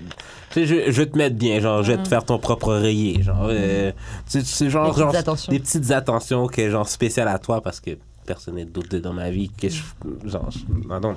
sais, 0.51 0.65
je, 0.65 0.91
je 0.91 1.01
vais 1.01 1.05
te 1.09 1.17
mettre 1.17 1.35
bien, 1.35 1.59
genre 1.59 1.83
je 1.83 1.93
vais 1.93 2.01
te 2.01 2.07
faire 2.07 2.23
ton 2.25 2.37
propre 2.39 2.69
oreiller, 2.69 3.21
genre, 3.23 3.47
euh, 3.49 3.91
tu 4.29 4.39
sais, 4.39 4.43
c'est 4.45 4.69
genre, 4.69 4.85
Mm. 4.85 4.87
Des 4.87 4.91
petites 4.93 5.03
genre 5.11 5.15
attentions. 5.15 5.51
des 5.51 5.59
petites 5.59 5.91
attentions 5.91 6.47
que 6.47 6.69
genre 6.69 6.87
spéciales 6.87 7.27
à 7.29 7.39
toi 7.39 7.61
parce 7.61 7.79
que 7.79 7.91
personne 8.25 8.55
n'est 8.55 8.65
d'autre 8.65 8.97
dans 8.97 9.13
ma 9.13 9.29
vie 9.31 9.49
que 9.49 9.69
je, 9.69 9.81
genre, 10.25 10.49
non. 11.01 11.15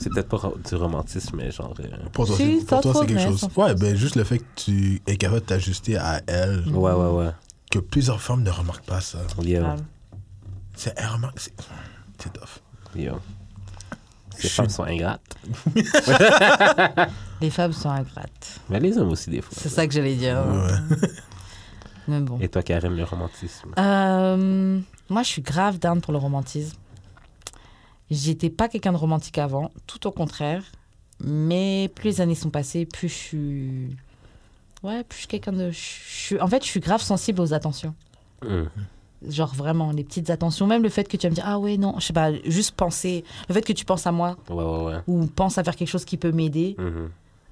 C'est 0.00 0.10
peut-être 0.10 0.28
pas 0.28 0.52
du 0.68 0.74
romantisme, 0.76 1.36
mais 1.36 1.50
genre. 1.50 1.74
euh, 1.80 1.86
Pour 2.12 2.26
toi, 2.26 2.36
Si, 2.36 2.60
c'est- 2.60 2.66
quelque 2.66 2.88
reconnaît, 2.88 3.24
chose. 3.26 3.48
Ouais, 3.56 3.74
ben 3.74 3.96
juste 3.96 4.14
le 4.14 4.22
fait 4.22 4.38
que 4.38 4.44
tu 4.54 5.02
es 5.08 5.16
capable 5.16 5.40
de 5.40 5.46
t'ajuster 5.46 5.96
à 5.96 6.20
elle, 6.28 6.62
Ouais, 6.68 6.92
ouais, 6.92 7.10
ouais. 7.10 7.30
que 7.70 7.80
plusieurs 7.80 8.20
femmes 8.20 8.44
ne 8.44 8.50
remarquent 8.50 8.86
pas 8.86 9.00
ça. 9.00 9.18
Yo, 9.42 9.60
Ah. 9.64 9.74
C'est 10.76 10.94
elle 10.96 11.08
remarque, 11.08 11.40
c'est 11.40 11.52
c'est 12.20 12.32
tough. 12.32 12.60
yo. 12.94 13.14
Je 14.38 14.48
femmes 14.48 14.68
sont 14.68 14.84
ingrates. 14.84 15.36
Les 17.40 17.50
femmes 17.50 17.72
sont 17.72 17.90
ingrates. 17.90 18.60
Mais 18.68 18.80
les 18.80 18.98
hommes 18.98 19.10
aussi, 19.10 19.30
des 19.30 19.40
fois. 19.42 19.52
C'est 19.56 19.68
ça 19.68 19.86
que 19.86 19.92
j'allais 19.94 20.16
dire. 20.16 20.44
Ouais. 20.46 21.08
Mais 22.08 22.20
bon. 22.20 22.38
Et 22.40 22.48
toi, 22.48 22.62
Karim, 22.62 22.96
le 22.96 23.04
romantisme? 23.04 23.72
Euh, 23.78 24.80
moi, 25.08 25.22
je 25.22 25.28
suis 25.28 25.42
grave 25.42 25.78
down 25.78 26.00
pour 26.00 26.12
le 26.12 26.18
romantisme. 26.18 26.76
J'étais 28.10 28.50
pas 28.50 28.68
quelqu'un 28.68 28.92
de 28.92 28.96
romantique 28.96 29.38
avant, 29.38 29.70
tout 29.86 30.06
au 30.06 30.10
contraire. 30.12 30.62
Mais 31.22 31.90
plus 31.94 32.08
les 32.10 32.20
années 32.20 32.34
sont 32.34 32.50
passées, 32.50 32.86
plus 32.86 33.08
je 33.08 33.14
suis. 33.14 33.96
Ouais, 34.82 35.02
plus 35.04 35.16
je 35.16 35.20
suis 35.20 35.28
quelqu'un 35.28 35.52
de. 35.52 35.70
je 35.70 35.76
suis- 35.78 36.40
En 36.40 36.46
fait, 36.48 36.62
je 36.64 36.68
suis 36.68 36.80
grave 36.80 37.02
sensible 37.02 37.40
aux 37.40 37.52
attentions. 37.52 37.94
Hum. 38.44 38.68
Genre 39.26 39.52
vraiment, 39.54 39.90
les 39.90 40.04
petites 40.04 40.30
attentions. 40.30 40.66
Même 40.66 40.82
le 40.82 40.88
fait 40.88 41.08
que 41.08 41.16
tu 41.16 41.26
vas 41.26 41.30
me 41.30 41.34
dire, 41.34 41.44
ah 41.46 41.58
ouais, 41.58 41.76
non, 41.76 41.94
je 41.98 42.06
sais 42.06 42.12
pas, 42.12 42.30
juste 42.44 42.72
penser. 42.76 43.24
Le 43.48 43.54
fait 43.54 43.62
que 43.62 43.72
tu 43.72 43.84
penses 43.84 44.06
à 44.06 44.12
moi 44.12 44.36
Ouais, 44.48 44.62
ouais, 44.62 44.84
ouais. 44.84 45.00
ou 45.06 45.26
pense 45.26 45.58
à 45.58 45.64
faire 45.64 45.74
quelque 45.74 45.88
chose 45.88 46.04
qui 46.04 46.16
peut 46.16 46.30
m'aider, 46.32 46.76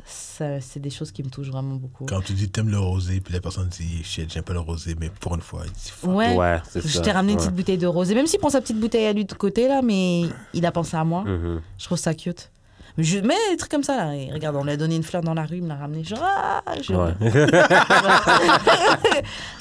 ça, 0.04 0.60
c'est 0.60 0.78
des 0.78 0.90
choses 0.90 1.10
qui 1.10 1.24
me 1.24 1.28
touchent 1.30 1.50
vraiment 1.50 1.74
beaucoup. 1.74 2.04
Quand 2.06 2.20
tu 2.20 2.32
dis 2.32 2.48
t'aimes 2.48 2.68
le 2.68 2.78
rosé, 2.78 3.20
puis 3.20 3.34
la 3.34 3.40
personne 3.40 3.68
dit 3.68 4.04
shit, 4.04 4.32
j'aime 4.32 4.44
pas 4.44 4.52
le 4.52 4.60
rosé, 4.60 4.94
mais 5.00 5.10
pour 5.10 5.34
une 5.34 5.40
fois, 5.40 5.62
il 5.64 5.72
dit. 5.72 5.92
Ouais. 6.06 6.60
Je 6.76 7.00
t'ai 7.00 7.10
ramené 7.10 7.32
une 7.32 7.38
petite 7.38 7.54
bouteille 7.54 7.78
de 7.78 7.88
rosé. 7.88 8.14
Même 8.14 8.28
s'il 8.28 8.38
prend 8.38 8.50
sa 8.50 8.60
petite 8.60 8.78
bouteille 8.78 9.06
à 9.06 9.12
lui 9.12 9.24
de 9.24 9.34
côté, 9.34 9.66
là, 9.66 9.82
mais 9.82 10.22
il 10.54 10.64
a 10.64 10.70
pensé 10.70 10.96
à 10.96 11.02
moi. 11.02 11.24
Mhm. 11.24 11.60
Je 11.78 11.84
trouve 11.84 11.98
ça 11.98 12.14
cute. 12.14 12.50
Je, 12.98 13.18
mais 13.18 13.34
des 13.50 13.56
trucs 13.58 13.70
comme 13.70 13.82
ça, 13.82 13.96
là. 13.96 14.14
Et 14.14 14.32
regarde, 14.32 14.56
on 14.56 14.64
lui 14.64 14.70
a 14.72 14.76
donné 14.78 14.96
une 14.96 15.02
fleur 15.02 15.20
dans 15.22 15.34
la 15.34 15.42
rue, 15.44 15.56
il 15.58 15.62
me 15.64 15.68
l'a 15.68 15.76
ramené. 15.76 16.02
Genre, 16.02 16.18
ah, 16.22 16.62
je- 16.80 16.94
Ouais. 16.94 17.12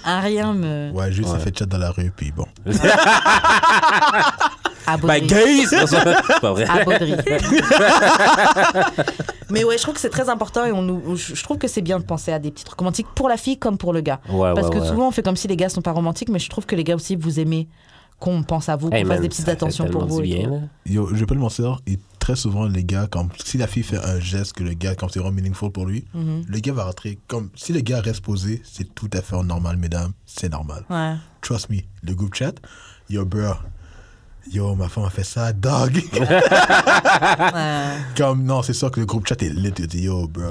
un 0.06 0.20
rien 0.22 0.54
me. 0.54 0.92
Ouais, 0.94 1.12
juste 1.12 1.28
Ouais. 1.30 1.38
ça 1.38 1.44
fait 1.44 1.58
chat 1.58 1.66
dans 1.66 1.78
la 1.78 1.92
rue, 1.92 2.12
puis 2.16 2.32
bon. 2.32 2.46
Bah, 4.88 4.98
Baudry. 4.98 5.22
gay, 5.26 5.66
c'est 5.66 6.40
pas 6.42 6.52
vrai. 6.52 6.66
À 6.70 6.84
Baudry. 6.86 7.16
mais 9.50 9.64
ouais, 9.64 9.78
je 9.78 9.82
trouve 9.84 9.96
que 9.96 10.00
c'est 10.00 10.10
très 10.12 10.30
important 10.30 10.64
et 10.66 10.72
on 10.72 10.84
nous, 10.84 11.16
je 11.16 11.42
trouve 11.44 11.58
que 11.58 11.68
c'est 11.68 11.82
bien 11.82 11.98
de 12.00 12.04
penser 12.04 12.32
à 12.32 12.38
des 12.38 12.52
petits 12.52 12.64
trucs 12.66 12.78
romantiques 12.80 13.08
pour 13.16 13.28
la 13.28 13.38
fille 13.38 13.58
comme 13.58 13.78
pour 13.80 13.94
le 13.94 14.02
gars. 14.02 14.20
Ouais, 14.30 14.54
Parce 14.54 14.68
ouais, 14.68 14.76
que 14.76 14.80
ouais. 14.82 14.88
souvent, 14.88 15.08
on 15.08 15.12
fait 15.12 15.24
comme 15.24 15.36
si 15.38 15.48
les 15.48 15.58
gars 15.58 15.70
sont 15.70 15.82
pas 15.82 15.92
romantiques, 15.92 16.30
mais 16.30 16.38
je 16.40 16.50
trouve 16.50 16.68
que 16.68 16.76
les 16.76 16.84
gars 16.84 16.96
aussi, 16.96 17.16
vous 17.16 17.40
aimez 17.40 17.68
qu'on 18.20 18.44
pense 18.44 18.70
à 18.70 18.76
vous, 18.76 18.90
qu'on 18.92 18.96
Hey, 18.96 19.06
fasse 19.06 19.22
des 19.22 19.28
petites 19.30 19.50
attentions 19.50 19.88
pour 19.90 20.06
vous. 20.06 20.22
bien. 20.22 20.70
Yo, 20.86 21.08
je 21.10 21.16
vais 21.16 21.26
pas 21.26 21.34
le 21.36 21.42
mentir, 21.42 21.80
et 21.88 21.98
très 22.26 22.36
souvent, 22.36 22.66
les 22.66 22.84
gars, 22.84 23.06
quand, 23.08 23.28
si 23.44 23.60
la 23.60 23.68
fille 23.68 23.84
fait 23.84 24.04
un 24.04 24.20
geste 24.20 24.54
que 24.54 24.64
le 24.64 24.74
gars, 24.74 24.96
quand 24.96 25.08
c'est 25.10 25.20
vraiment 25.20 25.36
meaningful 25.36 25.72
pour 25.72 25.86
lui, 25.86 26.06
Mhm. 26.16 26.44
le 26.48 26.60
gars 26.60 26.74
va 26.74 26.86
rentrer. 26.86 27.20
Comme, 27.28 27.50
si 27.56 27.72
le 27.72 27.82
gars 27.82 28.02
reste 28.02 28.22
posé, 28.22 28.64
c'est 28.64 28.96
tout 28.96 29.10
à 29.14 29.22
fait 29.22 29.40
normal, 29.44 29.78
mesdames, 29.78 30.12
c'est 30.26 30.50
normal. 30.50 30.86
Ouais. 30.90 31.14
Trust 31.42 31.70
me, 31.70 31.82
le 32.02 32.16
groupe 32.16 32.34
chat, 32.34 32.54
yo, 33.12 33.26
bro, 33.26 33.54
yo, 34.52 34.74
ma 34.74 34.90
femme 34.90 35.06
a 35.06 35.12
fait 35.12 35.24
ça, 35.24 35.54
dog. 35.54 36.02
Ouais. 37.54 37.98
comme, 38.18 38.44
non, 38.44 38.64
c'est 38.64 38.74
sûr 38.74 38.90
que 38.90 39.00
le 39.00 39.06
groupe 39.06 39.28
chat 39.28 39.40
est 39.44 39.50
lit, 39.50 39.74
il 39.78 39.86
dit, 39.88 40.02
yo, 40.04 40.28
bro. 40.28 40.50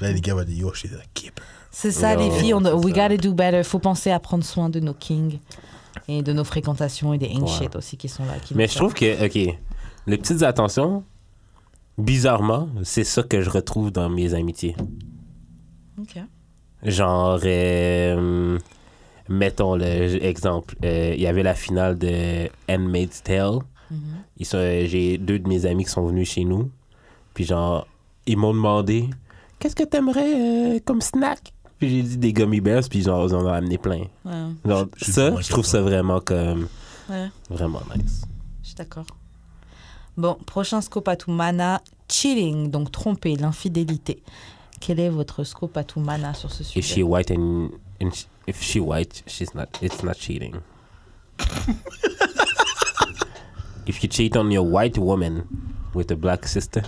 Là, 0.00 0.12
les 0.12 0.20
gars 0.20 0.34
vont 0.34 0.44
dire, 0.44 0.58
yo, 0.58 0.72
she's 0.74 0.92
a 0.92 1.02
keeper. 1.14 1.42
C'est 1.72 1.90
ça, 1.90 2.14
les 2.14 2.30
filles. 2.30 2.54
On, 2.54 2.60
we 2.62 2.94
ça. 2.94 3.08
gotta 3.08 3.16
do 3.16 3.32
better. 3.34 3.64
Faut 3.64 3.80
penser 3.80 4.10
à 4.12 4.20
prendre 4.20 4.44
soin 4.44 4.68
de 4.70 4.78
nos 4.80 4.94
kings 4.94 5.38
et 6.06 6.22
de 6.22 6.32
nos 6.32 6.44
fréquentations 6.44 7.12
et 7.12 7.18
des 7.18 7.26
Ouais. 7.26 7.46
shit 7.48 7.74
aussi 7.74 7.96
qui 7.96 8.08
sont 8.08 8.24
là. 8.24 8.34
qui 8.42 8.54
Mais 8.54 8.68
je 8.68 8.76
trouve 8.76 8.94
que, 8.94 9.24
OK, 9.26 9.58
les 10.08 10.18
petites 10.18 10.42
attentions, 10.42 11.04
bizarrement, 11.96 12.68
c'est 12.82 13.04
ça 13.04 13.22
que 13.22 13.40
je 13.42 13.50
retrouve 13.50 13.90
dans 13.92 14.08
mes 14.08 14.34
amitiés. 14.34 14.74
Ok. 16.00 16.18
Genre, 16.82 17.40
euh, 17.44 18.58
mettons 19.28 19.74
l'exemple, 19.74 20.76
il 20.82 21.20
y 21.20 21.26
avait 21.26 21.42
la 21.42 21.54
finale 21.54 21.98
de 21.98 22.48
Handmaid's 22.70 23.22
Tale. 23.22 23.58
Ils 24.36 24.46
sont- 24.46 24.58
J'ai 24.86 25.18
deux 25.18 25.38
de 25.38 25.48
mes 25.48 25.66
amis 25.66 25.84
qui 25.84 25.90
sont 25.90 26.06
venus 26.06 26.30
chez 26.30 26.44
nous. 26.44 26.70
Puis 27.34 27.44
genre, 27.44 27.86
ils 28.26 28.36
m'ont 28.36 28.52
demandé 28.54 29.08
Qu'est-ce 29.58 29.74
que 29.74 29.82
t'aimerais 29.82 30.76
euh, 30.76 30.78
comme 30.84 31.00
snack? 31.00 31.52
Puis 31.80 31.88
j'ai 31.90 32.02
dit 32.02 32.16
des 32.18 32.32
gummy 32.32 32.60
bears, 32.60 32.84
puis 32.88 33.02
genre, 33.02 33.26
ils 33.28 33.34
en 33.34 33.44
ont 33.44 33.48
amené 33.52 33.76
plein. 33.76 34.02
Ouais, 34.24 34.44
Genre, 34.64 34.86
Je 34.96 35.04
suis 35.04 35.12
ça, 35.12 35.34
je 35.40 35.48
trouve 35.48 35.64
ça 35.66 35.80
vraiment 35.82 36.20
comme. 36.20 36.68
ouais, 37.10 37.26
Vraiment 37.50 37.80
nice. 37.96 38.22
je 38.62 38.68
suis 38.68 38.76
d'accord. 38.76 39.06
Bon, 40.18 40.34
prochain 40.46 40.80
scope 40.80 41.06
à 41.08 41.14
tout 41.16 41.30
mana, 41.30 41.80
cheating, 42.10 42.70
donc 42.70 42.90
tromper, 42.90 43.36
l'infidélité. 43.36 44.20
Quel 44.80 44.98
est 45.00 45.08
votre 45.10 45.44
scope 45.44 45.76
à 45.76 45.84
tout 45.84 46.00
mana 46.00 46.34
sur 46.34 46.50
ce 46.50 46.62
If 46.62 46.68
sujet 46.68 46.82
she 46.82 46.98
white 47.04 47.30
and, 47.30 47.68
and 48.02 48.10
sh- 48.12 48.26
if 48.48 48.60
she 48.60 48.78
white, 48.80 49.22
she's 49.28 49.54
not. 49.54 49.66
It's 49.80 50.02
not 50.02 50.14
cheating. 50.18 50.56
if 53.86 54.02
you 54.02 54.08
cheat 54.10 54.36
on 54.36 54.50
your 54.50 54.64
white 54.66 54.98
woman 54.98 55.44
with 55.94 56.10
a 56.10 56.16
black 56.16 56.46
sister, 56.46 56.82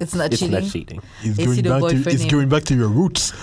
It's 0.00 0.14
not 0.14 0.26
it's 0.32 0.38
cheating. 0.38 0.52
not 0.52 0.62
cheating. 0.70 1.00
It's 1.24 1.36
going, 1.36 1.54
si 1.56 1.62
back 1.62 1.80
to, 1.80 2.10
it's 2.10 2.24
going 2.26 2.48
back 2.48 2.64
to 2.66 2.74
your 2.74 2.88
roots. 2.88 3.32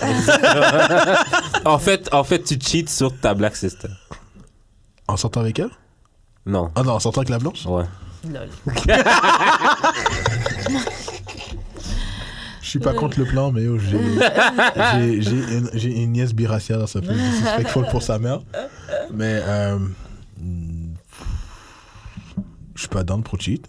En 1.66 1.78
fait, 1.78 2.08
en 2.14 2.24
fait, 2.24 2.42
tu 2.44 2.56
cheats 2.60 2.88
sur 2.88 3.12
ta 3.20 3.34
black 3.34 3.56
sister. 3.56 3.88
En 5.08 5.16
sortant 5.16 5.40
avec 5.40 5.58
elle? 5.58 5.70
Non. 6.46 6.70
Ah 6.74 6.82
non, 6.82 6.92
en 6.92 7.00
sortant 7.00 7.20
avec 7.20 7.28
la 7.28 7.38
blanche? 7.38 7.66
Ouais. 7.66 7.84
Lol. 8.32 8.48
Je 12.62 12.68
suis 12.70 12.78
pas 12.80 12.94
contre 12.94 13.18
le 13.20 13.26
plan, 13.26 13.52
mais 13.52 13.62
yo, 13.62 13.78
j'ai 13.78 14.18
j'ai- 14.92 15.22
j'ai 15.22 15.56
une, 15.56 15.70
j'ai 15.72 16.02
une 16.02 16.12
nièce 16.12 16.34
biraciale, 16.34 16.86
ça 16.88 17.00
peut 17.00 17.12
être 17.12 17.22
disrespectful 17.30 17.86
pour 17.86 18.02
sa 18.02 18.18
mère. 18.18 18.40
Mais 19.12 19.40
euh, 19.44 19.78
je 22.74 22.80
suis 22.80 22.88
pas 22.88 23.04
down 23.04 23.22
pour 23.22 23.40
cheat. 23.40 23.68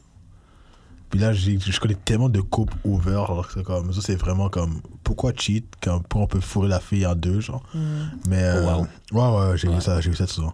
Puis 1.09 1.19
là, 1.19 1.31
je 1.31 1.79
connais 1.79 1.95
tellement 1.95 2.27
de 2.27 2.41
couples 2.41 2.75
ouverts, 2.83 3.31
alors 3.31 3.47
que 3.47 3.53
c'est 3.53 3.63
comme, 3.63 3.93
ça 3.93 4.01
c'est 4.01 4.15
vraiment 4.15 4.49
comme, 4.49 4.81
pourquoi 5.03 5.31
cheat 5.37 5.65
quand 5.81 5.99
pourquoi 5.99 6.23
on 6.23 6.27
peut 6.27 6.41
fourrer 6.41 6.67
la 6.67 6.79
fille 6.81 7.05
en 7.05 7.15
deux, 7.15 7.39
genre? 7.39 7.61
Mais 8.27 8.41
euh, 8.43 8.65
wow. 8.65 8.87
ouais, 9.13 9.49
ouais, 9.51 9.57
j'ai 9.57 9.69
vu 9.69 9.79
ça, 9.79 10.01
j'ai 10.01 10.09
vu 10.09 10.15
ça 10.15 10.27
souvent. 10.27 10.53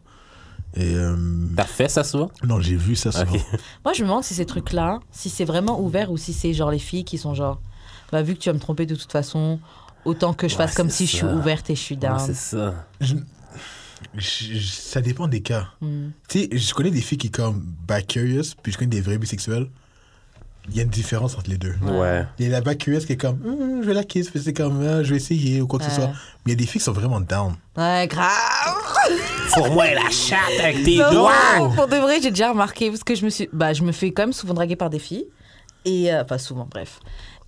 Et 0.75 0.95
euh, 0.95 1.15
T'as 1.55 1.65
fait 1.65 1.87
ça 1.89 2.03
souvent? 2.03 2.31
non, 2.43 2.59
j'ai 2.59 2.75
vu 2.75 2.95
ça 2.95 3.11
souvent. 3.11 3.31
Moi, 3.85 3.93
je 3.93 4.01
me 4.03 4.07
demande 4.07 4.23
si 4.23 4.33
ces 4.33 4.45
trucs-là, 4.45 4.99
si 5.11 5.29
c'est 5.29 5.45
vraiment 5.45 5.79
ouvert 5.81 6.11
ou 6.11 6.17
si 6.17 6.33
c'est 6.33 6.53
genre 6.53 6.71
les 6.71 6.79
filles 6.79 7.05
qui 7.05 7.17
sont 7.17 7.33
genre, 7.35 7.61
bah, 8.11 8.21
vu 8.23 8.33
que 8.33 8.39
tu 8.39 8.49
vas 8.49 8.53
me 8.53 8.59
tromper 8.59 8.85
de 8.85 8.95
toute 8.95 9.11
façon, 9.11 9.59
autant 10.05 10.33
que 10.33 10.47
je 10.47 10.53
Ouais, 10.55 10.65
fasse 10.65 10.75
comme 10.75 10.89
si 10.89 11.05
je 11.05 11.15
suis 11.17 11.25
ouverte 11.25 11.69
et 11.69 11.75
je 11.75 11.81
suis 11.81 11.95
Ouais, 11.95 12.01
down. 12.01 12.19
c'est 12.19 12.33
ça. 12.35 12.73
Je- 13.01 13.15
je- 14.15 14.57
ça 14.59 15.01
dépend 15.01 15.27
des 15.27 15.41
cas. 15.41 15.67
Hmm. 15.81 16.09
Tu 16.27 16.39
sais, 16.41 16.49
je 16.57 16.73
connais 16.73 16.91
des 16.91 17.01
filles 17.01 17.17
qui 17.17 17.29
comme 17.31 17.63
back 17.87 18.07
curious, 18.07 18.55
puis 18.61 18.71
je 18.71 18.77
connais 18.77 18.89
des 18.89 19.01
vrais 19.01 19.17
bisexuels. 19.17 19.67
Il 20.69 20.77
y 20.77 20.79
a 20.79 20.83
une 20.83 20.89
différence 20.89 21.37
entre 21.37 21.49
les 21.49 21.57
deux. 21.57 21.75
Ouais. 21.81 22.25
Il 22.39 22.45
y 22.45 22.49
a 22.49 22.51
la 22.51 22.61
back 22.61 22.77
curious 22.77 23.01
qui 23.05 23.13
est 23.13 23.17
comme, 23.17 23.37
Hum, 23.45 23.81
je 23.81 23.87
vais 23.87 23.93
la 23.93 24.03
kiss, 24.05 24.31
c'est 24.33 24.53
comme, 24.53 24.81
Ah, 24.87 25.03
je 25.03 25.09
vais 25.11 25.17
essayer 25.17 25.61
ou 25.61 25.67
quoi 25.67 25.79
que 25.79 25.85
ce 25.85 25.91
soit. 25.91 26.07
Mais 26.07 26.13
il 26.47 26.49
y 26.51 26.53
a 26.53 26.55
des 26.55 26.65
filles 26.65 26.79
qui 26.79 26.85
sont 26.85 26.93
vraiment 26.93 27.19
down. 27.19 27.55
Ouais, 27.75 28.07
grave. 28.07 28.29
Fourre-moi 29.49 29.93
la 29.93 30.09
chatte 30.09 30.39
avec 30.61 30.83
tes 30.83 30.97
Non, 30.97 31.11
doigts! 31.11 31.69
Pour 31.75 31.87
de 31.87 31.97
vrai, 31.97 32.21
j'ai 32.21 32.29
déjà 32.29 32.49
remarqué 32.51 32.89
parce 32.89 33.03
que 33.03 33.13
je 33.15 33.25
me 33.25 33.29
suis, 33.29 33.49
bah, 33.51 33.73
je 33.73 33.83
me 33.83 33.91
fais 33.91 34.11
quand 34.11 34.23
même 34.23 34.33
souvent 34.33 34.53
draguer 34.53 34.75
par 34.77 34.89
des 34.89 34.99
filles 34.99 35.25
et 35.85 36.13
euh, 36.13 36.23
pas 36.23 36.37
souvent, 36.37 36.65
bref. 36.71 36.99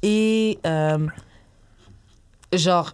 Et 0.03 0.59
euh, 0.65 1.07
genre, 2.53 2.93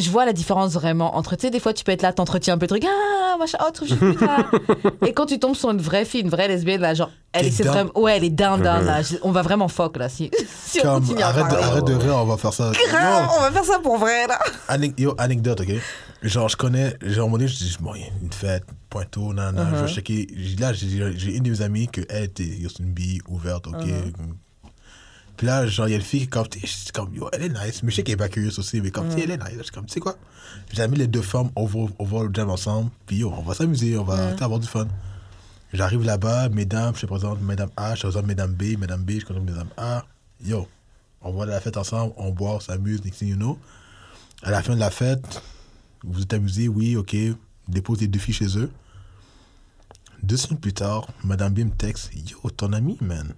je 0.00 0.10
vois 0.10 0.24
la 0.24 0.32
différence 0.32 0.72
vraiment 0.72 1.16
entre, 1.16 1.36
tu 1.36 1.42
sais, 1.42 1.50
des 1.50 1.60
fois 1.60 1.72
tu 1.72 1.84
peux 1.84 1.92
être 1.92 2.02
là, 2.02 2.12
t'entretiens 2.12 2.54
un 2.54 2.58
peu 2.58 2.64
le 2.64 2.68
truc, 2.80 2.84
ah 2.86 3.36
machin, 3.38 3.58
oh 3.66 3.70
tard. 3.70 4.50
et 5.06 5.12
quand 5.12 5.26
tu 5.26 5.38
tombes 5.38 5.54
sur 5.54 5.70
une 5.70 5.80
vraie 5.80 6.04
fille, 6.04 6.20
une 6.22 6.28
vraie 6.30 6.48
lesbienne 6.48 6.80
là, 6.80 6.94
genre, 6.94 7.10
elle 7.32 7.48
down. 7.50 7.68
vraiment, 7.68 7.90
ouais, 8.00 8.16
elle 8.16 8.24
est 8.24 8.30
down 8.30 8.60
down 8.62 8.84
là, 8.84 9.02
Je- 9.02 9.16
on 9.22 9.30
va 9.30 9.42
vraiment 9.42 9.68
fuck 9.68 9.96
là 9.96 10.08
si, 10.08 10.30
si 10.66 10.80
on 10.80 10.82
Comme, 10.82 11.00
continue 11.02 11.22
à 11.22 11.28
arrête, 11.28 11.44
de, 11.44 11.50
parler. 11.50 11.64
arrête 11.64 11.84
de 11.84 11.94
rire, 11.94 12.16
on 12.16 12.24
va 12.24 12.36
faire 12.36 12.52
ça. 12.52 12.72
Grave, 12.88 13.28
on 13.38 13.40
va 13.42 13.50
faire 13.52 13.64
ça 13.64 13.78
pour 13.78 13.98
vrai 13.98 14.26
là. 14.26 14.38
Ane- 14.68 14.94
yo, 14.98 15.14
anecdote, 15.18 15.60
ok? 15.60 15.72
Genre, 16.22 16.48
je 16.48 16.56
connais, 16.56 16.96
genre, 17.02 17.10
à 17.10 17.12
un 17.12 17.16
moment 17.26 17.38
donné, 17.38 17.48
je 17.48 17.56
dis, 17.56 17.76
bon, 17.80 17.94
il 17.94 18.02
y 18.02 18.04
a 18.04 18.08
une 18.22 18.32
fête, 18.32 18.64
pointeau, 18.90 19.32
nan, 19.32 19.54
nan, 19.54 19.72
je 19.74 19.84
vais 19.84 19.88
checker. 19.92 20.26
J'ai- 20.36 20.56
Là, 20.56 20.72
j'ai 20.74 21.36
une 21.36 21.42
de 21.44 21.50
mes 21.50 21.62
amies 21.62 21.88
que 21.88 22.02
elle 22.10 22.24
était, 22.24 22.44
yo, 22.44 22.68
c'est 22.68 22.80
une 22.82 22.92
bille 22.92 23.20
ouverte, 23.28 23.66
ok? 23.68 23.86
Puis 25.40 25.46
là, 25.46 25.66
genre, 25.66 25.88
il 25.88 25.92
y 25.92 25.94
a 25.94 25.96
une 25.96 26.02
fille 26.02 26.20
qui, 26.20 26.28
comme, 26.28 26.46
comme, 26.92 27.14
yo, 27.14 27.30
elle 27.32 27.44
est 27.44 27.48
nice, 27.48 27.82
mais 27.82 27.90
je 27.90 27.96
sais 27.96 28.02
qu'elle 28.02 28.12
est 28.12 28.18
pas 28.18 28.28
curieuse 28.28 28.58
aussi, 28.58 28.82
mais 28.82 28.90
comme, 28.90 29.10
sais, 29.10 29.22
elle 29.22 29.30
est 29.30 29.38
nice. 29.38 29.54
Je 29.56 29.62
suis 29.62 29.72
comme, 29.72 29.86
tu 29.86 29.94
sais 29.94 30.00
quoi? 30.00 30.14
J'ai 30.70 30.86
mis 30.86 30.98
les 30.98 31.06
deux 31.06 31.22
femmes, 31.22 31.48
on 31.56 31.64
va, 31.64 31.78
on 31.98 32.04
va 32.04 32.18
au 32.18 32.30
jam 32.30 32.50
ensemble, 32.50 32.90
puis 33.06 33.16
yo, 33.16 33.32
on 33.34 33.40
va 33.40 33.54
s'amuser, 33.54 33.96
on 33.96 34.04
va 34.04 34.36
sais, 34.36 34.44
avoir 34.44 34.60
du 34.60 34.66
fun. 34.66 34.86
J'arrive 35.72 36.04
là-bas, 36.04 36.50
mesdames, 36.50 36.94
je 36.94 37.06
présente 37.06 37.40
Madame 37.40 37.70
A, 37.78 37.94
je 37.94 38.02
présente 38.02 38.26
Madame 38.26 38.52
B, 38.52 38.76
Madame 38.78 39.02
B, 39.02 39.12
je 39.12 39.24
présente 39.24 39.46
Madame 39.46 39.70
A. 39.78 40.04
Yo, 40.44 40.68
on 41.22 41.32
va 41.32 41.44
à 41.44 41.46
la 41.46 41.60
fête 41.62 41.78
ensemble, 41.78 42.12
on 42.18 42.32
boit, 42.32 42.56
on 42.56 42.60
s'amuse, 42.60 43.02
next 43.02 43.20
thing 43.20 43.28
you 43.30 43.36
know. 43.36 43.58
À 44.42 44.50
la 44.50 44.62
fin 44.62 44.74
de 44.74 44.80
la 44.80 44.90
fête, 44.90 45.40
vous 46.04 46.20
êtes 46.20 46.34
amusés, 46.34 46.68
oui, 46.68 46.96
ok. 46.96 47.16
Dépose 47.66 48.02
les 48.02 48.08
deux 48.08 48.18
filles 48.18 48.34
chez 48.34 48.58
eux. 48.58 48.70
Deux 50.22 50.36
semaines 50.36 50.60
plus 50.60 50.74
tard, 50.74 51.06
Madame 51.24 51.54
B 51.54 51.60
me 51.60 51.70
texte 51.70 52.10
Yo, 52.14 52.50
ton 52.50 52.74
ami, 52.74 52.98
man. 53.00 53.32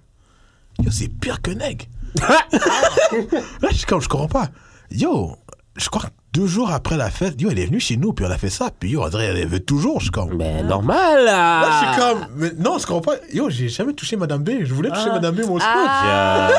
Yo, 0.80 0.90
c'est 0.90 1.08
pire 1.08 1.40
que 1.42 1.50
nègre. 1.50 1.86
Là, 2.20 2.38
je 3.70 3.74
suis 3.76 3.86
comme, 3.86 4.00
je 4.00 4.08
comprends 4.08 4.28
pas. 4.28 4.48
Yo, 4.90 5.36
je 5.76 5.88
crois 5.88 6.02
que 6.02 6.08
deux 6.34 6.46
jours 6.46 6.70
après 6.70 6.96
la 6.96 7.10
fête, 7.10 7.40
yo, 7.40 7.50
elle 7.50 7.58
est 7.58 7.66
venue 7.66 7.80
chez 7.80 7.96
nous, 7.96 8.12
puis 8.12 8.24
on 8.26 8.30
a 8.30 8.38
fait 8.38 8.50
ça. 8.50 8.70
Puis 8.78 8.90
yo, 8.90 9.02
André, 9.02 9.26
elle 9.26 9.46
veut 9.46 9.60
toujours. 9.60 10.00
Je 10.00 10.04
suis 10.04 10.10
comme. 10.10 10.36
Ben, 10.36 10.66
normal, 10.66 11.24
là! 11.24 11.60
Là, 11.62 11.70
je 11.70 11.86
suis 11.86 12.00
comme. 12.00 12.26
Mais 12.36 12.50
non, 12.58 12.78
je 12.78 12.86
comprends 12.86 13.12
pas. 13.12 13.18
Yo, 13.32 13.48
j'ai 13.50 13.68
jamais 13.68 13.92
touché 13.94 14.16
Madame 14.16 14.42
B. 14.42 14.50
Je 14.64 14.72
voulais 14.74 14.90
toucher 14.90 15.08
Madame 15.10 15.34
B, 15.34 15.40
aussi. 15.48 15.64
Ah. 15.68 16.50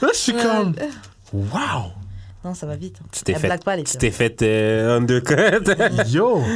Là, 0.00 0.08
je 0.12 0.18
suis 0.18 0.32
comme. 0.34 0.74
Waouh! 1.32 1.90
Non, 2.44 2.54
ça 2.54 2.66
va 2.66 2.74
vite. 2.76 2.96
hein. 3.00 3.06
tu 3.12 3.22
t'es 3.22 3.34
fait, 3.34 3.46
blague 3.46 3.62
pas 3.62 3.76
les 3.76 3.84
tu 3.84 3.90
filles. 3.92 3.98
t'es 4.00 4.10
fait 4.10 4.42
euh, 4.42 4.96
undercut. 4.98 5.70
Yo! 6.08 6.42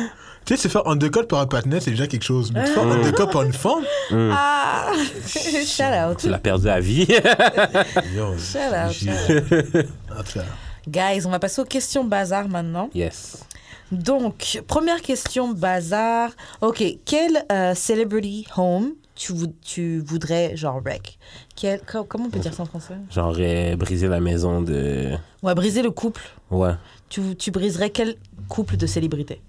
Tu 0.46 0.56
sais, 0.56 0.62
se 0.62 0.68
faire 0.68 0.86
undercut 0.86 1.24
par 1.28 1.40
un 1.40 1.46
partenaire, 1.46 1.82
c'est 1.82 1.90
déjà 1.90 2.06
quelque 2.06 2.22
chose. 2.22 2.52
Mais 2.52 2.62
te 2.64 2.70
faire 2.70 2.84
undercut 2.86 3.26
par 3.32 3.42
une 3.42 3.52
femme, 3.52 3.84
Ah, 4.12 4.92
shout 5.26 5.82
out. 5.82 6.18
tu 6.18 6.28
l'as 6.28 6.38
perdu 6.38 6.68
à 6.68 6.78
vie. 6.78 7.04
yo. 8.14 8.36
Shout 8.38 8.58
out, 8.72 10.38
Guys, 10.88 11.26
on 11.26 11.30
va 11.30 11.40
passer 11.40 11.60
aux 11.60 11.64
questions 11.64 12.04
bazar 12.04 12.48
maintenant. 12.48 12.90
yes. 12.94 13.38
Donc, 13.92 14.60
première 14.66 15.00
question 15.00 15.52
bazar. 15.52 16.30
Ok, 16.60 16.82
quel 17.04 17.44
euh, 17.52 17.74
celebrity 17.74 18.46
home 18.56 18.90
tu, 19.14 19.32
vou- 19.32 19.52
tu 19.64 20.00
voudrais, 20.00 20.56
genre, 20.56 20.80
wreck? 20.84 21.18
Quel, 21.54 21.80
co- 21.80 22.04
Comment 22.04 22.26
on 22.26 22.30
peut 22.30 22.38
dire 22.40 22.52
ça 22.52 22.62
en 22.64 22.66
français? 22.66 22.94
Genre, 23.10 23.34
euh, 23.38 23.76
briser 23.76 24.08
la 24.08 24.18
maison 24.20 24.60
de. 24.60 25.12
Ouais, 25.42 25.54
briser 25.54 25.82
le 25.82 25.90
couple. 25.92 26.22
Ouais. 26.50 26.72
Tu, 27.08 27.36
tu 27.36 27.50
briserais 27.52 27.90
quel 27.90 28.16
couple 28.48 28.76
de 28.76 28.86
célébrités? 28.86 29.40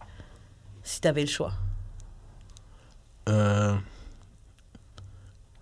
Si 0.89 1.01
t'avais 1.01 1.21
le 1.21 1.27
choix. 1.27 1.51
Euh, 3.27 3.73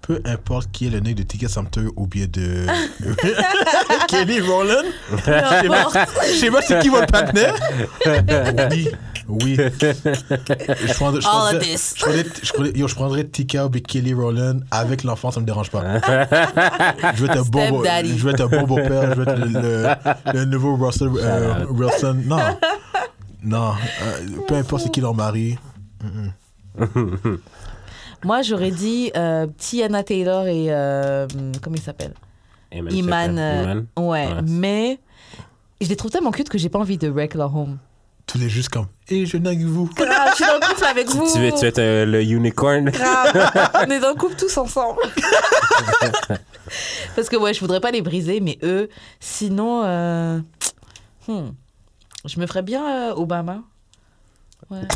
peu 0.02 0.22
importe 0.24 0.70
qui 0.72 0.86
est 0.86 0.92
le 0.92 1.00
nez 1.00 1.16
de 1.16 1.24
Ticket 1.24 1.48
Sumter 1.48 1.88
ou 1.96 2.06
bien 2.06 2.28
de 2.32 2.68
Kelly 4.08 4.40
Rowland. 4.42 4.86
Je 5.10 6.40
sais 6.40 6.52
pas 6.52 6.62
c'est 6.62 6.80
qui 6.80 6.90
votre 6.90 7.08
partenaire. 7.12 7.56
Oui. 8.70 8.88
Oui. 9.28 9.56
Je 9.58 10.94
prendrais, 10.94 11.22
je 11.22 11.26
All 11.28 11.32
prendrais, 11.34 11.56
of 11.58 11.64
this. 11.64 11.94
je 11.98 12.02
prendrais, 12.04 12.26
je 12.44 12.54
prendrais- 12.54 12.72
yo, 12.78 12.88
je 12.88 12.94
prendrais 12.94 13.24
Tika 13.24 13.66
ou 13.66 13.70
Kelly 13.72 14.14
Rowland 14.14 14.60
avec 14.70 15.04
l'enfant, 15.04 15.32
ça 15.32 15.40
me 15.40 15.46
dérange 15.48 15.72
pas. 15.72 15.82
Je 17.16 17.24
veux 17.24 17.30
être 17.32 17.40
un 17.40 17.42
bon, 17.42 17.84
je 18.04 18.14
veux 18.24 18.32
être 18.32 18.42
un 18.42 18.46
bon 18.48 18.62
beau-père, 18.68 19.16
je 19.16 19.22
veux 19.22 19.28
être 19.28 19.40
le, 19.40 19.48
le- 20.28 20.34
le 20.34 20.46
nouveau 20.46 20.76
Russell 20.76 21.10
euh, 21.18 21.66
Wilson. 21.72 22.22
Non. 22.26 22.38
Non. 23.46 23.74
euh, 24.02 24.42
peu 24.48 24.56
importe 24.56 24.84
c'est 24.84 24.90
qui 24.92 25.00
leur 25.02 25.14
mari. 25.14 25.58
Moi, 28.24 28.42
j'aurais 28.42 28.72
dit 28.72 29.12
euh, 29.16 29.48
Tiana 29.58 30.04
Taylor 30.04 30.48
et. 30.48 30.66
euh, 30.70 31.28
comment 31.62 31.76
il 31.76 31.82
s'appelle? 31.82 32.14
Iman. 32.72 32.92
Iman. 32.94 33.38
euh, 33.40 33.64
Iman? 33.64 33.86
Ouais, 33.98 34.28
Ouais. 34.28 34.42
mais. 34.48 35.00
Je 35.82 35.90
les 35.90 35.96
trouve 35.98 36.10
tellement 36.10 36.32
cute 36.32 36.50
que 36.50 36.58
j'ai 36.58 36.70
pas 36.70 36.80
envie 36.80 36.98
de 36.98 37.10
wreck 37.10 37.36
leur 37.36 37.56
home. 37.56 37.78
Tous 38.28 38.38
les 38.40 38.50
juste 38.50 38.70
comme, 38.70 38.88
et 39.10 39.26
je 39.28 39.38
nague 39.38 39.62
vous. 39.64 39.88
Grave, 39.96 40.30
je 40.32 40.36
suis 40.38 40.46
dans 40.46 40.54
le 40.56 40.68
couple 40.68 40.84
avec 40.86 41.08
vous. 41.10 41.32
Tu 41.32 41.40
veux, 41.40 41.52
tu 41.52 41.58
veux 41.60 41.66
être 41.68 41.78
euh, 41.80 42.06
le 42.08 42.24
unicorn? 42.24 42.90
Grave. 42.90 43.52
On 43.88 43.92
est 43.92 44.00
dans 44.00 44.10
le 44.10 44.16
couple 44.16 44.36
tous 44.36 44.58
ensemble. 44.58 45.00
Parce 47.16 47.30
que 47.30 47.36
ouais, 47.36 47.54
je 47.54 47.60
voudrais 47.60 47.82
pas 47.82 47.92
les 47.92 48.02
briser, 48.02 48.40
mais 48.40 48.58
eux, 48.64 48.90
sinon, 49.20 49.84
euh, 49.86 50.40
hmm, 51.28 51.50
je 52.28 52.40
me 52.40 52.48
ferais 52.48 52.62
bien 52.64 53.12
euh, 53.12 53.16
Obama. 53.16 53.62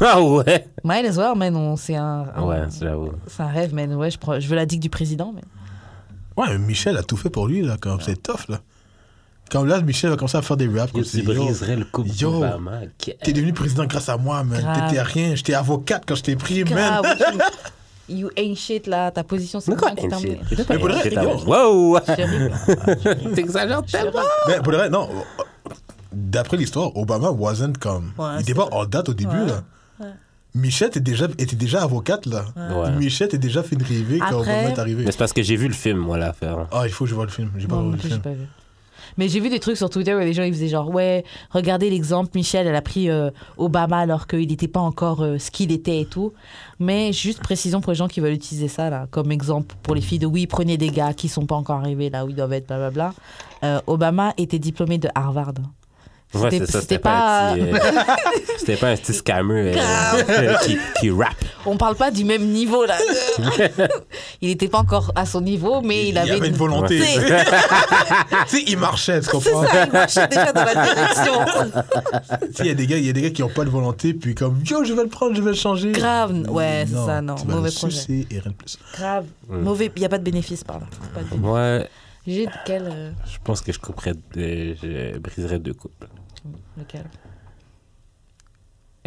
Ah 0.01 0.19
ouais! 0.21 0.67
Might 0.83 1.05
as 1.05 1.17
well, 1.17 1.35
man. 1.35 1.55
on- 1.55 1.75
C'est 1.75 1.95
un, 1.95 2.25
un- 2.35 2.43
Ouais, 2.43 2.63
j'avoue. 2.81 3.11
c'est 3.27 3.43
un 3.43 3.47
rêve, 3.47 3.73
man. 3.73 3.93
Ouais, 3.95 4.09
je, 4.09 4.17
prends- 4.17 4.39
je 4.39 4.47
veux 4.47 4.55
la 4.55 4.65
digue 4.65 4.81
du 4.81 4.89
président, 4.89 5.31
mais. 5.35 5.41
Ouais, 6.37 6.47
mais 6.51 6.57
Michel 6.57 6.97
a 6.97 7.03
tout 7.03 7.17
fait 7.17 7.29
pour 7.29 7.47
lui, 7.47 7.61
là, 7.61 7.77
comme 7.79 7.99
c'est 8.01 8.21
tough, 8.21 8.47
là. 8.47 8.59
Comme 9.51 9.67
là, 9.67 9.81
Michel 9.81 10.09
va 10.11 10.15
commencer 10.15 10.37
à 10.37 10.41
faire 10.41 10.57
des 10.57 10.67
raps 10.67 10.91
comme 10.93 11.01
Tu 11.03 11.09
si, 11.09 11.21
yo, 11.23 11.33
briserais 11.33 11.75
le 11.75 11.85
couple 11.85 12.09
Yo. 12.09 12.31
d'Obama. 12.31 12.79
t'es 12.97 13.33
devenu 13.33 13.51
président 13.53 13.85
grâce 13.85 14.07
à 14.09 14.17
moi, 14.17 14.43
man. 14.43 14.61
Grave. 14.61 14.89
T'étais 14.89 15.01
rien, 15.01 15.35
j'étais 15.35 15.53
avocate 15.55 16.03
quand 16.07 16.15
je 16.15 16.23
t'ai 16.23 16.35
pris, 16.35 16.63
man. 16.63 17.01
Grave, 17.01 17.17
you, 18.07 18.17
you 18.17 18.29
ain't 18.37 18.55
shit 18.55 18.87
là, 18.87 19.11
ta 19.11 19.23
position 19.23 19.59
c'est 19.59 19.71
Mais 19.71 19.77
quoi, 19.77 19.91
qui? 19.91 20.07
Mais 20.07 20.77
pour 20.79 20.87
reste, 20.87 21.13
ah 21.17 21.23
yo. 21.23 21.29
ouais. 21.29 21.43
Wow! 21.45 21.99
Chérie. 22.15 23.33
T'exagères 23.35 23.83
tellement! 23.85 24.19
Mais 24.47 24.59
pour 24.61 24.71
le 24.71 24.77
reste, 24.77 24.91
non. 24.91 25.09
D'après 26.11 26.57
l'histoire, 26.57 26.95
Obama 26.97 27.29
wasn't 27.31 27.77
comme. 27.79 28.11
Ouais, 28.17 28.35
il 28.37 28.41
était 28.41 28.53
pas 28.53 28.67
en 28.71 28.85
date 28.85 29.09
au 29.09 29.13
début, 29.13 29.35
Ouais. 29.35 29.45
là. 29.47 29.63
Était 30.87 30.99
déjà, 30.99 31.25
était 31.37 31.55
déjà 31.55 31.83
avocate, 31.83 32.25
là. 32.25 32.45
Ouais. 32.55 32.91
Michel 32.93 33.27
était 33.27 33.37
déjà 33.37 33.61
fait 33.63 33.75
de 33.75 33.83
rêver 33.83 34.19
quand 34.19 34.39
Obama 34.41 34.69
est 34.69 34.79
arrivé. 34.79 35.03
Mais 35.05 35.11
c'est 35.11 35.17
parce 35.19 35.33
que 35.33 35.43
j'ai 35.43 35.55
vu 35.55 35.67
le 35.67 35.73
film, 35.73 35.99
moi, 35.99 36.17
l'affaire. 36.17 36.67
Ah, 36.71 36.83
il 36.85 36.91
faut 36.91 37.03
que 37.05 37.09
je 37.11 37.15
vois 37.15 37.25
le 37.25 37.31
film. 37.31 37.51
J'ai 37.57 37.67
pas 37.67 37.75
Non, 37.75 37.91
vu 37.91 37.97
le 37.97 37.97
film. 37.99 38.19
pas 38.19 38.31
vu. 38.31 38.47
Mais 39.17 39.27
j'ai 39.27 39.39
vu 39.39 39.49
des 39.49 39.59
trucs 39.59 39.75
sur 39.77 39.89
Twitter 39.89 40.13
où 40.15 40.19
les 40.19 40.33
gens 40.33 40.43
ils 40.43 40.53
faisaient 40.53 40.67
genre 40.67 40.87
ouais 40.93 41.25
regardez 41.49 41.89
l'exemple 41.89 42.29
Michel 42.35 42.67
elle 42.67 42.75
a 42.75 42.81
pris 42.81 43.09
euh, 43.09 43.31
Obama 43.57 43.97
alors 43.97 44.27
qu'il 44.27 44.47
n'était 44.47 44.67
pas 44.67 44.81
encore 44.81 45.23
euh, 45.23 45.39
ce 45.39 45.49
qu'il 45.49 45.71
était 45.71 46.01
et 46.01 46.05
tout 46.05 46.31
mais 46.79 47.11
juste 47.11 47.41
précision 47.41 47.81
pour 47.81 47.91
les 47.91 47.97
gens 47.97 48.07
qui 48.07 48.19
veulent 48.19 48.33
utiliser 48.33 48.67
ça 48.67 48.91
là 48.91 49.07
comme 49.09 49.31
exemple 49.31 49.75
pour 49.81 49.95
les 49.95 50.01
filles 50.01 50.19
de 50.19 50.27
oui 50.27 50.45
prenez 50.45 50.77
des 50.77 50.89
gars 50.91 51.13
qui 51.13 51.27
sont 51.27 51.47
pas 51.47 51.55
encore 51.55 51.77
arrivés 51.79 52.11
là 52.11 52.23
où 52.23 52.29
ils 52.29 52.35
doivent 52.35 52.53
être 52.53 52.67
blablabla 52.67 53.13
Euh, 53.63 53.81
Obama 53.87 54.33
était 54.37 54.59
diplômé 54.59 54.99
de 54.99 55.09
Harvard 55.15 55.53
Ouais, 56.31 56.51
C'était- 56.51 56.65
c'est 56.67 56.71
ça. 56.73 56.81
c'était 56.81 56.93
C'était 56.95 56.99
pas, 56.99 57.09
pas- 57.09 57.49
un 57.49 57.55
petit, 57.55 57.61
euh, 57.73 58.13
c'était 58.59 58.75
pas 58.77 58.87
un 58.89 58.97
petit 58.97 59.13
scammer 59.15 59.73
euh, 59.75 60.53
qui, 60.63 60.77
qui 60.99 61.09
rap. 61.09 61.33
on 61.65 61.75
parle 61.75 61.95
pas 61.95 62.11
du 62.11 62.23
même 62.23 62.45
niveau 62.49 62.85
là 62.85 62.97
il 64.41 64.49
n'était 64.49 64.67
pas 64.67 64.77
encore 64.77 65.11
à 65.15 65.25
son 65.25 65.41
niveau 65.41 65.81
mais 65.81 66.09
il, 66.09 66.17
avait, 66.19 66.37
une 66.47 66.53
volonté. 66.53 67.01
C'est- 67.01 67.19
tu 68.49 68.57
sais, 68.57 68.63
il 68.67 68.77
marchait, 68.77 69.21
tu 69.21 69.29
comprends? 69.29 69.63
ça 69.65 69.85
il 69.87 69.91
marchait 69.91 70.27
déjà 70.27 70.53
dans 70.53 70.65
la 70.65 70.73
direction 70.75 71.33
il 72.59 72.65
y 72.65 72.69
a 72.69 72.73
des 72.75 72.85
gars, 72.85 72.97
il 72.97 73.05
y 73.05 73.09
a 73.09 73.13
des 73.13 73.21
gars 73.23 73.29
qui 73.31 73.41
ont 73.41 73.49
pas 73.49 73.65
de 73.65 73.69
volonté, 73.71 74.13
puis 74.13 74.35
comme, 74.35 74.61
yo, 74.65 74.83
je 74.83 74.93
vais 74.93 75.03
le 75.03 75.09
prendre, 75.09 75.35
je 75.35 75.41
vais 75.41 75.49
le 75.51 75.55
changer. 75.57 75.91
grave 75.93 76.31
ouais 76.49 76.85
c'est 76.87 76.93
ça 76.95 77.21
non 77.21 77.35
mauvais 77.47 77.71
projet 77.71 78.01
et 78.29 78.39
rien 78.39 78.51
de 78.51 78.55
plus. 78.55 78.77
Grave. 78.93 79.25
Mauvais. 79.49 79.91
Il 79.95 79.99
n'y 79.99 80.05
a 80.05 80.09
pas 80.09 80.19
de 80.19 80.23
bénéfice 80.23 80.63
par 80.63 80.79
là. 80.79 80.85
C'est 80.91 80.99
pas 81.11 81.19
de 81.21 81.25
bénéfice. 81.25 81.39
Moi, 81.41 81.79
J'ai 82.27 82.47
quel. 82.65 82.83
euh, 82.85 83.11
je 83.25 83.37
pense 83.43 83.61
que 83.61 83.73
je 83.73 83.79
couperais, 83.79 84.13
de- 84.35 84.75
je 84.81 85.17
briserais 85.17 85.57
deux 85.59 85.73
couples. 85.73 86.07
Lequel 86.77 87.05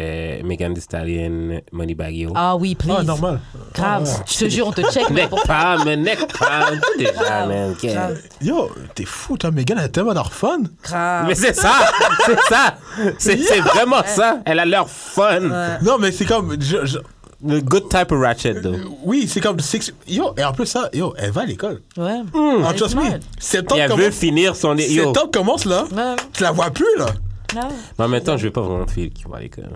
Euh, 0.01 0.41
Megan 0.43 0.73
Thee 0.73 0.81
Stallion, 0.81 1.61
Moneybag 1.71 2.15
Yo. 2.15 2.31
Ah 2.35 2.55
oui, 2.55 2.73
please. 2.73 2.95
Ah, 2.97 3.03
normal. 3.03 3.39
Grave. 3.75 4.03
Ah, 4.07 4.09
ouais. 4.19 4.23
Je 4.27 4.37
te 4.39 4.49
jure, 4.49 4.67
on 4.67 4.71
te 4.71 4.81
check. 4.91 5.07
mais 5.11 5.27
Neck 5.27 5.45
palm, 5.45 5.93
neck 6.01 6.33
palm, 6.37 6.79
déjà, 6.97 7.45
man. 7.45 7.75
Yo, 8.41 8.71
t'es 8.95 9.05
fou, 9.05 9.37
toi, 9.37 9.51
Megan, 9.51 9.77
elle 9.77 9.85
a 9.85 9.89
tellement 9.89 10.15
d'air 10.15 10.33
fun. 10.33 10.63
Grave. 10.81 11.27
Mais 11.27 11.35
c'est 11.35 11.53
ça, 11.53 11.73
c'est 12.25 12.39
ça, 12.49 12.77
c'est 13.19 13.59
vraiment 13.59 14.01
ça. 14.05 14.39
Elle 14.45 14.59
a 14.59 14.65
leur 14.65 14.89
fun. 14.89 15.41
Ouais. 15.49 15.77
Non, 15.83 15.99
mais 15.99 16.11
c'est 16.11 16.25
comme. 16.25 16.59
je- 16.59 16.85
je- 16.85 16.97
Le 17.45 17.59
good 17.61 17.87
type 17.89 18.11
of 18.11 18.19
ratchet, 18.19 18.61
though. 18.61 18.75
oui, 19.03 19.27
c'est 19.27 19.41
comme. 19.41 19.59
six- 19.59 19.93
Yo, 20.07 20.33
et 20.37 20.43
en 20.43 20.53
plus, 20.53 20.65
ça, 20.65 20.89
yo, 20.91 21.13
elle 21.17 21.29
va 21.31 21.41
à 21.41 21.45
l'école. 21.45 21.81
Ouais. 21.97 22.21
Est 22.21 22.73
trust 22.77 22.95
me. 22.95 23.01
smart. 23.01 23.13
Et 23.15 23.19
Septembre 23.39 23.79
elle 23.81 23.89
veut 23.91 23.97
commence, 23.97 24.15
finir 24.15 24.55
son... 24.55 24.75
Yo. 24.75 25.03
septembre 25.03 25.29
commence, 25.31 25.65
là. 25.65 25.83
Ouais. 25.91 26.15
Tu 26.33 26.41
la 26.41 26.51
vois 26.51 26.71
plus, 26.71 26.85
là. 26.97 27.05
Ouais. 27.55 27.61
Mais 27.99 28.05
en 28.05 28.07
même 28.07 28.23
temps, 28.23 28.37
je 28.37 28.45
veux 28.45 28.51
pas 28.51 28.61
vraiment 28.61 28.87
filles 28.87 29.11
qui 29.11 29.23
à 29.33 29.39
l'école. 29.39 29.69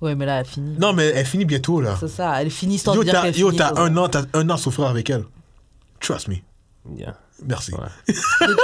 Ouais, 0.00 0.14
mais 0.14 0.24
là, 0.26 0.40
elle 0.40 0.46
finit. 0.46 0.76
Non, 0.78 0.92
mais 0.92 1.06
elle 1.14 1.26
finit 1.26 1.44
bientôt, 1.44 1.80
là. 1.80 1.96
C'est 2.00 2.08
ça. 2.08 2.40
Elle 2.40 2.50
finit 2.50 2.78
sans 2.78 2.94
Yo, 2.94 3.04
dire 3.04 3.12
t'as 3.12 3.22
qu'elle 3.22 3.38
yo, 3.38 3.52
t'as 3.52 3.78
un 3.80 3.94
an, 3.96 4.08
t'as 4.08 4.22
un 4.32 4.48
an 4.48 4.54
à 4.54 4.56
souffrir 4.56 4.86
avec 4.86 5.10
elle. 5.10 5.24
Trust 6.00 6.28
me. 6.28 6.36
Yeah. 6.96 7.14
Merci. 7.46 7.72
Ouais. 7.74 8.14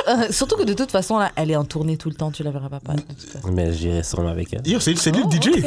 Euh, 0.09 0.31
surtout 0.31 0.57
que 0.57 0.63
de 0.63 0.73
toute 0.75 0.91
façon, 0.91 1.19
là, 1.19 1.31
elle 1.37 1.51
est 1.51 1.57
en 1.57 1.65
tournée 1.65 1.97
tout 1.97 2.09
le 2.09 2.15
temps. 2.15 2.31
Tu 2.31 2.43
la 2.43 2.51
verras 2.51 2.69
pas. 2.69 2.81
pas 2.81 2.95
de 2.95 3.01
toute 3.03 3.21
façon. 3.21 3.51
Mais 3.53 3.73
j'irai 3.73 4.03
sûrement 4.03 4.29
avec 4.31 4.53
elle. 4.53 4.67
Yo, 4.67 4.81
c'est 4.81 4.97
c'est 4.97 5.11
lui 5.13 5.23
le 5.23 5.31
DJ. 5.31 5.59
Ok. 5.59 5.65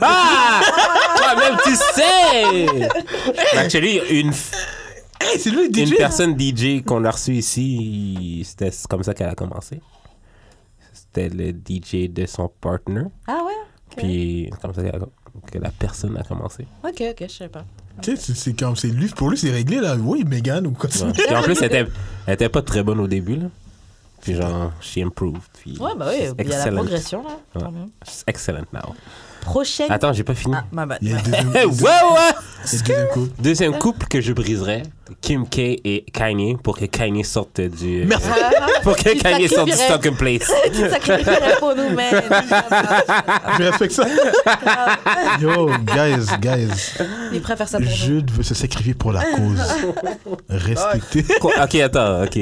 Ah! 0.00 0.60
Toi-même, 1.16 1.58
tu 1.64 1.74
sais! 1.74 2.88
Actually, 3.56 3.98
une, 4.10 4.32
Hey, 5.20 5.38
c'est 5.38 5.50
lui 5.50 5.68
le 5.68 5.78
une 5.78 5.86
DJ. 5.86 5.96
personne 5.96 6.38
DJ 6.38 6.82
qu'on 6.84 7.04
a 7.04 7.10
reçue 7.10 7.34
ici, 7.34 8.42
c'était 8.48 8.70
comme 8.88 9.02
ça 9.02 9.12
qu'elle 9.14 9.28
a 9.28 9.34
commencé. 9.34 9.80
C'était 11.12 11.28
le 11.28 11.50
DJ 11.50 12.08
de 12.12 12.24
son 12.26 12.48
partner. 12.60 13.02
Ah 13.26 13.40
ouais 13.44 13.96
Puis 13.96 14.50
comme 14.62 14.72
ça 14.74 14.82
que 15.50 15.58
la 15.58 15.70
personne 15.70 16.16
a 16.16 16.22
commencé. 16.22 16.66
Ok, 16.84 17.02
ok, 17.10 17.16
je 17.22 17.26
sais 17.32 17.48
pas. 17.48 17.64
Tu 18.02 18.16
sais, 18.16 18.34
c'est- 18.34 18.58
comme. 18.58 18.76
c'est 18.76 18.88
lui, 18.88 19.08
pour 19.08 19.30
lui, 19.30 19.36
c'est 19.36 19.50
réglé, 19.50 19.80
là. 19.80 19.96
Oui, 19.96 20.24
Megan 20.24 20.66
ou 20.66 20.70
quoi. 20.72 20.88
Ouais. 20.88 21.12
Puis 21.12 21.34
en 21.34 21.42
plus, 21.42 21.58
elle 21.62 21.64
était, 21.66 21.86
elle 22.26 22.34
était 22.34 22.48
pas 22.48 22.62
très 22.62 22.82
bonne 22.82 23.00
au 23.00 23.08
début. 23.08 23.36
Là. 23.36 23.46
Puis 24.22 24.34
genre, 24.34 24.72
she 24.80 24.98
improved. 24.98 25.40
Puis 25.60 25.76
Ouais, 25.78 25.90
bah 25.96 26.06
oui, 26.10 26.16
il 26.18 26.22
y 26.22 26.26
a 26.26 26.34
la 26.34 26.42
excellent. 26.42 26.76
progression 26.76 27.22
là. 27.24 27.28
Ouais. 27.56 27.62
quand 27.62 27.72
même. 27.72 27.88
She's 28.06 28.24
excellent 28.26 28.66
now. 28.72 28.94
Prochaine. 29.42 29.90
Attends, 29.90 30.12
j'ai 30.12 30.22
pas 30.24 30.34
fini. 30.34 30.54
Ah, 30.56 30.64
ma 30.70 30.86
bad. 30.86 30.98
Il 31.02 31.10
y 31.10 31.12
a 31.14 31.16
le 31.16 31.22
Ouais. 31.32 31.64
deuxième, 31.64 31.88
ouais, 32.12 32.32
deuxième 32.70 33.08
coup. 33.08 33.28
Deuxième 33.38 33.72
couple 33.78 34.06
que 34.06 34.20
je 34.20 34.32
briserais, 34.32 34.82
Kim 35.20 35.46
K 35.46 35.58
et 35.58 36.04
Kanye, 36.12 36.56
pour 36.62 36.78
que 36.78 36.84
Kanye 36.84 37.24
sorte 37.24 37.60
du... 37.60 38.04
Merci. 38.06 38.28
Pour 38.82 38.96
que 38.96 39.10
Tu 39.10 39.18
Kanye 39.18 39.46
sorte 39.48 39.66
du 39.66 39.72
sacrifierais- 39.72 39.88
stock 39.88 40.06
in 40.06 40.12
place. 40.14 40.50
Tu 40.72 40.88
sacrifierais 40.88 41.56
pour 41.58 41.74
nous, 41.76 41.90
man. 41.90 42.14
Je 43.58 43.62
respecte 43.64 43.92
ça. 43.92 44.06
Yo, 45.40 45.68
guys, 45.84 46.26
guys. 46.40 46.94
Il 47.32 47.42
préfère 47.42 47.68
ça 47.68 47.78
pour 47.78 47.86
nous. 47.86 47.94
Jude 47.94 48.30
veut 48.30 48.42
se 48.42 48.54
sacrifier 48.54 48.94
pour 48.94 49.12
la 49.12 49.22
cause. 49.24 49.60
Respectez. 50.48 51.24
Quoi? 51.40 51.52
Ok, 51.62 51.74
attends, 51.76 52.22
ok. 52.22 52.38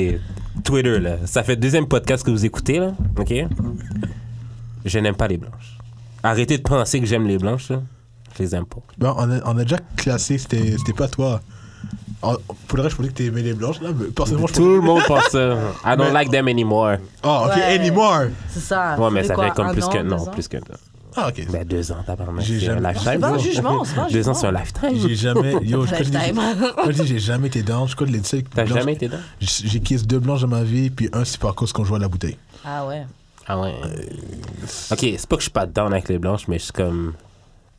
Twitter, 0.65 0.99
là. 1.01 1.17
Ça 1.27 1.43
fait 1.43 1.57
deuxième 1.57 1.87
podcast 1.89 2.25
que 2.25 2.31
vous 2.31 2.45
écoutez, 2.45 2.79
là. 2.79 2.93
Ok? 3.19 3.33
Je 4.85 4.99
n'aime 5.01 5.17
pas 5.17 5.27
les 5.29 5.39
blanches. 5.39 5.78
Arrêtez 6.23 6.59
de 6.59 6.63
penser 6.63 7.01
que 7.01 7.07
j'aime 7.07 7.27
les 7.27 7.39
blanches, 7.39 7.71
là. 7.71 7.81
Je 8.37 8.43
les 8.43 8.55
aime 8.55 8.67
pas. 8.67 8.79
Bon, 8.99 9.15
on, 9.17 9.31
a, 9.31 9.41
on 9.45 9.59
a 9.59 9.63
déjà 9.63 9.79
classé, 9.97 10.39
c'était 10.39 10.75
pas 10.97 11.09
toi. 11.09 11.41
Pour 12.21 12.77
le 12.77 12.83
reste, 12.83 12.93
je 12.93 12.97
pensais 12.97 13.09
que 13.11 13.15
t'aimais 13.15 13.43
les 13.43 13.55
blanches. 13.55 13.81
Là, 13.81 13.91
mais 13.97 14.07
personnellement, 14.07 14.49
je 14.49 14.55
Tout 14.55 14.69
le 14.69 14.81
monde 14.81 15.03
pense 15.07 15.29
ça. 15.31 15.57
I 15.85 15.97
don't 15.97 16.07
Mais- 16.09 16.13
like 16.13 16.31
them 16.31 16.49
anymore. 16.49 16.97
Ah, 17.23 17.45
ok, 17.47 17.57
Ouais. 17.57 17.63
anymore. 17.79 18.23
C'est 18.49 18.61
ça. 18.61 18.99
Ouais, 18.99 19.11
mais 19.13 19.23
ça 19.25 19.35
quoi, 19.35 19.45
fait 19.47 19.51
comme 19.55 19.67
un 19.69 19.73
plus 19.73 19.85
an, 19.85 19.89
que. 19.91 19.99
Non, 20.03 20.27
plus 20.27 20.49
que. 20.49 20.57
Ah, 21.17 21.29
ok. 21.29 21.47
Ben, 21.51 21.65
deux 21.65 21.91
ans, 21.93 21.97
tabarnak. 22.05 22.45
J'ai 22.45 22.61
C'est 22.61 22.69
un 22.69 22.75
jamais- 22.75 22.89
lifetime. 22.93 23.11
C'est 23.13 23.19
pas 23.21 23.29
un 23.31 23.39
jugement, 23.39 23.85
c'est 23.85 23.95
pas 23.95 24.03
un 24.03 24.09
Deux 24.09 24.29
ans, 24.29 24.35
c'est 24.35 24.47
un 24.47 24.53
lifetime. 24.53 24.95
J'ai 25.09 25.15
jamais. 25.15 25.53
Yo, 25.63 25.87
je 25.87 25.95
crois 25.95 26.87
que 26.87 26.93
j'ai 27.05 27.19
jamais 27.19 27.47
été 27.49 27.63
down, 27.63 27.89
je 27.89 27.95
crois 27.95 28.07
que 28.07 28.13
les 28.13 28.21
T'as 28.21 28.67
jamais 28.67 28.93
été? 28.95 29.09
J'ai 29.41 29.69
j'ai 29.69 29.81
kiss 29.81 30.07
deux 30.07 30.19
blanches 30.19 30.43
dans 30.43 30.49
ma 30.49 30.63
vie, 30.65 30.91
puis 30.91 31.09
un, 31.13 31.25
c'est 31.25 31.39
par 31.41 31.55
cause 31.55 31.73
qu'on 31.73 31.85
joue 31.85 31.95
à 31.95 31.99
la 31.99 32.09
bouteille. 32.09 32.37
Ah 32.65 32.87
ouais. 32.87 33.07
Ah 33.49 33.59
ouais. 33.61 33.75
Ok, 34.91 34.99
c'est 35.01 35.27
pas 35.27 35.37
que 35.37 35.41
je 35.41 35.45
suis 35.45 35.51
pas 35.51 35.67
down 35.67 35.93
avec 35.93 36.09
les 36.09 36.19
blanches, 36.19 36.47
mais 36.49 36.59
je 36.59 36.65
suis 36.65 36.73
comme. 36.73 37.15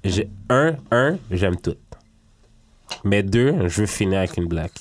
J'ai 0.04 0.30
un, 0.50 0.76
un, 0.92 1.18
j'aime 1.30 1.58
toutes. 1.58 1.78
Mais 3.04 3.22
deux, 3.22 3.68
je 3.68 3.82
veux 3.82 3.88
finir 3.88 4.20
avec 4.20 4.36
une 4.38 4.48
black. 4.48 4.72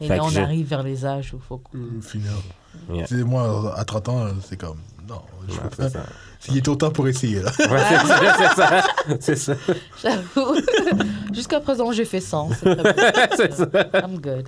Et 0.00 0.06
Fait 0.06 0.14
là, 0.14 0.18
que 0.18 0.24
on 0.24 0.28
je- 0.28 0.40
arrive 0.40 0.66
vers 0.68 0.82
les 0.84 1.04
âges 1.04 1.32
où 1.34 1.38
il 1.38 1.42
faut. 1.42 1.58
que- 1.58 2.00
Finir. 2.06 2.30
Yeah. 2.92 3.06
Tu 3.06 3.16
sais, 3.18 3.24
moi, 3.24 3.74
à 3.76 3.84
30 3.84 4.08
ans, 4.10 4.26
c'est 4.46 4.56
comme. 4.56 4.78
Non, 5.08 5.22
je 5.48 5.54
Ouais, 5.54 5.60
peux 5.62 5.68
c'est 5.70 5.92
pas. 5.94 6.04
ça. 6.04 6.06
Il 6.50 6.56
est 6.58 6.68
autant 6.68 6.90
pour 6.92 7.08
essayer, 7.08 7.40
là. 7.40 7.50
Ouais, 7.58 7.82
c'est 7.88 8.06
ça, 8.06 8.36
c'est 8.38 8.54
ça. 8.54 8.82
C'est 9.20 9.36
ça. 9.36 9.54
J'avoue. 10.00 10.54
Jusqu'à 11.34 11.58
présent, 11.60 11.90
j'ai 11.90 12.04
fait 12.04 12.20
100. 12.20 12.50
C'est 12.60 12.76
très 12.76 12.92
bien. 12.94 13.12
C'est 13.36 13.52
ça. 13.54 13.66
I'm 13.94 14.18
good. 14.20 14.46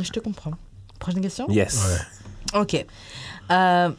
Je 0.00 0.10
te 0.10 0.20
comprends. 0.20 0.52
Prochaine 1.00 1.22
question? 1.22 1.46
Yes. 1.48 1.82
Ouais. 2.54 2.60
Ok. 2.60 2.86
Euh, 3.50 3.90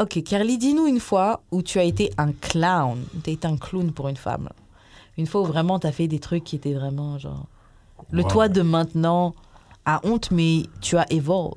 ok, 0.00 0.22
Carly, 0.24 0.58
dis-nous 0.58 0.86
une 0.86 1.00
fois 1.00 1.42
où 1.50 1.62
tu 1.62 1.78
as 1.78 1.84
été 1.84 2.10
un 2.18 2.32
clown. 2.32 3.02
Tu 3.24 3.30
as 3.30 3.32
été 3.32 3.46
un 3.46 3.56
clown 3.56 3.92
pour 3.92 4.08
une 4.08 4.16
femme. 4.16 4.48
Une 5.18 5.26
fois 5.26 5.40
où 5.42 5.44
vraiment 5.44 5.78
tu 5.78 5.86
as 5.86 5.92
fait 5.92 6.08
des 6.08 6.18
trucs 6.18 6.44
qui 6.44 6.56
étaient 6.56 6.74
vraiment 6.74 7.18
genre. 7.18 7.46
Le 8.10 8.22
Wow. 8.22 8.28
toi 8.28 8.48
de 8.48 8.62
maintenant 8.62 9.34
a 9.84 10.00
honte, 10.04 10.30
mais 10.30 10.64
tu 10.80 10.96
as 10.96 11.06
evolve. 11.10 11.54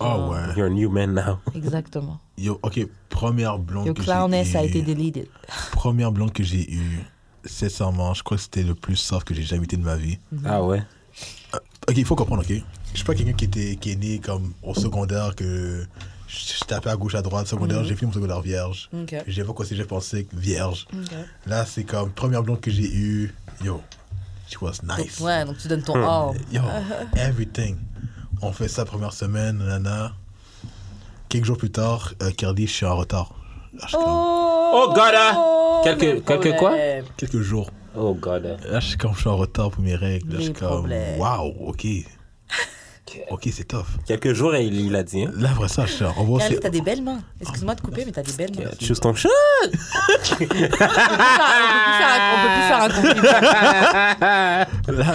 Oh, 0.00 0.30
ouais. 0.30 0.54
You're 0.56 0.66
a 0.66 0.70
new 0.70 0.90
man 0.90 1.14
now. 1.14 1.38
Exactement. 1.54 2.18
Yo, 2.36 2.58
ok, 2.62 2.86
première 3.08 3.58
blonde 3.58 3.86
Your 3.86 3.94
que 3.94 4.02
clownness 4.02 4.48
j'ai 4.48 4.58
a 4.58 4.64
été 4.64 4.82
deleted. 4.82 5.28
Première 5.72 6.10
blonde 6.10 6.32
que 6.32 6.42
j'ai 6.42 6.68
eue, 6.72 7.04
sincèrement, 7.44 8.12
je 8.14 8.22
crois 8.22 8.36
que 8.36 8.42
c'était 8.42 8.64
le 8.64 8.74
plus 8.74 8.96
soft 8.96 9.26
que 9.26 9.34
j'ai 9.34 9.42
jamais 9.44 9.64
été 9.64 9.76
de 9.76 9.84
ma 9.84 9.96
vie. 9.96 10.18
Ah 10.44 10.62
ouais? 10.64 10.82
Ok, 11.88 11.96
il 11.96 12.04
faut 12.04 12.16
comprendre, 12.16 12.42
ok? 12.42 12.52
Je 12.92 12.96
suis 12.96 13.04
pas 13.04 13.14
quelqu'un 13.14 13.34
qui, 13.34 13.44
était, 13.44 13.76
qui 13.76 13.92
est 13.92 13.96
né 13.96 14.18
comme 14.18 14.52
au 14.62 14.74
secondaire, 14.74 15.34
que 15.36 15.86
je, 16.34 16.64
tapais 16.64 16.90
à 16.90 16.96
gauche, 16.96 17.14
à 17.14 17.22
droite. 17.22 17.46
Secondaire, 17.46 17.84
j'ai 17.84 17.94
fini 17.94 18.08
mon 18.08 18.12
secondaire 18.14 18.40
vierge. 18.40 18.88
Ok. 18.92 19.14
J'évoque 19.26 19.60
aussi, 19.60 19.76
j'ai 19.76 19.84
pensé 19.84 20.26
vierge. 20.32 20.86
Là, 21.46 21.64
c'est 21.64 21.84
comme 21.84 22.10
première 22.10 22.42
blonde 22.42 22.60
que 22.60 22.70
j'ai 22.70 22.90
eue. 22.92 23.34
Yo, 23.64 23.80
she 24.48 24.60
was 24.60 24.80
nice. 24.82 25.20
Ouais, 25.20 25.44
donc 25.44 25.58
tu 25.58 25.68
donnes 25.68 25.82
ton 25.82 25.96
Hmm. 25.96 26.04
all. 26.34 26.36
Yo, 26.52 26.62
everything. 27.16 27.76
On 28.42 28.52
fait 28.52 28.68
ça 28.68 28.84
première 28.84 29.12
semaine, 29.12 29.58
nana. 29.58 30.12
Quelques 31.28 31.44
jours 31.46 31.58
plus 31.58 31.70
tard, 31.70 32.12
euh, 32.22 32.30
Cardi, 32.32 32.66
je 32.66 32.72
suis 32.72 32.86
en 32.86 32.96
retard. 32.96 33.34
Là, 33.72 33.80
je 33.84 33.88
suis 33.88 33.96
comme- 33.96 34.04
Oh, 34.06 34.92
God, 34.94 35.14
ah. 35.16 35.80
Quelques- 35.84 36.24
quelques 36.24 36.56
quoi? 36.56 36.74
quelques 37.16 37.40
jours. 37.40 37.70
Oh 37.96 38.12
god. 38.14 38.58
Là, 38.68 38.80
je 38.80 38.88
suis 38.88 38.96
comme, 38.96 39.14
je 39.14 39.20
suis 39.20 39.28
en 39.28 39.36
retard 39.36 39.70
pour 39.70 39.82
mes 39.82 39.94
règles. 39.94 40.32
Là, 40.32 40.38
je 40.40 40.44
suis 40.46 40.52
comme, 40.52 40.90
waouh, 41.18 41.54
ok. 41.68 41.86
Ok, 43.30 43.48
c'est 43.52 43.64
tough. 43.68 43.84
Quelques 44.06 44.32
jours, 44.32 44.54
il 44.56 44.74
il 44.80 44.92
l'a 44.92 45.02
dit. 45.02 45.24
Hein. 45.24 45.32
Là, 45.36 45.50
après 45.52 45.68
ça, 45.68 45.86
je 45.86 45.92
suis 45.92 46.04
en- 46.04 46.14
on 46.18 46.24
va 46.24 46.38
Carly, 46.40 46.58
t'as 46.60 46.68
des 46.70 46.80
belles 46.80 47.02
mains. 47.02 47.20
Excuse-moi 47.40 47.74
de 47.74 47.80
couper, 47.80 48.04
mais 48.04 48.12
t'as 48.12 48.22
des 48.22 48.32
belles 48.32 48.52
mains. 48.56 48.70
Choose 48.80 49.00
ton 49.00 49.14
chat. 49.14 49.28
on 49.64 49.68
peut 49.68 50.46
plus 50.46 50.68
faire 50.68 52.10
un- 52.10 52.20
on 52.30 52.42
peut 52.42 52.48
plus 52.52 52.66
faire 52.68 52.82
un 52.82 52.88
compliment. 52.88 53.22
Là, 55.04 55.14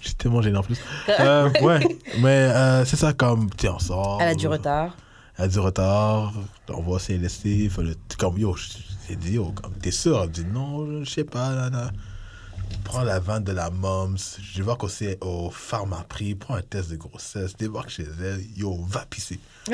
j'ai 0.00 0.12
tellement 0.14 0.42
gêné 0.42 0.58
en 0.58 0.62
plus. 0.62 0.76
Euh, 1.20 1.50
ouais, 1.62 1.80
mais 2.18 2.28
euh, 2.28 2.84
c'est 2.84 2.96
ça, 2.96 3.12
comme, 3.12 3.50
tu 3.50 3.66
sais, 3.66 3.68
on 3.68 3.78
sort. 3.78 4.18
Elle 4.20 4.28
a 4.30 4.34
du 4.34 4.48
retard. 4.48 4.96
Elle 5.38 5.44
a 5.44 5.48
du 5.48 5.58
retard. 5.60 6.32
On. 6.68 6.82
Faut 6.98 7.82
le- 7.82 7.94
Comme, 8.18 8.38
yo, 8.38 8.56
j'ai 9.08 9.16
dit, 9.16 9.32
yo, 9.34 9.52
comme, 9.52 9.72
t'es 9.74 9.90
sûr? 9.90 10.20
Elle 10.22 10.30
dit, 10.30 10.44
non, 10.52 11.04
je 11.04 11.10
sais 11.10 11.24
pas, 11.24 11.50
nana. 11.50 11.90
Prends 12.84 13.02
la 13.02 13.18
vanne 13.18 13.44
de 13.44 13.52
la 13.52 13.70
moms. 13.70 14.16
Je 14.40 14.62
voir 14.62 14.78
qu'on 14.78 14.88
c'est 14.88 15.18
au 15.22 15.50
pharmaprix. 15.50 16.34
Prends 16.34 16.54
un 16.54 16.62
test 16.62 16.90
de 16.90 16.96
grossesse. 16.96 17.56
Débarque 17.56 17.90
chez 17.90 18.06
elle. 18.22 18.42
Yo, 18.56 18.76
va 18.88 19.04
pisser. 19.06 19.40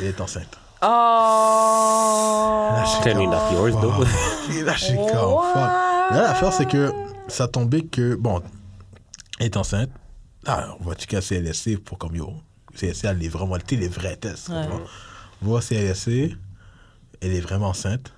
Elle 0.00 0.06
est 0.06 0.20
enceinte. 0.20 0.58
Oh. 0.80 0.86
Là, 2.72 2.84
je 2.84 2.90
suis 2.90 3.00
Tell 3.02 3.16
me 3.16 3.24
comme, 3.24 3.32
not 3.32 3.52
yours, 3.52 3.80
though. 3.80 4.04
Et 4.54 4.62
là, 4.62 4.74
je 4.74 4.84
suis 4.84 4.96
comme, 4.96 5.08
fuck. 5.08 5.54
Là, 5.54 6.22
l'affaire, 6.22 6.52
c'est 6.52 6.68
que 6.68 6.92
ça 7.26 7.48
tombait 7.48 7.82
que, 7.82 8.14
bon, 8.14 8.42
elle 9.40 9.46
est 9.46 9.56
enceinte. 9.56 9.90
Là, 10.44 10.76
on 10.78 10.84
va 10.84 10.94
checker 10.94 11.16
à 11.16 11.20
CLSC 11.20 11.78
pour 11.78 11.98
comme, 11.98 12.14
yo, 12.14 12.32
CLSC, 12.76 13.06
elle 13.06 13.24
est 13.24 13.28
vraiment, 13.28 13.56
sais, 13.68 13.76
les 13.76 13.88
vrais 13.88 14.16
tests. 14.16 14.50
Ouais. 14.50 14.68
au 15.46 15.60
CLSC, 15.60 16.36
elle 17.20 17.32
est 17.32 17.40
vraiment 17.40 17.70
enceinte. 17.70 18.12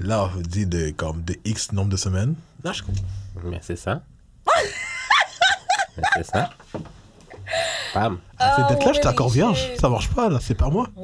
Là, 0.00 0.30
on 0.36 0.40
dit 0.40 0.66
de, 0.66 0.90
comme, 0.90 1.22
de 1.22 1.34
X 1.44 1.72
nombre 1.72 1.90
de 1.90 1.96
semaines. 1.96 2.34
Là, 2.64 2.72
je 2.72 2.82
comprends. 2.82 3.02
Mais 3.44 3.58
c'est 3.62 3.76
ça. 3.76 4.00
Mais 5.96 6.02
c'est 6.16 6.26
ça. 6.26 6.50
Bam. 7.94 8.18
Ah, 8.38 8.56
c'est 8.56 8.74
d'être 8.74 8.84
là, 8.86 8.92
j'étais 8.92 9.06
holy 9.06 9.14
encore 9.14 9.28
vierge. 9.28 9.70
Ça 9.78 9.88
marche 9.88 10.08
pas, 10.10 10.28
là, 10.28 10.38
c'est 10.40 10.54
pas 10.54 10.68
moi. 10.70 10.88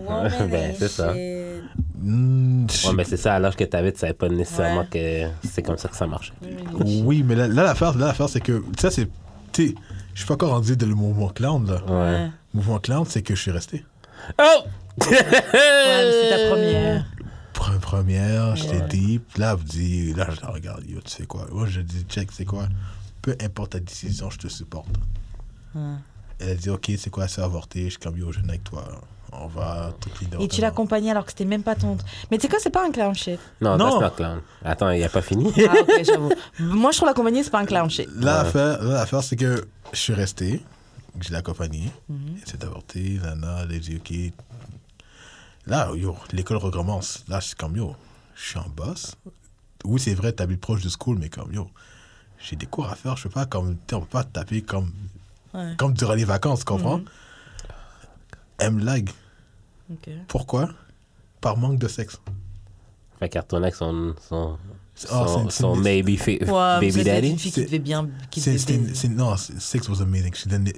Ben, 0.51 0.75
c'est 0.79 0.89
ça. 0.89 1.13
Je- 1.15 1.61
Ouais, 2.03 2.95
mais 2.95 3.05
c'est 3.05 3.19
ça, 3.19 3.35
à 3.35 3.39
l'âge 3.39 3.57
que 3.57 3.65
t'avais, 3.65 3.93
tu 3.93 3.99
savais 3.99 4.15
pas 4.15 4.29
nécessairement 4.29 4.87
que 4.87 5.29
c'est 5.47 5.63
comme 5.63 5.77
ça 5.77 5.89
que 5.89 5.97
ça 5.97 6.07
marchait. 6.07 6.33
Oui, 7.05 7.23
mais 7.23 7.35
là, 7.35 7.47
là, 7.47 7.63
l'affaire, 7.65 7.97
là, 7.99 8.07
l'affaire, 8.07 8.29
c'est 8.29 8.41
que, 8.41 8.65
ça, 8.79 8.91
c'est, 8.91 9.07
tu 9.53 9.69
sais, 9.69 9.75
je 10.15 10.21
suis 10.21 10.27
pas 10.27 10.35
encore 10.35 10.51
rendu 10.53 10.77
de 10.77 10.87
le 10.87 10.95
mouvement 10.95 11.29
clown, 11.29 11.67
là. 11.67 11.83
Ouais. 11.93 12.31
Mouvement 12.55 12.79
clown, 12.79 13.05
c'est 13.07 13.21
que 13.23 13.35
je 13.35 13.43
suis 13.43 13.51
resté. 13.51 13.85
Oh! 14.41 14.63
Ouais, 14.99 15.07
mais 15.11 16.11
c'est 16.11 16.31
ta 16.31 16.49
première. 16.51 17.05
Pre- 17.61 17.79
Première, 17.79 18.57
j'étais 18.57 18.81
deep. 18.89 19.37
Là, 19.37 19.55
vous 19.55 19.65
dit, 19.65 20.13
là, 20.15 20.27
je 20.35 20.41
la 20.41 20.49
regarde, 20.49 20.83
yo, 20.89 21.01
tu 21.03 21.11
sais 21.11 21.27
quoi? 21.27 21.47
Moi, 21.53 21.67
je 21.67 21.81
dis, 21.83 22.05
check, 22.09 22.31
c'est 22.33 22.45
quoi? 22.47 22.69
Peu 23.21 23.37
importe 23.43 23.73
ta 23.73 23.81
décision, 23.81 24.31
je 24.31 24.39
te 24.39 24.49
supporte. 24.49 24.89
Ouais. 25.75 25.83
Elle 26.39 26.51
a 26.51 26.55
dit, 26.55 26.71
ok, 26.71 26.91
c'est 26.97 27.11
quoi, 27.11 27.29
c'est 27.29 27.43
avorté? 27.43 27.85
Je 27.85 27.91
suis 27.91 27.99
comme, 27.99 28.17
yo, 28.17 28.33
je 28.33 28.41
avec 28.41 28.65
toi. 28.65 28.85
On 29.33 29.47
va 29.47 29.93
tout. 30.01 30.11
Et 30.41 30.49
tu 30.49 30.61
l'accompagnais 30.61 31.11
alors 31.13 31.25
que 31.25 31.31
c'était 31.31 31.45
même 31.45 31.63
pas 31.63 31.77
ton. 31.77 31.97
Mais 32.31 32.39
tu 32.39 32.43
sais 32.43 32.49
quoi, 32.49 32.59
c'est 32.61 32.71
pas 32.71 32.85
un 32.85 32.91
clown 32.91 33.15
shit. 33.15 33.39
Non, 33.61 33.77
Non. 33.77 34.01
not 34.01 34.11
clown. 34.11 34.41
Attends, 34.65 34.91
il 34.91 35.05
a 35.05 35.09
pas 35.09 35.23
fini. 35.23 35.53
Ah, 35.69 35.75
ok, 35.83 36.03
j'avoue. 36.05 36.33
Moi, 36.59 36.91
je 36.91 36.97
trouve 36.97 37.09
l'accompagner, 37.09 37.45
c'est 37.45 37.51
pas 37.51 37.61
un 37.61 37.65
clown 37.67 37.89
shit. 37.89 38.09
Là, 38.17 38.43
l'affaire, 38.43 38.83
là, 38.83 38.95
l'affaire, 38.95 39.23
c'est 39.23 39.37
que 39.37 39.69
je 39.93 39.99
suis 39.99 40.15
resté. 40.15 40.63
Je 41.21 41.29
l'ai 41.29 41.37
accompagné. 41.37 41.91
Mhm. 42.09 42.39
Elle 42.43 42.49
s'est 42.49 42.65
avortée. 42.65 43.21
Nana, 43.23 43.59
elle 43.69 43.77
a 43.77 43.79
dit, 43.79 43.97
ok. 43.97 44.33
Là, 45.71 45.89
yo, 45.95 46.17
l'école 46.33 46.57
recommence. 46.57 47.25
Là, 47.29 47.39
je 47.39 47.47
suis 47.47 47.55
comme, 47.55 47.77
yo, 47.77 47.95
je 48.35 48.43
suis 48.51 48.59
en 48.59 48.69
boss. 48.69 49.15
Oui, 49.85 50.01
c'est 50.01 50.15
vrai, 50.15 50.33
t'habites 50.33 50.61
proche 50.61 50.83
de 50.83 50.89
school, 50.89 51.19
mais 51.21 51.29
comme, 51.29 51.53
yo, 51.53 51.71
j'ai 52.41 52.57
des 52.57 52.67
cours 52.67 52.89
à 52.91 52.97
faire. 52.97 53.17
Je 53.17 53.23
peux 53.23 53.29
pas, 53.31 53.47
comme, 53.47 53.75
tu 53.77 53.81
sais, 53.91 53.95
on 53.95 54.01
peut 54.01 54.07
pas 54.09 54.25
taper 54.25 54.63
comme, 54.63 54.91
Ouais. 55.55 55.75
comme 55.79 55.93
durant 55.95 56.15
les 56.15 56.25
vacances, 56.25 56.59
tu 56.61 56.65
comprends? 56.65 57.01
Elle 58.59 58.73
me 58.73 58.85
lag. 58.85 59.11
Pourquoi? 60.27 60.69
Par 61.41 61.57
manque 61.57 61.79
de 61.79 61.87
sexe. 61.89 62.21
Fait 63.21 63.29
qu'elle 63.29 63.43
retourne 63.43 63.63
avec 63.63 63.75
son, 63.77 64.15
son, 64.29 64.59
Ah, 65.11 65.25
son, 65.27 65.49
c'est- 65.51 65.63
son 65.63 65.75
c'est- 65.77 65.81
Ouais, 65.81 66.03
mais 66.03 66.03
baby 66.03 67.05
daddy? 67.05 67.29
une 67.31 67.39
fille 67.39 67.53
qui 67.53 67.61
C'est- 67.61 67.67
devait 67.67 67.79
bien. 67.79 68.09
Qui 68.31 68.41
C'est- 68.41 68.53
devait 68.55 68.89
c'est- 68.89 68.95
c'est- 68.95 69.09
non, 69.09 69.37
c'est- 69.37 69.59
sex 69.61 69.89
was 69.89 70.03
amazing. 70.03 70.33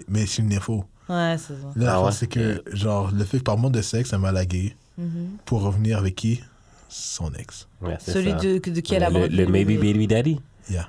Mais 0.09 0.27
c'est 0.27 0.43
une 0.43 0.53
info. 0.53 0.85
Ouais, 1.09 1.37
c'est 1.39 1.55
ça. 1.55 1.73
Là, 1.77 1.95
Ah 1.97 2.05
ouais? 2.05 2.13
c'est 2.13 2.27
que, 2.29 2.63
genre, 2.73 3.11
le 3.11 3.25
fait 3.25 3.39
que 3.39 3.43
par 3.45 3.57
manque 3.59 3.73
de 3.73 3.83
sexe, 3.83 4.13
elle 4.13 4.21
m'a 4.21 4.33
lagué 4.33 4.77
Mhm. 4.99 5.39
pour 5.45 5.63
revenir 5.63 5.99
avec 5.99 6.15
qui? 6.17 6.43
Son 6.89 7.33
ex. 7.35 7.67
Ouais, 7.81 7.97
Celui 8.01 8.33
de, 8.35 8.59
de 8.59 8.81
qui 8.81 8.95
elle 8.95 9.05
a 9.05 9.11
le, 9.11 9.27
le 9.27 9.47
maybe 9.47 9.69
bébé. 9.69 9.93
baby 9.95 10.07
daddy. 10.07 10.41
Yeah. 10.71 10.89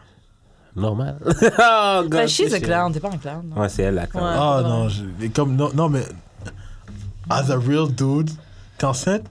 Normal. 0.76 1.18
oh, 1.26 2.02
God. 2.04 2.10
Bah, 2.10 2.28
she's 2.28 2.50
c'est 2.50 2.56
a 2.56 2.60
clown, 2.60 2.92
t'es 2.92 3.00
pas 3.00 3.10
un 3.12 3.18
clown. 3.18 3.48
non? 3.48 3.62
Ouais, 3.62 3.70
c'est 3.70 3.84
elle 3.84 3.96
la 3.96 4.08
clown. 4.08 4.24
Ouais. 4.26 4.32
Ah 4.36 4.60
c'est 4.62 4.68
non, 4.70 4.90
je- 4.90 5.04
mais 5.20 5.30
comme, 5.30 5.56
non, 5.56 5.70
non, 5.74 5.88
mais 5.88 6.04
as 7.30 7.50
a 7.52 7.58
real 7.58 7.88
dude, 7.94 8.30
t'es 8.78 8.86
enceinte, 8.86 9.24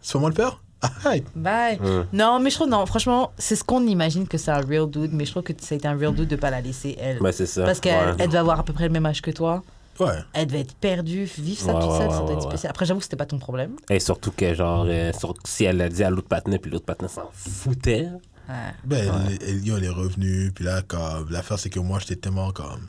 c'est 0.00 0.18
moi 0.18 0.28
le 0.30 0.34
père? 0.34 0.58
Ah. 0.82 1.12
Bye. 1.36 1.78
Mm. 1.78 2.06
Non, 2.12 2.40
mais 2.40 2.50
je 2.50 2.56
trouve, 2.56 2.68
non, 2.68 2.84
franchement, 2.86 3.30
c'est 3.38 3.54
ce 3.54 3.62
qu'on 3.62 3.86
imagine 3.86 4.26
que 4.26 4.36
c'est 4.36 4.50
un 4.50 4.60
real 4.62 4.90
dude, 4.90 5.12
mais 5.12 5.24
je 5.24 5.30
trouve 5.30 5.44
que 5.44 5.52
ça 5.60 5.74
a 5.74 5.78
été 5.78 5.86
un 5.86 5.96
real 5.96 6.12
dude 6.14 6.26
de 6.28 6.34
pas 6.36 6.50
la 6.50 6.60
laisser, 6.60 6.96
elle. 6.98 7.22
Ouais, 7.22 7.30
c'est 7.30 7.46
ça. 7.46 7.64
Parce 7.64 7.78
qu'elle 7.78 8.08
Ouais. 8.08 8.14
elle 8.18 8.26
devait 8.26 8.38
avoir 8.38 8.58
à 8.58 8.64
peu 8.64 8.72
près 8.72 8.84
le 8.88 8.92
même 8.92 9.06
âge 9.06 9.22
que 9.22 9.30
toi. 9.30 9.62
Ouais. 10.04 10.18
Elle 10.32 10.46
devait 10.46 10.60
être 10.60 10.74
perdue, 10.74 11.24
vivre 11.38 11.60
ça 11.60 11.74
Ouais, 11.74 11.80
toute 11.80 11.90
ouais, 11.92 11.98
seule, 11.98 12.08
ouais, 12.08 12.12
ça 12.14 12.20
doit 12.22 12.32
être 12.32 12.42
spécial. 12.42 12.70
Après, 12.70 12.84
j'avoue 12.86 12.98
que 13.00 13.04
c'était 13.04 13.16
pas 13.16 13.26
ton 13.26 13.38
problème. 13.38 13.72
Et 13.90 14.00
surtout 14.00 14.32
que, 14.32 14.54
genre, 14.54 14.84
euh, 14.88 15.12
sur- 15.12 15.34
si 15.44 15.64
elle 15.64 15.76
l'a 15.78 15.88
dit 15.88 16.02
à 16.04 16.10
l'autre 16.10 16.28
patinet, 16.28 16.58
puis 16.58 16.70
l'autre 16.70 16.84
patinet 16.86 17.08
s'en 17.08 17.30
foutait. 17.32 18.08
Ouais. 18.48 18.54
Ben, 18.84 19.12
elle, 19.30 19.38
elle, 19.48 19.68
elle 19.76 19.84
est 19.84 19.88
revenue, 19.88 20.50
puis 20.54 20.64
là, 20.64 20.82
comme, 20.82 21.26
l'affaire, 21.30 21.58
c'est 21.58 21.70
que 21.70 21.78
moi, 21.80 21.98
j'étais 22.00 22.16
tellement 22.16 22.50
comme, 22.50 22.88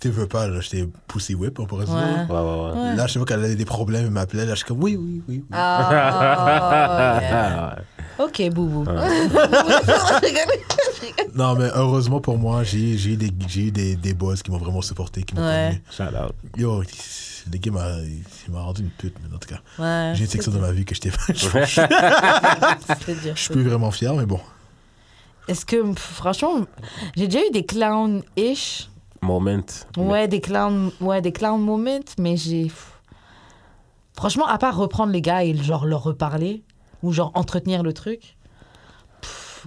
tu 0.00 0.10
veux 0.10 0.26
pas, 0.26 0.46
là, 0.48 0.60
j'étais 0.60 0.86
pussy 1.08 1.34
whip, 1.34 1.58
on 1.58 1.66
pourrait 1.66 1.86
Ouais. 1.88 1.94
dire. 1.96 2.26
Ouais, 2.28 2.36
ouais, 2.36 2.42
ouais. 2.42 2.72
Ouais. 2.90 2.96
Là, 2.96 3.06
je 3.06 3.12
sais 3.14 3.18
pas 3.18 3.24
qu'elle 3.24 3.44
avait 3.44 3.54
des 3.54 3.64
problèmes, 3.64 4.04
elle 4.04 4.10
m'appelait, 4.10 4.44
là, 4.44 4.50
je 4.52 4.56
suis 4.56 4.66
comme, 4.66 4.82
oui, 4.82 4.96
oui, 4.96 5.22
oui. 5.26 5.38
oui. 5.38 5.44
Ah, 5.52 7.18
yeah. 7.22 7.76
Ouais. 7.76 8.24
Ok, 8.26 8.42
boubou. 8.54 8.84
Non, 11.34 11.54
mais 11.56 11.68
heureusement 11.74 12.20
pour 12.20 12.38
moi, 12.38 12.62
j'ai 12.64 12.96
j'ai 12.96 13.12
eu 13.12 13.16
des, 13.16 13.30
j'ai 13.48 13.66
eu 13.66 13.70
des, 13.70 13.96
des 13.96 14.14
boys 14.14 14.36
qui 14.36 14.50
m'ont 14.50 14.58
vraiment 14.58 14.82
supporté, 14.82 15.22
qui 15.22 15.34
m'ont 15.34 15.42
Ouais. 15.46 15.80
connu. 15.96 16.10
Shout 16.10 16.16
out. 16.16 16.34
Yo, 16.56 16.82
le 17.52 17.58
gars 17.58 17.70
m'a 17.72 18.60
rendu 18.62 18.82
une 18.82 18.90
pute, 18.90 19.16
mais 19.22 19.34
en 19.34 19.38
tout 19.38 19.48
cas. 19.48 19.60
Ouais. 19.78 20.12
J'ai 20.14 20.24
une 20.24 20.30
section 20.30 20.52
dans 20.52 20.60
ma 20.60 20.72
vie 20.72 20.84
que 20.84 20.94
j'étais 20.94 21.10
C'était 21.34 23.14
dur. 23.14 23.32
Je 23.36 23.40
suis 23.40 23.52
plus 23.52 23.62
vraiment 23.64 23.90
fier, 23.90 24.14
mais 24.14 24.26
bon. 24.26 24.40
Est-ce 25.48 25.66
que, 25.66 25.92
franchement, 25.94 26.64
j'ai 27.16 27.28
déjà 27.28 27.44
eu 27.46 27.50
des 27.52 27.64
clowns-ish. 27.66 28.88
Moment. 29.20 29.60
Ouais, 29.96 30.28
des 30.28 30.40
clowns, 30.40 30.90
ouais, 31.00 31.20
des 31.22 31.32
clown 31.32 31.60
moments, 31.60 32.00
mais 32.18 32.36
j'ai. 32.36 32.70
Franchement, 34.14 34.46
à 34.46 34.58
part 34.58 34.76
reprendre 34.76 35.12
les 35.12 35.20
gars 35.22 35.44
et 35.44 35.54
genre 35.56 35.84
leur 35.86 36.02
reparler, 36.02 36.62
ou 37.02 37.12
genre 37.12 37.30
entretenir 37.34 37.82
le 37.82 37.92
truc. 37.92 38.33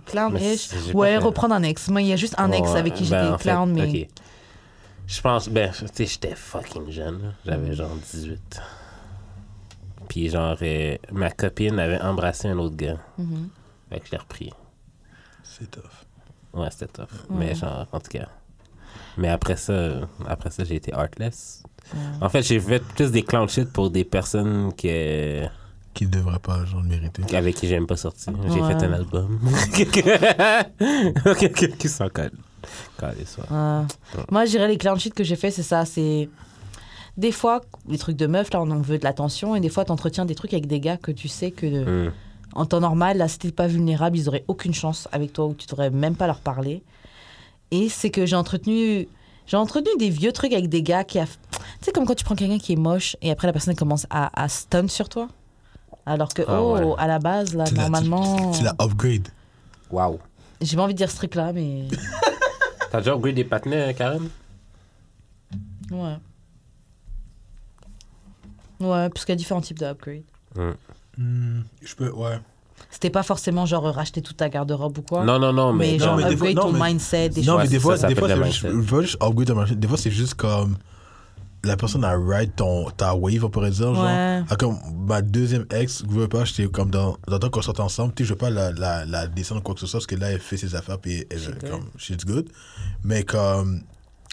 Pff, 0.08 0.12
Clown 0.14 0.34
Mais 0.34 0.55
ish. 0.55 0.68
c'est- 0.68 0.78
j'ai 0.88 0.91
pas 0.93 0.97
Ouais, 0.97 1.12
fait. 1.12 1.18
reprendre 1.18 1.53
un 1.55 1.64
ex. 1.64 1.88
Moi, 1.89 2.01
il 2.01 2.08
y 2.08 2.14
a 2.14 2.16
juste 2.16 2.36
un 2.38 2.51
ex 2.51 2.70
avec 2.72 2.93
qui 2.95 3.03
ben, 3.03 3.22
j'étais 3.24 3.34
en 3.34 3.38
fait, 3.38 3.43
clown, 3.49 3.74
mais. 3.74 4.01
ok. 4.03 4.10
Je 5.08 5.22
pense, 5.22 5.47
ben, 5.49 5.72
tu 5.72 5.86
sais, 5.93 6.05
j'étais 6.05 6.36
fucking 6.36 6.89
jeune. 6.91 7.34
J'avais 7.45 7.74
genre 7.74 7.95
18. 7.95 8.60
Puis 10.10 10.30
genre, 10.30 10.58
euh, 10.62 10.97
ma 11.12 11.30
copine 11.32 11.80
avait 11.80 12.01
embrassé 12.01 12.47
un 12.47 12.58
autre 12.58 12.76
gars. 12.76 12.97
Mhm. 13.18 13.49
Fait 13.89 13.99
que 13.99 14.05
je 14.08 14.12
l'ai 14.12 14.18
repris. 14.18 14.51
C'est 15.43 15.70
tough. 15.72 15.84
Ouais, 16.53 16.68
c'était 16.72 16.88
tough. 16.88 17.26
Mais 17.30 17.55
genre, 17.55 17.86
en 17.91 17.99
tout 17.99 18.10
cas. 18.10 18.28
Mais 19.18 19.30
après 19.30 19.55
ça, 19.55 19.91
après 20.28 20.49
ça, 20.51 20.64
j'ai 20.64 20.76
été 20.76 20.93
artless. 20.93 21.64
En 22.22 22.28
fait, 22.30 22.41
j'ai 22.43 22.60
fait 22.60 22.80
plus 22.84 23.12
des 23.12 23.24
clown 23.24 23.47
shit 23.47 23.72
pour 23.72 23.89
des 23.89 24.03
personnes 24.03 24.74
que, 24.74 25.45
Qui 25.98 26.06
ne 26.06 26.12
devrait 26.12 26.38
pas, 26.38 26.64
genre, 26.66 26.82
le 26.82 26.89
mériter. 26.89 27.24
avec 27.36 27.56
qui 27.56 27.68
j'aime 27.68 27.88
pas 27.88 27.98
sortir. 27.98 28.32
J'ai 28.54 28.62
Ouais. 28.62 28.68
fait 28.68 28.86
un 28.86 28.93
album. 28.93 29.39
qui 31.80 31.89
s'en 31.89 32.08
ça. 32.08 33.41
Euh, 33.52 33.84
Moi, 34.30 34.45
je 34.45 34.52
dirais 34.52 34.68
les 34.68 34.78
clown 34.78 35.00
shit 35.00 35.16
que 35.16 35.24
j'ai 35.24 35.36
fait, 35.36 35.50
c'est 35.50 35.64
ça. 35.64 35.86
C'est 35.86 36.30
des 37.18 37.32
fois, 37.32 37.62
les 37.88 37.98
trucs 37.98 38.16
de 38.16 38.28
meuf, 38.28 38.54
là, 38.54 38.62
on 38.62 38.70
en 38.70 38.80
veut 38.80 39.00
de 39.00 39.04
l'attention. 39.04 39.56
Et 39.56 39.60
des 39.60 39.70
fois, 39.70 39.86
t'entretiens 39.86 40.26
des 40.26 40.36
trucs 40.36 40.54
avec 40.54 40.68
des 40.68 40.80
gars 40.80 40.98
que 40.98 41.12
tu 41.12 41.28
sais 41.28 41.50
que 41.50 42.06
Hmm. 42.08 42.12
en 42.54 42.66
temps 42.68 42.80
normal, 42.80 43.18
là, 43.18 43.28
si 43.28 43.39
t'es 43.39 43.52
pas 43.52 43.66
vulnérable, 43.66 44.18
ils 44.18 44.28
auraient 44.30 44.45
aucune 44.48 44.76
chance 44.76 45.08
avec 45.12 45.34
toi 45.34 45.48
ou 45.48 45.56
tu 45.56 45.66
devrais 45.66 45.89
même 45.89 46.16
pas 46.16 46.28
leur 46.28 46.41
parler. 46.41 46.84
Et 47.72 47.89
c'est 47.89 48.12
que 48.12 48.28
j'ai 48.28 48.36
entretenu. 48.36 49.08
J'ai 49.48 49.58
entretenu 49.58 49.89
des 49.98 50.12
vieux 50.12 50.32
trucs 50.32 50.54
avec 50.54 50.70
des 50.70 50.84
gars 50.84 51.04
qui 51.04 51.18
a. 51.18 51.26
Tu 51.26 51.32
sais, 51.82 51.91
comme 51.91 52.06
quand 52.06 52.14
tu 52.16 52.24
prends 52.24 52.36
quelqu'un 52.36 52.60
qui 52.60 52.74
est 52.74 52.78
moche 52.78 53.16
et 53.24 53.32
après 53.32 53.48
la 53.48 53.54
personne 53.54 53.76
commence 53.76 54.06
à, 54.12 54.30
à 54.39 54.48
stun 54.48 54.88
sur 54.88 55.10
toi. 55.10 55.28
Alors 56.10 56.30
que, 56.34 56.41
Ah 56.47 56.62
oh, 56.62 56.74
ouais. 56.78 56.95
à 56.97 57.05
la 57.08 57.20
base, 57.20 57.53
là, 57.53 57.66
normalement. 57.76 58.51
Tu 58.51 58.64
l'as 58.64 58.74
upgrade. 58.82 59.28
Wow. 59.91 60.20
J'ai 60.62 60.78
pas 60.78 60.84
envie 60.84 60.93
de 60.93 60.97
dire 60.97 61.12
ce 61.12 61.18
truc-là, 61.18 61.51
mais. 61.53 61.84
T'as 62.91 62.99
déjà 62.99 63.14
upgrade 63.14 63.36
des 63.36 63.43
patinets, 63.43 63.93
Karen? 63.93 64.30
Ouais. 65.91 66.16
Ouais, 68.80 69.10
parce 69.10 69.26
qu'il 69.26 69.34
y 69.34 69.36
a 69.36 69.36
différents 69.36 69.62
types 69.62 69.80
d'upgrade. 69.80 70.22
Hmm, 71.18 71.62
je 71.82 71.95
peux, 71.95 72.10
ouais. 72.12 72.39
C'était 72.89 73.10
pas 73.10 73.24
forcément 73.24 73.66
genre 73.66 73.84
racheter 73.93 74.22
toute 74.22 74.38
ta 74.38 74.49
garde-robe 74.49 74.99
ou 74.99 75.01
quoi? 75.01 75.26
Non, 75.26 75.39
non, 75.39 75.51
non, 75.51 75.74
mais, 75.74 75.93
mais, 75.93 75.97
non, 75.97 76.05
genre 76.05 76.18
mais 76.18 76.24
des 76.30 76.38
fois- 76.38 76.47
upgrade 76.47 76.55
non, 76.66 76.72
ton 76.72 76.78
mais- 76.80 76.89
mindset, 76.91 77.30
des 77.30 77.41
Non, 77.41 77.53
choses. 77.53 77.64
mais 77.64 77.68
des 77.68 77.76
ça, 77.76 77.82
fois, 77.82 77.97
ça 77.97 78.08
des 78.08 78.16
fois, 78.16 78.28
c'est 78.30 78.43
juste, 78.45 78.62
je 78.62 78.68
veux 78.70 79.01
juste 79.01 79.18
upgrade. 79.22 79.74
Des 79.80 79.88
fois, 79.88 79.97
c'est 79.97 80.12
juste 80.12 80.36
comme 80.36 80.78
la 81.68 81.78
personne 81.78 82.03
a 82.03 82.15
ride 82.18 82.55
ton, 82.55 82.89
ta 82.91 83.13
wave, 83.15 83.43
on 83.45 83.49
pourrait 83.49 83.72
dire. 83.72 83.93
Genre, 83.93 84.03
Ouais. 84.03 84.43
Ah, 84.49 84.55
comme 84.57 84.78
ma 85.07 85.22
deuxième 85.22 85.65
ex, 85.72 86.03
je 86.09 86.13
veux 86.20 86.28
pas, 86.28 86.45
j'étais 86.45 86.68
comme 86.68 86.89
dans, 86.89 87.18
dans 87.28 87.34
le 87.34 87.39
temps 87.39 87.49
qu'on 87.49 87.61
sortait 87.61 87.82
ensemble, 87.82 88.13
tu 88.15 88.24
sais, 88.24 88.28
je 88.28 88.34
veux 88.34 88.38
pas 88.38 88.49
la, 88.49 88.72
la, 88.72 89.05
la 89.05 89.28
descendre 89.28 89.61
quoi 89.61 89.74
que 89.76 89.82
ce 89.82 89.88
soit, 89.88 89.99
parce 89.99 90.07
que 90.07 90.15
là, 90.15 90.32
elle 90.32 90.39
fait 90.39 90.57
ses 90.57 90.76
affaires, 90.76 90.99
puis 90.99 91.26
elle, 91.30 91.39
She's 91.39 91.49
good. 91.49 91.70
comme, 91.70 91.86
she's 91.97 92.26
good. 92.26 92.49
Mais 93.03 93.24
comme, 93.24 93.82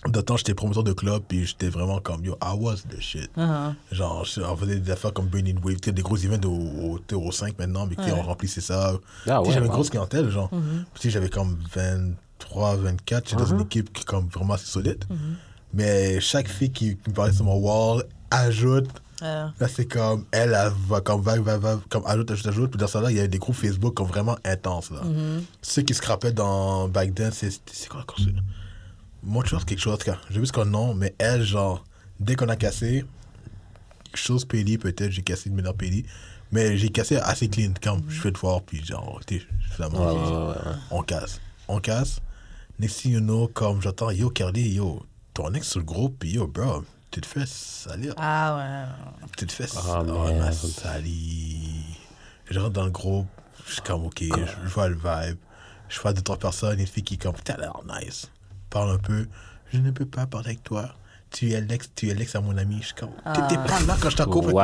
dans 0.06 0.18
le 0.20 0.22
temps, 0.24 0.36
j'étais 0.36 0.52
promoteur 0.54 0.84
de 0.84 0.92
club, 0.92 1.22
puis 1.26 1.46
j'étais 1.46 1.68
vraiment 1.68 1.98
comme, 2.00 2.24
yo, 2.24 2.36
I 2.42 2.54
was 2.58 2.82
the 2.90 3.00
shit. 3.00 3.30
Uh-huh. 3.38 3.72
Genre, 3.90 4.24
je- 4.26 4.42
on 4.42 4.54
faisait 4.56 4.78
des 4.78 4.90
affaires 4.90 5.12
comme 5.14 5.26
Burning 5.26 5.58
Wave, 5.64 5.76
tu 5.80 5.86
sais, 5.88 5.92
des 5.92 6.02
gros 6.02 6.16
events 6.18 6.46
au, 6.46 6.98
au, 7.14 7.16
au 7.26 7.32
5 7.32 7.58
maintenant, 7.58 7.86
mais 7.86 7.96
tu 7.96 8.02
sais, 8.04 8.12
Ouais. 8.12 8.18
on 8.18 8.22
remplissait 8.22 8.60
ça. 8.60 8.92
Ah 9.26 9.40
ouais, 9.42 9.50
j'avais 9.52 9.66
une 9.66 9.72
grosse 9.72 9.88
clientèle, 9.90 10.28
genre. 10.30 10.52
Mhm. 10.52 10.84
Tu 10.94 11.00
sais, 11.02 11.10
j'avais 11.10 11.30
comme 11.30 11.56
23, 11.74 12.76
24, 12.76 13.28
j'étais 13.30 13.40
dans 13.42 13.46
une 13.48 13.56
Mhm. 13.56 13.62
équipe 13.62 13.92
qui 13.92 14.02
est 14.02 14.04
comme 14.04 14.28
vraiment 14.28 14.54
assez 14.54 14.66
solide. 14.66 15.02
Mhm. 15.08 15.16
Mais 15.74 16.20
chaque 16.20 16.48
fille 16.48 16.70
qui, 16.70 16.96
qui 16.96 17.10
me 17.10 17.14
parlait 17.14 17.32
sur 17.32 17.44
mon 17.44 17.56
wall 17.56 18.04
ajoute. 18.30 18.88
Euh, 19.22 19.46
Là, 19.60 19.68
c'est 19.68 19.86
comme, 19.86 20.24
elle, 20.32 20.52
elle 20.58 20.72
va 20.88 21.00
comme, 21.00 21.20
va, 21.22 21.38
va, 21.40 21.56
va, 21.56 21.80
comme 21.88 22.04
ajoute, 22.06 22.30
ajoute, 22.30 22.46
ajoute. 22.46 22.70
Puis 22.70 22.78
dans 22.78 22.86
ça, 22.88 23.00
là, 23.00 23.10
il 23.10 23.16
y 23.16 23.20
a 23.20 23.26
des 23.26 23.38
groupes 23.38 23.54
Facebook 23.56 23.94
comme 23.94 24.08
vraiment 24.08 24.36
intenses, 24.44 24.90
là. 24.90 25.02
mhm. 25.02 25.42
Ceux 25.62 25.82
qui 25.82 25.94
se 25.94 26.02
rappellent 26.06 26.34
dans 26.34 26.88
Back 26.88 27.14
Then, 27.14 27.30
c'est 27.32 27.50
c'est 27.72 27.88
quoi 27.88 28.00
encore 28.02 28.18
ça? 28.18 28.24
Montreal, 29.22 29.64
quelque 29.64 29.80
chose. 29.80 29.98
J'ai 30.30 30.40
vu 30.40 30.46
ce 30.46 30.52
qu'on 30.52 30.64
nom, 30.66 30.94
mais 30.94 31.14
elle, 31.18 31.42
genre, 31.42 31.84
dès 32.20 32.34
qu'on 32.34 32.48
a 32.48 32.56
cassé, 32.56 33.04
chose 34.14 34.44
Peli, 34.44 34.78
peut-être, 34.78 35.10
j'ai 35.10 35.22
cassé 35.22 35.48
une 35.48 35.56
meilleure 35.56 35.74
Peli. 35.74 36.04
Mais 36.52 36.76
j'ai 36.76 36.90
cassé 36.90 37.16
assez 37.16 37.48
clean, 37.48 37.72
comme 37.82 38.02
je 38.08 38.20
fais 38.20 38.30
de 38.30 38.38
voir, 38.38 38.62
puis 38.62 38.84
genre, 38.84 39.20
tu 39.26 39.42
finalement, 39.74 39.98
Ouais, 40.06 40.12
ouais, 40.12 40.36
ouais, 40.36 40.70
ouais. 40.70 40.76
on 40.90 41.02
casse. 41.02 41.40
On 41.68 41.80
casse. 41.80 42.20
Next 42.78 43.00
thing 43.00 43.12
you 43.12 43.20
know, 43.20 43.48
comme 43.48 43.80
j'entends, 43.80 44.10
yo, 44.10 44.28
Carly, 44.30 44.68
yo, 44.74 45.04
ton 45.34 45.52
ex 45.54 45.68
sur 45.68 45.80
le 45.80 45.84
groupe, 45.84 46.16
puis 46.20 46.32
yo, 46.32 46.46
bro, 46.46 46.84
tu 47.10 47.20
te 47.20 47.26
fais 47.26 47.44
salir. 47.46 48.14
Ah 48.16 48.56
ouais. 48.56 49.26
Tu 49.36 49.46
te 49.46 49.52
fais 49.52 49.66
Ah, 49.76 50.00
oh, 50.00 50.04
merde. 50.04 50.38
ma 50.38 50.52
salie. 50.52 51.98
Je 52.50 52.58
rentre 52.58 52.72
dans 52.72 52.84
le 52.84 52.90
groupe, 52.90 53.26
je 53.66 53.72
suis 53.74 53.82
comme, 53.82 54.06
ok, 54.06 54.22
je, 54.22 54.26
je 54.64 54.68
vois 54.68 54.88
le 54.88 54.94
vibe. 54.96 55.36
Je 55.88 56.00
vois 56.00 56.12
deux, 56.12 56.22
trois 56.22 56.38
personnes, 56.38 56.80
une 56.80 56.86
fille 56.86 57.02
qui 57.02 57.14
est 57.14 57.22
comme, 57.22 57.34
t'as 57.44 57.56
l'air 57.56 57.78
nice. 58.00 58.30
Parle 58.70 58.92
un 58.92 58.98
peu. 58.98 59.26
Je 59.72 59.78
ne 59.78 59.90
peux 59.90 60.06
pas 60.06 60.26
parler 60.26 60.48
avec 60.48 60.62
toi. 60.62 60.94
Tu 61.30 61.52
es 61.52 61.60
l'ex, 61.60 61.90
tu 61.94 62.08
es 62.10 62.14
l'ex 62.14 62.34
à 62.36 62.40
mon 62.40 62.56
ami. 62.56 62.78
Je 62.80 62.86
suis 62.86 62.94
comme, 62.94 63.10
t'étais 63.34 63.56
pas 63.56 63.80
là 63.86 63.96
quand 64.00 64.10
je 64.10 64.16
t'ai 64.16 64.24
coupé. 64.24 64.52
Wow. 64.52 64.62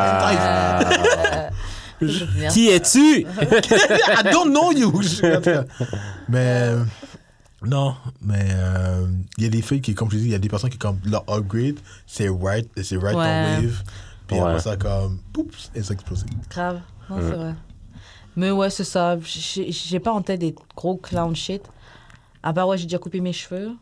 Qui 2.53 2.69
es-tu? 2.71 3.27
I 3.27 4.23
don't 4.33 4.51
know 4.51 4.73
you. 4.73 4.91
Mais 6.29 6.71
non, 7.65 7.95
mais 8.23 8.49
euh, 8.53 9.07
il 9.37 9.45
y 9.45 9.47
a 9.47 9.51
des 9.51 9.63
filles 9.63 9.81
qui, 9.83 9.95
comme 9.95 10.11
je 10.11 10.17
dis, 10.17 10.25
il 10.25 10.31
y 10.31 10.35
a 10.35 10.39
des 10.39 10.49
personnes 10.49 10.71
qui, 10.71 10.79
comme 10.79 10.99
leur 11.05 11.25
upgrade, 11.29 11.79
c'est 12.07 12.29
right, 12.29 12.69
c'est 12.83 12.97
right 12.97 13.17
Ouais. 13.17 13.25
ton 13.25 13.63
wave. 13.67 13.83
Puis 14.27 14.37
Ouais. 14.39 14.43
après 14.49 14.61
ça, 14.61 14.77
comme, 14.77 15.19
poups, 15.33 15.71
et 15.75 15.83
ça 15.83 15.93
explose. 15.95 16.25
Grave. 16.51 16.81
Non, 17.11 17.17
c'est 17.21 17.35
vrai. 17.37 17.55
Mais 18.37 18.51
ouais, 18.51 18.71
c'est 18.71 18.85
ça. 18.85 19.19
J'ai 19.25 20.01
pas 20.01 20.13
en 20.13 20.23
tête 20.23 20.41
des 20.41 20.55
gros 20.77 20.97
clown 20.97 21.35
shit. 21.35 21.63
À 22.43 22.53
part, 22.53 22.69
ouais, 22.69 22.79
j'ai 22.79 22.85
déjà 22.85 22.99
coupé 22.99 23.21
mes 23.21 23.33
cheveux. 23.33 23.73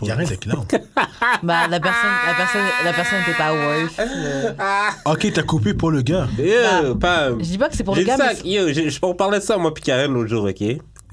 Il 0.00 0.04
n'y 0.04 0.10
a 0.10 0.14
rien 0.14 0.28
de 0.28 0.34
clown. 0.36 0.64
Bah, 1.42 1.66
la 1.68 1.80
personne, 1.80 2.10
la 2.26 2.34
personne, 2.34 2.62
la 2.84 2.92
personne 2.92 3.18
n'était 3.20 3.34
pas 3.36 3.52
worth. 3.52 3.98
le- 3.98 5.10
ok, 5.10 5.32
t'as 5.32 5.42
coupé 5.42 5.74
pour 5.74 5.90
le 5.90 6.02
gars. 6.02 6.28
Yo, 6.38 6.94
Pam. 6.96 7.38
Je 7.40 7.44
dis 7.44 7.58
pas 7.58 7.68
que 7.68 7.76
c'est 7.76 7.82
pour 7.84 7.96
le 7.96 8.02
gars, 8.04 8.16
ça, 8.16 8.32
mais 8.44 8.50
yo, 8.50 8.68
j'ai- 8.72 8.90
je 8.90 8.98
on 9.02 9.14
parlait 9.14 9.38
de 9.40 9.44
ça, 9.44 9.56
moi, 9.58 9.72
puis 9.74 9.82
Karen, 9.82 10.12
l'autre 10.12 10.28
jour, 10.28 10.44
ok? 10.44 10.62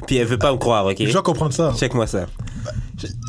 Puis 0.08 0.18
elle 0.18 0.28
veut 0.28 0.38
pas 0.39 0.52
me 0.52 0.58
croire, 0.58 0.86
ok? 0.86 0.95
Je 0.99 1.12
dois 1.12 1.22
comprendre 1.24 1.54
ça. 1.54 1.74
Check-moi 1.78 2.08
ça. 2.08 2.26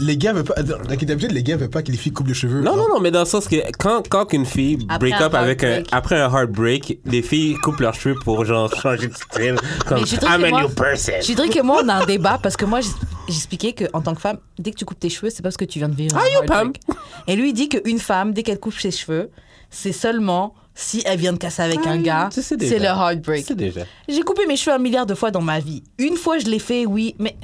Les 0.01 0.19
gars 0.19 0.35
veulent 0.35 0.45
pas. 0.45 0.55
Ok, 0.61 1.05
d'habitude, 1.05 1.33
les 1.33 1.43
gars 1.43 1.57
veulent 1.57 1.71
pas 1.71 1.83
que 1.83 1.91
les 1.91 1.97
filles 1.97 2.13
coupent 2.13 2.27
les 2.29 2.35
cheveux. 2.35 2.61
Non, 2.61 2.77
non, 2.77 2.89
non, 2.93 3.01
mais 3.01 3.11
dans 3.11 3.21
le 3.21 3.25
sens 3.27 3.49
que 3.49 3.57
quand, 3.79 4.07
quand 4.07 4.31
une 4.35 4.45
fille 4.45 4.79
Après 4.91 5.09
break 5.11 5.23
un 5.23 5.25
up 5.27 5.35
avec 5.35 5.65
un, 5.65 5.69
heartbreak. 5.69 5.89
après 5.93 6.21
un 6.21 6.31
heartbreak, 6.31 6.99
les 7.07 7.23
filles 7.23 7.55
coupent 7.57 7.81
leurs 7.81 7.95
cheveux 7.95 8.17
pour 8.23 8.45
genre 8.45 8.71
changer 8.83 9.09
de 9.09 9.15
style. 9.15 9.57
Comme 9.87 10.01
Mais 10.01 10.07
je 10.07 10.17
dirais 10.17 10.35
I'm 10.35 10.41
que 10.43 10.47
a 10.47 10.51
moi- 10.51 10.63
new 10.63 10.69
person. 10.69 11.15
Je 11.23 11.33
dirais 11.33 11.49
que 11.49 11.63
moi, 11.63 11.81
on 11.83 11.89
a 11.89 11.95
un 12.03 12.05
débat 12.07 12.39
parce 12.43 12.57
que 12.57 12.67
moi, 12.67 12.81
j'expliquais 13.29 13.73
qu'en 13.73 14.03
tant 14.03 14.15
que 14.15 14.21
femme, 14.21 14.39
dès 14.59 14.73
que 14.73 14.77
tu 14.77 14.85
coupes 14.85 15.01
tes 15.01 15.09
cheveux, 15.09 15.31
c'est 15.31 15.43
parce 15.43 15.57
que 15.57 15.65
tu 15.65 15.79
viens 15.79 15.89
de 15.89 15.95
vivre. 15.97 16.17
Ah, 16.19 16.25
un 16.29 16.35
yo, 16.35 16.47
Pam. 16.47 16.57
heartbreak. 16.67 16.83
Et 17.29 17.37
lui, 17.37 17.51
il 17.51 17.55
dit 17.55 17.71
qu'une 17.71 17.99
femme, 17.99 18.35
dès 18.35 18.43
qu'elle 18.43 18.61
coupe 18.61 18.75
ses 18.79 18.91
cheveux, 18.91 19.31
c'est 19.71 19.93
seulement 19.93 20.55
si 20.75 21.03
elle 21.05 21.19
vient 21.19 21.33
de 21.33 21.39
casser 21.39 21.63
avec 21.63 21.87
un 21.87 21.99
gars. 21.99 22.29
C'est 22.31 22.57
le 22.79 22.85
heartbreak. 22.85 23.45
C'est 23.47 23.55
déjà. 23.57 23.83
J'ai 24.09 24.23
coupé 24.23 24.47
mes 24.47 24.57
cheveux 24.57 24.75
un 24.75 24.79
milliard 24.79 25.07
de 25.07 25.15
fois 25.15 25.31
dans 25.31 25.41
ma 25.43 25.61
vie. 25.61 25.83
Une 25.99 26.17
fois, 26.17 26.39
je 26.39 26.47
l'ai 26.47 26.59
fait, 26.59 26.87
oui, 26.87 27.15
mais. 27.19 27.37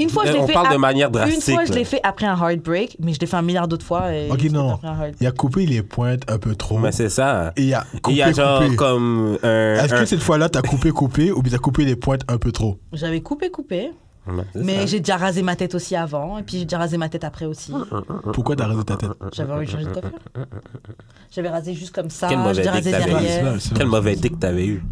Une 0.00 0.10
fois, 0.10 0.24
je 0.24 0.30
Euh, 0.30 0.32
l'ai 0.32 0.38
on 0.40 0.46
fait. 0.48 0.52
parle 0.54 0.72
de 0.72 0.76
manière 0.76 1.06
Une 1.06 1.12
drastique, 1.12 1.54
fois, 1.54 1.64
je 1.66 1.72
l'ai 1.72 1.84
fait 1.84 2.00
après 2.02 2.26
un 2.26 2.36
heartbreak, 2.36 2.96
mais 2.98 3.12
je 3.14 3.20
l'ai 3.20 3.28
fait 3.28 3.36
un 3.36 3.42
milliard 3.42 3.68
d'autres 3.68 3.86
fois. 3.86 4.12
Et 4.12 4.28
Ok, 4.28 4.38
l'ai 4.42 4.48
fait 4.48 4.54
non. 4.54 4.76
Il 5.20 5.26
a 5.28 5.30
coupé 5.30 5.66
les 5.66 5.82
pointes 5.84 6.22
un 6.26 6.38
peu 6.38 6.56
trop. 6.56 6.78
Mais 6.78 6.90
c'est 6.90 7.08
ça. 7.08 7.52
Et 7.56 7.62
il 7.66 7.74
a 7.74 7.84
Il 7.94 8.00
coupé, 8.00 8.16
y 8.16 8.22
a 8.22 8.32
genre 8.32 8.62
coupé. 8.64 8.74
comme. 8.74 9.38
Est-ce 9.40 9.94
un- 9.94 10.00
que 10.00 10.04
cette 10.06 10.22
fois-là, 10.22 10.48
t'as 10.48 10.62
coupé, 10.62 10.90
coupé, 10.90 11.30
ou 11.30 11.42
bien 11.42 11.52
t'as 11.52 11.58
coupé 11.58 11.84
les 11.84 11.94
pointes 11.94 12.22
un 12.26 12.38
peu 12.38 12.50
trop? 12.50 12.76
J'avais 12.92 13.20
coupé, 13.20 13.50
coupé. 13.50 13.92
Mais 14.54 14.78
ça. 14.80 14.86
j'ai 14.86 15.00
déjà 15.00 15.16
rasé 15.16 15.42
ma 15.42 15.54
tête 15.56 15.74
aussi 15.74 15.94
avant, 15.96 16.38
et 16.38 16.42
puis 16.42 16.58
j'ai 16.58 16.64
déjà 16.64 16.78
rasé 16.78 16.96
ma 16.96 17.08
tête 17.08 17.24
après 17.24 17.44
aussi. 17.46 17.72
Pourquoi 18.32 18.56
t'as 18.56 18.66
rasé 18.66 18.84
ta 18.84 18.96
tête 18.96 19.10
J'avais 19.32 19.52
envie 19.52 19.66
de 19.66 19.70
changer 19.70 19.84
de 19.86 19.90
coiffure. 19.92 20.10
J'avais 21.30 21.48
rasé 21.50 21.74
juste 21.74 21.94
comme 21.94 22.10
ça, 22.10 22.28
Quel 22.28 22.38
mauvais 22.38 22.62
j'ai 22.62 22.68
rasé 22.70 22.82
dick 22.82 22.92
t'avais 22.92 23.10
eu. 23.10 23.14
derrière. 23.14 23.58
Quel 23.76 23.86
mauvais 23.86 24.16
dick 24.16 24.38
t'avais 24.40 24.66
eu. 24.66 24.84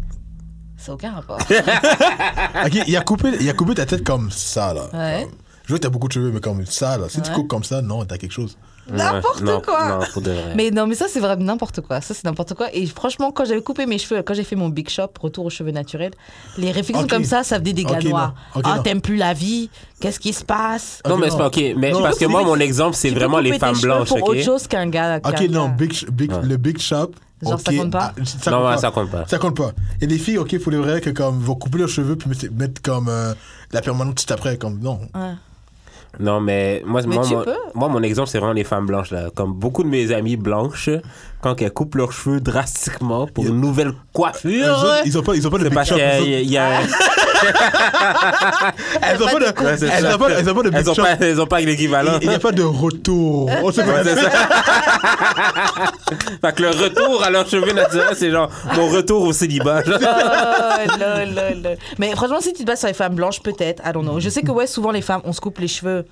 C'est 0.77 0.91
aucun 0.91 1.11
rapport. 1.13 1.39
Ok, 2.65 2.77
il 2.87 2.95
a, 2.97 3.01
coupé, 3.01 3.29
il 3.39 3.49
a 3.49 3.53
coupé 3.53 3.73
ta 3.75 3.85
tête 3.85 4.03
comme 4.03 4.29
ça, 4.31 4.73
là. 4.73 4.83
Ouais. 4.93 5.23
Comme- 5.23 5.31
Je 5.63 5.69
vois 5.69 5.77
que 5.79 5.83
t'as 5.83 5.89
beaucoup 5.89 6.07
de 6.07 6.13
cheveux, 6.13 6.31
mais 6.31 6.39
comme 6.41 6.65
ça, 6.65 6.97
là. 6.97 7.09
Si 7.09 7.21
tu 7.21 7.31
coupes 7.31 7.47
comme 7.47 7.63
ça, 7.63 7.81
non, 7.81 8.05
t'as 8.05 8.17
quelque 8.17 8.31
chose. 8.31 8.57
N'importe 8.91 9.41
Ouais, 9.41 9.61
quoi. 9.65 9.87
Non, 9.87 9.99
pour 10.11 10.21
de 10.21 10.31
vrai. 10.31 10.53
Mais 10.55 10.69
non, 10.71 10.87
mais 10.87 10.95
ça, 10.95 11.05
c'est 11.07 11.19
vraiment 11.19 11.43
n'importe 11.43 11.81
quoi. 11.81 12.01
Ça, 12.01 12.13
c'est 12.13 12.25
n'importe 12.25 12.53
quoi. 12.53 12.67
Et 12.73 12.85
franchement, 12.85 13.31
quand 13.31 13.45
j'avais 13.45 13.61
coupé 13.61 13.85
mes 13.85 13.97
cheveux, 13.97 14.21
quand 14.23 14.33
j'ai 14.33 14.43
fait 14.43 14.55
mon 14.57 14.69
big 14.69 14.89
shop, 14.89 15.09
retour 15.21 15.45
aux 15.45 15.49
cheveux 15.49 15.71
naturels, 15.71 16.11
les 16.57 16.71
réflexions 16.71 17.07
comme 17.07 17.23
ça, 17.23 17.43
ça 17.43 17.59
venait 17.59 17.73
des 17.73 17.85
gars 17.85 17.99
noirs. 18.01 18.35
ah, 18.63 18.79
t'aimes 18.83 19.01
plus 19.01 19.15
la 19.15 19.33
vie? 19.33 19.69
Qu'est-ce 20.01 20.19
qui 20.19 20.33
se 20.33 20.43
passe? 20.43 21.01
Non, 21.07 21.17
mais 21.17 21.29
c'est 21.29 21.37
pas 21.37 21.47
ok. 21.47 21.61
Mais 21.77 21.91
Non. 21.91 22.01
parce 22.01 22.17
que 22.17 22.25
moi, 22.25 22.43
mon 22.43 22.57
exemple, 22.59 22.95
c'est 22.95 23.09
vraiment 23.11 23.39
les 23.39 23.57
femmes 23.57 23.79
blanches, 23.81 24.09
pour 24.09 24.23
autre 24.29 24.41
chose 24.41 24.67
qu'un 24.67 24.87
gars. 24.89 25.19
Ok, 25.23 25.41
non, 25.49 25.67
gars. 25.67 25.75
big, 25.77 26.09
big, 26.11 26.31
Ouais. 26.31 26.39
le 26.43 26.57
big 26.57 26.77
shop. 26.79 27.11
Genre, 27.41 27.59
ça 27.59 27.73
compte 27.73 27.91
pas? 27.91 28.13
Ah, 28.17 28.21
ça 28.25 28.51
Non, 28.51 28.57
compte 28.57 28.65
ouais, 28.67 28.73
pas. 28.75 28.77
ça 28.81 28.91
compte 28.91 29.11
pas. 29.11 29.25
Ça 29.27 29.37
compte 29.37 29.57
pas. 29.57 29.71
Et 29.99 30.07
les 30.07 30.17
filles, 30.17 30.37
ok, 30.37 30.57
faut 30.59 30.69
les 30.69 30.77
vrai 30.77 31.01
que 31.01 31.09
comme 31.09 31.39
vont 31.39 31.55
couper 31.55 31.77
leurs 31.79 31.89
cheveux 31.89 32.15
puis 32.15 32.29
mettre, 32.57 32.81
comme 32.81 33.09
euh, 33.09 33.33
la 33.73 33.81
permanente 33.81 34.25
tout 34.25 34.33
après, 34.33 34.57
comme 34.57 34.79
non. 34.79 34.99
Ouais. 35.13 35.33
Non, 36.19 36.39
mais 36.39 36.83
moi, 36.85 37.01
Mais 37.07 37.15
moi, 37.15 37.25
tu 37.25 37.33
moi, 37.33 37.43
peux. 37.43 37.55
moi, 37.73 37.89
mon 37.89 38.03
exemple, 38.03 38.29
c'est 38.29 38.37
vraiment 38.37 38.53
les 38.53 38.63
femmes 38.63 38.85
blanches. 38.85 39.11
Là. 39.11 39.29
Comme 39.35 39.53
beaucoup 39.53 39.83
de 39.83 39.89
mes 39.89 40.11
amies 40.11 40.37
blanches, 40.37 40.89
quand 41.43 41.61
elles 41.61 41.73
coupent 41.73 41.95
leurs 41.95 42.13
cheveux 42.13 42.39
drastiquement 42.39 43.27
pour 43.27 43.45
une 43.45 43.59
nouvelle 43.59 43.91
coiffure, 44.13 44.65
autres, 44.65 45.01
ils 45.05 45.17
ont 45.17 45.21
pas, 45.21 45.35
ils 45.35 45.45
ont 45.45 45.49
pas 45.51 45.57
de 45.57 45.65
autres. 45.67 45.97
y 46.25 46.57
a... 46.57 46.69
Elles 49.01 49.21
ont 49.21 49.25
pas 49.27 49.39
de, 49.39 49.45
Ouais, 49.63 49.75
elles 49.81 50.05
ont 50.15 50.17
pas, 50.17 50.29
elles 50.29 50.49
ont 50.49 50.55
pas 50.55 50.63
de 50.63 50.69
big 50.69 50.79
Elles 50.79 50.89
ont 50.89 50.95
pas, 50.95 51.11
elles 51.19 51.41
ont 51.41 51.45
pas 51.45 51.59
l'équivalent. 51.59 52.13
Il 52.21 52.29
n'y 52.29 52.35
a 52.35 52.39
pas 52.39 52.53
de 52.53 52.63
retour. 52.63 53.51
On 53.63 53.71
sait 53.73 53.83
Ouais, 53.83 53.91
pas. 53.91 54.03
c'est 54.05 54.15
ça. 54.15 54.29
fait 56.41 56.55
que 56.55 56.61
le 56.63 56.69
retour 56.69 57.21
à 57.21 57.29
leurs 57.29 57.49
cheveux 57.49 57.73
naturels, 57.73 58.15
c'est 58.15 58.31
genre 58.31 58.49
mon 58.77 58.87
retour 58.87 59.23
au 59.23 59.33
célibat. 59.33 59.83
genre. 59.83 59.99
Oh, 60.85 60.97
lol, 60.99 61.33
lol, 61.35 61.61
lol. 61.63 61.77
Mais 61.97 62.11
franchement, 62.15 62.39
si 62.39 62.53
tu 62.53 62.61
te 62.63 62.67
bases 62.67 62.79
sur 62.79 62.87
les 62.87 62.93
femmes 62.93 63.15
blanches, 63.15 63.41
peut-être, 63.41 63.83
I 63.85 63.91
don't 63.91 64.03
know. 64.03 64.19
Je 64.21 64.29
sais 64.29 64.41
que 64.41 64.51
ouais, 64.51 64.67
souvent 64.67 64.91
les 64.91 65.01
femmes, 65.01 65.21
on 65.25 65.33
se 65.33 65.41
coupe 65.41 65.59
les 65.59 65.67
cheveux. 65.67 66.05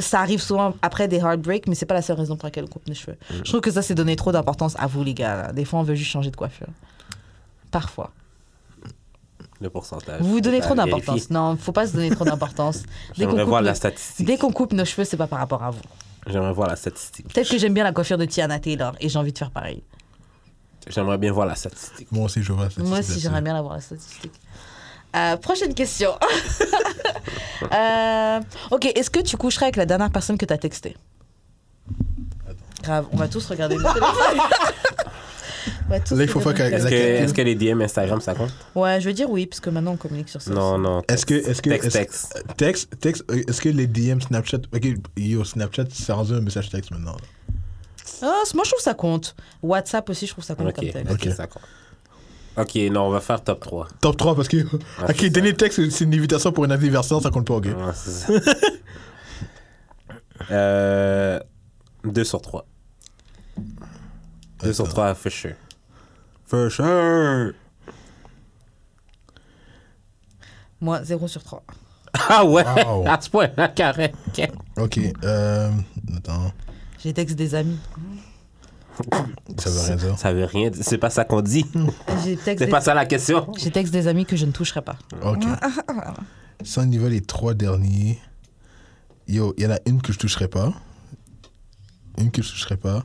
Ça 0.00 0.20
arrive 0.20 0.40
souvent 0.40 0.74
après 0.82 1.08
des 1.08 1.16
heartbreaks, 1.18 1.66
mais 1.66 1.74
c'est 1.74 1.86
pas 1.86 1.94
la 1.94 2.02
seule 2.02 2.16
raison 2.18 2.36
pour 2.36 2.46
laquelle 2.46 2.64
on 2.64 2.68
coupe 2.68 2.86
les 2.86 2.94
cheveux. 2.94 3.16
Je 3.30 3.42
trouve 3.42 3.60
que 3.60 3.70
ça, 3.70 3.82
c'est 3.82 3.94
donner 3.94 4.14
trop 4.16 4.30
d'importance 4.32 4.74
à 4.78 4.86
vous, 4.86 5.02
les 5.02 5.14
gars. 5.14 5.36
là. 5.36 5.52
Des 5.52 5.64
fois, 5.64 5.80
on 5.80 5.82
veut 5.82 5.94
juste 5.96 6.10
changer 6.10 6.30
de 6.30 6.36
coiffure. 6.36 6.68
Parfois. 7.70 8.12
Le 9.60 9.70
pourcentage. 9.70 10.20
Vous 10.22 10.28
vous 10.30 10.40
donnez 10.40 10.60
trop 10.60 10.74
d'importance. 10.76 11.30
Non, 11.30 11.56
faut 11.56 11.72
pas 11.72 11.88
se 11.88 11.92
donner 11.94 12.10
trop 12.10 12.24
d'importance. 12.24 12.82
Dès 12.82 12.86
qu'on 12.86 13.14
J'aimerais 13.32 13.42
coupe, 13.42 13.48
voir 13.48 13.60
nos- 13.62 13.66
la 13.66 13.74
statistique. 13.74 14.24
dès 14.26 14.36
qu'on 14.38 14.52
coupe 14.52 14.72
nos 14.72 14.84
cheveux, 14.84 15.04
c'est 15.04 15.16
pas 15.16 15.26
par 15.26 15.40
rapport 15.40 15.64
à 15.64 15.70
vous. 15.70 15.80
J'aimerais 16.28 16.52
voir 16.52 16.68
la 16.68 16.76
statistique. 16.76 17.26
Peut-être 17.34 17.50
que 17.50 17.58
j'aime 17.58 17.74
bien 17.74 17.82
la 17.84 17.92
coiffure 17.92 18.18
de 18.18 18.24
Tiana 18.24 18.60
Taylor 18.60 18.94
et 19.00 19.08
j'ai 19.08 19.18
envie 19.18 19.32
de 19.32 19.38
faire 19.38 19.50
pareil. 19.50 19.82
J'aimerais 20.86 21.18
bien 21.18 21.32
voir 21.32 21.46
la 21.46 21.56
statistique. 21.56 22.06
Moi 22.12 22.26
aussi, 22.26 22.40
je 22.42 22.52
vois 22.52 22.70
ça. 22.70 22.80
Moi 22.82 23.00
aussi, 23.00 23.18
j'aimerais 23.18 23.42
bien 23.42 23.56
avoir 23.56 23.74
la 23.74 23.80
statistique. 23.80 24.32
Euh, 25.16 25.36
prochaine 25.36 25.74
question. 25.74 26.10
Euh, 27.72 28.40
ok, 28.70 28.86
est-ce 28.94 29.10
que 29.10 29.18
tu 29.20 29.36
coucherais 29.36 29.66
avec 29.66 29.76
la 29.76 29.84
dernière 29.84 30.10
personne 30.10 30.38
que 30.38 30.46
tu 30.46 30.54
as 30.54 30.58
textée 30.58 30.96
Grave, 32.82 33.06
on 33.12 33.16
va 33.16 33.26
tous 33.28 33.44
regarder 33.46 33.74
le 33.76 33.82
téléphone. 33.82 34.06
On 35.86 35.90
va 35.90 36.00
tous 36.00 36.14
Là, 36.14 36.22
il 36.22 36.28
faut 36.30 36.38
regarder 36.38 36.54
pas 36.60 36.68
qu'elle- 36.70 36.74
Est-ce 36.74 36.84
que, 36.84 36.88
téléphone. 36.90 37.24
est-ce 37.24 37.34
que 37.34 37.42
les 37.42 37.54
DM 37.56 37.82
Instagram, 37.82 38.20
ça 38.20 38.34
compte? 38.34 38.52
Ouais, 38.74 39.00
je 39.00 39.08
veux 39.08 39.12
dire 39.12 39.28
oui, 39.28 39.46
parce 39.46 39.58
que 39.60 39.70
maintenant 39.70 39.92
on 39.92 39.96
communique 39.96 40.28
sur 40.28 40.40
ça. 40.40 40.50
Non, 40.52 40.78
non. 40.78 41.02
Est-ce 41.08 41.26
que, 41.26 41.34
est-ce 41.34 41.60
que, 41.60 41.70
Texte, 41.70 41.86
est-ce- 41.88 41.98
texte. 41.98 42.44
texte, 42.56 43.00
texte, 43.00 43.24
euh, 43.30 43.42
est-ce 43.48 43.60
que 43.60 43.68
les 43.68 43.86
DM 43.86 44.20
Snapchat, 44.20 44.58
ok, 44.74 44.86
yo, 45.16 45.44
Snapchat, 45.44 45.84
c'est 45.92 46.12
rendu 46.12 46.34
un 46.34 46.40
message 46.40 46.70
texte 46.70 46.90
maintenant. 46.92 47.12
là. 47.12 47.54
Ah, 48.22 48.42
moi 48.54 48.64
je 48.64 48.70
trouve 48.70 48.82
ça 48.82 48.94
compte. 48.94 49.34
WhatsApp 49.62 50.08
aussi, 50.08 50.26
je 50.26 50.32
trouve 50.32 50.44
ça 50.44 50.54
compte 50.54 50.68
Ok, 50.68 50.76
comme 50.76 50.84
texte. 50.90 51.10
ok, 51.12 51.20
Ok. 51.26 51.32
ça 51.34 51.46
compte. 51.48 51.62
Ok, 52.58 52.74
non, 52.90 53.02
on 53.06 53.10
va 53.10 53.20
faire 53.20 53.42
top 53.42 53.60
3. 53.60 53.88
Top 54.00 54.16
3 54.16 54.34
parce 54.34 54.48
que, 54.48 54.56
Ah, 55.00 55.06
ok, 55.10 55.26
dernier 55.26 55.54
texte, 55.54 55.88
c'est 55.90 56.04
une 56.04 56.14
invitation 56.14 56.52
pour 56.52 56.64
un 56.64 56.70
anniversaire, 56.70 57.20
ça 57.20 57.30
compte 57.30 57.46
pas, 57.46 57.54
ok. 57.54 57.68
C'est 57.94 58.10
ça. 58.10 58.32
euh, 60.50 61.40
2 62.04 62.24
sur 62.24 62.40
3. 62.40 62.64
2 64.62 64.72
sur 64.72 64.84
Attends. 64.84 64.92
3, 64.92 65.14
for 65.14 65.32
sure. 65.32 65.52
For 66.46 66.70
sure. 66.70 67.52
Moi, 70.80 71.02
0 71.04 71.28
sur 71.28 71.42
3. 71.42 71.62
Ah 72.30 72.44
ouais, 72.44 72.64
Wow. 72.64 73.04
à 73.06 73.20
ce 73.20 73.28
point-là, 73.30 73.68
carré. 73.68 74.12
Ok. 74.28 74.48
Ok, 74.78 74.98
euh, 75.24 75.70
attends, 76.16 76.52
J'ai 76.98 77.12
texte 77.12 77.36
des 77.36 77.54
amis. 77.54 77.78
ça 79.58 79.70
veut 79.70 79.80
rien 79.80 79.96
dire. 79.96 80.18
Ça 80.18 80.32
veut 80.32 80.44
rien 80.44 80.70
dire. 80.70 80.82
C'est 80.84 80.98
pas 80.98 81.10
ça 81.10 81.24
qu'on 81.24 81.40
dit. 81.40 81.66
C'est 82.44 82.54
des... 82.54 82.66
pas 82.66 82.80
ça 82.80 82.94
la 82.94 83.06
question. 83.06 83.52
j'ai 83.56 83.70
texte 83.70 83.92
des 83.92 84.06
amis 84.06 84.26
que 84.26 84.36
je 84.36 84.46
ne 84.46 84.52
toucherai 84.52 84.82
pas. 84.82 84.96
Ok. 85.22 85.44
Sans 86.64 86.84
niveau 86.84 87.08
les 87.08 87.20
trois 87.20 87.54
derniers, 87.54 88.18
yo, 89.28 89.54
il 89.56 89.64
y 89.64 89.66
en 89.66 89.70
a 89.70 89.78
une 89.86 90.02
que 90.02 90.12
je 90.12 90.18
toucherai 90.18 90.48
pas. 90.48 90.72
Une 92.18 92.30
que 92.30 92.42
je 92.42 92.50
toucherai 92.50 92.76
pas. 92.76 93.04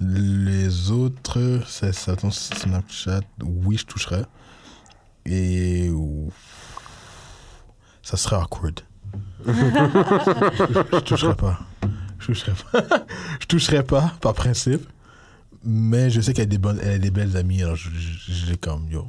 Les 0.00 0.90
autres, 0.90 1.60
c'est 1.68 1.94
ça, 1.94 2.12
attends, 2.12 2.32
Snapchat, 2.32 3.20
oui, 3.44 3.76
je 3.76 3.86
toucherai. 3.86 4.22
Et. 5.26 5.90
Ça 8.02 8.16
serait 8.16 8.34
awkward. 8.34 8.80
je, 9.46 9.52
je 9.52 10.98
toucherai 10.98 11.36
pas. 11.36 11.60
Je 12.18 12.26
toucherai 12.26 12.52
pas. 12.72 12.84
je 13.40 13.46
toucherai 13.46 13.82
pas, 13.84 14.12
par 14.20 14.34
principe. 14.34 14.84
Mais 15.64 16.10
je 16.10 16.20
sais 16.20 16.32
qu'elle 16.32 16.44
a 16.44 16.46
des, 16.46 16.58
bonnes, 16.58 16.80
elle 16.82 16.94
a 16.94 16.98
des 16.98 17.10
belles 17.10 17.36
amies, 17.36 17.62
alors 17.62 17.76
l'ai 18.48 18.56
comme, 18.56 18.88
yo, 18.88 19.06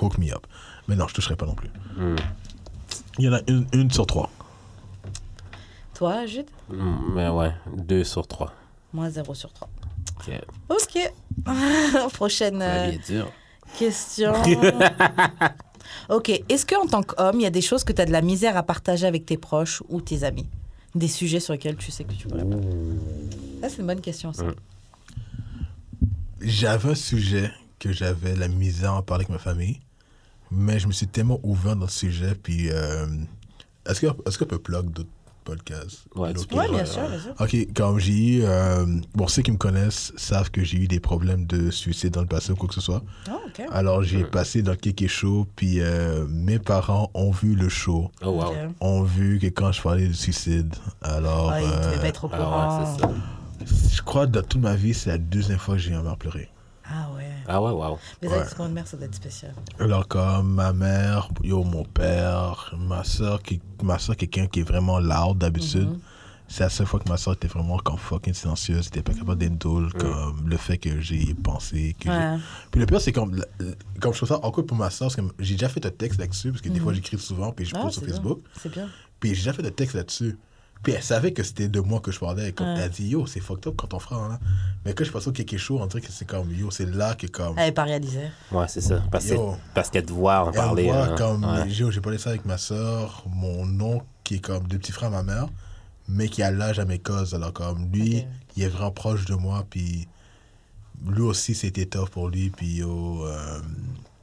hook 0.00 0.18
me 0.18 0.32
up. 0.32 0.46
Mais 0.88 0.96
non, 0.96 1.06
je 1.08 1.14
toucherai 1.14 1.36
pas 1.36 1.46
non 1.46 1.54
plus. 1.54 1.70
Hmm. 1.96 2.16
Il 3.18 3.24
y 3.24 3.28
en 3.28 3.34
a 3.34 3.40
une, 3.48 3.66
une 3.72 3.90
sur 3.90 4.06
trois. 4.06 4.30
Toi, 6.00 6.24
Jude? 6.24 6.46
Mm, 6.70 7.12
Mais 7.14 7.28
ouais, 7.28 7.52
2 7.76 8.04
sur 8.04 8.26
3. 8.26 8.54
Moi, 8.94 9.10
0 9.10 9.34
sur 9.34 9.52
3. 9.52 9.68
Ok. 10.16 10.32
Ok. 10.70 11.12
Prochaine 12.14 12.62
euh, 12.62 12.92
question. 13.78 14.32
ok. 16.08 16.42
Est-ce 16.48 16.64
qu'en 16.64 16.86
tant 16.86 17.02
qu'homme, 17.02 17.38
il 17.40 17.42
y 17.42 17.46
a 17.46 17.50
des 17.50 17.60
choses 17.60 17.84
que 17.84 17.92
tu 17.92 18.00
as 18.00 18.06
de 18.06 18.12
la 18.12 18.22
misère 18.22 18.56
à 18.56 18.62
partager 18.62 19.06
avec 19.06 19.26
tes 19.26 19.36
proches 19.36 19.82
ou 19.90 20.00
tes 20.00 20.24
amis? 20.24 20.48
Des 20.94 21.06
sujets 21.06 21.38
sur 21.38 21.52
lesquels 21.52 21.76
tu 21.76 21.90
sais 21.90 22.04
que 22.04 22.14
tu 22.14 22.26
pourrais 22.26 22.46
pas 22.46 22.56
Ça, 23.60 23.68
c'est 23.68 23.82
une 23.82 23.86
bonne 23.86 24.00
question, 24.00 24.32
ça. 24.32 24.44
Mm. 24.44 24.54
J'avais 26.40 26.90
un 26.90 26.94
sujet 26.94 27.50
que 27.78 27.92
j'avais 27.92 28.34
la 28.36 28.48
misère 28.48 28.92
à 28.92 28.96
en 28.98 29.02
parler 29.02 29.24
avec 29.24 29.30
ma 29.32 29.38
famille, 29.38 29.80
mais 30.50 30.78
je 30.78 30.86
me 30.86 30.92
suis 30.92 31.06
tellement 31.06 31.40
ouvert 31.42 31.76
dans 31.76 31.86
le 31.86 31.90
sujet, 31.90 32.34
puis 32.34 32.68
euh, 32.70 33.06
est-ce 33.86 34.00
que 34.00 34.06
est-ce 34.26 34.38
qu'on 34.38 34.46
peut 34.46 34.58
plug 34.58 34.90
d'autres 34.90 35.08
podcasts? 35.44 36.04
Ouais, 36.14 36.32
tu. 36.34 36.40
Ouais, 36.54 36.68
bien 36.68 36.78
Ouais, 36.78 36.86
sûr, 36.86 37.02
ouais. 37.02 37.08
bien 37.08 37.18
sûr. 37.18 37.34
Ok, 37.40 37.74
comme 37.74 37.98
j'ai 37.98 38.36
eu, 38.38 38.42
euh, 38.44 38.86
bon, 39.14 39.26
ceux 39.28 39.42
qui 39.42 39.50
me 39.52 39.56
connaissent 39.56 40.12
savent 40.16 40.50
que 40.50 40.62
j'ai 40.64 40.78
eu 40.78 40.88
des 40.88 41.00
problèmes 41.00 41.46
de 41.46 41.70
suicide 41.70 42.12
dans 42.12 42.20
le 42.22 42.26
passé 42.26 42.52
ou 42.52 42.56
quoi 42.56 42.68
que 42.68 42.74
ce 42.74 42.80
soit. 42.80 43.02
Ah, 43.28 43.36
ok. 43.46 43.62
Alors 43.70 44.02
j'ai 44.02 44.24
passé 44.24 44.62
dans 44.62 44.76
quelques 44.76 45.08
shows, 45.08 45.46
puis 45.56 45.80
euh, 45.80 46.26
mes 46.28 46.58
parents 46.58 47.10
ont 47.14 47.30
vu 47.32 47.54
le 47.54 47.68
show, 47.68 48.10
Oh 48.22 48.30
wow. 48.30 48.54
Ont 48.80 49.02
vu 49.02 49.38
que 49.38 49.46
quand 49.48 49.72
je 49.72 49.82
parlais 49.82 50.08
de 50.08 50.12
suicide, 50.14 50.74
alors 51.02 51.48
Ouais, 51.50 51.64
il 51.64 51.70
euh, 51.70 51.90
devait 51.90 52.00
pas 52.00 52.08
être 52.08 52.24
au 52.24 52.30
Ah 52.32 52.36
courant. 52.36 52.78
ouais, 52.78 52.84
c'est 52.96 53.02
ça. 53.02 53.10
Je 53.66 54.02
crois 54.02 54.26
que 54.26 54.32
dans 54.32 54.42
toute 54.42 54.60
ma 54.60 54.74
vie, 54.74 54.94
c'est 54.94 55.10
la 55.10 55.18
deuxième 55.18 55.58
fois 55.58 55.74
que 55.76 55.80
j'ai 55.80 55.96
envie 55.96 56.08
de 56.08 56.14
pleurer. 56.16 56.48
Ah 56.92 57.08
ouais. 57.16 57.24
Ah 57.46 57.62
ouais, 57.62 57.70
wow. 57.70 57.98
Mais 58.20 58.28
Ouais. 58.28 58.34
avec 58.38 58.58
une 58.58 58.72
mère, 58.72 58.86
ça 58.86 58.96
doit 58.96 59.06
être 59.06 59.14
spécial. 59.14 59.54
Alors 59.78 60.08
comme 60.08 60.54
ma 60.54 60.72
mère, 60.72 61.28
yo, 61.44 61.62
mon 61.62 61.84
père, 61.84 62.74
ma 62.76 63.04
soeur, 63.04 63.42
qui, 63.42 63.60
ma 63.82 63.98
soeur, 63.98 64.16
quelqu'un 64.16 64.46
qui 64.46 64.60
est 64.60 64.64
vraiment 64.64 64.98
loud 64.98 65.38
d'habitude. 65.38 65.88
Mhm. 65.88 65.98
C'est 66.48 66.64
la 66.64 66.68
seule 66.68 66.86
fois 66.88 66.98
que 66.98 67.08
ma 67.08 67.16
soeur 67.16 67.34
était 67.34 67.46
vraiment 67.46 67.78
comme 67.78 67.96
fucking 67.96 68.34
silencieuse, 68.34 68.88
était 68.88 69.02
pas 69.02 69.12
capable 69.14 69.38
d'endole, 69.46 69.92
comme 69.92 70.48
le 70.48 70.56
fait 70.56 70.78
que 70.78 71.00
j'ai 71.00 71.32
pensé. 71.34 71.94
Que 72.00 72.08
Ouais. 72.08 72.38
Puis 72.72 72.80
le 72.80 72.86
pire, 72.86 73.00
c'est 73.00 73.12
comme, 73.12 73.40
comme 74.00 74.12
je 74.12 74.16
trouve 74.18 74.28
ça 74.28 74.44
encore 74.44 74.66
pour 74.66 74.76
ma 74.76 74.90
soeur, 74.90 75.14
parce 75.14 75.14
que 75.14 75.22
j'ai 75.38 75.54
déjà 75.54 75.68
fait 75.68 75.86
un 75.86 75.90
texte 75.90 76.18
là-dessus, 76.18 76.50
parce 76.50 76.60
que 76.60 76.68
des 76.70 76.80
fois 76.80 76.92
j'écris 76.92 77.18
souvent, 77.20 77.52
puis 77.52 77.66
je 77.66 77.76
Ah, 77.76 77.82
pose 77.82 77.92
sur. 77.92 78.02
Facebook. 78.02 78.40
C'est 78.60 78.72
bien. 78.72 78.88
Puis 79.20 79.30
j'ai 79.30 79.36
déjà 79.36 79.52
fait 79.52 79.64
un 79.64 79.70
texte 79.70 79.94
là-dessus. 79.94 80.36
Puis 80.82 80.94
elle 80.94 81.02
savait 81.02 81.32
que 81.32 81.42
c'était 81.42 81.68
de 81.68 81.80
moi 81.80 82.00
que 82.00 82.10
je 82.10 82.18
parlais. 82.18 82.52
Comme, 82.52 82.66
Ouais. 82.68 82.74
Elle 82.78 82.82
a 82.84 82.88
dit, 82.88 83.08
yo, 83.08 83.26
c'est 83.26 83.40
fucked 83.40 83.66
up 83.66 83.74
quand 83.76 83.88
ton 83.88 83.98
frère, 83.98 84.28
là. 84.28 84.38
Mais 84.84 84.94
quand 84.94 85.04
je 85.04 85.12
passe 85.12 85.26
au 85.26 85.32
quelque 85.32 85.58
chose, 85.58 85.78
on 85.82 85.86
dirait 85.86 86.00
que 86.00 86.10
c'est 86.10 86.24
comme, 86.24 86.50
yo, 86.52 86.70
c'est 86.70 86.86
là 86.86 87.14
que 87.14 87.26
comme. 87.26 87.58
Elle 87.58 87.66
n'est 87.66 87.72
pas 87.72 87.82
réalisée. 87.84 88.28
Ouais, 88.50 88.66
c'est 88.68 88.80
ça. 88.80 89.02
Parce, 89.12 89.30
parce 89.74 89.90
qu'elle 89.90 90.06
te 90.06 90.12
voit 90.12 90.44
en 90.44 90.48
Elle 90.50 90.56
parler. 90.56 90.84
voit 90.84 91.04
hein. 91.08 91.14
comme, 91.18 91.44
Ouais. 91.44 91.68
yo, 91.68 91.90
j'ai 91.90 92.00
parlé 92.00 92.16
ça 92.18 92.30
avec 92.30 92.46
ma 92.46 92.56
soeur, 92.56 93.24
mon 93.26 93.78
oncle, 93.80 94.06
qui 94.24 94.36
est 94.36 94.40
comme 94.40 94.66
deux 94.68 94.78
petits 94.78 94.92
frères 94.92 95.08
à 95.12 95.22
ma 95.22 95.22
mère, 95.22 95.48
mais 96.08 96.28
qui 96.28 96.42
a 96.42 96.50
l'âge 96.50 96.78
à 96.78 96.86
mes 96.86 96.98
causes. 96.98 97.34
Alors, 97.34 97.52
comme, 97.52 97.90
lui, 97.92 98.24
il 98.56 98.62
est 98.62 98.68
vraiment 98.68 98.90
proche 98.90 99.26
de 99.26 99.34
moi, 99.34 99.66
puis 99.68 100.08
lui 101.06 101.20
aussi, 101.22 101.54
c'était 101.54 101.86
tough 101.86 102.08
pour 102.08 102.28
lui, 102.30 102.48
puis 102.50 102.76
yo, 102.76 103.26
euh, 103.26 103.60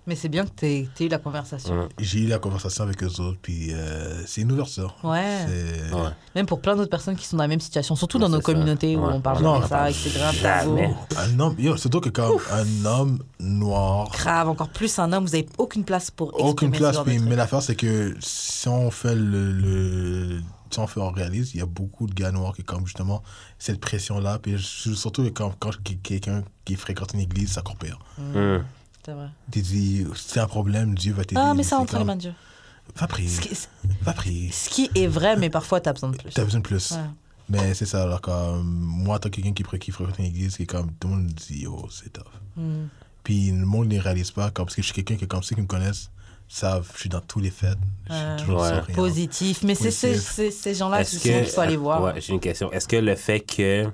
Mais 0.08 0.16
c'est 0.16 0.30
bien 0.30 0.46
que 0.46 0.52
tu 0.56 0.66
aies 0.66 0.88
eu 1.02 1.08
la 1.10 1.18
conversation. 1.18 1.90
J'ai 2.00 2.20
eu 2.22 2.28
la 2.28 2.40
conversation 2.40 2.86
avec 2.86 3.04
eux 3.04 3.20
autres, 3.20 3.38
puis 3.42 3.74
euh, 3.74 4.24
c'est 4.26 4.40
une 4.42 4.52
ouverture. 4.54 4.96
Ouais. 5.04 5.46
Même 6.34 6.46
pour 6.46 6.62
plein 6.62 6.76
d'autres 6.78 6.90
personnes 6.90 7.18
qui 7.18 7.26
sont 7.26 7.36
dans 7.36 7.44
la 7.44 7.50
même 7.50 7.60
situation, 7.60 7.96
surtout 7.98 8.18
Ouais, 8.18 8.22
dans 8.24 8.30
nos 8.30 8.38
ça. 8.38 8.42
communautés 8.44 8.96
où 8.96 9.04
on 9.04 9.20
parle 9.20 9.44
Non, 9.44 9.58
de 9.58 9.64
ça, 9.64 9.68
parle 9.70 9.90
et 9.90 9.94
que 9.94 9.98
c'est 10.00 10.14
grave 10.18 10.42
tabou. 10.42 10.78
jamais. 10.78 10.94
Un 11.18 11.40
homme, 11.42 11.56
yo, 11.60 11.76
surtout 11.76 12.00
que 12.00 12.08
comme 12.10 12.38
un 12.52 12.86
homme 12.86 13.20
noir, 13.40 14.10
Grave, 14.14 14.48
encore 14.50 14.70
plus 14.70 14.98
un 14.98 15.12
homme, 15.12 15.26
vous 15.26 15.32
n'avez 15.32 15.48
aucune 15.58 15.84
place 15.84 16.10
pour 16.10 16.34
aucune 16.42 16.74
ce 16.74 16.80
place. 16.80 16.98
Puis, 17.06 17.20
mais 17.20 17.36
l'affaire, 17.36 17.62
c'est 17.62 17.76
que 17.76 18.16
si 18.22 18.68
on 18.70 18.90
fait 18.92 19.14
le, 19.16 19.52
le- 19.52 20.40
si 20.72 20.80
on 20.80 20.88
fait, 20.88 21.00
on 21.02 21.12
réalise, 21.12 21.52
il 21.54 21.58
y 21.60 21.62
a 21.62 21.66
beaucoup 21.66 22.08
de 22.08 22.14
gars 22.14 22.32
noirs 22.32 22.54
qui, 22.56 22.64
comme 22.64 22.86
justement, 22.86 23.24
cette 23.60 23.80
pression-là. 23.82 24.40
Puis 24.40 24.56
surtout 24.62 25.24
quand, 25.34 25.54
quand 25.60 25.72
quelqu'un 26.04 26.44
qui 26.66 26.76
fréquente 26.76 27.14
une 27.14 27.20
église, 27.22 27.52
ça 27.54 27.62
court 27.62 27.76
pire. 27.78 28.00
Mm. 28.18 28.58
C'est 29.08 29.14
vrai. 29.14 29.28
Tu 29.52 29.62
dis, 29.62 30.06
si 30.16 30.24
c'est 30.28 30.40
un 30.42 30.48
problème, 30.48 30.94
Dieu 30.94 31.14
va 31.14 31.24
t'aider. 31.24 31.40
Ah, 31.42 31.54
mais 31.54 31.64
ça 31.64 31.70
C'est 31.70 31.76
entre 31.84 31.94
les 31.94 32.00
comme, 32.00 32.08
mains 32.08 32.16
de 32.18 32.22
Dieu. 32.22 32.34
Va 32.98 33.08
prier, 33.08 33.30
Ce 33.30 33.40
qui, 33.40 33.58
va 34.02 34.12
prier. 34.12 34.52
ce 34.52 34.70
qui 34.70 34.90
est 34.96 35.08
vrai, 35.08 35.38
mais 35.38 35.50
parfois, 35.50 35.80
tu 35.80 35.88
as 35.88 35.94
besoin 35.94 36.10
de 36.10 36.18
plus. 36.18 36.30
T'as 36.32 36.44
besoin 36.44 36.60
de 36.60 36.66
plus. 36.66 36.92
Ouais. 36.92 36.98
Mais 37.50 37.74
c'est 37.74 37.86
ça, 37.86 38.04
alors 38.04 38.20
comme 38.20 38.66
moi, 38.68 39.18
tant 39.20 39.30
quelqu'un 39.30 39.54
qui, 39.54 39.64
pré- 39.64 39.80
qui 39.80 39.92
fréquente 39.92 40.20
une 40.20 40.26
église, 40.26 40.58
qui 40.58 40.66
comme, 40.68 40.92
tout 41.00 41.08
le 41.08 41.14
monde 41.16 41.28
dit, 41.28 41.66
oh, 41.68 41.88
c'est 41.90 42.12
tough. 42.12 42.24
Mm. 42.58 42.88
Puis 43.24 43.52
le 43.52 43.66
monde 43.66 43.88
ne 43.88 43.98
réalise 44.00 44.32
pas, 44.32 44.52
comme, 44.52 44.66
parce 44.66 44.76
que 44.76 44.82
je 44.82 44.88
suis 44.88 44.96
quelqu'un 44.96 45.16
qui, 45.16 45.26
comme 45.26 45.42
ceux 45.44 45.56
qui 45.56 45.62
me 45.62 45.68
connaissent, 45.68 46.10
savent, 46.50 46.90
je 46.96 47.00
suis 47.00 47.10
dans 47.10 47.22
tous 47.22 47.40
les 47.40 47.52
fêtes. 47.52 47.78
Je 48.10 48.14
suis 48.14 48.24
Ouais. 48.26 48.36
toujours 48.40 48.62
Ouais. 48.62 48.94
Positif. 48.94 49.64
Mais 49.64 49.76
c'est 49.76 49.92
ces, 49.92 50.74
gens-là 50.76 51.00
Est-ce 51.02 51.20
qu'il 51.20 51.46
faut 51.46 51.62
aller 51.62 51.78
voir. 51.78 52.04
Ouais, 52.04 52.20
j'ai 52.20 52.34
une 52.34 52.42
question. 52.42 52.70
Est-ce 52.74 52.88
que 52.90 52.98
le 52.98 53.16
fait 53.16 53.40
que, 53.40 53.90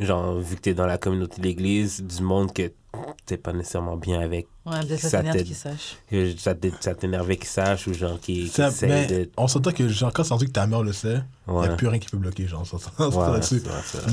genre, 0.00 0.38
vu 0.38 0.56
que 0.56 0.60
t'es 0.62 0.74
dans 0.74 0.86
la 0.86 0.98
communauté 0.98 1.40
de 1.40 1.46
l'église, 1.46 2.02
du 2.02 2.22
monde 2.22 2.52
que 2.52 2.72
t'es 3.26 3.36
pas 3.36 3.52
nécessairement 3.52 3.96
bien 3.96 4.20
avec, 4.20 4.48
Ouais, 4.66 4.72
ça 4.98 5.08
Ça 5.08 5.18
t'énerve 5.18 5.42
qu'ils 5.44 5.54
sachent. 5.54 5.96
que 6.10 6.36
ça 6.36 6.54
t'é- 6.54 6.72
ça 6.80 6.94
t'énervait 6.94 7.36
qu'ils 7.36 7.48
sachent 7.48 7.86
ou 7.86 7.92
genre 7.94 8.18
qui, 8.20 8.48
Ça- 8.48 8.70
mais 8.86 9.06
de. 9.06 9.30
on 9.36 9.46
s'entend 9.48 9.72
que, 9.72 9.88
genre, 9.88 10.12
quand 10.12 10.24
c'est 10.24 10.32
rendu 10.34 10.46
que 10.46 10.50
ta 10.52 10.66
mère 10.66 10.82
le 10.82 10.92
sait, 10.92 11.20
il 11.46 11.52
Ouais. 11.52 11.60
n'y 11.68 11.72
a 11.72 11.76
plus 11.76 11.86
rien 11.88 11.98
qui 11.98 12.08
peut 12.08 12.18
bloquer, 12.18 12.46
genre, 12.48 12.64
Ouais, 12.98 13.08
vrai. 13.10 13.40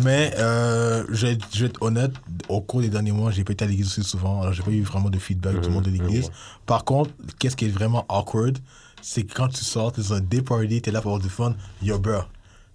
Mais 0.03 0.33
euh, 0.37 1.03
je, 1.09 1.27
vais, 1.27 1.37
je 1.53 1.59
vais 1.61 1.65
être 1.67 1.81
honnête, 1.81 2.11
au 2.49 2.61
cours 2.61 2.81
des 2.81 2.89
derniers 2.89 3.11
mois, 3.11 3.31
j'ai 3.31 3.43
pas 3.43 3.53
été 3.53 3.65
à 3.65 3.67
l'église 3.67 3.87
aussi 3.87 4.03
souvent, 4.03 4.41
alors 4.41 4.53
j'ai 4.53 4.63
pas 4.63 4.71
eu 4.71 4.81
vraiment 4.83 5.09
de 5.09 5.19
feedback 5.19 5.59
du 5.59 5.67
Mhm, 5.67 5.73
monde 5.73 5.85
de 5.85 5.91
l'église. 5.91 6.29
Par 6.65 6.85
contre, 6.85 7.11
qu'est-ce 7.39 7.55
qui 7.55 7.65
est 7.65 7.69
vraiment 7.69 8.05
awkward, 8.09 8.57
c'est 9.01 9.23
que 9.23 9.33
quand 9.33 9.47
tu 9.49 9.63
sors, 9.63 9.91
t'es 9.91 10.01
dans 10.01 10.13
un 10.13 10.21
day 10.21 10.41
party, 10.41 10.81
t'es 10.81 10.91
là 10.91 11.01
pour 11.01 11.11
avoir 11.11 11.21
du 11.23 11.29
fun, 11.29 11.55
yo 11.81 11.99
bro, 11.99 12.21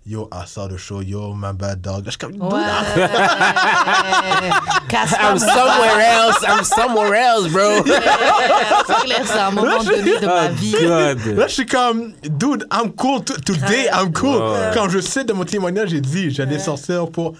yo 0.05 0.29
I 0.33 0.45
saw 0.47 0.67
the 0.69 0.79
show, 0.79 1.01
yo 1.01 1.33
my 1.35 1.53
bad 1.53 1.81
dog. 1.81 2.05
Là, 2.05 2.07
je 2.07 2.11
suis 2.11 2.19
comme, 2.19 2.41
Ouais. 2.41 2.51
Casse 4.89 5.13
pas 5.13 5.23
I'm 5.33 5.39
somewhere 5.39 6.01
else, 6.01 6.45
I'm 6.47 6.65
somewhere 6.65 7.15
else, 7.15 7.49
bro. 7.49 7.85
C'est 9.25 9.39
un 9.39 9.51
moment 9.53 9.83
donné 9.83 10.19
de 10.19 10.27
ma 10.27 10.49
vie. 10.49 10.73
Là, 10.73 11.15
je 11.47 11.53
suis 11.53 11.67
comme, 11.67 12.13
dude, 12.25 12.67
I'm 12.73 12.93
cool. 12.93 13.23
Today, 13.25 13.89
I'm 13.93 14.13
cool. 14.13 14.43
Ouais. 14.43 14.71
Quand 14.75 14.89
je 14.89 15.01
sais 15.01 15.25
de 15.25 15.33
mon 15.33 15.45
témoignage, 15.45 15.91
j'ai 15.91 16.01
dit, 16.01 16.31
j'allais 16.31 16.59
sortir 16.59 17.09
pour. 17.09 17.35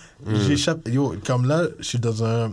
J'échappe. 0.47 0.89
Yo, 0.89 1.15
comme 1.27 1.47
là, 1.47 1.65
je 1.79 1.85
suis 1.85 1.99
dans 1.99 2.25
un. 2.25 2.53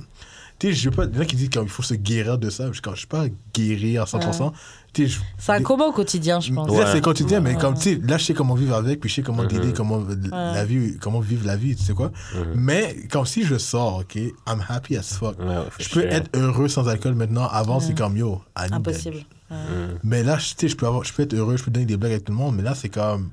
Tu 0.57 0.68
sais, 0.68 0.73
je 0.73 0.90
veux 0.90 0.95
pas. 0.95 1.06
Il 1.06 1.15
y 1.15 1.19
en 1.19 1.22
a 1.22 1.26
qui 1.26 1.36
disent 1.36 1.49
qu'il 1.49 1.69
faut 1.69 1.84
se 1.84 1.94
guérir 1.94 2.38
de 2.38 2.49
ça. 2.49 2.65
Je 2.68 2.73
suis 2.73 2.81
comme, 2.81 2.95
je 2.95 2.99
suis 2.99 3.07
pas 3.07 3.26
guéri 3.53 3.98
à 3.98 4.03
100%. 4.03 4.52
C'est 4.94 5.52
un 5.52 5.61
combat 5.61 5.86
au 5.86 5.91
quotidien, 5.91 6.40
je 6.40 6.52
pense. 6.53 6.70
Ouais. 6.70 6.86
c'est 6.91 7.02
quotidien, 7.02 7.40
mais 7.40 7.56
comme, 7.56 7.76
tu 7.76 7.82
sais, 7.82 7.99
là, 8.03 8.18
je 8.18 8.26
sais 8.26 8.34
comment 8.34 8.56
vivre 8.56 8.76
avec, 8.76 8.99
puis 8.99 9.10
je 9.10 9.16
sais 9.16 9.22
comment 9.22 9.44
Mhm. 9.44 9.48
dealer, 9.49 9.74
comment, 9.74 10.03
la 10.32 10.66
vie, 10.66 10.98
comment 10.99 11.20
vivre 11.20 11.45
la 11.45 11.56
vie, 11.56 11.76
tu 11.76 11.84
sais 11.84 11.94
quoi. 11.94 12.11
Mhm. 12.36 12.41
Mais, 12.56 12.95
comme 13.11 13.26
si 13.26 13.44
je 13.44 13.57
sors, 13.57 13.99
OK, 13.99 14.16
I'm 14.16 14.64
happy 14.68 14.98
as 14.98 15.03
fuck. 15.18 15.40
Ouais, 15.40 15.45
Je 15.80 15.90
peux 15.90 16.02
sure. 16.02 16.11
être 16.11 16.30
heureux 16.36 16.68
sans 16.68 16.88
alcool 16.88 17.14
maintenant. 17.16 17.48
Avant, 17.48 17.80
c'est 17.80 17.98
comme, 17.98 18.18
yo, 18.18 18.41
I 18.57 18.64
need 18.64 18.70
that 18.72 18.76
Impossible. 18.78 19.18
Ouais. 19.52 19.57
Mm. 19.57 19.99
mais 20.03 20.24
là, 20.24 20.38
je- 20.38 20.49
tu 20.49 20.56
sais, 20.60 20.68
je 20.68 20.76
peux, 20.76 20.86
avoir, 20.86 21.03
je 21.03 21.14
peux 21.14 21.24
être 21.24 21.34
heureux, 21.34 21.57
je 21.57 21.64
peux 21.64 21.72
donner 21.72 21.86
des 21.88 21.98
blagues 21.98 22.11
avec 22.14 22.26
tout 22.26 22.32
le 22.32 22.38
monde, 22.38 22.56
mais 22.56 22.64
là, 22.64 22.76
c'est 22.76 22.90
comme. 22.90 23.30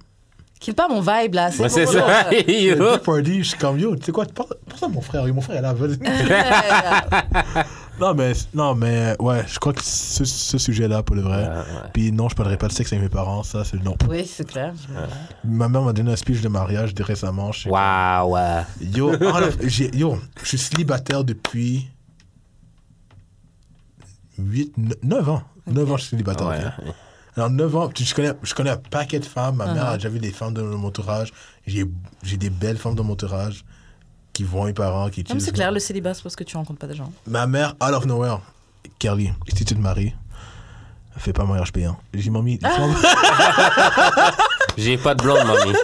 Kill 0.59 0.74
pas 0.74 0.89
mon 0.89 1.01
vibe 1.01 1.35
là. 1.35 1.51
Ouais, 1.59 1.69
c'est 1.69 1.87
ça. 1.87 2.31
Le 2.31 2.97
party, 3.05 3.43
je 3.43 3.49
suis 3.51 3.59
comme, 3.59 3.78
yo, 3.78 3.95
tu 3.97 4.07
sais 4.07 4.12
quoi, 4.12 4.24
pense, 4.24 4.47
pense 4.69 4.83
à 4.83 4.89
mon 4.89 5.01
frère, 5.03 5.27
mon 5.35 5.41
frère 5.43 5.59
est 5.59 5.62
là, 5.62 5.74
vas-y. 5.74 5.99
non, 8.01 8.15
mais, 8.15 8.33
non, 8.55 8.74
mais, 8.74 9.15
ouais, 9.20 9.45
je 9.47 9.59
crois 9.59 9.74
que 9.74 9.83
ce, 9.85 10.24
ce 10.24 10.57
sujet-là, 10.57 11.03
pour 11.03 11.15
le 11.15 11.23
vrai. 11.23 11.43
Ouais, 11.43 11.49
ouais. 11.49 11.91
Puis 11.93 12.11
non, 12.11 12.31
je 12.31 12.35
parlerai 12.35 12.57
pas 12.57 12.69
de 12.69 12.73
sexe 12.73 12.91
avec 12.93 13.03
mes 13.03 13.11
parents, 13.11 13.43
ça, 13.43 13.65
c'est 13.65 13.83
non. 13.83 13.97
oui, 14.09 14.24
c'est 14.27 14.47
clair. 14.49 14.73
Ma 15.45 15.69
mère 15.69 15.83
m'a 15.83 15.93
donné 15.93 16.12
un 16.12 16.16
speech 16.16 16.41
de 16.41 16.49
mariage 16.49 16.95
de 16.95 17.03
récemment. 17.03 17.51
Wow, 17.66 18.33
ouais. 18.33 18.62
Yo, 18.81 19.12
yo, 19.93 20.19
je 20.43 20.47
suis 20.49 20.59
célibataire 20.59 21.23
depuis 21.23 21.87
8, 24.39 24.74
9 25.03 25.28
ans. 25.28 25.43
9 25.66 25.93
ans, 25.93 25.97
je 25.97 26.03
suis 26.03 26.11
célibataire. 26.11 26.78
Alors, 27.36 27.50
9 27.50 27.76
ans, 27.76 27.88
tu- 27.88 28.04
je 28.04 28.14
connais, 28.14 28.32
je 28.42 28.54
connais 28.54 28.70
un 28.70 28.76
paquet 28.76 29.18
de 29.18 29.24
femmes. 29.26 29.56
Ma 29.56 29.66
mère 29.74 29.84
Uh-huh. 29.84 29.92
a 29.92 29.96
déjà 29.96 30.08
vu 30.08 30.18
des 30.18 30.32
femmes 30.32 30.54
dans 30.54 30.62
mon 30.64 30.88
entourage. 30.88 31.32
J'ai 31.66 31.84
j'ai 32.22 32.36
des 32.36 32.48
belles 32.50 32.78
femmes 32.78 32.94
dans 32.94 33.04
mon 33.04 33.12
entourage 33.12 33.64
qui 34.32 34.42
vont 34.44 34.64
mes 34.64 34.72
parents, 34.72 35.08
qui 35.10 35.24
c'est 35.38 35.52
clair, 35.52 35.70
le 35.72 35.80
célibat, 35.80 36.14
c'est 36.14 36.22
parce 36.22 36.36
que 36.36 36.44
tu 36.44 36.56
rencontres 36.56 36.78
pas 36.78 36.86
des 36.86 36.94
gens. 36.94 37.10
Ma 37.26 37.46
mère, 37.46 37.74
out 37.82 37.92
of 37.94 38.04
nowhere, 38.06 38.40
Kerly, 38.98 39.32
si 39.48 39.64
tu 39.64 39.74
te 39.74 39.80
maries, 39.80 40.14
fais 41.18 41.32
pas 41.32 41.44
mariage 41.44 41.72
payant. 41.72 41.96
J'ai 42.14 42.30
mamie. 42.30 42.58
J'ai 44.78 44.98
pas 44.98 45.14
de 45.14 45.22
blonde, 45.22 45.38
mamie. 45.46 45.74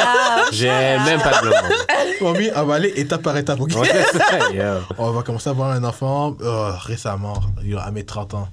Ah, 0.00 0.46
J'ai 0.50 0.68
même 0.68 1.20
pas 1.20 1.40
de 1.40 1.46
blonde. 1.48 2.34
mamie, 2.34 2.50
on 2.56 2.64
va 2.64 2.74
aller 2.74 2.92
étape 2.96 3.22
par 3.22 3.36
étape. 3.36 3.60
On 4.98 5.10
va 5.12 5.22
commencer 5.22 5.48
à 5.48 5.52
avoir 5.52 5.70
un 5.70 5.84
enfant 5.84 6.36
euh, 6.40 6.72
récemment, 6.72 7.40
à 7.80 7.90
mes 7.92 8.04
30 8.04 8.34
ans. 8.34 8.48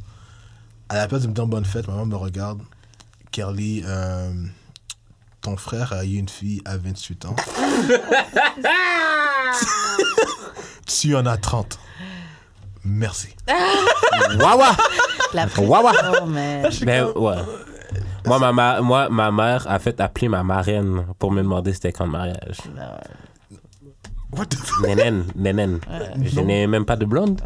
À 0.90 0.95
la 0.95 1.07
place 1.07 1.22
de 1.22 1.28
me 1.28 1.34
dire 1.34 1.45
bonne 1.48 1.66
fête, 1.66 1.88
maman 1.88 2.06
me 2.06 2.16
regarde. 2.16 2.61
Kerly, 3.32 3.84
euh, 3.86 4.32
ton 5.41 5.56
frère 5.56 5.94
a 5.94 6.03
eu 6.03 6.16
une 6.16 6.30
fille 6.30 6.61
à 6.66 6.78
28 6.78 7.26
ans. 7.26 7.36
tu 10.88 11.16
en 11.16 11.26
as 11.26 11.38
30. 11.38 11.80
Merci. 12.84 13.30
Wawa! 14.40 14.72
La 15.34 15.45
Wawa! 15.57 15.91
mais... 16.28 16.64
Ouais. 17.16 17.36
Moi 18.26 18.40
ma, 18.40 18.52
ma- 18.52 18.82
moi, 18.82 19.10
ma 19.10 19.32
mère 19.32 19.66
a 19.70 19.80
fait 19.80 19.99
appeler 20.02 20.28
ma 20.28 20.44
marraine 20.44 21.06
pour 21.20 21.32
me 21.32 21.41
demander 21.41 21.74
c'était 21.74 21.91
quand 21.91 22.06
le 22.06 22.11
mariage. 22.11 22.57
What 24.32 24.45
the 24.48 24.56
fuck? 24.56 24.86
Nénène, 24.88 25.26
nénène. 25.36 25.80
Je 26.24 26.40
n'ai 26.41 26.68
même 26.68 26.86
pas 26.86 26.95
de 26.95 27.06
blonde. 27.06 27.41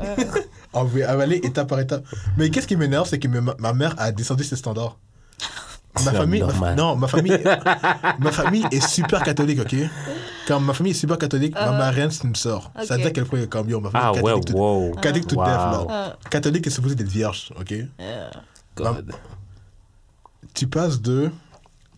On 0.74 0.84
va 0.84 1.10
aller 1.22 1.38
étape 1.38 1.68
par 1.70 1.80
étape. 1.80 2.06
Mais 2.38 2.50
qu'est-ce 2.50 2.68
qui 2.68 2.76
m'énerve, 2.76 3.08
c'est 3.08 3.20
que 3.20 3.28
ma, 3.28 3.74
mère 3.74 3.96
a 3.98 4.12
descendu 4.12 4.44
ses 4.44 4.56
standards. 4.56 4.98
Ma 6.06 6.12
famille, 6.12 6.44
ma- 6.60 6.74
non, 6.74 6.96
ma 6.96 7.08
famille, 7.08 7.38
ma 8.20 8.32
famille 8.32 8.66
est 8.72 8.82
super 8.88 9.22
catholique, 9.22 9.60
ok? 9.60 9.76
Comme 10.48 10.66
ma 10.66 10.74
famille 10.74 10.92
est 10.92 10.96
super 10.96 11.20
catholique, 11.20 11.54
ma 11.54 11.70
marraine 11.72 12.10
c'est 12.10 12.24
une 12.24 12.36
sœur. 12.36 12.72
Ça 12.84 12.96
veut 12.96 13.02
dire 13.02 13.08
à 13.10 13.12
quel 13.12 13.26
point 13.26 13.46
comme 13.46 13.70
yo, 13.70 13.80
ma 13.80 13.92
famille 13.92 14.08
Ah 14.12 14.18
est 14.18 14.22
ouais, 14.24 14.32
catholique, 14.34 14.46
tout- 14.48 14.58
wow. 14.58 14.96
catholique 14.96 15.28
tout 15.28 15.36
Wow. 15.36 15.46
là. 15.46 15.86
Ah. 15.88 16.16
Catholique 16.32 16.66
est 16.66 16.72
supposé 16.72 16.96
d'être 16.96 17.08
vierge, 17.08 17.54
ok? 17.60 17.76
God. 18.76 19.12
Tu 20.56 20.66
passes 20.66 21.00
de 21.00 21.30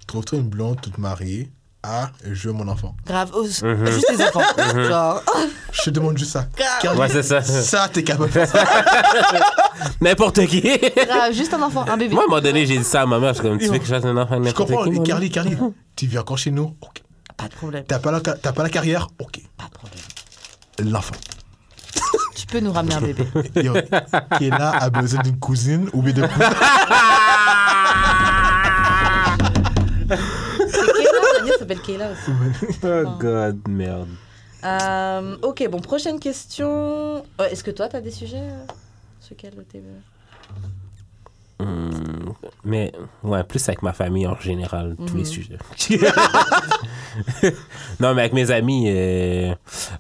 trouve-toi 0.08 0.40
une 0.40 0.50
blonde 0.50 0.82
toute 0.82 0.98
mariée 0.98 1.50
à 1.86 2.12
je 2.32 2.48
veux 2.50 2.54
mon 2.54 2.68
enfant. 2.68 2.96
Grave, 3.06 3.32
oh, 3.34 3.44
Mhm. 3.44 3.86
juste 3.88 4.12
les 4.12 4.22
enfants. 4.24 4.42
Genre, 4.76 5.22
Je 5.72 5.82
te 5.84 5.90
demande 5.92 6.18
juste 6.18 6.32
ça. 6.32 6.48
Car 6.82 6.98
Ouais, 6.98 7.08
c'est 7.10 7.24
ça. 7.24 7.42
ça 7.42 7.88
t'es 7.92 8.04
capable 8.04 8.28
de 8.28 8.32
faire 8.34 8.48
ça. 8.48 8.64
N'importe 10.02 10.46
qui. 10.48 10.62
grave, 10.62 11.32
juste 11.34 11.54
un 11.54 11.62
enfant, 11.62 11.86
un 11.88 11.98
bébé. 11.98 12.14
Moi, 12.16 12.24
à 12.24 12.26
un 12.26 12.30
moment 12.30 12.42
donné, 12.42 12.66
j'ai 12.66 12.78
dit 12.78 12.84
ça 12.84 13.02
à 13.04 13.06
ma 13.06 13.20
mère. 13.20 13.30
Je 13.34 13.40
suis 13.40 13.44
comme, 13.50 13.58
tu 13.60 13.68
veux 13.68 13.78
que 13.78 13.86
je 13.86 13.90
fasse 13.94 14.06
un 14.06 14.18
enfant 14.18 14.42
Je 14.44 14.52
comprends, 14.52 14.84
qui? 14.86 15.04
Carly, 15.04 15.30
Carly, 15.30 15.58
tu 15.96 16.08
viens 16.08 16.22
encore 16.22 16.38
chez 16.38 16.52
nous, 16.52 16.76
ok. 16.82 17.02
Pas 17.38 17.48
de 17.50 17.54
problème, 17.54 17.84
T'as 17.88 18.00
pas 18.00 18.12
la, 18.12 18.22
t'as 18.22 18.52
pas 18.54 18.64
la 18.64 18.70
carrière, 18.70 19.08
ok. 19.20 19.40
pas 19.58 19.66
de 19.66 19.72
problème. 19.78 20.00
L'enfant. 20.92 21.16
Tu 22.36 22.46
peux 22.48 22.60
nous 22.60 22.72
ramener 22.72 22.96
un 22.96 23.02
bébé. 23.02 23.26
Yo, 23.56 23.74
qui 24.38 24.48
est 24.48 24.50
là 24.50 24.72
a 24.72 24.90
besoin 24.90 25.22
d'une 25.22 25.38
cousine 25.40 25.90
ou 25.94 26.02
bien 26.02 26.14
de 26.14 26.22
cousin. 26.22 26.50
Kayla 31.74 32.12
aussi. 32.12 32.32
Oh 32.84 33.04
God, 33.20 33.68
merde. 33.68 34.10
Euh, 34.64 35.38
ok, 35.44 35.68
bon, 35.70 35.80
prochaine 35.80 36.20
question. 36.20 37.24
Euh, 37.40 37.50
Est-ce 37.52 37.64
que 37.64 37.72
toi, 37.72 37.88
t'as 37.88 38.02
des 38.02 38.12
sujets 38.12 38.38
euh, 38.38 38.66
sur 39.20 39.32
lesquels 39.36 39.54
t'es... 39.72 39.82
Hmm, 41.58 42.32
mais, 42.66 42.92
ouais, 43.24 43.44
plus 43.46 43.66
avec 43.70 43.82
ma 43.82 43.94
famille 43.94 44.28
en 44.28 44.38
général, 44.40 44.96
tous 45.08 45.16
les 45.16 45.22
Mhm. 45.22 45.26
sujets. 45.26 45.58
non, 48.00 48.14
mais 48.14 48.22
avec 48.22 48.34
mes 48.34 48.52
amis, 48.52 48.90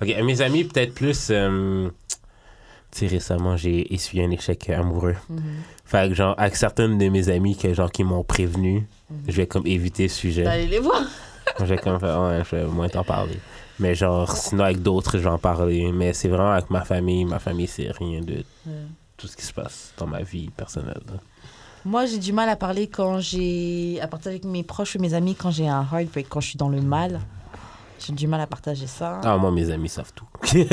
ok, 0.01 0.07
mes 0.23 0.41
amis, 0.41 0.63
peut-être 0.65 0.93
plus. 0.93 1.27
euh, 1.31 1.89
Tu 2.91 2.99
sais, 2.99 3.07
récemment, 3.07 3.57
j'ai 3.57 3.93
essuyé 3.93 4.23
un 4.25 4.31
échec 4.31 4.69
amoureux. 4.69 5.15
Mhm. 5.29 5.41
Fait 5.85 6.07
que, 6.09 6.13
genre, 6.15 6.33
avec 6.37 6.55
certaines 6.55 6.97
de 6.97 7.09
mes 7.09 7.29
amis 7.29 7.55
que, 7.57 7.73
genre, 7.73 7.91
qui 7.91 8.03
m'ont 8.03 8.23
prévenu, 8.23 8.87
je 9.27 9.33
vais 9.33 9.47
comme 9.47 9.65
éviter 9.67 10.07
ce 10.07 10.17
sujet. 10.17 10.43
D'aller 10.43 10.67
les 10.67 10.79
voir. 10.79 11.01
Je 11.59 11.65
vais 11.65 11.77
comme 11.77 11.99
faire, 11.99 12.19
ouais, 12.21 12.41
je 12.49 12.55
vais 12.55 12.65
moins 12.65 12.89
t'en 12.89 13.03
parler. 13.03 13.39
Mais, 13.79 13.95
genre, 13.95 14.31
sinon, 14.31 14.63
avec 14.65 14.81
d'autres, 14.81 15.17
je 15.17 15.23
vais 15.23 15.29
en 15.29 15.37
parler. 15.37 15.91
Mais 15.93 16.13
c'est 16.13 16.27
vraiment 16.29 16.51
avec 16.51 16.69
ma 16.69 16.83
famille. 16.85 17.25
Ma 17.25 17.39
famille, 17.39 17.67
c'est 17.67 17.91
rien 17.91 18.21
de 18.21 18.43
tout 19.17 19.27
ce 19.27 19.35
qui 19.37 19.45
se 19.45 19.53
passe 19.53 19.93
dans 19.97 20.07
ma 20.07 20.21
vie 20.21 20.49
personnelle. 20.49 21.01
Moi, 21.85 22.05
j'ai 22.07 22.17
du 22.17 22.33
mal 22.33 22.49
à 22.49 22.55
parler 22.55 22.87
quand 22.87 23.19
j'ai. 23.19 23.99
à 24.01 24.07
partager 24.07 24.35
avec 24.35 24.45
mes 24.45 24.63
proches 24.63 24.95
ou 24.95 24.99
mes 24.99 25.13
amis 25.13 25.35
quand 25.35 25.51
j'ai 25.51 25.67
un 25.67 25.85
heartbreak, 25.91 26.27
quand 26.29 26.39
je 26.41 26.49
suis 26.49 26.57
dans 26.57 26.69
le 26.69 26.81
mal. 26.81 27.19
J'ai 27.99 28.11
du 28.13 28.27
mal 28.27 28.41
à 28.41 28.47
partager 28.47 28.87
ça. 28.87 29.21
Ah, 29.23 29.37
moi, 29.37 29.51
mes 29.51 29.69
amis 29.69 29.87
savent 29.89 30.11
tout. 30.13 30.25
Ouais, 30.53 30.57
j'ai- 30.67 30.69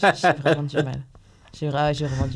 j'ai 0.00 0.08
j'ai 0.16 0.32
vraiment 0.32 0.62
du 0.64 0.76
mal. 0.76 1.00
J'ai. 1.58 1.70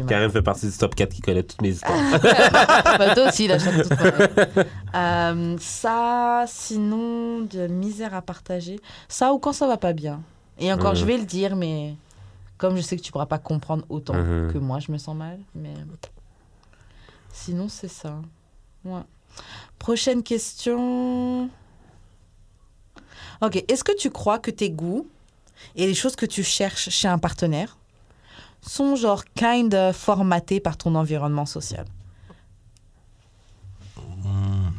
Karen 0.08 0.30
fait 0.30 0.42
partie 0.42 0.66
du 0.70 0.76
top 0.76 0.94
4 0.94 1.12
qui 1.14 1.20
connaît 1.20 1.42
toutes 1.42 1.60
mes 1.62 1.70
histoires. 1.70 1.96
Bah, 2.98 3.14
toi 3.14 3.28
aussi, 3.28 3.46
là, 3.48 3.58
toute 3.58 3.88
pareil. 3.88 4.66
Euh, 4.94 5.56
Ça, 5.60 6.44
sinon, 6.46 7.40
de 7.40 7.66
misère 7.66 8.14
à 8.14 8.22
partager. 8.22 8.80
Ça 9.08 9.32
ou 9.32 9.38
quand 9.38 9.52
ça 9.52 9.66
va 9.66 9.76
pas 9.76 9.92
bien. 9.92 10.20
Et 10.58 10.72
encore, 10.72 10.92
Mhm. 10.92 10.96
je 10.98 11.04
vais 11.04 11.16
le 11.18 11.24
dire, 11.24 11.54
mais 11.56 11.94
comme 12.56 12.76
je 12.76 12.80
sais 12.82 12.96
que 12.96 13.02
tu 13.02 13.12
pourras 13.12 13.26
pas 13.26 13.38
comprendre 13.38 13.84
autant 13.88 14.14
Mhm. 14.14 14.52
que 14.52 14.58
moi, 14.58 14.78
je 14.80 14.90
me 14.92 14.98
sens 14.98 15.16
mal. 15.16 15.38
Mais 15.54 15.74
sinon, 17.32 17.68
c'est 17.68 17.88
ça. 17.88 18.16
Ouais. 18.84 19.02
Prochaine 19.78 20.22
question. 20.22 21.48
Ok. 23.40 23.64
Est-ce 23.68 23.84
que 23.84 23.96
tu 23.96 24.10
crois 24.10 24.38
que 24.38 24.50
tes 24.50 24.70
goûts 24.70 25.06
et 25.76 25.86
les 25.86 25.94
choses 25.94 26.16
que 26.16 26.26
tu 26.26 26.42
cherches 26.42 26.88
chez 26.88 27.08
un 27.08 27.18
partenaire 27.18 27.77
sont 28.60 28.96
genre 28.96 29.24
kind 29.34 29.92
formatés 29.92 30.60
par 30.60 30.76
ton 30.76 30.94
environnement 30.94 31.46
social? 31.46 31.84
Hmm. 33.96 34.70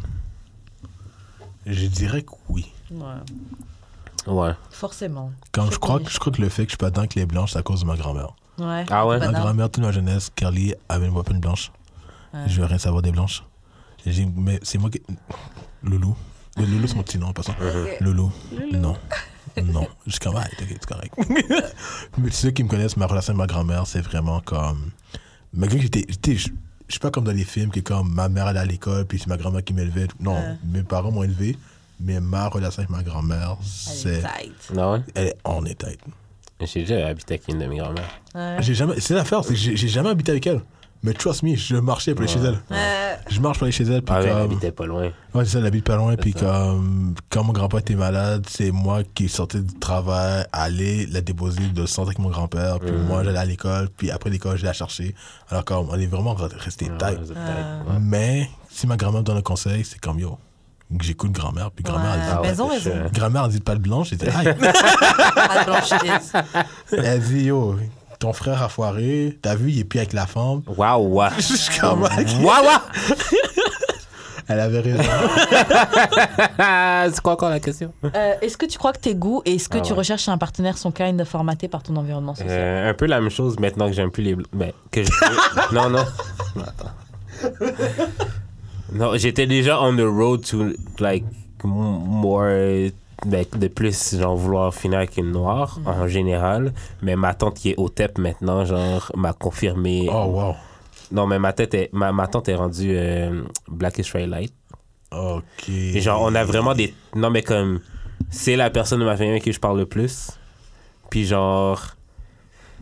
Je 1.65 1.85
dirais 1.87 2.23
que 2.23 2.31
oui. 2.49 2.71
Ouais. 2.91 4.33
ouais. 4.33 4.51
Forcément. 4.71 5.31
Quand 5.51 5.69
je 5.71 5.77
crois, 5.77 5.99
que, 5.99 6.09
je 6.09 6.19
crois 6.19 6.31
que 6.31 6.41
le 6.41 6.49
fait 6.49 6.63
que 6.65 6.69
je 6.69 6.73
suis 6.73 6.77
pas 6.77 6.91
dingue 6.91 7.13
les 7.15 7.25
blanches, 7.25 7.53
c'est 7.53 7.59
à 7.59 7.63
cause 7.63 7.81
de 7.81 7.85
ma 7.85 7.95
grand-mère. 7.95 8.33
Ouais. 8.57 8.85
Ah 8.89 9.07
ouais? 9.07 9.19
Ma 9.19 9.31
grand-mère, 9.31 9.69
toute 9.69 9.83
ma 9.83 9.91
jeunesse, 9.91 10.31
Carly 10.35 10.73
avait 10.89 11.05
une 11.05 11.13
voix 11.13 11.23
pleine 11.23 11.39
blanche. 11.39 11.71
Ouais. 12.33 12.41
Je 12.47 12.59
veux 12.59 12.65
rien 12.65 12.77
savoir 12.77 13.01
des 13.01 13.11
blanches. 13.11 13.43
J'ai 14.05 14.25
mais 14.25 14.59
c'est 14.63 14.77
moi 14.77 14.89
qui. 14.89 15.01
Loulou. 15.83 16.15
Loulou, 16.57 16.87
c'est 16.87 16.95
mon 16.95 17.03
petit 17.03 17.17
nom 17.17 17.27
en 17.27 17.33
passant. 17.33 17.55
Mhm. 17.59 17.87
Loulou, 18.01 18.31
non. 18.73 18.95
Non. 19.63 19.87
Je 20.05 20.11
suis 20.11 20.19
comme, 20.19 20.35
ah, 20.37 20.47
t'inquiète, 20.57 20.79
c'est 20.81 20.89
correct. 20.89 21.13
mais 22.17 22.31
ceux 22.31 22.51
qui 22.51 22.63
me 22.63 22.69
connaissent, 22.69 22.97
ma 22.97 23.05
relation 23.07 23.31
avec 23.33 23.37
ma 23.39 23.47
grand-mère, 23.47 23.85
c'est 23.87 24.01
vraiment 24.01 24.39
comme. 24.41 24.91
Malgré 25.53 25.77
que 25.77 25.83
j'étais. 25.83 26.05
j'étais- 26.09 26.35
Je 26.35 26.93
suis 26.93 26.99
pas 26.99 27.11
comme 27.11 27.23
dans 27.25 27.31
les 27.31 27.43
films, 27.43 27.69
que 27.71 27.79
comme 27.81 28.11
ma 28.13 28.29
mère 28.29 28.47
allait 28.47 28.59
à 28.59 28.65
l'école, 28.65 29.05
puis 29.05 29.19
c'est 29.19 29.27
ma 29.27 29.37
grand-mère 29.37 29.63
qui 29.63 29.73
m'élevait. 29.73 30.07
Non, 30.19 30.33
Ouais. 30.35 30.55
mes 30.65 30.81
parents 30.83 31.11
m'ont 31.11 31.23
élevé, 31.23 31.55
mais 31.99 32.19
ma 32.19 32.47
relation 32.47 32.79
avec 32.81 32.89
ma 32.89 33.03
grand-mère, 33.03 33.57
Elle 33.59 33.65
est 33.65 34.21
c'est. 34.21 34.21
tight. 34.21 34.73
Non, 34.75 34.93
ouais? 34.93 35.01
Elle 35.15 35.27
est 35.27 35.35
on 35.45 35.65
est 35.65 35.75
tête. 35.77 35.99
J'ai 36.61 36.81
déjà 36.81 37.07
habité 37.07 37.35
avec 37.35 37.47
une 37.47 37.59
de 37.59 37.65
mes 37.67 37.77
grand-mères. 37.77 38.09
Ouais. 38.35 38.57
J'ai 38.61 38.73
jamais. 38.73 38.99
C'est 38.99 39.13
l'affaire, 39.13 39.43
c'est 39.43 39.53
que 39.53 39.59
j'ai 39.59 39.87
jamais 39.87 40.09
habité 40.09 40.31
avec 40.31 40.45
elle. 40.47 40.61
Mais 41.01 41.13
trust 41.13 41.43
me, 41.43 41.55
je 41.55 41.77
marchais 41.77 42.13
pour 42.13 42.23
aller 42.23 42.31
chez 42.33 42.39
elle. 42.39 42.59
Je 43.29 43.39
marche 43.39 43.57
pour 43.57 43.65
aller 43.65 43.71
chez 43.71 43.83
elle, 43.85 44.01
puis 44.01 44.13
Ah 44.15 44.19
ouais, 44.19 44.25
elle 44.27 44.33
comme. 44.33 44.41
habitait 44.43 44.71
pas 44.71 44.85
loin. 44.85 45.03
Ouais, 45.33 45.45
c'est 45.45 45.51
ça, 45.51 45.59
elle 45.59 45.65
habite 45.67 45.85
pas 45.85 45.95
loin. 45.95 46.15
Puis 46.17 46.33
comme, 46.33 47.13
quand 47.29 47.43
mon 47.43 47.53
grand-père 47.53 47.79
était 47.79 47.95
malade, 47.95 48.45
c'est 48.49 48.71
moi 48.71 49.01
qui 49.15 49.29
sortais 49.29 49.61
du 49.61 49.73
travail, 49.79 50.45
aller 50.51 51.05
la 51.05 51.21
déposer 51.21 51.61
de 51.73 51.85
centre 51.85 52.09
avec 52.09 52.19
mon 52.19 52.29
grand-père. 52.29 52.79
Puis 52.79 52.91
moi, 52.91 53.23
j'allais 53.23 53.37
à 53.39 53.45
l'école. 53.45 53.89
Puis 53.95 54.11
après 54.11 54.29
l'école, 54.29 54.57
j'allais 54.57 54.67
la 54.69 54.73
chercher. 54.73 55.15
Alors 55.49 55.63
comme, 55.63 55.87
on 55.89 55.95
est 55.99 56.07
vraiment 56.07 56.33
resté 56.33 56.85
tight. 56.97 57.19
Ah. 57.35 57.97
Mais 58.01 58.49
si 58.69 58.85
ma 58.87 58.97
grand-mère 58.97 59.21
me 59.21 59.25
donne 59.25 59.37
un 59.37 59.41
conseil, 59.41 59.85
c'est 59.85 59.99
comme 59.99 60.19
yo. 60.19 60.37
J'écoute 61.01 61.31
grand-mère. 61.31 61.69
Puis 61.71 61.83
grand-mère, 61.83 62.13
elle 62.15 62.55
dit. 62.55 62.61
Ah 62.61 62.65
ouais. 62.65 63.09
Grand-mère, 63.13 63.45
elle 63.45 63.51
dit 63.51 63.59
pas 63.59 63.75
de 63.75 63.79
blanche. 63.81 64.09
J'étais, 64.09 64.27
aïe. 64.35 64.55
Pas 64.57 65.59
de 65.61 65.65
blanchise. 65.65 66.33
elle 66.91 67.21
dit, 67.21 67.43
yo, 67.43 67.75
ton 68.19 68.33
frère 68.33 68.61
a 68.61 68.69
foiré. 68.69 69.37
T'as 69.41 69.55
vu, 69.55 69.71
il 69.71 69.79
est 69.79 69.83
plus 69.85 69.99
avec 69.99 70.13
la 70.13 70.27
femme. 70.27 70.61
Waouh, 70.67 71.07
waouh. 71.07 71.29
Waouh, 71.83 72.43
waouh. 72.43 72.47
elle 74.49 74.59
avait 74.59 74.79
raison. 74.81 75.03
C'est 77.13 77.21
quoi 77.21 77.33
encore 77.33 77.49
la 77.49 77.59
question? 77.59 77.93
Euh, 78.03 78.33
est-ce 78.41 78.57
que 78.57 78.65
tu 78.65 78.77
crois 78.77 78.93
que 78.93 78.99
tes 78.99 79.15
goûts 79.15 79.41
et 79.45 79.55
est-ce 79.55 79.69
que 79.69 79.77
Ah 79.77 79.81
tu 79.81 79.93
ouais. 79.93 79.99
recherches 79.99 80.27
un 80.27 80.37
partenaire 80.37 80.77
sont 80.77 80.91
kind 80.91 81.23
formatés 81.23 81.67
par 81.67 81.83
ton 81.83 81.95
environnement 81.95 82.35
social? 82.35 82.57
Euh, 82.59 82.89
un 82.89 82.93
peu 82.93 83.05
la 83.05 83.21
même 83.21 83.29
chose 83.29 83.57
maintenant 83.59 83.87
que 83.87 83.93
j'aime 83.93 84.11
plus 84.11 84.23
les. 84.23 84.35
Ben, 84.53 84.71
que 84.91 85.03
je... 85.03 85.09
non, 85.73 85.89
non. 85.89 86.03
Non, 86.55 86.63
Attends. 86.63 86.91
Non, 88.91 89.11
j'étais 89.17 89.45
déjà 89.47 89.79
on 89.81 89.95
the 89.95 90.01
road 90.01 90.43
to, 90.45 90.73
like, 90.99 91.23
more. 91.63 92.89
Ben, 93.25 93.45
de 93.53 93.67
plus, 93.67 94.17
genre, 94.17 94.35
vouloir 94.35 94.73
finir 94.73 94.99
avec 94.99 95.17
une 95.17 95.31
noire 95.31 95.79
en 95.85 96.07
général. 96.07 96.73
Mais 97.01 97.15
ma 97.15 97.33
tante 97.33 97.55
qui 97.55 97.71
est 97.71 97.75
au 97.77 97.89
TEP 97.89 98.17
maintenant, 98.17 98.65
genre, 98.65 99.11
m'a 99.15 99.33
confirmé. 99.33 100.07
Oh, 100.09 100.25
wow. 100.25 100.55
Non, 101.11 101.27
mais 101.27 101.39
ma, 101.39 101.53
tête 101.53 101.73
est, 101.73 101.89
ma, 101.91 102.11
ma 102.11 102.27
tante 102.27 102.49
est 102.49 102.55
rendue 102.55 102.93
euh, 102.95 103.43
Blackish 103.67 104.13
Ray 104.13 104.27
Light. 104.27 104.53
Ok. 105.11 105.69
Et 105.69 105.99
genre, 106.01 106.21
on 106.21 106.35
a 106.35 106.43
vraiment 106.43 106.73
des. 106.73 106.93
Non, 107.15 107.29
mais 107.29 107.41
comme. 107.41 107.79
C'est 108.29 108.55
la 108.55 108.69
personne 108.69 108.99
de 108.99 109.05
ma 109.05 109.15
famille 109.15 109.31
avec 109.31 109.43
qui 109.43 109.53
je 109.53 109.59
parle 109.59 109.79
le 109.79 109.85
plus. 109.85 110.31
Puis 111.09 111.25
genre. 111.25 111.95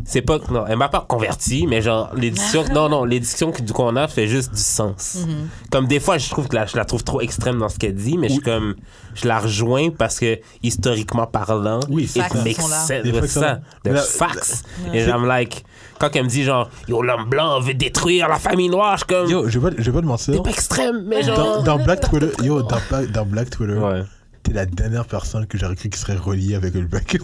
C'est 0.05 0.21
pas. 0.21 0.37
Non, 0.51 0.65
elle 0.67 0.77
m'a 0.77 0.89
pas 0.89 1.05
converti, 1.07 1.67
mais 1.67 1.81
genre, 1.81 2.11
discussions. 2.31 2.63
non, 2.73 2.87
non, 2.89 3.05
que- 3.51 3.71
qu'on 3.71 3.95
a 3.95 4.07
fait 4.07 4.27
juste 4.27 4.51
du 4.53 4.61
sens. 4.61 5.17
Mhm. 5.27 5.47
Comme 5.71 5.87
des 5.87 5.99
fois, 5.99 6.17
je 6.17 6.29
trouve 6.29 6.47
que 6.47 6.55
la, 6.55 6.65
je 6.65 6.77
la 6.77 6.85
trouve 6.85 7.03
trop 7.03 7.19
extrême 7.21 7.57
dans 7.59 7.69
ce 7.69 7.77
qu'elle 7.77 7.95
dit, 7.95 8.17
mais 8.17 8.27
je 8.27 8.33
suis 8.33 8.41
Oui. 8.41 8.45
comme. 8.45 8.75
Je 9.15 9.27
la 9.27 9.39
rejoins 9.39 9.89
parce 9.89 10.19
que, 10.19 10.39
historiquement 10.61 11.25
parlant, 11.25 11.79
Oui, 11.89 12.03
it 12.03 12.33
makes 12.45 12.61
sense. 12.61 12.87
Ça. 13.27 13.59
La- 13.83 14.01
facts. 14.01 14.63
Et 14.93 15.03
I'm 15.05 15.25
like. 15.25 15.63
Quand 15.99 16.15
elle 16.15 16.25
me 16.25 16.29
dit 16.29 16.43
genre, 16.43 16.69
yo, 16.87 17.01
l'homme 17.01 17.25
blanc 17.27 17.59
veut 17.59 17.73
détruire 17.73 18.27
la 18.29 18.37
famille 18.37 18.69
noire, 18.69 18.97
je 18.97 18.97
suis 18.97 19.07
comme. 19.07 19.29
Yo, 19.31 19.49
je 19.49 19.57
vais, 19.57 19.71
pas- 19.71 19.75
je 19.81 19.89
vais 19.89 19.95
pas 19.95 20.01
te 20.01 20.05
mentir. 20.05 20.35
T'es 20.35 20.41
pas 20.43 20.49
extrême, 20.51 21.03
mais 21.07 21.23
Dans, 21.23 21.35
genre. 21.35 21.63
dans 21.63 21.79
Black 21.83 22.01
Twitter, 22.07 22.29
yo, 22.43 22.61
dans, 22.61 22.77
dans 23.11 23.25
Black 23.25 23.49
Twitter, 23.49 23.73
Ouais. 23.73 24.03
t'es 24.43 24.53
la 24.53 24.67
dernière 24.67 25.05
personne 25.05 25.47
que 25.47 25.57
j'aurais 25.57 25.75
cru 25.75 25.89
qui 25.89 25.97
serait 25.99 26.15
reliée 26.15 26.53
avec 26.53 26.75
le 26.75 26.81
Black. 26.81 27.17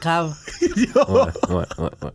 Grave. 0.00 0.34
Yo. 0.62 0.86
Ouais, 1.08 1.20
ouais, 1.48 1.64
ouais, 1.78 1.90
ouais. 2.02 2.10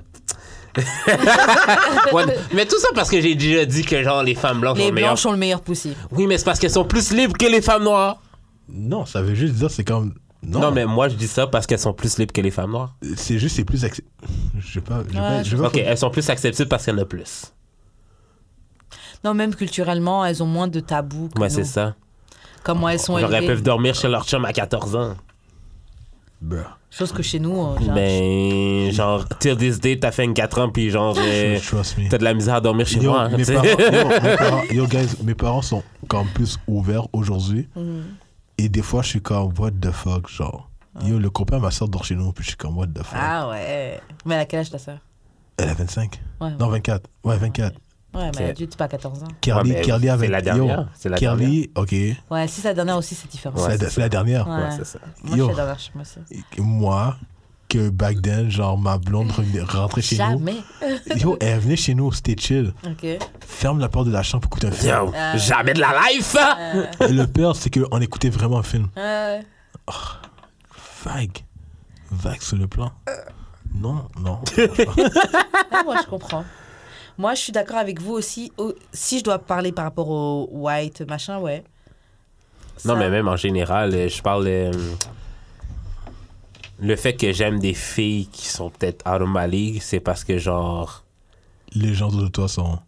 Ouais, 2.11 2.25
mais 2.53 2.65
tout 2.65 2.77
ça 2.79 2.89
parce 2.93 3.09
que 3.09 3.21
j'ai 3.21 3.35
déjà 3.35 3.65
dit 3.65 3.83
que 3.83 4.03
genre 4.03 4.23
les 4.23 4.35
femmes 4.35 4.59
blanches 4.59 4.77
Les 4.77 4.87
sont 4.87 4.91
meilleures. 4.91 5.09
blanches 5.11 5.21
sont 5.21 5.31
le 5.31 5.37
meilleur 5.37 5.61
possible. 5.61 5.95
Oui, 6.11 6.27
mais 6.27 6.37
c'est 6.37 6.43
parce 6.43 6.59
qu'elles 6.59 6.71
sont 6.71 6.83
plus 6.85 7.11
libres 7.11 7.37
que 7.37 7.45
les 7.45 7.61
femmes 7.61 7.83
noires. 7.83 8.21
Non, 8.67 9.05
ça 9.05 9.21
veut 9.21 9.35
juste 9.35 9.53
dire, 9.55 9.71
c'est 9.71 9.83
comme. 9.85 10.13
Non, 10.43 10.59
Non, 10.59 10.71
mais 10.71 10.85
moi 10.85 11.07
je 11.09 11.15
dis 11.15 11.27
ça 11.27 11.47
parce 11.47 11.65
qu'elles 11.65 11.79
sont 11.79 11.93
plus 11.93 12.17
libres 12.17 12.33
que 12.33 12.41
les 12.41 12.51
femmes 12.51 12.71
noires. 12.71 12.95
c'est 13.15 13.39
juste, 13.39 13.55
c'est 13.55 13.63
plus. 13.63 13.83
accé- 13.83 14.03
Je 14.59 14.73
sais 14.73 14.81
pas. 14.81 15.01
Je 15.07 15.13
vais 15.13 15.19
Ouais, 15.19 15.21
pas, 15.27 15.43
je 15.43 15.55
vais 15.55 15.61
pas- 15.61 15.67
Ok, 15.69 15.77
elles 15.77 15.97
sont 15.97 16.09
plus 16.09 16.29
acceptables 16.29 16.67
parce 16.69 16.83
qu'il 16.83 16.93
y 16.93 16.97
en 16.97 17.01
a 17.01 17.05
plus. 17.05 17.45
Non, 19.23 19.33
même 19.33 19.55
culturellement, 19.55 20.23
elles 20.25 20.43
ont 20.43 20.47
moins 20.47 20.67
de 20.67 20.79
tabous. 20.81 21.29
que 21.33 21.39
Ouais, 21.41 21.49
c'est 21.49 21.63
ça. 21.63 21.95
Comment 22.63 22.89
elles 22.89 22.99
sont 22.99 23.17
Genre 23.17 23.29
elles 23.29 23.43
élevées. 23.43 23.47
peuvent 23.53 23.63
dormir 23.63 23.95
chez 23.95 24.07
leur 24.07 24.25
chum 24.25 24.43
à 24.45 24.53
14 24.53 24.95
ans. 24.95 25.15
Bruh. 26.41 26.63
Chose 26.91 27.11
que 27.11 27.23
chez 27.23 27.39
nous, 27.39 27.53
genre, 27.55 27.77
Mais 27.93 28.91
genre, 28.91 29.27
till 29.39 29.57
this 29.57 29.79
day, 29.79 29.99
t'as 29.99 30.11
fait 30.11 30.23
une 30.25 30.33
4 30.33 30.61
ans 30.61 30.69
puis 30.69 30.89
genre, 30.89 31.15
euh, 31.17 31.59
t'as 32.09 32.17
de 32.17 32.23
la 32.23 32.33
misère 32.33 32.55
à 32.55 32.61
dormir 32.61 32.85
chez 32.87 32.99
Yo, 32.99 33.11
moi. 33.11 33.27
mes 33.29 33.43
parents, 33.43 33.63
yo, 33.65 34.07
mes 34.23 34.35
parents- 34.37 34.63
yo, 34.71 34.87
guys, 34.87 35.09
mes 35.23 35.33
parents 35.35 35.61
sont 35.61 35.83
comme 36.07 36.27
plus 36.27 36.57
ouverts 36.67 37.07
aujourd'hui. 37.13 37.67
Mhm. 37.75 38.03
Et 38.57 38.69
des 38.69 38.81
fois, 38.81 39.01
je 39.01 39.09
suis 39.09 39.21
comme, 39.21 39.53
what 39.57 39.71
the 39.71 39.91
fuck, 39.91 40.29
genre. 40.29 40.69
Yo, 41.03 41.19
le 41.19 41.29
copain, 41.29 41.59
ma 41.59 41.71
soeur 41.71 41.89
dort 41.89 42.05
chez 42.05 42.15
nous, 42.15 42.31
puis 42.31 42.43
je 42.45 42.49
suis 42.49 42.57
comme, 42.57 42.77
what 42.77 42.87
the 42.87 43.03
fuck. 43.03 43.17
Ah 43.19 43.49
ouais. 43.49 43.99
Mais 44.25 44.35
elle 44.35 44.41
a 44.41 44.45
quel 44.45 44.59
âge 44.61 44.69
ta 44.69 44.77
soeur? 44.77 44.99
Elle 45.57 45.69
a 45.69 45.73
25. 45.73 46.21
Ouais, 46.41 46.51
Non, 46.59 46.67
24. 46.69 47.09
Ouais, 47.23 47.37
24. 47.37 47.75
Ouais 48.15 48.31
mais 48.37 48.53
tu 48.53 48.63
n'es 48.63 48.69
pas 48.77 48.85
à 48.85 48.87
14 48.87 49.23
ans. 49.23 49.27
Carly, 49.41 49.71
Ouais, 49.73 49.81
Carly 49.81 50.09
avec 50.09 50.27
C'est 50.27 50.31
la 50.31 50.41
dernière. 50.41 50.87
C'est 50.95 51.09
la 51.09 51.17
dernière. 51.17 51.39
Carly, 51.47 51.71
ok. 51.75 51.91
Ouais, 52.31 52.47
si 52.47 52.61
c'est 52.61 52.67
la 52.69 52.73
dernière 52.73 52.97
aussi, 52.97 53.15
c'est 53.15 53.29
différent. 53.29 53.55
Ouais, 53.57 53.63
c'est 53.71 53.81
la- 53.83 53.89
c'est 53.89 54.01
c'est 54.01 54.09
dernière. 54.09 54.47
Ouais. 54.47 54.55
Ouais, 54.55 54.69
c'est 54.77 54.85
ça. 54.85 54.99
Moi, 55.23 55.37
Yo. 55.37 55.45
je 55.45 55.49
suis 55.51 55.57
la 55.57 55.63
dernière 55.65 55.79
chez 55.79 55.91
moi 55.95 56.03
aussi. 56.03 56.43
Et 56.57 56.61
moi, 56.61 57.15
que 57.67 57.89
back 57.89 58.21
then, 58.21 58.49
genre, 58.49 58.77
ma 58.77 58.97
blonde 58.97 59.31
rentrait 59.67 60.01
chez 60.01 60.15
Jamais. 60.17 60.55
nous. 60.81 61.15
Yo, 61.17 61.37
elle 61.41 61.59
venait 61.59 61.75
chez 61.75 61.95
nous, 61.95 62.11
c'était 62.11 62.35
chill. 62.39 62.73
Ok. 62.85 63.05
Ferme 63.45 63.79
la 63.79 63.89
porte 63.89 64.07
de 64.07 64.11
la 64.13 64.21
chambre 64.23 64.47
pour 64.47 64.49
écouter 64.57 64.67
un 64.67 64.71
film. 64.71 64.93
Yo, 64.93 65.11
Euh. 65.15 65.37
jamais 65.37 65.73
de 65.73 65.79
la 65.79 65.93
life! 66.11 66.35
hein? 66.39 66.85
Et 67.01 67.11
le 67.11 67.25
pire, 67.27 67.55
c'est 67.55 67.69
qu'on 67.73 67.99
écoutait 68.01 68.29
vraiment 68.29 68.59
un 68.59 68.63
film. 68.63 68.87
Ouais. 68.95 69.41
Vague. 71.03 71.39
Vague 72.11 72.41
sur 72.41 72.57
le 72.57 72.67
plan. 72.67 72.91
Non, 73.73 74.07
non. 74.19 74.39
Ah, 75.71 75.83
moi, 75.83 75.95
je 76.01 76.07
comprends. 76.09 76.45
Moi, 77.17 77.33
je 77.33 77.39
suis 77.41 77.51
d'accord 77.53 77.77
avec 77.77 78.01
vous 78.01 78.13
aussi. 78.13 78.51
Oh, 78.57 78.73
Si 78.91 79.19
je 79.19 79.23
dois 79.23 79.39
parler 79.39 79.71
par 79.71 79.85
rapport 79.85 80.09
au 80.09 80.49
white, 80.51 81.01
machin, 81.07 81.39
ouais. 81.39 81.63
Non, 82.83 82.95
mais 82.97 83.09
même 83.09 83.27
en 83.29 83.37
général, 83.37 83.93
euh, 83.95 84.09
je 84.09 84.21
parle. 84.21 84.47
euh, 84.47 84.71
le 86.79 86.95
fait 86.97 87.13
que 87.13 87.31
j'aime 87.31 87.59
des 87.59 87.73
filles 87.73 88.27
qui 88.27 88.47
sont 88.47 88.69
peut-être 88.69 89.01
out 89.09 89.21
of 89.21 89.29
my 89.31 89.49
league, 89.49 89.81
c'est 89.81 90.01
parce 90.01 90.23
que, 90.23 90.37
genre. 90.37 91.03
Les 91.73 91.93
gens 91.93 92.09
de 92.09 92.27
toi 92.27 92.47
sont. 92.47 92.79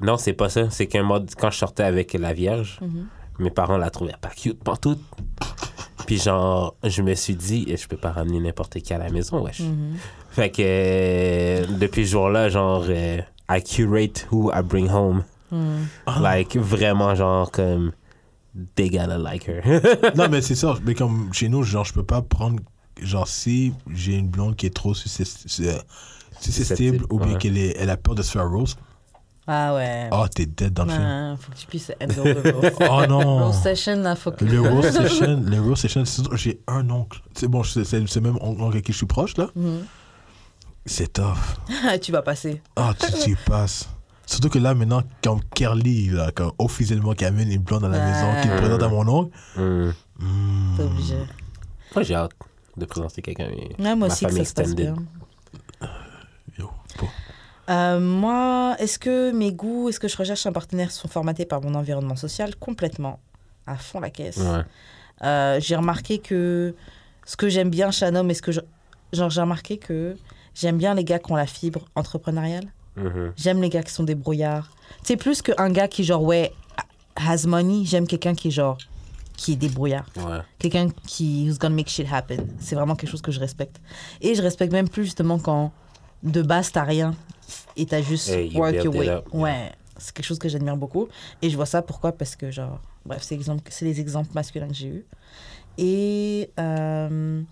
Non, 0.00 0.16
c'est 0.16 0.32
pas 0.32 0.48
ça. 0.48 0.70
C'est 0.70 0.86
qu'un 0.86 1.02
mode. 1.02 1.30
Quand 1.36 1.50
je 1.50 1.58
sortais 1.58 1.82
avec 1.84 2.12
la 2.14 2.32
Vierge, 2.32 2.78
Mhm. 2.80 3.06
mes 3.40 3.50
parents 3.50 3.76
la 3.76 3.90
trouvaient 3.90 4.14
pas 4.20 4.30
cute, 4.30 4.62
pas 4.62 4.76
toute. 4.76 5.00
Puis, 6.06 6.18
genre, 6.18 6.74
je 6.84 7.02
me 7.02 7.14
suis 7.14 7.34
dit, 7.36 7.64
eh, 7.68 7.76
je 7.76 7.86
peux 7.88 7.96
pas 7.96 8.10
ramener 8.12 8.40
n'importe 8.40 8.80
qui 8.80 8.92
à 8.94 8.98
la 8.98 9.08
maison, 9.10 9.42
wesh. 9.42 9.60
Mhm. 9.60 9.96
Fait 10.30 10.50
que, 10.50 10.62
euh, 10.64 11.66
depuis 11.78 12.06
ce 12.06 12.12
jour-là, 12.12 12.48
genre, 12.48 12.84
euh, 12.88 13.18
I 13.48 13.60
curate 13.60 14.26
who 14.30 14.50
I 14.52 14.62
bring 14.62 14.88
home. 14.88 15.24
Ah. 16.06 16.18
Like, 16.20 16.56
vraiment, 16.56 17.14
genre, 17.14 17.50
comme. 17.50 17.92
They 18.76 18.90
gotta 18.90 19.16
like 19.18 19.44
her. 19.48 19.62
non, 20.16 20.28
mais 20.30 20.40
c'est 20.46 20.54
ça. 20.54 20.74
Mais 20.84 20.94
comme 20.94 21.32
chez 21.32 21.48
nous, 21.48 21.62
genre, 21.62 21.84
je 21.84 21.92
peux 21.94 22.04
pas 22.04 22.20
prendre. 22.22 22.60
Genre, 23.00 23.26
si 23.26 23.72
j'ai 23.90 24.14
une 24.16 24.28
blonde 24.28 24.56
qui 24.56 24.66
est 24.66 24.74
trop 24.74 24.92
susceptible 26.40 27.06
ou 27.10 27.18
bien 27.18 27.32
ouais. 27.32 27.38
qu'elle 27.38 27.56
est- 27.58 27.74
elle 27.78 27.90
a 27.90 27.96
peur 27.96 28.14
de 28.14 28.22
se 28.22 28.30
faire 28.32 28.48
roast, 28.50 28.78
Ah 29.46 29.74
ouais. 29.74 30.08
oh, 30.12 30.26
t'es 30.34 30.46
dead 30.46 30.72
dans 30.72 30.84
le 30.84 30.90
film. 30.90 31.02
Ouais, 31.02 31.34
faut 31.38 31.50
que 31.52 31.56
tu 31.56 31.66
puisses 31.66 31.92
handle 32.00 32.42
the 32.42 32.52
roast. 32.54 32.76
Oh 32.90 33.06
non! 33.08 33.46
Roast 33.46 33.62
session, 33.62 33.96
là, 33.96 34.14
faut 34.16 34.30
que... 34.32 34.44
Le 34.44 34.60
roast 34.60 34.92
session, 34.92 35.42
le 35.44 35.60
roast 35.60 35.82
session, 35.88 36.04
j'ai 36.34 36.60
un 36.68 36.88
oncle. 36.90 37.20
C'est 37.34 37.48
bon, 37.48 37.62
c'est 37.64 37.84
c'est 37.84 38.20
même 38.20 38.36
oncle 38.40 38.62
avec 38.62 38.84
qui 38.84 38.92
je 38.92 38.98
suis 38.98 39.06
proche, 39.06 39.36
là. 39.36 39.48
Mhm. 39.56 39.84
C'est 40.84 41.12
tough. 41.12 41.36
tu 42.00 42.12
vas 42.12 42.22
passer. 42.22 42.60
Ah, 42.76 42.92
tu 43.24 43.36
passes. 43.36 43.88
Surtout 44.26 44.48
que 44.48 44.58
là, 44.58 44.74
maintenant, 44.74 45.02
comme 45.22 45.40
Carly, 45.54 46.08
là, 46.10 46.30
comme 46.32 46.52
officiellement 46.58 47.12
qui 47.14 47.24
amène 47.24 47.50
une 47.50 47.62
blonde 47.62 47.84
à 47.84 47.88
la 47.88 47.98
Ouais. 47.98 48.04
maison, 48.04 48.42
qui 48.42 48.48
le 48.48 48.56
présente 48.56 48.82
à 48.82 48.88
mon 48.88 49.06
oncle. 49.08 49.36
Hmm, 49.56 50.76
T'es 50.76 50.82
obligé. 50.82 51.16
Moi, 51.94 52.02
j'ai 52.02 52.14
hâte 52.14 52.32
de 52.76 52.84
présenter 52.86 53.20
quelqu'un. 53.22 53.48
Ouais, 53.48 53.68
moi 53.78 53.94
ma 53.96 54.06
aussi, 54.06 54.24
que 54.24 54.32
ça 54.32 54.44
se 54.44 54.54
passe 54.54 54.74
bien. 54.74 54.94
yo, 56.58 56.70
pas. 56.98 57.06
Euh, 57.72 58.00
moi, 58.00 58.74
est-ce 58.78 58.98
que 58.98 59.30
mes 59.32 59.52
goûts, 59.52 59.88
est-ce 59.88 60.00
que 60.00 60.08
je 60.08 60.16
recherche 60.16 60.46
un 60.46 60.52
partenaire 60.52 60.90
sont 60.90 61.08
formatés 61.08 61.44
par 61.44 61.60
mon 61.60 61.74
environnement 61.74 62.16
social 62.16 62.56
Complètement. 62.56 63.20
à 63.66 63.76
fond 63.76 64.00
la 64.00 64.10
caisse? 64.10 64.38
Ouais. 64.38 64.62
Euh, 65.24 65.60
j'ai 65.60 65.76
remarqué 65.76 66.18
que 66.18 66.74
ce 67.24 67.36
que 67.36 67.48
j'aime 67.48 67.70
bien 67.70 67.90
chez 67.92 68.04
un 68.06 68.14
homme, 68.16 68.30
et 68.30 68.34
ce 68.34 68.42
que 68.42 68.50
je- 68.50 68.60
genre 69.12 69.30
j'ai 69.30 69.40
remarqué 69.40 69.78
que 69.78 70.16
j'aime 70.54 70.78
bien 70.78 70.94
les 70.94 71.04
gars 71.04 71.18
qui 71.18 71.32
ont 71.32 71.36
la 71.36 71.46
fibre 71.46 71.82
entrepreneuriale. 71.94 72.66
Mhm. 72.96 73.32
J'aime 73.36 73.62
les 73.62 73.68
gars 73.70 73.82
qui 73.82 73.92
sont 73.92 74.04
des 74.04 74.14
brouillards. 74.14 74.70
C'est 75.02 75.16
plus 75.16 75.40
qu'un 75.42 75.70
gars 75.70 75.88
qui 75.88 76.04
genre 76.04 76.22
ouais 76.22 76.52
has 77.16 77.46
money. 77.46 77.84
J'aime 77.84 78.06
quelqu'un 78.06 78.34
qui 78.34 78.50
genre 78.50 78.78
qui 79.36 79.52
est 79.52 79.56
débrouillard. 79.56 80.04
Ouais. 80.16 80.38
Quelqu'un 80.58 80.88
qui 81.06 81.48
who's 81.48 81.58
gonna 81.58 81.74
make 81.74 81.88
shit 81.88 82.06
happen. 82.12 82.46
C'est 82.60 82.74
vraiment 82.74 82.94
quelque 82.94 83.10
chose 83.10 83.22
que 83.22 83.32
je 83.32 83.40
respecte. 83.40 83.80
Et 84.20 84.34
je 84.34 84.42
respecte 84.42 84.72
même 84.72 84.88
plus 84.88 85.04
justement 85.04 85.38
quand 85.38 85.72
de 86.22 86.42
base 86.42 86.70
t'as 86.70 86.84
rien 86.84 87.14
et 87.76 87.86
t'as 87.86 88.02
juste 88.02 88.28
Hey, 88.28 88.48
you 88.48 88.58
work 88.60 88.74
your 88.84 88.94
way. 88.94 89.08
up. 89.08 89.26
Ouais, 89.32 89.72
c'est 89.96 90.14
quelque 90.14 90.26
chose 90.26 90.38
que 90.38 90.48
j'admire 90.48 90.76
beaucoup. 90.76 91.08
Et 91.40 91.48
je 91.50 91.56
vois 91.56 91.66
ça 91.66 91.80
pourquoi? 91.82 92.12
Parce 92.12 92.36
que 92.36 92.50
genre, 92.50 92.78
bref, 93.06 93.22
c'est 93.22 93.34
exemple, 93.34 93.70
les 93.80 94.00
exemples 94.00 94.30
masculins 94.34 94.68
que 94.68 94.74
j'ai 94.74 94.88
eus. 94.88 95.06
Et 95.78 96.50
euh, 96.60 97.42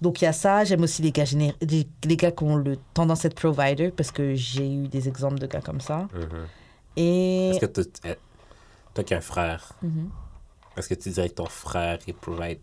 donc 0.00 0.20
il 0.20 0.24
y 0.24 0.28
a 0.28 0.32
ça. 0.32 0.64
J'aime 0.64 0.82
aussi 0.82 1.02
les 1.02 1.12
gars 1.12 1.24
géné- 1.24 1.54
les, 1.60 1.88
les 2.04 2.16
gars 2.16 2.30
qui 2.32 2.44
ont 2.44 2.56
le 2.56 2.76
tendance 2.94 3.24
à 3.24 3.28
être 3.28 3.34
provider 3.34 3.90
parce 3.90 4.10
que 4.10 4.34
j'ai 4.34 4.72
eu 4.72 4.88
des 4.88 5.08
exemples 5.08 5.38
de 5.38 5.46
gars 5.46 5.60
comme 5.60 5.80
ça. 5.80 6.08
Mhm. 6.14 6.46
Et 6.96 7.50
Est-ce 7.50 7.60
que 7.60 7.66
toi, 7.66 7.84
eh, 8.04 8.14
toi 8.94 9.04
qui 9.04 9.14
as 9.14 9.18
un 9.18 9.20
frère, 9.20 9.72
Mhm. 9.82 10.10
est-ce 10.76 10.88
que 10.88 10.94
tu 10.94 11.10
dirais 11.10 11.28
que 11.28 11.34
ton 11.34 11.46
frère 11.46 11.98
est, 12.06 12.12
provide, 12.12 12.60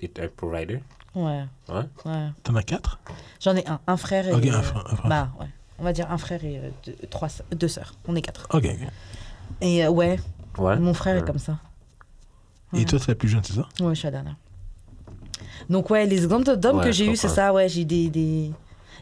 est 0.00 0.18
un 0.20 0.28
provider? 0.28 0.80
ouais, 1.14 1.44
Ouais? 1.68 1.84
ouais. 2.04 2.28
T'en 2.42 2.54
as 2.56 2.62
quatre? 2.62 2.98
J'en 3.40 3.56
ai 3.56 3.66
un, 3.66 3.80
un 3.86 3.96
frère 3.96 4.28
et 4.28 4.32
Ok, 4.34 4.46
euh, 4.46 4.50
un 4.58 4.62
frère. 4.62 4.86
un 4.92 4.96
frère. 4.96 5.08
bah 5.08 5.30
ouais. 5.40 5.46
On 5.78 5.82
va 5.82 5.92
dire 5.94 6.10
un 6.12 6.18
frère 6.18 6.44
et 6.44 6.58
euh, 6.58 6.70
deux, 6.84 6.94
trois, 7.08 7.28
sœurs- 7.30 7.46
deux 7.56 7.68
sœurs. 7.68 7.94
On 8.06 8.14
est 8.14 8.20
quatre. 8.22 8.46
Ok, 8.52 8.64
ok. 8.66 8.88
Et 9.62 9.84
euh, 9.84 9.90
ouais, 9.90 10.18
Ouais? 10.58 10.78
mon 10.78 10.92
frère 10.94 11.16
est 11.16 11.24
comme 11.24 11.38
ça. 11.38 11.58
Et 12.74 12.84
toi, 12.84 12.98
c'est 12.98 13.08
la 13.08 13.14
plus 13.14 13.28
jeune, 13.28 13.42
c'est 13.42 13.54
ça? 13.54 13.66
Ouais, 13.80 13.94
je 13.94 14.00
suis 14.00 14.06
la 14.06 14.10
dernière. 14.12 14.36
Donc, 15.70 15.88
ouais, 15.90 16.04
les 16.06 16.22
exemples 16.24 16.54
d'hommes 16.56 16.78
Ouais, 16.78 16.84
que 16.84 16.92
j'ai 16.92 17.06
eu, 17.06 17.16
c'est 17.16 17.28
ça, 17.28 17.52
ouais, 17.54 17.68
j'ai 17.68 17.84
des, 17.86 18.10
des. 18.10 18.50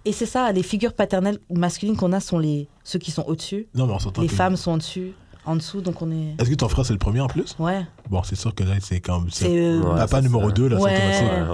Et 0.05 0.13
c'est 0.13 0.27
ça, 0.27 0.53
les 0.53 0.63
figures 0.63 0.93
paternelles 0.93 1.39
masculines 1.51 1.97
qu'on 1.97 2.13
a 2.13 2.21
sont 2.21 2.39
les 2.39 2.69
ceux 2.85 2.99
qui 3.01 3.11
sont 3.11 3.25
au-dessus. 3.27 3.67
Non, 3.75 3.87
mais 3.87 3.95
on 3.95 3.99
s'entend. 3.99 4.23
Les 4.23 4.29
que- 4.29 4.35
femmes 4.35 4.57
sont 4.57 4.73
au-dessus, 4.75 5.13
en 5.45 5.57
dessous, 5.57 5.81
donc 5.81 6.01
on 6.03 6.11
est. 6.13 6.35
Est-ce 6.41 6.49
que 6.51 6.55
ton 6.55 6.69
frère, 6.69 6.87
c'est 6.87 6.93
le 6.93 6.99
premier 7.01 7.21
en 7.21 7.27
plus? 7.27 7.57
Ouais, 7.59 7.85
Bon, 8.09 8.23
c'est 8.23 8.37
sûr 8.37 8.55
que 8.55 8.63
là, 8.63 8.75
c'est 8.81 9.01
comme. 9.01 9.29
c'est. 9.31 9.47
C'est 9.47 9.59
euh, 9.59 9.81
Ouais, 9.81 9.97
papa 9.97 10.21
numéro 10.23 10.49
ça. 10.49 10.55
2, 10.55 10.69
là, 10.69 10.77
Ouais. 10.81 10.95
c'est 10.95 11.25
Ouais, 11.25 11.41
automatique. 11.41 11.51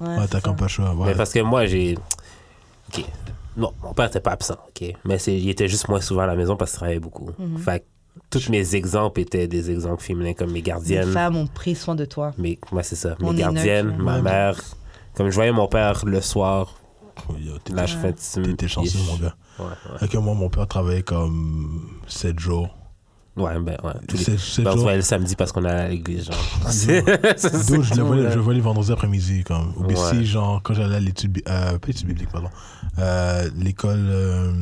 ouais. 0.00 0.06
ouais, 0.06 0.16
Ouais, 0.18 0.26
t'as 0.26 0.38
ça. 0.38 0.40
comme 0.42 0.56
pas 0.56 0.64
le 0.66 0.68
choix. 0.68 0.94
Ouais. 0.94 1.06
Mais 1.08 1.14
parce 1.14 1.32
que 1.32 1.40
moi, 1.40 1.66
j'ai. 1.66 1.96
Ok. 2.94 3.04
Non, 3.56 3.72
mon 3.82 3.92
père 3.92 4.04
n'était 4.06 4.20
pas 4.20 4.30
absent, 4.32 4.56
ok? 4.68 4.92
Mais 5.04 5.18
c'est- 5.18 5.36
il 5.36 5.48
était 5.48 5.66
juste 5.66 5.88
moins 5.88 6.00
souvent 6.00 6.22
à 6.22 6.26
la 6.26 6.36
maison 6.36 6.56
parce 6.56 6.70
qu'il 6.70 6.76
travaillait 6.78 7.00
beaucoup. 7.00 7.30
Fait 7.58 7.80
que 7.80 7.84
tous 8.30 8.48
mes 8.48 8.74
exemples 8.74 9.20
étaient 9.20 9.48
des 9.48 9.70
exemples 9.70 10.02
féminins 10.02 10.32
comme 10.34 10.48
mes 10.48 10.54
Les 10.56 10.62
gardiennes. 10.62 11.12
femmes 11.12 11.36
ont 11.36 11.46
pris 11.46 11.74
soin 11.74 11.94
de 11.94 12.04
toi. 12.04 12.32
Mes, 12.38 12.58
moi, 12.72 12.82
c'est 12.82 12.96
ça. 12.96 13.16
On 13.22 13.32
Mes 13.32 13.38
gardiennes, 13.40 13.86
neutre, 13.88 13.98
ma 14.02 14.16
ouais. 14.16 14.22
mère. 14.22 14.60
Comme 15.14 15.30
je 15.30 15.34
voyais 15.34 15.52
mon 15.52 15.66
père 15.68 16.04
le 16.04 16.20
soir, 16.20 16.74
t'étais- 17.64 17.72
là, 17.74 17.86
je 17.86 17.96
fais. 17.96 18.12
T'étais 18.12 18.68
chanceux, 18.68 18.98
mon 19.06 19.16
gars. 19.16 19.34
Ouais, 19.58 19.64
ouais. 19.66 19.72
Avec 20.00 20.14
moi, 20.14 20.34
mon 20.34 20.48
père 20.48 20.66
travaillait 20.68 21.02
comme 21.02 21.88
7 22.06 22.38
jours. 22.38 22.74
Ouais, 23.36 23.58
ben, 23.60 23.76
ouais. 23.84 23.92
Tous 24.08 24.16
les... 24.16 24.24
7, 24.24 24.38
7 24.38 24.64
Ben, 24.64 24.70
on 24.70 24.72
se 24.72 24.76
jours. 24.76 24.82
voyait 24.84 24.96
le 24.98 25.02
samedi 25.02 25.36
parce 25.36 25.52
qu'on 25.52 25.64
allait 25.64 25.80
à 25.80 25.88
l'église, 25.88 26.26
genre. 26.26 26.36
C'est 26.70 27.02
D'où 27.68 27.82
je 27.82 27.94
je 27.94 28.00
le 28.00 28.40
vois 28.40 28.54
les 28.54 28.60
vendredis 28.60 28.90
après-midi. 28.92 29.44
Comme. 29.44 29.72
Ou 29.76 29.84
bien 29.84 29.96
Ouais. 29.96 30.10
si, 30.10 30.26
genre, 30.26 30.60
quand 30.62 30.74
j'allais 30.74 30.96
à 30.96 31.00
l'étude. 31.00 31.40
Euh, 31.48 31.78
pas 31.78 31.86
l'étude 31.88 32.06
biblique, 32.06 32.30
pardon. 32.30 32.48
Euh, 32.98 33.48
L'école. 33.56 33.98
euh, 34.08 34.52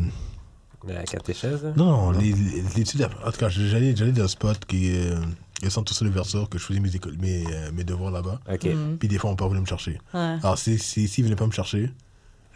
La 0.87 1.03
catéchèse? 1.05 1.65
Non, 1.77 1.85
non, 1.87 2.11
les- 2.13 2.33
les- 2.33 2.63
l'étude. 2.77 3.09
En 3.25 3.31
tout 3.31 3.39
cas, 3.39 3.49
j'allais 3.49 3.95
j'allais 3.97 4.13
dans 4.13 4.25
un 4.25 4.29
spot 4.29 4.65
qui 4.67 4.89
est. 4.91 5.11
Euh, 5.13 5.21
il 5.63 5.71
centre 5.71 5.87
tout 5.91 5.95
sur 5.95 6.05
le 6.05 6.11
verseur 6.11 6.49
que 6.51 6.59
je 6.59 6.65
faisais 6.65 6.81
mes, 6.81 6.95
écoles, 6.95 7.17
mes, 7.19 7.45
euh, 7.51 7.71
mes 7.73 7.83
devoirs 7.83 8.11
là-bas. 8.11 8.41
Mhm. 8.75 8.99
Puis 8.99 9.09
des 9.09 9.17
fois, 9.19 9.31
mon 9.31 9.37
père 9.37 9.49
voulait 9.49 9.61
me 9.61 9.67
chercher. 9.67 9.99
Ouais. 10.13 10.37
Alors, 10.43 10.59
s'il 10.59 10.81
si, 10.83 11.09
s'il 11.09 11.25
venait 11.25 11.35
pas 11.37 11.47
me 11.47 11.53
chercher, 11.53 11.91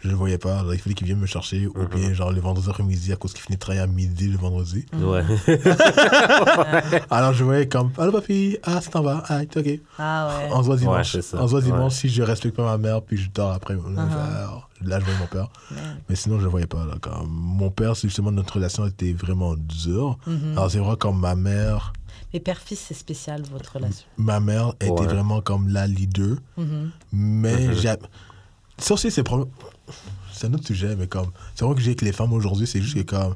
je 0.01 0.09
le 0.09 0.15
voyais 0.15 0.37
pas. 0.37 0.63
Il 0.71 0.79
fallait 0.79 0.93
qu'il 0.95 1.07
vienne 1.07 1.19
me 1.19 1.25
chercher. 1.27 1.67
Ou 1.67 1.73
Mhm. 1.77 1.87
bien, 1.87 2.13
genre, 2.13 2.31
le 2.31 2.41
vendredi 2.41 2.67
après-midi, 2.69 3.13
à 3.13 3.15
cause 3.15 3.33
qu'il 3.33 3.41
finit 3.41 3.55
de 3.55 3.59
travailler 3.61 3.81
à 3.83 3.87
midi 3.87 4.27
le 4.29 4.37
vendredi. 4.37 4.85
Ouais. 4.93 5.23
Alors, 7.09 7.33
je 7.33 7.43
voyais 7.43 7.67
comme, 7.67 7.91
allô, 7.97 8.11
papi, 8.11 8.57
ah, 8.63 8.81
ça 8.81 8.89
t'en 8.91 9.01
va, 9.01 9.23
ah, 9.29 9.41
ok. 9.55 9.79
Ah 9.97 10.27
ouais. 10.39 10.49
On 10.51 10.61
se 10.61 10.65
voit 10.67 10.77
dimanche. 10.77 11.11
c'est 11.19 11.35
on 11.37 11.45
se 11.45 11.51
voit 11.51 11.61
dimanche 11.61 11.93
Ouais. 11.93 11.99
si 11.99 12.09
je 12.09 12.21
respecte 12.23 12.55
pas 12.55 12.63
ma 12.65 12.77
mère, 12.77 13.01
puis 13.01 13.17
je 13.17 13.29
dors 13.33 13.51
après. 13.51 13.75
Uh-huh. 13.75 13.95
Là, 14.83 14.99
je 14.99 15.05
voyais 15.05 15.19
mon 15.19 15.27
père. 15.27 15.49
Mais 16.09 16.15
sinon, 16.15 16.39
je 16.39 16.43
le 16.45 16.49
voyais 16.49 16.67
pas. 16.67 16.85
Là, 16.85 16.95
comme, 16.99 17.27
mon 17.29 17.69
père, 17.69 17.95
c'est 17.95 18.07
justement, 18.07 18.31
notre 18.31 18.55
relation 18.55 18.85
était 18.87 19.13
vraiment 19.13 19.55
dure. 19.55 20.17
Mhm. 20.25 20.53
Alors, 20.53 20.71
c'est 20.71 20.79
vrai, 20.79 20.95
comme 20.97 21.19
ma 21.19 21.35
mère, 21.35 21.93
Mais 22.33 22.39
père-fils, 22.39 22.79
c'est 22.87 22.93
spécial, 22.93 23.43
votre 23.51 23.73
relation. 23.73 24.05
ma 24.17 24.39
mère 24.39 24.73
était 24.79 24.89
Ouais. 24.89 25.05
vraiment 25.05 25.41
comme 25.41 25.67
la 25.69 25.85
leader. 25.85 26.37
Mhm. 26.57 26.91
Mais 27.13 27.67
Mhm. 27.67 27.73
j'ai. 27.73 27.93
Ça 28.77 28.93
aussi, 28.95 29.11
c'est 29.11 29.21
pro- 29.23 29.47
c'est 30.31 30.47
un 30.47 30.53
autre 30.53 30.65
sujet, 30.67 30.95
mais 30.95 31.07
comme. 31.07 31.31
C'est 31.55 31.65
vrai 31.65 31.75
que 31.75 31.81
j'ai 31.81 31.89
avec 31.91 32.01
les 32.01 32.11
femmes 32.11 32.33
aujourd'hui, 32.33 32.67
c'est 32.67 32.81
juste 32.81 32.95
que 32.95 33.01
comme. 33.15 33.35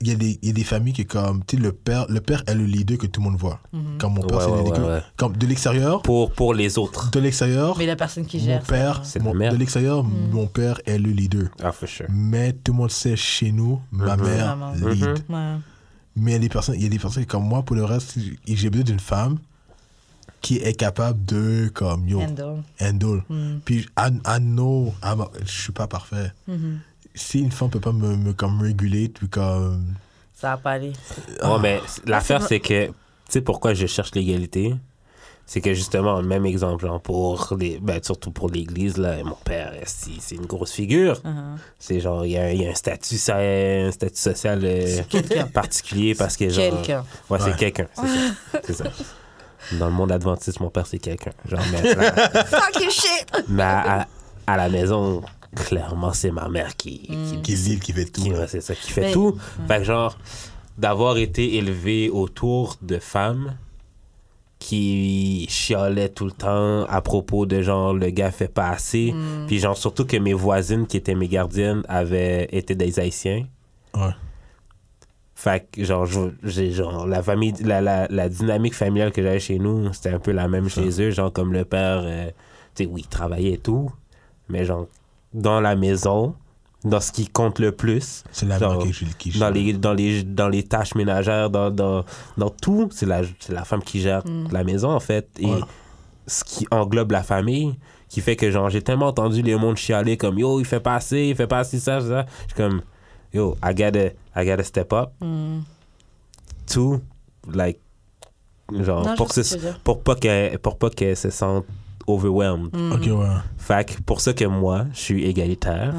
Il 0.00 0.06
y, 0.06 0.12
a 0.12 0.14
des, 0.14 0.38
il 0.42 0.46
y 0.46 0.50
a 0.50 0.52
des 0.54 0.62
familles 0.62 0.92
qui, 0.92 1.04
comme. 1.06 1.42
Tu 1.44 1.56
sais, 1.56 1.62
le 1.62 1.72
père, 1.72 2.06
le 2.08 2.20
père 2.20 2.44
est 2.46 2.54
le 2.54 2.64
leader 2.64 2.96
que 2.98 3.08
tout 3.08 3.20
le 3.20 3.30
monde 3.30 3.36
voit. 3.36 3.58
Mhm. 3.72 3.98
Comme 3.98 4.14
mon 4.14 4.22
père, 4.22 4.38
Ouais, 4.38 4.44
c'est 4.44 4.50
ouais, 4.52 4.58
le 4.58 4.64
leader. 4.64 4.86
ouais, 4.86 4.92
ouais. 4.94 5.02
Comme 5.16 5.36
de 5.36 5.44
l'extérieur, 5.44 6.02
Pour, 6.02 6.30
pour 6.30 6.54
les 6.54 6.78
autres. 6.78 7.10
de 7.10 7.18
l'extérieur, 7.18 7.76
Mais 7.76 7.86
la 7.86 7.96
personne 7.96 8.24
qui 8.24 8.38
mon 8.38 8.44
gère. 8.44 8.62
ça, 8.64 8.68
père. 8.72 9.00
C'est 9.04 9.20
mon- 9.20 9.34
mère. 9.34 9.50
de 9.52 9.56
l'extérieur, 9.56 10.04
Mhm. 10.04 10.30
mon 10.30 10.46
père 10.46 10.80
est 10.86 10.98
le 10.98 11.10
leader. 11.10 11.48
Ah, 11.60 11.72
for 11.72 11.88
sure. 11.88 12.06
Mais 12.10 12.52
tout 12.52 12.70
le 12.70 12.78
monde 12.78 12.92
sait 12.92 13.16
chez 13.16 13.50
nous, 13.50 13.80
ma 13.90 14.16
Mhm. 14.16 14.22
mère 14.24 14.56
lead. 14.76 15.04
Mhm. 15.28 15.34
Ouais. 15.34 15.56
Mais 16.14 16.30
il 16.30 16.34
y 16.34 16.36
a 16.36 16.38
des 16.38 16.48
personnes, 16.48 16.76
il 16.76 16.82
y 16.84 16.86
a 16.86 16.90
des 16.90 16.98
personnes 17.00 17.26
comme 17.26 17.44
moi, 17.48 17.64
pour 17.64 17.74
le 17.74 17.84
reste, 17.84 18.18
j'ai 18.46 18.70
besoin 18.70 18.84
d'une 18.84 19.00
femme 19.00 19.38
qui 20.40 20.58
est 20.58 20.74
capable 20.74 21.24
de, 21.24 21.68
comme, 21.74 22.08
yo, 22.08 22.20
Handle. 22.20 22.62
handle. 22.80 23.22
Mhm. 23.28 23.60
Puis, 23.64 23.86
I, 23.98 24.10
I 24.26 24.38
know, 24.40 24.94
I'm 25.02 25.20
a- 25.22 25.30
je 25.44 25.50
suis 25.62 25.72
pas 25.72 25.86
parfait. 25.86 26.32
Mhm. 26.46 26.78
Si 27.14 27.40
une 27.40 27.50
femme 27.50 27.70
peut 27.70 27.80
pas 27.80 27.92
me, 27.92 28.16
me 28.16 28.32
comme 28.32 28.60
réguler, 28.60 29.08
puis 29.08 29.28
comme. 29.28 29.94
Ça 30.34 30.50
va 30.50 30.56
pas 30.58 30.70
aller. 30.72 30.92
Ouais, 31.42 31.58
mais 31.60 31.80
l'affaire, 32.06 32.42
c'est 32.42 32.60
que, 32.60 32.86
tu 32.86 32.92
sais 33.28 33.40
pourquoi 33.40 33.74
je 33.74 33.86
cherche 33.86 34.14
l'égalité? 34.14 34.74
C'est 35.44 35.62
que 35.62 35.72
justement, 35.74 36.22
même 36.22 36.44
exemple, 36.44 36.84
genre 36.86 37.00
pour 37.00 37.56
les, 37.58 37.78
ben, 37.80 38.00
surtout 38.02 38.30
pour 38.30 38.50
l'église, 38.50 38.98
là, 38.98 39.16
mon 39.24 39.34
père, 39.44 39.72
si, 39.86 40.18
c'est 40.20 40.34
une 40.36 40.44
grosse 40.46 40.72
figure. 40.72 41.18
Mhm. 41.24 41.56
C'est 41.78 42.00
genre, 42.00 42.24
il 42.26 42.32
y, 42.32 42.36
a- 42.38 42.52
il 42.52 42.62
y 42.62 42.66
a 42.66 42.70
un 42.70 42.74
statut, 42.74 43.16
ça, 43.16 43.38
un 43.38 43.90
statut 43.90 44.14
social 44.16 44.60
euh, 44.62 45.02
particulier 45.52 46.14
parce 46.14 46.36
que 46.36 46.48
genre. 46.50 46.70
Quelqu'un. 46.82 47.04
Ouais, 47.30 47.38
c'est 47.40 47.46
Ouais. 47.46 47.56
quelqu'un, 47.56 47.86
c'est 47.94 48.02
ça. 48.06 48.60
C'est 48.64 48.72
ça. 48.74 48.84
Dans 49.72 49.86
le 49.86 49.92
monde 49.92 50.12
adventiste, 50.12 50.60
mon 50.60 50.70
père, 50.70 50.86
c'est 50.86 50.98
quelqu'un. 50.98 51.32
Genre, 51.46 51.60
mais, 51.72 51.82
shit! 52.90 53.26
mais 53.48 53.62
à, 53.62 54.00
à- 54.02 54.06
à 54.46 54.56
la 54.56 54.68
maison, 54.68 55.22
clairement, 55.54 56.12
c'est 56.12 56.30
ma 56.30 56.48
mère 56.48 56.74
qui, 56.76 57.00
qui, 57.00 57.42
Qui 57.42 57.54
lead, 57.54 57.80
qui 57.82 57.92
fait 57.92 58.06
tout. 58.06 58.22
qui, 58.22 58.32
ouais, 58.32 58.46
c'est 58.48 58.60
ça, 58.62 58.74
qui 58.74 58.90
fait 58.92 59.00
Mais- 59.02 59.12
tout. 59.12 59.36
Fait 59.66 59.78
que 59.78 59.84
genre, 59.84 60.16
d'avoir 60.78 61.18
été 61.18 61.56
élevé 61.56 62.08
autour 62.08 62.76
de 62.80 62.98
femmes 62.98 63.56
qui 64.58 65.46
chialaient 65.48 66.08
tout 66.08 66.24
le 66.24 66.32
temps 66.32 66.84
à 66.86 67.00
propos 67.00 67.46
de 67.46 67.62
genre, 67.62 67.92
le 67.94 68.10
gars 68.10 68.30
fait 68.32 68.48
pas 68.48 68.68
assez. 68.70 69.12
Mm. 69.12 69.46
Puis 69.46 69.58
genre, 69.60 69.76
surtout 69.76 70.04
que 70.04 70.16
mes 70.16 70.32
voisines 70.32 70.86
qui 70.86 70.96
étaient 70.96 71.14
mes 71.14 71.28
gardiennes 71.28 71.82
avaient 71.88 72.48
été 72.52 72.74
des 72.74 72.98
Haïtiens. 72.98 73.46
Ouais. 73.94 74.10
Fait 75.40 75.68
que, 75.70 75.84
genre, 75.84 76.04
je- 76.04 76.30
j'ai, 76.42 76.72
genre, 76.72 77.06
la 77.06 77.22
famille, 77.22 77.54
la, 77.64 77.80
la, 77.80 78.08
la 78.10 78.28
dynamique 78.28 78.74
familiale 78.74 79.12
que 79.12 79.22
j'avais 79.22 79.38
chez 79.38 79.60
nous, 79.60 79.92
c'était 79.92 80.08
un 80.10 80.18
peu 80.18 80.32
la 80.32 80.48
même 80.48 80.68
Ça. 80.68 80.82
chez 80.82 81.00
eux. 81.00 81.10
Genre, 81.12 81.32
comme 81.32 81.52
le 81.52 81.64
père, 81.64 82.00
euh, 82.02 82.26
tu 82.74 82.82
sais, 82.82 82.90
oui, 82.90 83.02
il 83.04 83.06
travaillait 83.08 83.52
et 83.52 83.58
tout, 83.58 83.88
mais 84.48 84.64
genre, 84.64 84.88
dans 85.32 85.60
la 85.60 85.76
maison, 85.76 86.34
dans 86.82 86.98
ce 86.98 87.12
qui 87.12 87.28
compte 87.28 87.60
le 87.60 87.70
plus, 87.70 88.24
C'est 88.32 88.46
la 88.46 88.58
Genre, 88.58 88.82
mère 88.84 88.92
qui, 88.92 89.30
qui 89.30 89.38
dans 89.38 89.50
les, 89.50 89.72
dans 89.74 89.92
les, 89.94 90.24
dans 90.24 90.48
les 90.48 90.64
tâches 90.64 90.96
ménagères, 90.96 91.50
dans, 91.50 91.70
dans, 91.70 92.04
dans 92.36 92.50
tout, 92.50 92.88
c'est 92.90 93.06
la, 93.06 93.20
c'est 93.38 93.52
la 93.52 93.62
femme 93.62 93.82
qui 93.84 94.00
gère 94.00 94.26
Mm. 94.26 94.48
la 94.50 94.64
maison, 94.64 94.90
en 94.90 94.98
fait. 95.00 95.28
Et 95.38 95.46
Ouais. 95.46 95.60
ce 96.26 96.42
qui 96.42 96.66
englobe 96.72 97.12
la 97.12 97.22
famille, 97.22 97.78
qui 98.08 98.20
fait 98.22 98.34
que, 98.34 98.50
genre, 98.50 98.70
j'ai 98.70 98.82
tellement 98.82 99.06
entendu 99.06 99.42
les 99.42 99.54
mondes 99.54 99.76
chialer 99.76 100.16
comme, 100.16 100.36
yo, 100.40 100.58
il 100.58 100.66
fait 100.66 100.80
pas 100.80 100.96
assez, 100.96 101.26
il 101.26 101.36
fait 101.36 101.46
pas 101.46 101.58
assez 101.60 101.78
ça, 101.78 102.00
ça. 102.00 102.26
Je 102.42 102.54
suis 102.54 102.54
comme, 102.56 102.80
yo, 103.32 103.56
I 103.62 103.74
gotta, 103.74 104.10
I 104.36 104.44
gotta 104.46 104.62
step 104.64 104.92
up 104.92 105.12
Mm. 105.20 105.60
to, 106.72 107.00
like, 107.52 107.78
genre, 108.72 109.02
Non, 109.04 109.12
je 109.12 109.16
pour, 109.16 109.28
que 109.28 109.42
ce 109.42 109.56
pour 109.84 110.02
pas 110.02 110.14
qu'elle 110.14 110.58
pour 110.58 110.76
pas 110.78 110.90
qu'elle 110.90 111.16
se 111.16 111.30
sente 111.30 111.64
overwhelmed. 112.06 112.70
Mm. 112.74 112.92
Ok, 112.92 113.06
ouais. 113.20 113.36
Fait 113.58 113.84
que 113.86 114.00
pour 114.02 114.20
ça 114.22 114.32
que 114.32 114.44
moi, 114.46 114.86
je 114.94 114.98
suis 114.98 115.24
égalitaire 115.24 115.92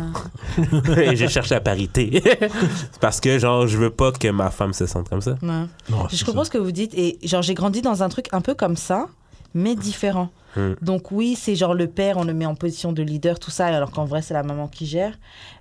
et 0.97 1.15
je 1.15 1.27
cherche 1.27 1.49
la 1.49 1.61
parité. 1.61 2.23
Parce 3.01 3.19
que, 3.21 3.37
genre, 3.37 3.67
je 3.67 3.77
veux 3.77 3.91
pas 3.91 4.11
que 4.11 4.27
ma 4.29 4.49
femme 4.49 4.73
se 4.73 4.85
sente 4.87 5.07
comme 5.09 5.21
ça. 5.21 5.31
Ouais. 5.41 5.65
Non, 5.89 6.07
Je 6.09 6.25
comprends 6.25 6.41
ça. 6.43 6.45
ce 6.45 6.51
que 6.51 6.57
vous 6.57 6.71
dites 6.71 6.93
et 6.95 7.19
genre 7.23 7.41
j'ai 7.43 7.53
grandi 7.53 7.81
dans 7.81 8.01
un 8.01 8.09
truc 8.09 8.27
un 8.31 8.41
peu 8.41 8.55
comme 8.55 8.75
ça, 8.75 9.07
mais 9.53 9.75
différent. 9.75 10.29
Mm. 10.55 10.73
Donc 10.81 11.11
oui, 11.11 11.35
c'est 11.39 11.55
genre 11.55 11.75
le 11.75 11.85
père, 11.87 12.17
on 12.17 12.23
le 12.23 12.33
met 12.33 12.47
en 12.47 12.55
position 12.55 12.91
de 12.91 13.03
leader, 13.03 13.37
tout 13.39 13.51
ça, 13.51 13.67
alors 13.67 13.91
qu'en 13.91 14.05
vrai 14.05 14.23
c'est 14.23 14.33
la 14.33 14.41
maman 14.43 14.67
qui 14.67 14.87
gère. 14.87 15.13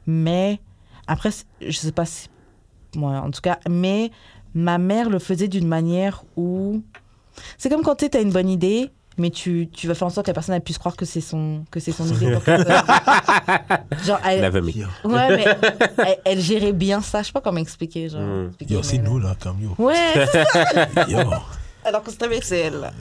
Mais 0.07 0.61
après, 1.09 1.31
je 1.61 1.77
sais 1.77 1.91
pas 1.93 2.05
si, 2.05 2.29
moi 2.95 3.17
en 3.19 3.31
tout 3.33 3.41
cas, 3.41 3.59
mais 3.69 4.11
ma 4.55 4.79
mère 4.79 5.11
le 5.11 5.19
faisait 5.19 5.49
d'une 5.49 5.67
manière 5.67 6.23
où 6.37 6.83
C'est 7.59 7.69
comme 7.69 7.83
quand 7.83 7.97
tu 7.97 8.09
as 8.17 8.21
une 8.21 8.31
bonne 8.33 8.49
idée, 8.49 8.91
mais 9.17 9.31
tu, 9.31 9.69
tu 9.73 9.89
vas 9.89 9.95
faire 9.95 10.07
en 10.07 10.11
sorte 10.11 10.27
que 10.27 10.31
la 10.31 10.35
personne 10.35 10.55
elle 10.55 10.61
puisse 10.63 10.79
croire 10.79 10.95
que 10.97 11.05
c'est 11.05 11.21
son, 11.21 11.65
que 11.73 11.81
c'est 11.81 11.91
son 11.93 12.07
idée. 12.07 12.33
genre, 14.07 14.21
elle, 14.25 14.41
Never 14.43 14.61
me. 14.61 14.71
Yo, 14.71 14.87
ouais, 15.05 15.37
mais 15.37 15.45
elle, 15.99 16.19
elle 16.25 16.41
gérait 16.41 16.73
bien 16.73 17.01
ça. 17.01 17.23
Je 17.23 17.27
sais 17.27 17.33
pas 17.33 17.41
comment 17.41 17.59
expliquer. 17.61 18.09
Genre, 18.09 18.21
Mm. 18.21 18.47
expliquer, 18.49 18.75
yo 18.75 18.83
c'est 18.83 18.99
nous 18.99 19.19
là, 19.19 19.35
comme 19.41 19.61
yo. 19.61 19.75
Ouais. 19.79 20.27
Yo, 21.09 21.19
alors 21.85 22.03
que 22.03 22.11
c'est 22.11 22.43
c'est 22.45 22.59
elle. 22.59 22.81
là. 22.81 22.93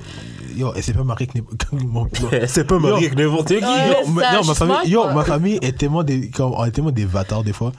yo, 0.56 0.74
et 0.76 0.82
c'est 0.82 0.94
pas 0.94 1.04
marié 1.04 1.28
que 1.28 1.40
comme 1.70 1.84
mon 1.84 2.08
C'est 2.48 2.66
pas 2.66 2.80
marié 2.80 3.08
avec 3.08 3.18
n'importe 3.18 3.48
qui. 3.48 3.56
Yo, 3.62 4.08
ma, 4.10 4.34
non, 4.34 4.44
ma 4.46 4.54
famille, 4.56 4.90
yo, 4.90 5.10
ma 5.14 5.24
famille 5.24 5.60
est 5.62 5.78
tellement 5.78 6.04
des, 6.04 6.30
comme, 6.30 6.54
on 6.54 6.66
est 6.66 6.72
tellement 6.72 6.92
des 6.92 7.06
bâtards 7.06 7.44
des 7.44 7.54
fois. 7.54 7.72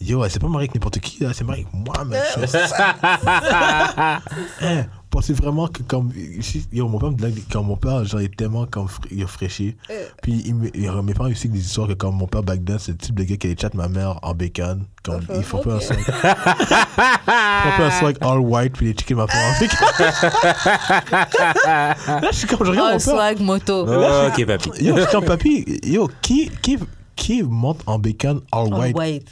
Yo, 0.00 0.24
elle 0.24 0.30
s'est 0.30 0.38
pas 0.38 0.48
mariée 0.48 0.64
avec 0.64 0.74
n'importe 0.74 0.98
qui, 1.00 1.22
là, 1.22 1.28
elle 1.30 1.34
s'est 1.34 1.44
mariée 1.44 1.66
avec 1.70 1.86
moi, 1.86 2.04
mais 2.06 2.20
pensez 5.10 5.32
vraiment 5.32 5.68
que 5.68 5.82
comme, 5.82 6.12
ici, 6.38 6.66
yo, 6.72 6.88
mon 6.88 6.98
père 6.98 7.10
me 7.10 7.16
quand 7.50 7.62
mon 7.62 7.76
père, 7.76 8.04
genre, 8.04 8.20
est 8.20 8.36
tellement 8.36 8.66
comme, 8.66 8.86
il 9.10 9.22
a 9.22 9.26
fraîchi. 9.26 9.76
Puis 10.22 10.42
il 10.46 10.54
me- 10.54 10.70
il- 10.76 10.90
mes 11.02 11.14
parents 11.14 11.30
aussi 11.30 11.48
des 11.48 11.58
histoires 11.60 11.88
que 11.88 11.94
comme 11.94 12.16
mon 12.16 12.26
père 12.26 12.42
back 12.42 12.64
then, 12.64 12.78
c'est 12.78 12.92
le 12.92 12.98
type 12.98 13.14
de 13.14 13.24
gars 13.24 13.36
qui 13.36 13.46
allait 13.46 13.56
chat 13.60 13.72
ma 13.74 13.88
mère 13.88 14.18
en 14.22 14.34
bacon. 14.34 14.84
Comme, 15.02 15.22
il 15.34 15.42
faut 15.44 15.58
pas 15.58 15.74
un 15.76 15.80
swag. 15.80 15.98
il 15.98 16.04
faut 16.04 16.12
pas 16.22 17.86
un 17.86 17.90
swag 17.90 18.16
all 18.20 18.38
white, 18.40 18.72
puis 18.74 18.86
les 18.86 18.92
chicken 18.92 19.16
ma 19.16 19.26
mère 19.26 19.36
en 19.36 19.60
bacon. 19.60 19.78
Là, 21.66 22.30
je 22.32 22.36
suis 22.36 22.46
comme, 22.48 22.64
je 22.66 22.70
regarde 22.70 22.88
Oh, 22.90 22.98
mon 22.98 22.98
père. 22.98 23.14
swag 23.14 23.40
moto. 23.40 23.86
Oh, 23.88 24.28
ok, 24.28 24.46
papi. 24.46 24.70
Yo, 24.84 24.96
je 24.96 25.02
suis 25.02 25.10
comme 25.10 25.24
papy, 25.24 25.80
yo, 25.84 26.10
qui, 26.20 26.50
qui, 26.62 26.78
qui 27.14 27.42
monte 27.42 27.80
en 27.86 27.98
bacon 27.98 28.40
all 28.52 28.68
Oh, 28.72 28.76
white? 28.94 29.26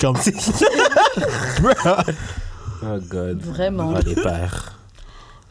comme. 0.00 0.16
Oh, 2.84 2.98
God. 3.08 3.40
Vraiment. 3.40 3.94
Oh, 3.96 4.00
les 4.04 4.16
pères. 4.16 4.71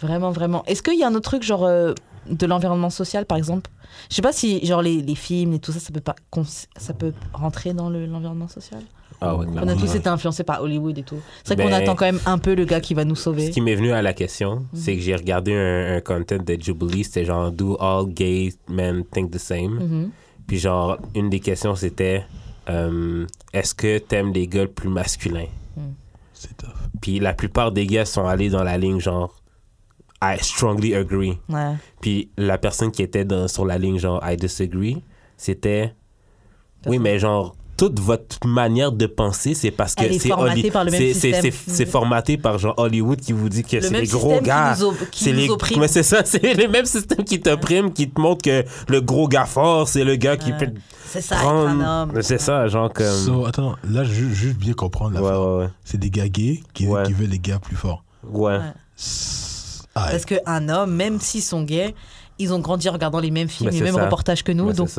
Vraiment, 0.02 0.32
vraiment. 0.32 0.64
Est-ce 0.66 0.82
qu'il 0.82 0.98
y 1.00 1.04
a 1.04 1.08
un 1.08 1.12
autre 1.16 1.30
truc, 1.30 1.44
genre, 1.44 1.64
euh, 1.66 1.94
de 2.30 2.46
l'environnement 2.46 2.90
social, 2.90 3.26
par 3.26 3.38
exemple? 3.38 3.70
Je 4.10 4.16
sais 4.16 4.22
pas 4.22 4.32
si, 4.32 4.66
genre, 4.66 4.82
les, 4.82 5.02
les 5.02 5.16
films 5.16 5.54
et 5.54 5.60
tout 5.60 5.72
ça, 5.72 5.80
ça 5.80 5.92
peut, 5.92 6.00
pas, 6.02 6.16
ça 6.78 6.94
peut 6.94 7.14
rentrer 7.34 7.74
dans 7.74 7.90
le- 7.90 8.06
l'environnement 8.06 8.48
social? 8.48 8.82
Ah 9.24 9.36
ouais, 9.36 9.46
On 9.62 9.68
a 9.68 9.76
tous 9.76 9.94
été 9.94 10.10
influencés 10.10 10.44
par 10.44 10.64
Hollywood 10.64 10.98
et 10.98 11.04
tout. 11.04 11.20
C'est 11.44 11.54
vrai 11.54 11.64
qu'on 11.66 11.70
Ben, 11.70 11.82
attend 11.84 11.96
quand 11.96 12.06
même 12.06 12.20
un 12.26 12.40
peu 12.40 12.56
le 12.56 12.66
gars 12.66 12.80
qui 12.80 12.96
va 12.96 13.06
nous 13.06 13.16
Ce 13.16 13.24
sauver. 13.24 13.50
qui 13.52 13.62
m'est 13.62 13.76
venu 13.76 13.92
à 13.92 14.02
la 14.02 14.14
question, 14.14 14.64
c'est 14.74 14.96
que 14.96 15.02
j'ai 15.02 15.16
regardé 15.16 15.54
un, 15.54 15.98
un 15.98 16.02
content 16.02 16.38
de 16.44 16.58
Jubilee, 16.60 17.04
c'était 17.04 17.26
genre 17.26 17.52
Do 17.52 17.78
all 17.80 18.08
gay 18.08 18.52
men 18.68 19.04
think 19.06 19.30
the 19.30 19.38
same? 19.38 19.76
Mhm. 19.76 20.10
Puis 20.48 20.58
genre, 20.58 20.98
une 21.14 21.30
des 21.30 21.40
questions 21.40 21.76
c'était 21.76 22.24
euh, 22.70 23.28
Est-ce 23.54 23.76
que 23.76 24.00
t'aimes 24.00 24.34
les 24.34 24.48
gars 24.48 24.66
plus 24.66 24.90
masculins? 24.90 25.46
C'est 26.34 26.58
tough. 26.58 26.70
Puis 27.02 27.20
la 27.20 27.34
plupart 27.34 27.72
des 27.72 27.86
gars 27.86 28.06
sont 28.06 28.26
allés 28.26 28.50
dans 28.50 28.64
la 28.64 28.78
ligne 28.80 29.00
genre 29.00 29.36
I 30.24 30.38
strongly 30.42 30.94
agree. 30.96 31.38
Ouais. 31.50 31.74
Puis 32.00 32.30
la 32.38 32.58
personne 32.58 32.92
qui 32.92 33.02
était 33.02 33.26
dans, 33.26 33.48
sur 33.48 33.66
la 33.66 33.78
ligne 33.78 33.98
genre 33.98 34.22
I 34.24 34.38
disagree, 34.38 35.02
c'était 35.38 35.94
Oui, 36.86 37.00
mais 37.00 37.18
genre 37.20 37.56
toute 37.78 38.00
votre 38.00 38.46
manière 38.46 38.92
de 38.92 39.08
penser, 39.08 39.56
c'est 39.56 39.72
parce 39.72 39.96
que 39.96 40.04
c'est 40.14 40.30
même 40.30 40.90
c'est- 41.12 41.86
formaté 41.88 42.38
par 42.38 42.60
genre 42.60 42.76
Hollywood 42.78 43.20
qui 43.20 43.34
vous 43.34 43.50
dit 43.50 43.64
que 43.64 43.78
Le 43.78 43.82
c'est 43.82 44.02
les 44.02 44.06
gros 44.08 44.40
gars. 44.40 44.78
C'est 45.12 45.32
les 45.32 45.50
opprime. 45.50 45.80
mais 45.80 45.88
c'est 45.88 46.04
ça, 46.04 46.22
c'est 46.26 46.54
le 46.54 46.68
même 46.68 46.86
système 46.86 47.24
qui 47.24 47.40
t'opprime, 47.42 47.92
qui 47.92 48.08
te 48.08 48.22
montre 48.22 48.44
que 48.44 48.64
le 48.88 49.02
gros 49.02 49.28
gars 49.28 49.46
fort, 49.48 49.88
c'est 49.88 50.04
le 50.04 50.16
gars 50.16 50.38
qui 50.38 50.52
Ouais. 50.52 50.58
peut 50.60 50.74
C'est 51.08 51.22
ça, 51.22 51.38
C'est 52.22 52.38
ça, 52.40 52.68
genre 52.68 52.94
comme. 52.94 53.08
So, 53.08 53.46
attends, 53.48 53.76
là, 53.90 54.04
juste, 54.04 54.34
juste 54.36 54.58
bien 54.60 54.74
comprendre 54.74 55.16
la 55.20 55.42
ouais, 55.58 55.68
C'est 55.84 55.98
des 55.98 56.12
gars 56.12 56.30
gays 56.30 56.62
qui, 56.76 56.86
Ouais. 56.88 57.02
qui 57.04 57.14
veulent 57.14 57.30
les 57.30 57.40
gars 57.40 57.58
plus 57.58 57.76
forts. 57.76 58.04
ouais. 58.32 58.60
Ouais. 60.06 60.12
Parce 60.12 60.26
qu'un 60.26 60.70
homme, 60.70 60.94
même 60.96 61.20
s'ils 61.20 61.44
sont 61.44 61.64
gays, 61.64 61.94
ils 62.40 62.52
ont 62.54 62.60
grandi 62.60 62.90
en 62.90 62.94
regardant 62.94 63.20
les 63.20 63.32
mêmes 63.32 63.50
films, 63.50 63.70
les 63.70 63.82
mêmes 63.82 63.96
ça. 63.96 64.04
reportages 64.04 64.44
que 64.44 64.52
nous. 64.52 64.74
Donc, 64.74 64.90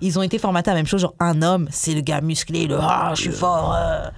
ils 0.00 0.18
ont 0.18 0.22
été 0.22 0.38
formatés 0.38 0.70
à 0.70 0.74
la 0.74 0.80
même 0.80 0.86
chose. 0.86 1.00
Genre, 1.02 1.14
un 1.20 1.40
homme, 1.42 1.68
c'est 1.70 1.94
le 1.94 2.00
gars 2.02 2.20
musclé, 2.20 2.66
le 2.66 2.76
ah, 2.80 3.12
je 3.16 3.22
suis 3.22 3.30
fort. 3.32 3.74
euh. 3.74 4.08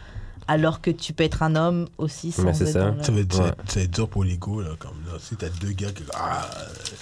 Alors 0.47 0.83
que 0.83 0.91
tu 0.91 1.15
peux 1.15 1.25
être 1.25 1.43
un 1.43 1.57
homme 1.57 1.87
aussi 1.97 2.31
sans 2.31 2.43
Mais 2.43 2.53
c'est 2.53 2.67
ça. 2.67 2.81
dans 2.91 2.95
le- 2.97 3.03
ça 3.03 3.13
va 3.13 3.21
être, 3.21 3.39
Ouais. 3.41 3.51
ça 3.67 3.75
va 3.77 3.81
être 3.81 3.91
dur 3.91 4.09
pour 4.11 4.25
l'ego, 4.25 4.61
là. 4.61 4.71
Comme 4.79 4.91
là, 5.07 5.13
si 5.19 5.37
t'as 5.37 5.49
deux 5.49 5.71
gars 5.73 5.91
qui. 5.91 6.03
Ah, 6.15 6.47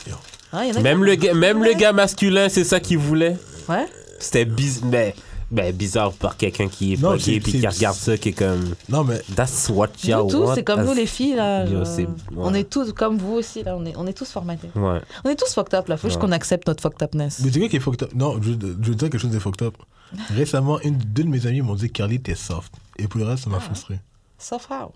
yo. 0.07 0.15
Ah, 0.53 0.65
il 0.65 0.69
y 0.73 0.73
en 0.73 0.77
a 0.77 0.81
Même 0.81 1.01
qui- 1.01 1.05
le, 1.07 1.15
gars, 1.17 1.35
même 1.35 1.65
le 1.65 1.73
gars 1.75 1.93
masculin, 1.93 2.49
c'est 2.49 2.63
ça 2.63 2.79
qu'il 2.79 2.99
voulait. 2.99 3.37
Ouais. 3.69 3.87
C'était 4.21 4.45
mais, 4.85 5.17
ben, 5.53 5.73
bizarre 5.75 6.13
par 6.15 6.37
quelqu'un 6.37 6.67
qui 6.69 6.95
est 6.95 6.97
Non, 7.01 7.15
gay 7.15 7.39
puis 7.39 7.53
qui 7.61 7.67
regarde 7.67 7.95
ça, 7.97 8.17
qui 8.17 8.31
est 8.31 8.33
comme. 8.33 8.75
Non, 8.89 9.05
mais 9.05 9.21
That's 9.37 9.69
what 9.69 9.89
tous, 9.89 10.09
want 10.35 10.55
c'est 10.55 10.65
comme 10.65 10.85
nous 10.85 10.95
les 10.95 11.07
filles 11.07 11.35
là. 11.37 11.65
Yo, 11.67 11.85
c'est- 11.85 12.09
On 12.37 12.53
est 12.55 12.69
tous 12.69 12.93
comme 12.93 13.19
vous 13.19 13.35
aussi 13.35 13.63
là. 13.63 13.77
On 13.77 13.85
est, 13.85 13.95
on 13.97 14.07
est 14.07 14.13
tous 14.15 14.31
formatés. 14.31 14.71
Ouais. 14.75 15.01
On 15.25 15.29
est 15.29 15.37
tous 15.37 15.53
fucked 15.53 15.75
up 15.75 15.89
là. 15.89 15.97
Faut 15.97 16.09
juste 16.09 16.21
Ouais. 16.21 16.27
qu'on 16.27 16.33
accepte 16.33 16.67
notre 16.67 16.83
fucked 16.83 17.03
upness. 17.03 17.41
Mais 17.45 17.51
tu 17.51 17.61
sais 17.61 17.69
qui 17.69 17.77
est 17.77 17.81
fucked 17.81 18.03
up? 18.03 18.15
Non, 18.15 18.41
je, 18.41 18.53
je 18.53 18.89
veux 18.89 18.95
dire 18.95 19.11
quelque 19.11 19.19
chose 19.19 19.31
de 19.31 19.39
fucked 19.39 19.63
up. 19.63 19.75
Récemment, 20.35 20.81
une, 20.81 20.97
deux 20.97 21.25
de 21.25 21.29
mes 21.29 21.47
amis 21.47 21.61
m'ont 21.61 21.75
dit 21.75 21.91
Carly, 21.91 22.21
t'es 22.21 22.35
soft. 22.35 22.73
Et 22.99 23.07
pour 23.07 23.21
le 23.21 23.27
reste, 23.27 23.45
ça 23.45 23.51
m'a 23.51 23.61
frustré. 23.61 24.01
Soft 24.39 24.69
how? 24.71 24.93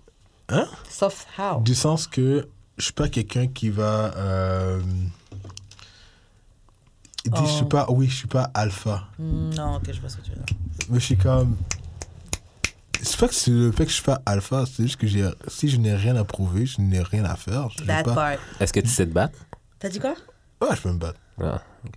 Hein? 0.49 0.65
Soft 0.89 1.27
how? 1.37 1.61
Du 1.61 1.75
sens 1.75 2.07
que 2.07 2.47
je 2.77 2.83
suis 2.83 2.93
pas 2.93 3.09
quelqu'un 3.09 3.47
qui 3.47 3.69
va. 3.69 4.11
Euh, 4.17 4.79
il 7.27 7.31
dit, 7.31 7.41
je 7.45 7.51
suis 7.51 7.63
Oh. 7.63 7.67
pas. 7.67 7.85
Oui, 7.89 8.07
je 8.09 8.15
suis 8.15 8.27
pas 8.27 8.49
alpha. 8.53 9.03
Hmm, 9.19 9.49
Non, 9.55 9.75
ok, 9.75 9.83
je 9.91 9.99
vois 9.99 10.09
ce 10.09 10.17
que 10.17 10.21
tu 10.21 10.31
veux 10.31 10.35
dire. 10.37 10.45
Mais 10.89 10.99
je 10.99 11.05
suis 11.05 11.17
comme. 11.17 11.55
C'est 13.01 13.19
pas 13.19 13.27
que 13.27 13.35
c'est 13.35 13.51
le 13.51 13.71
fait 13.71 13.83
que 13.85 13.89
je 13.91 13.95
suis 13.95 14.03
pas 14.03 14.21
alpha, 14.25 14.63
c'est 14.65 14.81
juste 14.83 14.95
que 14.97 15.05
j'ai, 15.05 15.23
si 15.47 15.69
je 15.69 15.77
n'ai 15.77 15.93
rien 15.95 16.15
à 16.15 16.23
prouver, 16.23 16.65
je 16.65 16.81
n'ai 16.81 16.99
rien 17.01 17.25
à 17.25 17.35
faire. 17.35 17.69
Je 17.77 17.83
That 17.85 18.03
pas. 18.03 18.13
part. 18.13 18.31
Est-ce 18.59 18.73
que 18.73 18.79
tu 18.79 18.87
sais 18.87 19.05
te 19.05 19.11
battre? 19.13 19.37
T'as 19.79 19.89
dit 19.89 19.99
quoi? 19.99 20.15
Ouais, 20.61 20.75
je 20.75 20.81
peux 20.81 20.91
me 20.91 20.97
battre. 20.97 21.19
Ah, 21.39 21.61
ok. 21.85 21.93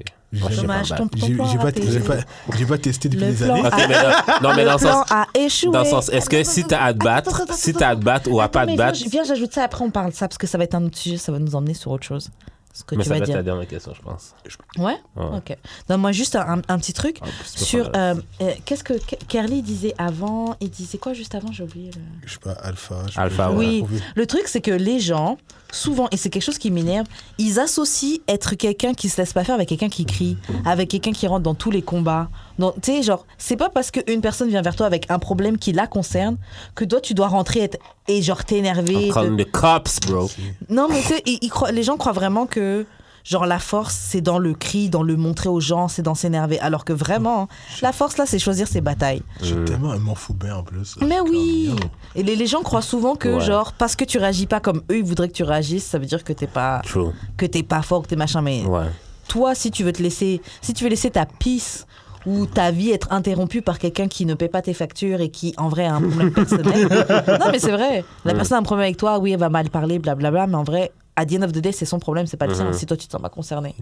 Dommage, 0.57 0.91
pas 0.91 0.97
ton, 0.97 1.09
J'ai 1.17 1.35
pas, 1.35 1.45
pas, 1.45 2.21
j'ai 2.57 2.67
pas 2.67 2.79
testé 2.79 3.09
depuis 3.09 3.25
Le 3.25 3.33
des 3.33 3.43
années. 3.43 3.61
Ok, 3.67 3.73
mais 3.89 3.97
non, 3.97 4.11
non, 4.51 4.55
mais 4.55 4.63
le 4.63 4.69
dans 4.69 4.75
le 4.75 4.79
plan 4.79 4.93
sens. 4.93 5.07
a 5.11 5.27
échoué. 5.35 5.73
Dans 5.73 5.81
le 5.81 5.87
sens, 5.87 6.09
est-ce 6.11 6.29
que 6.31 6.45
si 6.45 6.65
t'as 6.65 6.85
à 6.85 6.93
te 6.93 6.99
battre, 6.99 7.35
Attends, 7.35 7.45
attends, 7.45 7.55
si 7.55 7.73
t'as 7.73 7.89
à 7.89 7.97
te 7.97 8.05
battre 8.05 8.31
ou 8.31 8.39
à 8.41 8.45
Attends, 8.45 8.61
pas 8.61 8.67
te 8.67 8.77
battre, 8.77 8.99
je- 8.99 9.09
Viens, 9.09 9.25
j'ajoute 9.25 9.53
ça, 9.55 9.65
après 9.65 9.83
on 9.85 9.91
parle 9.91 10.11
de 10.11 10.15
ça, 10.15 10.29
parce 10.29 10.39
que 10.39 10.47
ça 10.47 10.57
va 10.59 10.65
être 10.65 10.75
un 10.75 10.85
autre 10.85 10.99
sujet, 10.99 11.17
ça 11.17 11.33
va 11.33 11.39
nous 11.41 11.55
emmener 11.57 11.75
sur 11.75 11.91
autre 11.91 12.05
chose. 12.07 12.31
Ce 12.73 12.85
que 12.85 12.95
mais 12.95 13.03
tu 13.03 13.09
ça 13.09 13.15
vas 13.15 13.19
va 13.19 13.23
être 13.25 13.27
dire. 13.27 13.37
la 13.37 13.43
dernière 13.43 13.67
question, 13.67 13.93
je 13.95 14.01
pense. 14.01 14.33
Ouais? 14.79 14.97
Ouais. 15.17 15.37
Ok. 15.39 15.57
Donne-moi 15.89 16.13
juste 16.13 16.37
un, 16.37 16.63
un 16.69 16.79
petit 16.79 16.93
truc 16.93 17.19
Ah, 17.21 17.27
sur. 17.45 17.91
euh, 17.97 18.15
euh, 18.41 18.53
Qu'est-ce 18.65 18.85
que 18.85 18.95
Ke- 18.95 19.19
Kerly 19.29 19.61
disait 19.63 19.93
avant? 19.99 20.55
Il 20.61 20.71
disait 20.71 20.97
quoi 20.99 21.13
juste 21.13 21.35
avant? 21.35 21.51
J'ai 21.53 21.65
oublié. 21.65 21.91
le- 21.95 22.01
Je 22.25 22.31
suis 22.31 22.39
pas 22.39 22.53
alpha. 22.53 22.95
je 23.11 23.19
Alpha, 23.19 23.51
ouais. 23.51 23.57
Oui. 23.57 23.85
Le 24.15 24.27
truc, 24.27 24.43
c'est 24.47 24.61
que 24.61 24.71
les 24.71 25.01
gens, 25.01 25.37
souvent, 25.73 26.09
et 26.13 26.17
c'est 26.17 26.31
quelque 26.31 26.45
chose 26.45 26.59
qui 26.59 26.71
m'énerve, 26.71 27.07
ils 27.39 27.59
associent 27.59 28.19
être 28.29 28.55
quelqu'un 28.55 28.95
qui 28.95 29.09
se 29.09 29.21
laisse 29.21 29.33
pas 29.33 29.43
faire 29.45 29.57
avec 29.57 29.69
quelqu'un 29.69 29.89
qui 29.89 30.07
crie, 30.07 30.37
avec 30.65 30.91
quelqu'un 30.91 31.13
qui 31.13 31.27
rentre 31.27 31.43
dans 31.43 31.55
tous 31.57 31.73
les 31.73 31.83
combats. 31.83 32.29
Donc, 32.61 32.75
Tu 32.83 32.93
sais, 32.93 33.03
genre, 33.03 33.27
c'est 33.39 33.57
pas 33.57 33.71
parce 33.71 33.91
qu'une 33.91 34.21
personne 34.21 34.49
vient 34.49 34.63
vers 34.63 34.77
toi 34.77 34.87
avec 34.87 35.11
un 35.11 35.19
problème 35.19 35.59
qui 35.59 35.73
la 35.73 35.87
concerne 35.89 36.37
que 36.77 36.85
toi, 36.85 37.01
tu 37.01 37.15
dois 37.15 37.27
rentrer 37.29 37.71
et 38.07 38.23
genre 38.23 38.45
t'énerver. 38.45 39.07
I'm 39.09 39.13
calling 39.13 39.37
the 39.37 39.51
cops, 39.51 39.99
bro. 40.01 40.31
Non, 40.69 40.87
mais 40.89 41.01
tu 41.01 41.09
sais, 41.09 41.23
ils- 41.27 41.39
ils 41.43 41.49
croient- 41.49 41.73
les 41.73 41.83
gens 41.83 41.97
croient 41.97 42.13
vraiment 42.13 42.47
que. 42.47 42.87
Genre, 43.23 43.45
la 43.45 43.59
force, 43.59 43.95
c'est 43.95 44.23
dans 44.23 44.39
le 44.39 44.55
cri, 44.55 44.89
dans 44.89 45.03
le 45.03 45.15
montrer 45.15 45.51
aux 45.51 45.61
gens, 45.61 45.89
c'est 45.89 46.01
dans 46.01 46.15
s'énerver. 46.15 46.59
Alors 46.61 46.87
que 46.87 46.95
vraiment, 46.95 47.49
la 47.83 47.93
force, 47.93 48.17
là, 48.17 48.25
c'est 48.25 48.39
choisir 48.39 48.67
ses 48.67 48.81
batailles. 48.81 49.23
J'ai 49.43 49.63
tellement 49.67 49.91
un 49.93 49.99
m'en 49.99 50.15
fous 50.15 50.33
bien 50.33 50.57
en 50.57 50.63
plus. 50.63 50.97
Mais 51.03 51.19
Comme, 51.19 51.29
oui. 51.29 51.71
Et 52.15 52.23
les, 52.23 52.35
les 52.35 52.47
gens 52.47 52.63
croient 52.63 52.81
souvent 52.81 53.17
que, 53.17 53.29
Ouais. 53.37 53.41
genre, 53.45 53.75
parce 53.75 53.95
que 53.95 54.05
tu 54.07 54.17
réagis 54.17 54.47
pas 54.47 54.59
comme 54.61 54.79
eux, 54.91 54.97
ils 54.97 55.05
voudraient 55.05 55.29
que 55.29 55.35
tu 55.35 55.43
réagisses, 55.43 55.85
ça 55.85 55.99
veut 55.99 56.07
dire 56.07 56.25
que 56.25 56.33
t'es 56.33 56.47
pas, 56.47 56.81
True. 56.83 57.11
que 57.37 57.45
t'es 57.45 57.63
pas 57.63 57.83
fort, 57.83 58.03
que 58.05 58.09
t'es 58.09 58.17
machin. 58.17 58.41
Mais 58.41 58.65
Ouais. 58.65 58.87
toi, 59.29 59.55
si 59.55 59.71
tu 59.71 59.85
veux 59.85 59.93
te 59.93 60.03
laisser, 60.03 60.41
si 60.63 60.73
tu 60.73 60.85
veux 60.85 60.91
laisser 60.91 61.11
ta 61.11 61.27
peace 61.27 61.85
ou 62.27 62.47
ta 62.47 62.71
vie 62.71 62.91
être 62.91 63.13
interrompue 63.13 63.63
par 63.63 63.79
quelqu'un 63.79 64.09
qui 64.09 64.27
ne 64.27 64.35
paie 64.35 64.49
pas 64.49 64.63
tes 64.63 64.75
factures 64.75 65.21
et 65.21 65.31
qui, 65.31 65.55
en 65.57 65.69
vrai, 65.69 65.87
a 65.87 65.95
un 65.95 66.03
problème 66.03 66.33
personnel. 66.33 66.89
non, 67.41 67.47
mais 67.51 67.59
c'est 67.59 67.73
vrai. 67.73 68.05
La 68.25 68.35
personne 68.35 68.57
a 68.57 68.61
un 68.61 68.65
problème 68.65 68.85
avec 68.85 68.97
toi, 68.97 69.19
oui, 69.19 69.33
elle 69.33 69.41
va 69.41 69.49
mal 69.49 69.71
parler, 69.71 69.99
blablabla, 69.99 70.47
mais 70.47 70.57
en 70.57 70.65
vrai, 70.65 70.93
à 71.21 71.27
the 71.27 71.35
end 71.35 71.43
of 71.43 71.53
the 71.53 71.59
day, 71.59 71.73
c'est 71.73 71.85
son 71.85 71.99
problème, 71.99 72.27
c'est 72.27 72.37
pas 72.37 72.47
le 72.47 72.55
tien, 72.55 72.65
Mhm. 72.67 72.73
si 72.73 72.87
toi, 72.87 72.97
tu 72.97 73.07
te 73.07 73.13
sens 73.13 73.21
pas 73.21 73.29
concerné. 73.29 73.75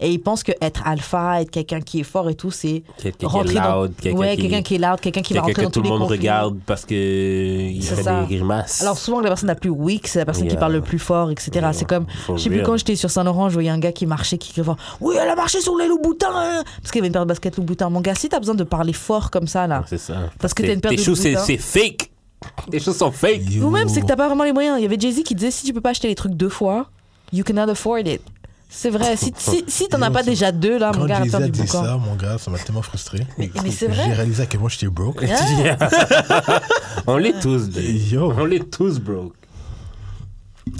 Et 0.00 0.10
ils 0.10 0.18
pensent 0.18 0.42
que 0.42 0.52
être 0.60 0.86
alpha, 0.86 1.40
être 1.40 1.50
quelqu'un 1.50 1.80
qui 1.80 2.00
est 2.00 2.04
fort 2.04 2.28
et 2.30 2.34
tout, 2.34 2.50
c'est 2.50 2.82
Quelqu'un 3.00 3.28
qui 3.28 3.50
est 3.50 3.54
dans... 3.54 3.80
loud, 3.82 3.92
quelqu'un 4.00 4.18
ouais, 4.18 4.36
qui, 4.36 4.42
quelqu'un 4.42 4.62
qui 4.62 4.74
est 4.74 4.78
loud, 4.78 5.00
quelqu'un 5.00 5.22
qui 5.22 5.34
va 5.34 5.40
quelqu'un 5.40 5.46
rentrer 5.46 5.54
que 5.54 5.66
dans 5.66 5.70
tout 5.70 5.82
le 5.82 5.88
monde 5.88 6.08
regarde 6.08 6.58
parce 6.66 6.84
que 6.84 6.94
il 6.94 7.82
fait 7.82 8.02
ça. 8.02 8.22
des 8.22 8.36
grimaces. 8.36 8.80
Alors 8.82 8.96
souvent 8.98 9.18
que 9.18 9.24
la 9.24 9.30
personne 9.30 9.48
la 9.48 9.54
plus 9.54 9.70
weak, 9.70 10.06
c'est 10.08 10.18
la 10.20 10.24
personne 10.24 10.48
qui 10.48 10.56
parle 10.56 10.72
le 10.72 10.80
plus 10.82 10.98
fort, 10.98 11.30
etc. 11.30 11.50
Yeah. 11.54 11.72
C'est 11.72 11.84
comme, 11.84 12.06
For 12.26 12.36
je 12.36 12.42
sais 12.44 12.50
plus 12.50 12.62
quand 12.62 12.76
j'étais 12.76 12.96
sur 12.96 13.10
Saint-Laurent, 13.10 13.48
je 13.48 13.54
voyais 13.54 13.70
un 13.70 13.78
gars 13.78 13.92
qui 13.92 14.06
marchait, 14.06 14.38
qui 14.38 14.52
criait 14.52 14.64
oui, 15.00 15.16
elle 15.20 15.28
a 15.28 15.34
marché 15.36 15.60
sur 15.60 15.76
les 15.76 15.86
Louboutins 15.88 16.28
hein 16.34 16.62
Parce 16.82 16.90
qu'il 16.90 16.98
y 16.98 17.02
avait 17.02 17.06
une 17.08 17.12
paire 17.12 17.22
de 17.22 17.28
baskets 17.28 17.56
Louboutin. 17.56 17.88
Mon 17.90 18.00
gars, 18.00 18.14
si 18.14 18.28
t'as 18.28 18.38
besoin 18.38 18.54
de 18.54 18.64
parler 18.64 18.92
fort 18.92 19.30
comme 19.30 19.46
ça, 19.46 19.66
là, 19.66 19.84
C'est 19.88 19.98
ça. 19.98 20.14
Parce 20.40 20.52
que 20.54 20.62
t'as 20.62 20.74
une 20.74 20.80
paire 20.80 20.90
Tes 20.90 20.96
de 20.96 21.04
Louboutins. 21.04 21.38
c'est 21.44 21.56
fake. 21.56 22.10
Tes 22.70 22.80
choses 22.80 22.96
sont 22.96 23.10
fake. 23.10 23.42
Ou 23.62 23.70
même 23.70 23.88
c'est 23.88 24.00
que 24.00 24.06
t'as 24.06 24.16
pas 24.16 24.26
vraiment 24.28 24.44
les 24.44 24.52
moyens. 24.52 24.78
Il 24.78 24.82
y 24.82 24.86
avait 24.86 24.98
Jay-Z 24.98 25.22
qui 25.22 25.34
disait, 25.34 25.50
si 25.50 25.64
tu 25.66 25.72
peux 25.72 25.80
pas 25.80 25.90
acheter 25.90 26.08
les 26.08 26.14
trucs 26.14 26.34
deux 26.34 26.48
fois, 26.48 26.90
you 27.32 27.44
cannot 27.44 27.70
afford 27.70 27.98
it. 28.00 28.22
C'est 28.70 28.90
vrai, 28.90 29.16
si, 29.16 29.32
si, 29.38 29.64
si 29.66 29.88
t'en 29.88 30.02
as 30.02 30.10
pas 30.10 30.22
déjà 30.22 30.52
deux, 30.52 30.78
là, 30.78 30.92
mon 30.92 31.00
Quand 31.00 31.06
gars, 31.06 31.22
Jay-Z 31.22 31.34
attends 31.34 31.44
a 31.44 31.48
dit 31.48 31.66
ça, 31.66 31.96
mon 31.96 32.14
gars, 32.16 32.36
ça 32.36 32.50
m'a 32.50 32.58
tellement 32.58 32.82
frustré. 32.82 33.26
Mais, 33.38 33.50
mais 33.64 33.70
c'est 33.70 33.86
J'ai 33.86 33.94
vrai. 33.94 34.12
réalisé 34.12 34.42
à 34.42 34.46
quel 34.46 34.60
point 34.60 34.68
j'étais 34.68 34.88
broke. 34.88 35.22
Yeah. 35.22 35.78
On 37.06 37.16
l'est 37.16 37.40
tous. 37.40 37.68
Yo. 38.12 38.30
On 38.36 38.44
l'est 38.44 38.70
tous, 38.70 38.98
bro. 39.00 39.32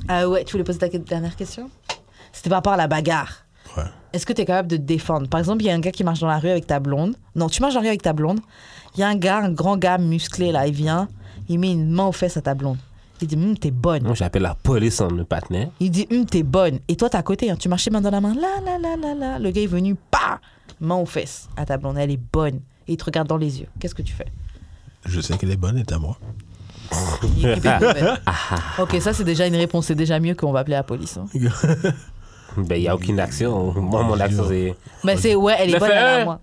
Ah 0.07 0.29
ouais, 0.29 0.45
tu 0.45 0.53
voulais 0.53 0.65
poser 0.65 0.79
ta 0.79 0.89
dernière 0.89 1.35
question? 1.35 1.71
C'était 2.33 2.51
par 2.51 2.59
rapport 2.59 2.75
à 2.75 2.77
la 2.77 2.89
bagarre. 2.89 3.45
Ouais. 3.77 3.85
Est-ce 4.13 4.27
que 4.27 4.35
tu 4.35 4.43
es 4.43 4.45
capable 4.45 4.69
de 4.69 4.77
te 4.77 4.83
défendre? 4.83 5.27
Par 5.29 5.41
exemple, 5.41 5.63
il 5.63 5.67
y 5.67 5.71
a 5.71 5.75
un 5.75 5.81
gars 5.81 5.91
qui 5.91 6.05
marche 6.05 6.21
dans 6.21 6.27
la 6.29 6.39
rue 6.39 6.51
avec 6.51 6.67
ta 6.67 6.81
blonde. 6.81 7.15
Non, 7.35 7.49
tu 7.49 7.63
marches 7.63 7.75
dans 7.75 7.81
la 7.81 7.85
rue 7.85 7.89
avec 7.89 8.03
ta 8.03 8.13
blonde. 8.13 8.41
Il 8.97 9.01
y 9.01 9.03
a 9.03 9.09
un 9.09 9.17
gars, 9.17 9.39
un 9.39 9.51
grand 9.51 9.77
gars 9.79 9.97
musclé 9.99 10.53
là, 10.53 10.67
il 10.67 10.75
vient, 10.75 11.09
il 11.49 11.59
met 11.59 11.73
une 11.73 11.91
main 11.91 12.07
aux 12.07 12.13
fesses 12.13 12.37
à 12.37 12.43
ta 12.43 12.55
blonde. 12.55 12.79
Il 13.21 13.27
dit, 13.29 13.35
Hum, 13.37 13.59
t'es 13.59 13.71
bonne. 13.73 14.05
Moi, 14.05 14.15
j'appelle 14.15 14.43
la 14.43 14.55
police 14.55 15.01
en 15.01 15.09
le 15.09 15.25
patinet. 15.25 15.71
Il 15.81 15.91
dit, 15.91 16.07
Hum, 16.13 16.25
t'es 16.25 16.43
bonne. 16.43 16.79
Et 16.89 16.95
toi, 16.97 17.11
t'es 17.11 17.17
à 17.17 17.23
côté, 17.23 17.51
hein, 17.51 17.57
tu 17.59 17.69
marchais 17.69 17.91
main 17.91 18.01
dans 18.01 18.11
la 18.11 18.21
main. 18.21 18.35
Là, 18.35 18.61
là, 18.65 18.79
là, 18.79 18.97
là, 18.97 19.15
là. 19.15 19.39
Le 19.39 19.51
gars 19.51 19.63
est 19.63 19.67
venu, 19.67 19.97
pas 20.11 20.41
main 20.81 20.95
aux 20.97 21.07
fesses 21.07 21.49
à 21.57 21.65
ta 21.67 21.77
blonde. 21.79 21.99
Elle 21.99 22.11
est 22.13 22.21
bonne. 22.33 22.61
Et 22.87 22.93
il 22.93 22.97
te 22.97 23.05
regarde 23.05 23.27
dans 23.29 23.37
les 23.37 23.61
yeux. 23.61 23.67
Qu'est-ce 23.81 23.95
que 23.95 24.03
tu 24.03 24.15
fais? 24.15 24.27
Je 25.05 25.21
sais 25.21 25.37
qu'elle 25.37 25.51
est 25.51 25.57
bonne, 25.57 25.77
elle 25.77 25.83
est 25.83 25.93
à 25.93 25.99
moi. 25.99 26.17
Ok, 28.79 28.97
ça 29.01 29.13
c'est 29.13 29.25
déjà 29.25 29.47
une 29.47 29.57
réponse. 29.57 29.87
C'est 29.87 29.95
déjà 29.95 30.19
mieux 30.21 30.35
qu'on 30.35 30.53
va 30.53 30.61
appeler 30.61 30.77
la 30.77 30.83
police. 30.83 31.19
hein. 31.19 31.27
Ben, 32.57 32.77
il 32.77 32.81
n'y 32.81 32.89
a 32.89 32.95
aucune 32.95 33.21
action. 33.21 33.73
Moi, 33.75 34.03
mon 34.05 34.19
action, 34.19 34.45
c'est. 34.49 34.75
Mais 35.05 35.17
c'est 35.19 35.35
ouais, 35.35 35.55
elle 35.59 35.75
est 35.75 35.79
bonne, 35.79 35.91
elle 35.93 35.97
est 35.99 36.21
à 36.23 36.25
moi. 36.25 36.41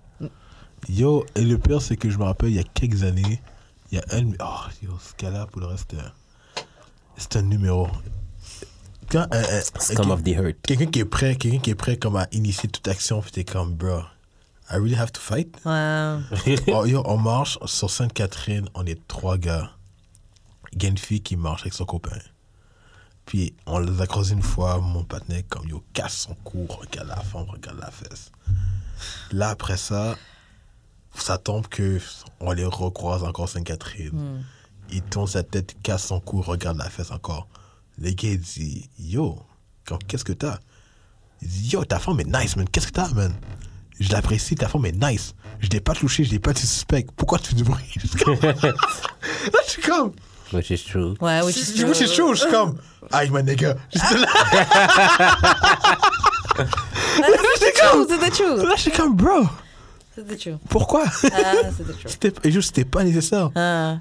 Yo, 0.87 1.25
et 1.35 1.41
le 1.41 1.57
pire, 1.57 1.81
c'est 1.81 1.97
que 1.97 2.09
je 2.11 2.17
me 2.19 2.23
rappelle, 2.23 2.49
il 2.49 2.55
y 2.55 2.59
a 2.59 2.63
quelques 2.63 3.03
années, 3.03 3.41
il 3.95 4.01
y 4.11 4.15
a 4.15 4.17
un. 4.17 4.31
Oh, 4.39 4.69
yo, 4.83 4.97
ce 4.99 5.13
gars-là, 5.23 5.45
pour 5.47 5.61
le 5.61 5.67
reste, 5.67 5.93
un- 5.93 6.11
c'est 7.17 7.37
un 7.37 7.43
numéro. 7.43 7.87
Quand 9.09 9.27
the 9.29 10.27
Hurt. 10.29 10.57
quelqu'un 10.63 10.87
qui 10.87 10.99
est 10.99 11.05
prêt, 11.05 11.35
quelqu'un 11.35 11.59
qui 11.59 11.69
est 11.69 11.75
prêt 11.75 11.97
comme 11.97 12.15
à 12.17 12.27
initier 12.31 12.67
toute 12.69 12.87
action, 12.87 13.21
puis 13.21 13.31
t'es 13.31 13.43
comme, 13.45 13.73
bro, 13.75 13.99
I 14.69 14.73
really 14.77 14.95
have 14.95 15.11
to 15.11 15.21
fight? 15.21 15.55
Ouais. 15.63 16.17
Oh, 16.73 16.85
yo, 16.85 17.03
on 17.05 17.17
marche 17.17 17.57
sur 17.65 17.89
Sainte-Catherine, 17.89 18.67
on 18.73 18.85
est 18.85 18.99
trois 19.07 19.37
gars. 19.37 19.71
Il 20.73 20.81
y 20.83 20.87
a 20.87 20.89
une 20.89 20.97
fille 20.97 21.21
qui 21.21 21.37
marche 21.37 21.61
avec 21.61 21.73
son 21.73 21.85
copain. 21.85 22.17
Puis 23.25 23.55
on 23.65 23.79
les 23.79 24.01
a 24.01 24.07
croisés 24.07 24.33
une 24.33 24.41
fois, 24.41 24.79
mon 24.79 25.03
partenaire, 25.03 25.43
comme 25.49 25.67
yo, 25.67 25.83
casse 25.93 26.17
son 26.27 26.33
cou, 26.43 26.67
regarde 26.67 27.07
la 27.07 27.21
femme, 27.21 27.45
regarde 27.47 27.79
la 27.79 27.91
fesse. 27.91 28.31
Là, 29.31 29.49
après 29.49 29.77
ça, 29.77 30.15
ça 31.21 31.37
tombe 31.37 31.67
que 31.67 31.99
on 32.39 32.51
les 32.51 32.65
recroise 32.65 33.23
encore 33.23 33.49
Sainte-Catherine. 33.49 34.43
Il 34.91 35.01
tourne 35.01 35.27
sa 35.27 35.43
tête, 35.43 35.75
casse 35.83 36.07
son 36.07 36.19
cou, 36.19 36.41
regarde 36.41 36.77
la 36.77 36.89
fesse 36.89 37.11
encore. 37.11 37.47
Le 37.97 38.11
gars, 38.11 38.29
il 38.29 38.39
dit, 38.39 38.89
yo, 38.99 39.39
qu'est-ce 40.07 40.25
que 40.25 40.33
t'as? 40.33 40.59
Il 41.41 41.47
dit, 41.47 41.69
yo, 41.69 41.83
ta 41.85 41.99
femme 41.99 42.19
est 42.19 42.25
nice, 42.39 42.55
man. 42.55 42.67
Qu'est-ce 42.69 42.87
que 42.87 42.91
t'as, 42.91 43.09
man? 43.09 43.33
Je 43.99 44.11
l'apprécie, 44.11 44.55
ta 44.55 44.67
femme 44.67 44.85
est 44.85 44.91
nice. 44.91 45.33
Je 45.59 45.69
l'ai 45.69 45.79
pas 45.79 45.93
touché, 45.93 46.23
je 46.25 46.31
l'ai 46.31 46.39
pas 46.39 46.53
suspect. 46.53 47.05
Pourquoi 47.15 47.39
tu 47.39 47.49
fais 47.49 47.55
du 47.55 47.63
bruit? 47.63 47.85
Je 47.97 48.07
suis 48.07 48.19
comme- 48.19 48.39
Là, 48.41 49.59
je 49.65 49.69
suis 49.71 49.81
comme. 49.81 50.11
Which 50.53 50.69
is 50.69 50.83
true. 50.83 51.15
Ouais, 51.21 51.41
oui, 51.43 51.53
Du 51.75 51.85
coup, 51.85 51.93
c'est 51.93 52.13
chaud. 52.13 52.33
Je 52.35 52.41
suis 52.41 52.51
comme. 52.51 52.77
Aïe, 53.11 53.29
my 53.31 53.41
nigga. 53.43 53.75
J'étais 53.93 54.15
là, 57.81 57.81
true, 57.81 58.05
true. 58.31 58.67
là, 58.67 58.73
je 58.75 58.81
suis 58.81 58.91
comme, 58.91 59.15
bro. 59.15 59.43
C'était 60.15 60.37
true. 60.37 60.55
Pourquoi? 60.69 61.03
Ah, 61.33 61.53
c'était 62.09 62.31
true. 62.31 62.51
Juste, 62.51 62.67
c'était 62.75 62.85
pas 62.89 63.03
nécessaire. 63.03 63.51
Ah. 63.55 63.97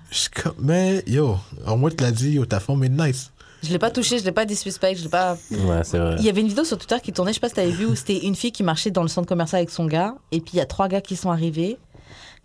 Mais 0.58 1.02
yo, 1.06 1.36
au 1.66 1.76
moins, 1.76 1.90
tu 1.90 2.02
l'as 2.02 2.12
dit, 2.12 2.32
yo, 2.32 2.46
ta 2.46 2.60
femme 2.60 2.84
est 2.84 2.88
nice. 2.88 3.30
Je 3.62 3.70
l'ai 3.70 3.78
pas 3.78 3.90
touché, 3.90 4.18
je 4.18 4.24
l'ai 4.24 4.32
pas 4.32 4.44
disrespect, 4.44 4.94
je 4.96 5.04
l'ai 5.04 5.08
pas. 5.08 5.38
Ouais, 5.50 5.80
c'est 5.84 5.98
vrai. 5.98 6.16
Il 6.18 6.24
y 6.24 6.28
avait 6.28 6.42
une 6.42 6.48
vidéo 6.48 6.64
sur 6.64 6.76
Twitter 6.78 6.96
qui 7.02 7.12
tournait, 7.12 7.32
je 7.32 7.36
sais 7.36 7.40
pas 7.40 7.48
si 7.48 7.54
t'avais 7.54 7.70
vu, 7.70 7.86
où 7.86 7.94
c'était 7.94 8.18
une 8.26 8.34
fille 8.34 8.52
qui 8.52 8.62
marchait 8.62 8.90
dans 8.90 9.02
le 9.02 9.08
centre 9.08 9.26
commercial 9.26 9.58
avec 9.60 9.70
son 9.70 9.86
gars, 9.86 10.14
et 10.32 10.40
puis 10.40 10.50
il 10.54 10.56
y 10.58 10.60
a 10.60 10.66
trois 10.66 10.86
gars 10.86 11.00
qui 11.00 11.16
sont 11.16 11.30
arrivés. 11.30 11.78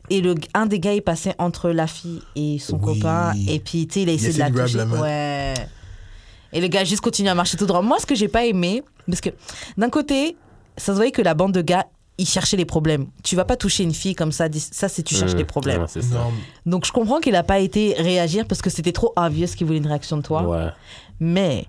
Et 0.09 0.21
le, 0.21 0.33
un 0.53 0.65
des 0.65 0.79
gars 0.79 0.93
est 0.95 1.01
passé 1.01 1.33
entre 1.37 1.69
la 1.71 1.85
fille 1.87 2.21
et 2.35 2.57
son 2.57 2.77
Oui. 2.81 2.97
copain, 2.99 3.33
et 3.47 3.59
puis 3.59 3.85
tu 3.85 3.95
sais, 3.95 4.01
il 4.03 4.09
a 4.09 4.13
essayé 4.13 4.33
de 4.33 4.39
la 4.39 4.49
toucher. 4.49 4.77
la 4.77 4.85
main. 4.85 5.01
Ouais. 5.01 5.53
Et 6.53 6.61
le 6.61 6.67
gars 6.67 6.83
juste 6.85 7.01
continue 7.01 7.29
à 7.29 7.35
marcher 7.35 7.57
tout 7.57 7.65
droit. 7.67 7.81
Moi, 7.83 7.99
ce 7.99 8.05
que 8.07 8.15
j'ai 8.15 8.29
pas 8.29 8.45
aimé, 8.45 8.81
parce 9.05 9.21
que 9.21 9.29
d'un 9.77 9.89
côté, 9.89 10.35
ça 10.77 10.93
se 10.93 10.95
voyait 10.97 11.11
que 11.11 11.21
la 11.21 11.33
bande 11.35 11.51
de 11.51 11.61
gars, 11.61 11.85
ils 12.19 12.27
cherchaient 12.27 12.57
les 12.57 12.65
problèmes. 12.65 13.07
Tu 13.23 13.35
vas 13.35 13.45
pas 13.45 13.55
toucher 13.55 13.83
une 13.83 13.93
fille 13.93 14.13
comme 14.15 14.31
ça, 14.31 14.47
ça 14.53 14.89
c'est 14.89 15.01
tu 15.03 15.15
cherches 15.15 15.33
Mmh, 15.33 15.37
les 15.37 15.45
problèmes. 15.45 15.81
ouais, 15.81 16.01
Donc 16.65 16.85
je 16.85 16.91
comprends 16.91 17.19
qu'il 17.19 17.35
a 17.35 17.43
pas 17.43 17.59
été 17.59 17.95
réagir 17.97 18.45
parce 18.47 18.61
que 18.61 18.69
c'était 18.69 18.91
trop 18.91 19.13
obvious 19.15 19.47
qu'il 19.47 19.65
voulait 19.65 19.79
une 19.79 19.87
réaction 19.87 20.17
de 20.17 20.21
toi. 20.21 20.43
Ouais. 20.43 20.67
Mais 21.19 21.65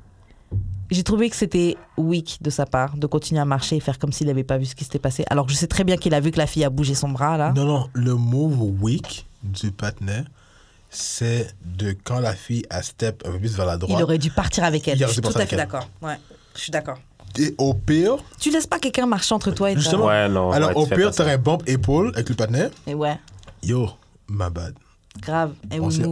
j'ai 0.90 1.02
trouvé 1.04 1.30
que 1.30 1.36
c'était 1.36 1.76
weak 1.96 2.38
de 2.42 2.50
sa 2.50 2.66
part 2.66 2.96
de 2.96 3.06
continuer 3.06 3.40
à 3.40 3.44
marcher 3.44 3.76
et 3.76 3.80
faire 3.80 3.98
comme 3.98 4.12
s'il 4.12 4.26
n'avait 4.26 4.44
pas 4.44 4.58
vu 4.58 4.64
ce 4.66 4.74
qui 4.74 4.84
s'était 4.84 4.98
passé. 4.98 5.24
Alors 5.30 5.46
que 5.46 5.52
je 5.52 5.56
sais 5.56 5.68
très 5.68 5.84
bien 5.84 5.96
qu'il 5.96 6.12
a 6.14 6.20
vu 6.20 6.30
que 6.32 6.38
la 6.38 6.46
fille 6.48 6.64
a 6.64 6.70
bougé 6.70 6.94
son 6.94 7.08
bras 7.10 7.36
là. 7.38 7.52
non, 7.54 7.64
non. 7.64 7.88
Le 7.94 8.14
move 8.16 8.60
weak 8.82 9.26
du 9.44 9.70
partenaire, 9.70 10.24
c'est 10.90 11.54
de 11.64 11.94
quand 12.04 12.18
la 12.18 12.34
fille 12.34 12.64
a 12.70 12.82
step 12.82 13.22
un 13.24 13.30
peu 13.32 13.38
plus 13.38 13.56
vers 13.56 13.66
la 13.66 13.74
Il 13.74 13.78
droite. 13.78 14.02
aurait 14.02 14.18
dû 14.18 14.30
partir 14.30 14.64
avec 14.64 14.88
elle. 14.88 14.98
Il 15.00 15.06
Je 15.06 15.12
suis 15.12 15.20
tout 15.20 15.30
à 15.38 15.46
fait 15.46 15.56
d'accord. 15.56 15.88
Ouais, 16.02 16.18
je 16.56 16.60
suis 16.60 16.72
d'accord. 16.72 16.98
Et 17.38 17.54
au 17.58 17.74
pire, 17.74 18.16
Tu 18.40 18.50
laisses 18.50 18.66
pas 18.66 18.78
quelqu'un 18.78 19.06
marcher 19.06 19.34
entre 19.34 19.50
toi 19.52 19.70
et 19.70 19.74
ta- 19.74 19.80
Justement. 19.80 20.06
Ouais, 20.06 20.28
non. 20.28 20.50
alors 20.50 20.70
ouais, 20.70 20.76
au 20.76 20.86
pire, 20.86 21.10
t'aurais 21.14 21.34
un 21.34 21.38
bump 21.38 21.62
épaule 21.66 22.12
avec 22.14 22.28
le 22.28 22.34
partenaire. 22.34 22.70
Et 22.86 22.94
ouais, 22.94 23.18
Yo, 23.62 23.88
my 24.28 24.50
bad. 24.50 24.74
grave. 25.20 25.52
Et 25.72 25.78
On 25.80 25.90
s'est, 25.90 26.02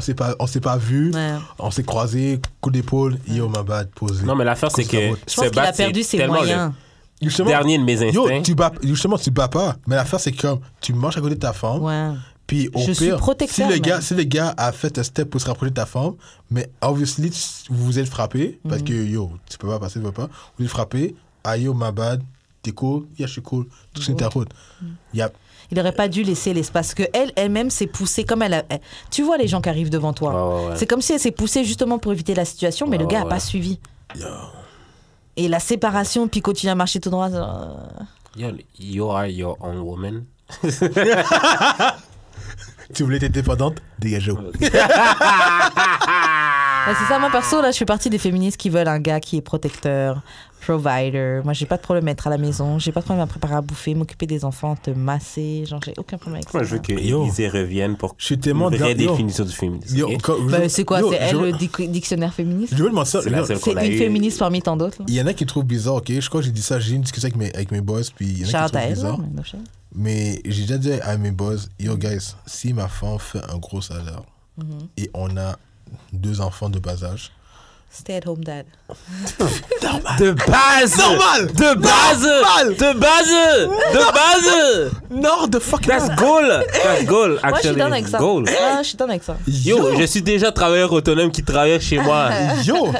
s'est 0.00 0.14
pas, 0.14 0.34
on 0.38 0.46
s'est 0.46 0.60
pas 0.60 0.76
vu, 0.76 1.12
Ouais. 1.14 1.34
on 1.58 1.70
s'est 1.70 1.82
croisé, 1.84 2.40
coup 2.60 2.70
d'épaule, 2.70 3.18
yo, 3.28 3.48
my 3.48 3.62
bad, 3.64 3.88
posé. 3.90 4.24
Non, 4.24 4.34
mais 4.34 4.44
l'affaire, 4.44 4.70
c'est 4.72 4.84
que. 4.84 4.96
Je 4.96 5.14
se 5.32 5.36
pense 5.40 5.50
qu'il 5.50 5.58
a 5.60 5.72
perdu 5.72 6.02
ses 6.02 6.26
moyens. 6.26 6.72
Justement, 7.20 7.48
Dernier 7.48 7.78
de 7.78 7.82
mes 7.82 8.00
yo, 8.12 8.24
instincts. 8.28 8.42
tu 8.42 8.54
bats, 8.54 8.70
justement, 8.82 9.18
tu 9.18 9.30
bats 9.32 9.48
pas. 9.48 9.74
Mais 9.88 9.96
l'affaire, 9.96 10.20
c'est 10.20 10.30
comme, 10.32 10.60
tu 10.80 10.92
marches 10.92 11.16
à 11.16 11.20
côté 11.20 11.34
de 11.34 11.40
ta 11.40 11.52
femme, 11.52 11.82
Ouais. 11.82 12.10
Puis 12.48 12.68
au 12.74 12.80
Je 12.80 12.92
suis 12.92 13.06
pire, 13.06 13.18
protecteur, 13.18 13.68
si 13.68 13.72
le, 13.72 13.78
gars, 13.78 14.00
si 14.00 14.14
le 14.14 14.24
gars 14.24 14.52
a 14.56 14.72
fait 14.72 14.98
un 14.98 15.02
step 15.04 15.30
pour 15.30 15.40
se 15.40 15.46
rapprocher 15.46 15.70
de 15.70 15.76
ta 15.76 15.86
femme, 15.86 16.14
mais 16.50 16.68
obviously, 16.80 17.30
vous 17.70 17.84
vous 17.84 17.98
êtes 18.00 18.08
frappé, 18.08 18.58
parce 18.68 18.82
que 18.82 18.92
Mhm. 18.92 19.08
yo, 19.12 19.30
tu 19.48 19.56
peux 19.58 19.68
pas 19.68 19.78
passer, 19.78 20.00
tu 20.00 20.04
peux 20.06 20.10
pas, 20.12 20.28
vous 20.58 20.64
êtes 20.64 20.70
frappé, 20.70 21.14
ah 21.44 21.56
yo, 21.56 21.72
my 21.74 21.92
bad, 21.92 22.22
t'es 22.62 22.72
cool, 22.72 23.06
yeah, 23.18 23.26
je 23.28 23.32
suis 23.34 23.42
cool, 23.42 23.66
tout 23.94 24.02
c'est 24.02 24.14
ta 24.16 24.28
route. 24.28 24.48
Mhm. 24.82 25.28
Il 25.70 25.78
aurait 25.78 25.92
pas 25.92 26.08
dû 26.08 26.22
laisser 26.22 26.54
l'espace 26.54 26.94
que 26.94 27.02
elle 27.12 27.30
elle-même 27.36 27.68
s'est 27.68 27.86
poussée 27.86 28.24
comme 28.24 28.40
elle, 28.40 28.54
a- 28.54 28.64
elle- 28.70 28.80
Tu 29.10 29.22
vois 29.22 29.36
les 29.36 29.46
gens 29.46 29.60
qui 29.60 29.68
arrivent 29.68 29.90
devant 29.90 30.14
toi. 30.14 30.68
Ouais. 30.70 30.76
C'est 30.76 30.86
comme 30.86 31.02
si 31.02 31.12
elle 31.12 31.20
s'est 31.20 31.30
poussée 31.30 31.62
justement 31.62 31.98
pour 31.98 32.10
éviter 32.12 32.34
la 32.34 32.46
situation, 32.46 32.86
mais 32.86 32.96
le 32.96 33.04
gars 33.06 33.18
ouais, 33.20 33.26
a 33.26 33.28
pas 33.28 33.38
suivi. 33.40 33.78
yo, 34.16 34.24
Et 35.36 35.46
la 35.48 35.60
séparation, 35.60 36.26
puis 36.26 36.40
continuer 36.40 36.70
à 36.70 36.74
marcher 36.74 36.98
tout 37.00 37.10
droit. 37.10 37.28
euh, 37.28 37.74
Yo, 38.36 38.48
you 38.80 39.10
are 39.10 39.26
your 39.26 39.58
own 39.60 39.78
woman. 39.80 40.24
tu 42.94 43.02
voulais 43.02 43.16
être 43.18 43.24
indépendante, 43.24 43.82
dégagez 43.98 44.30
Ouais, 44.32 44.40
c'est 46.98 47.12
ça, 47.12 47.18
moi 47.18 47.30
perso, 47.30 47.60
là, 47.60 47.70
je 47.72 47.76
fais 47.78 47.84
partie 47.84 48.10
des 48.10 48.18
féministes 48.18 48.56
qui 48.56 48.70
veulent 48.70 48.88
un 48.88 49.00
gars 49.00 49.20
qui 49.20 49.36
est 49.36 49.40
protecteur, 49.42 50.22
provider. 50.60 51.40
Moi, 51.44 51.52
j'ai 51.52 51.66
pas 51.66 51.76
de 51.76 51.82
problème 51.82 52.08
à 52.08 52.10
être 52.12 52.26
à 52.26 52.30
la 52.30 52.38
maison, 52.38 52.78
j'ai 52.78 52.92
pas 52.92 53.00
de 53.00 53.04
problème 53.04 53.22
à 53.24 53.26
préparer 53.26 53.54
à 53.54 53.60
bouffer, 53.60 53.94
m'occuper 53.94 54.26
des 54.26 54.44
enfants, 54.44 54.76
te 54.76 54.90
masser. 54.90 55.64
Genre, 55.66 55.80
j'ai 55.84 55.94
aucun 55.96 56.18
problème 56.18 56.36
avec 56.42 56.48
ça. 56.50 56.58
Moi, 56.58 56.64
je 56.64 56.74
veux 56.74 56.78
que. 56.80 56.92
Élysée 56.92 57.48
revienne 57.48 57.96
pour 57.96 58.14
Je 58.18 58.24
suis 58.26 58.38
tellement 58.38 58.70
une 58.70 58.76
vraie 58.76 58.94
yo. 58.94 59.10
définition 59.10 59.44
du 59.44 59.52
féminisme. 59.52 60.06
Bah, 60.50 60.68
c'est 60.68 60.84
quoi? 60.84 61.00
C'est 61.10 61.16
elle 61.16 61.30
je- 61.30 61.36
le 61.36 61.52
dic- 61.52 61.90
dictionnaire 61.90 62.34
féministe? 62.34 62.74
Je 62.76 62.82
veux 62.82 62.90
demander 62.90 63.08
ça. 63.08 63.22
C'est 63.22 63.30
une 63.72 63.92
eu. 63.92 63.98
féministe 63.98 64.38
parmi 64.38 64.60
tant 64.62 64.76
d'autres. 64.76 64.98
Il 65.08 65.14
y 65.14 65.20
en 65.22 65.26
a 65.26 65.32
qui 65.32 65.46
trouvent 65.46 65.64
bizarre, 65.64 65.96
ok? 65.96 66.10
Je 66.20 66.28
crois 66.28 66.40
que 66.40 66.46
j'ai 66.46 66.52
dit 66.52 66.62
ça, 66.62 66.78
j'ai 66.78 66.94
une 66.94 67.02
discussion 67.02 67.26
avec 67.28 67.36
mes, 67.36 67.52
avec 67.54 67.70
mes 67.70 67.80
boss, 67.80 68.10
puis 68.10 68.26
il 68.26 68.38
y 68.40 68.44
en 68.44 68.48
a 68.48 68.50
Shout 68.50 68.64
qui 68.66 68.72
trouvent 68.72 68.82
elle. 68.82 68.94
bizarre. 68.94 69.18
mais 69.94 70.40
j'ai 70.44 70.62
déjà 70.62 70.78
dit 70.78 70.92
à 70.92 71.16
mes 71.16 71.30
boss, 71.30 71.68
yo 71.80 71.96
guys, 71.96 72.34
si 72.46 72.72
ma 72.72 72.88
femme 72.88 73.18
fait 73.18 73.40
un 73.50 73.56
gros 73.58 73.80
salaire 73.80 74.22
Mhm. 74.58 74.88
et 74.96 75.08
on 75.14 75.36
a 75.36 75.56
deux 76.12 76.40
enfants 76.40 76.68
de 76.68 76.78
bas 76.78 77.04
âge, 77.04 77.32
Stay 77.90 78.16
at 78.16 78.26
home 78.28 78.44
dad. 78.44 78.66
De 80.18 80.32
base 80.32 80.96
Normal 80.98 81.46
De 81.46 81.74
base 81.74 82.22
Normal 82.22 82.76
De 82.76 82.98
base 82.98 83.68
De 83.94 84.12
base 84.12 84.90
non, 85.10 85.46
de 85.46 85.58
fuck 85.58 85.86
That's 85.86 86.14
goal 86.16 86.64
That's 86.82 87.04
goal, 87.06 87.30
Moi, 87.30 87.38
je 87.42 87.46
suis 87.60 87.68
actually. 87.68 87.76
down 87.76 87.92
avec 87.94 88.08
ça. 88.08 88.18
Goal. 88.18 88.44
Ah, 88.48 88.82
je 88.82 88.88
suis 88.88 88.96
down 88.98 89.08
avec 89.10 89.22
ça. 89.24 89.36
Yo, 89.46 89.98
je 89.98 90.04
suis 90.04 90.20
déjà 90.22 90.52
travailleur 90.52 90.92
autonome 90.92 91.30
qui 91.30 91.42
travaille 91.42 91.80
chez 91.80 91.98
moi. 91.98 92.28
Yo 92.64 92.92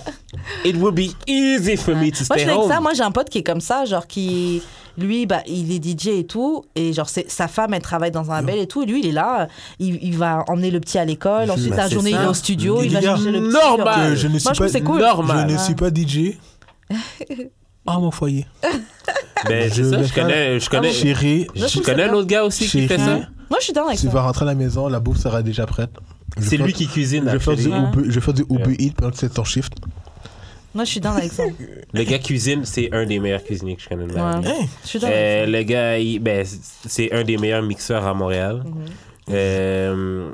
It 0.65 0.77
will 0.77 0.93
be 0.93 1.15
easy 1.27 1.77
for 1.77 1.95
me 1.95 2.11
to 2.11 2.17
Moi, 2.17 2.17
je 2.21 2.25
stay 2.25 2.39
suis 2.39 2.43
avec 2.49 2.57
home. 2.59 2.71
ça. 2.71 2.81
Moi, 2.81 2.95
j'ai 2.95 3.03
un 3.03 3.11
pote 3.11 3.29
qui 3.29 3.39
est 3.39 3.43
comme 3.43 3.61
ça, 3.61 3.85
genre 3.85 4.07
qui. 4.07 4.63
Lui, 4.99 5.27
bah, 5.27 5.43
il 5.47 5.71
est 5.73 5.83
DJ 5.83 6.09
et 6.09 6.27
tout, 6.27 6.65
et 6.75 6.93
genre 6.93 7.09
c'est- 7.09 7.31
sa 7.31 7.47
femme, 7.49 7.73
elle 7.73 7.83
travaille 7.83 8.11
dans 8.11 8.31
un 8.33 8.37
label 8.41 8.59
et 8.59 8.67
tout, 8.67 8.83
et 8.83 8.87
lui, 8.87 9.01
il 9.01 9.07
est 9.07 9.13
là, 9.13 9.47
il, 9.79 9.99
il 10.03 10.17
va 10.19 10.45
emmener 10.49 10.71
le 10.73 10.81
petit 10.81 10.99
à 10.99 11.05
l'école, 11.05 11.51
ensuite 11.51 11.71
Bah, 11.71 11.77
la 11.77 11.89
journée, 11.89 12.11
ça. 12.11 12.19
il 12.21 12.25
est 12.25 12.29
au 12.29 12.35
studio, 12.35 12.83
il 12.83 12.93
va 12.93 13.01
chercher 13.01 13.31
le 13.31 13.41
petit. 13.43 13.53
normal. 13.53 14.17
je 14.17 14.27
ne 14.27 14.39
suis 14.39 14.49
Moi, 14.59 14.69
pas, 14.73 14.81
cool. 14.81 15.01
Normal. 15.01 15.47
je 15.49 15.53
ne 15.55 15.59
suis 15.59 15.75
pas 15.75 15.89
DJ 15.91 16.37
à 17.87 17.99
mon 18.01 18.11
foyer. 18.11 18.47
Ben, 19.49 19.73
Je 19.73 19.85
ça, 19.85 20.15
connais, 20.15 20.59
je 20.61 20.69
connais, 20.69 20.93
Chérie, 20.93 21.47
Je 21.55 21.67
je 21.67 21.79
connais 21.81 22.07
ça 22.07 22.11
un 22.11 22.15
autre 22.15 22.27
gars 22.27 22.45
aussi 22.45 22.65
qui 22.65 22.71
Chérie. 22.71 22.89
fait 22.89 22.99
ça? 22.99 23.19
Moi, 23.51 23.59
je 23.61 23.65
suis 23.65 23.73
down 23.73 23.87
avec 23.87 23.99
tu 24.01 24.07
ça. 24.07 24.13
vas 24.13 24.23
rentrer 24.23 24.43
à 24.43 24.47
la 24.47 24.55
maison, 24.55 24.89
la 24.89 25.01
bouffe 25.01 25.19
sera 25.19 25.43
déjà 25.43 25.65
prête. 25.65 25.91
Je 26.37 26.45
C'est 26.45 26.57
lui 26.57 26.73
qui 26.73 26.87
cuisine. 26.87 27.25
Je 27.27 27.31
vais 27.31 27.39
faire 27.39 27.57
du. 27.57 28.43
Uber. 28.51 28.75
Eats 28.79 28.93
pendant 28.97 29.11
que 29.13 29.17
c'est 29.17 29.33
ton 29.33 29.45
shift. 29.45 29.73
Moi, 30.79 30.85
je 30.85 30.91
suis 30.93 31.01
down 31.01 31.17
avec 31.17 31.33
ça. 31.33 31.43
Le 31.93 32.03
gars 32.05 32.21
cuisine, 32.21 32.65
c'est 32.65 32.89
un 32.95 33.05
des 33.05 33.19
meilleurs 33.19 33.43
cuisiniers 33.43 33.75
que 33.75 33.83
je 33.83 33.89
connais 33.89 34.07
de 34.07 34.13
ma 34.15 34.37
Ouais. 34.39 34.43
vie. 34.43 34.49
Hey, 34.49 34.69
Je 34.85 34.89
suis 34.89 34.99
down 35.01 35.11
Euh, 35.13 35.47
le 35.47 35.63
gars, 35.65 35.99
il- 35.99 36.21
ben, 36.21 36.47
c'est 36.87 37.13
un 37.13 37.25
des 37.25 37.37
meilleurs 37.37 37.63
mixeurs 37.65 38.07
à 38.07 38.15
Montréal. 38.15 38.63
Mhm. 38.65 38.75
Euh, 39.31 40.31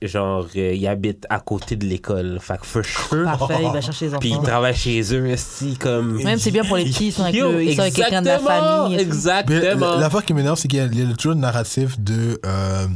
genre, 0.00 0.46
euh, 0.56 0.72
ils 0.74 0.86
habitent 0.86 1.26
à 1.28 1.40
côté 1.40 1.74
de 1.74 1.84
l'école. 1.84 2.38
Fait 2.40 2.58
que 2.60 2.66
for 2.66 2.84
sure. 2.84 3.24
Parfait, 3.24 3.56
il 3.60 3.72
va 3.72 3.80
chercher 3.88 4.08
les 4.08 4.18
Puis 4.18 4.28
ils 4.30 4.34
enfants. 4.34 4.42
travaillent 4.44 4.74
chez 4.76 5.00
eux, 5.14 5.34
si 5.36 5.76
comme. 5.76 6.22
Même 6.22 6.38
c'est 6.38 6.52
bien 6.52 6.64
pour 6.64 6.76
les 6.76 6.84
petits, 6.84 7.08
ils 7.08 7.12
sont 7.12 7.22
avec, 7.24 7.34
Yo, 7.34 7.50
le- 7.50 7.64
ils 7.64 7.74
sont 7.74 7.80
avec 7.82 7.94
quelqu'un 7.94 8.22
de 8.22 8.26
la 8.28 8.36
exactement, 8.36 8.82
famille. 8.84 8.94
et 8.94 8.98
tout. 8.98 9.04
Mais 9.04 9.14
Exactement. 9.16 9.98
l'affaire 9.98 10.24
qui 10.24 10.34
m'énerve, 10.34 10.58
c'est 10.58 10.68
qu'il 10.68 10.78
y 10.78 10.82
a, 10.82 10.86
il 10.86 11.08
y 11.08 11.12
a 11.12 11.14
toujours 11.16 11.34
le 11.34 11.40
narratif 11.40 11.98
de 11.98 12.40
euh, 12.46 12.86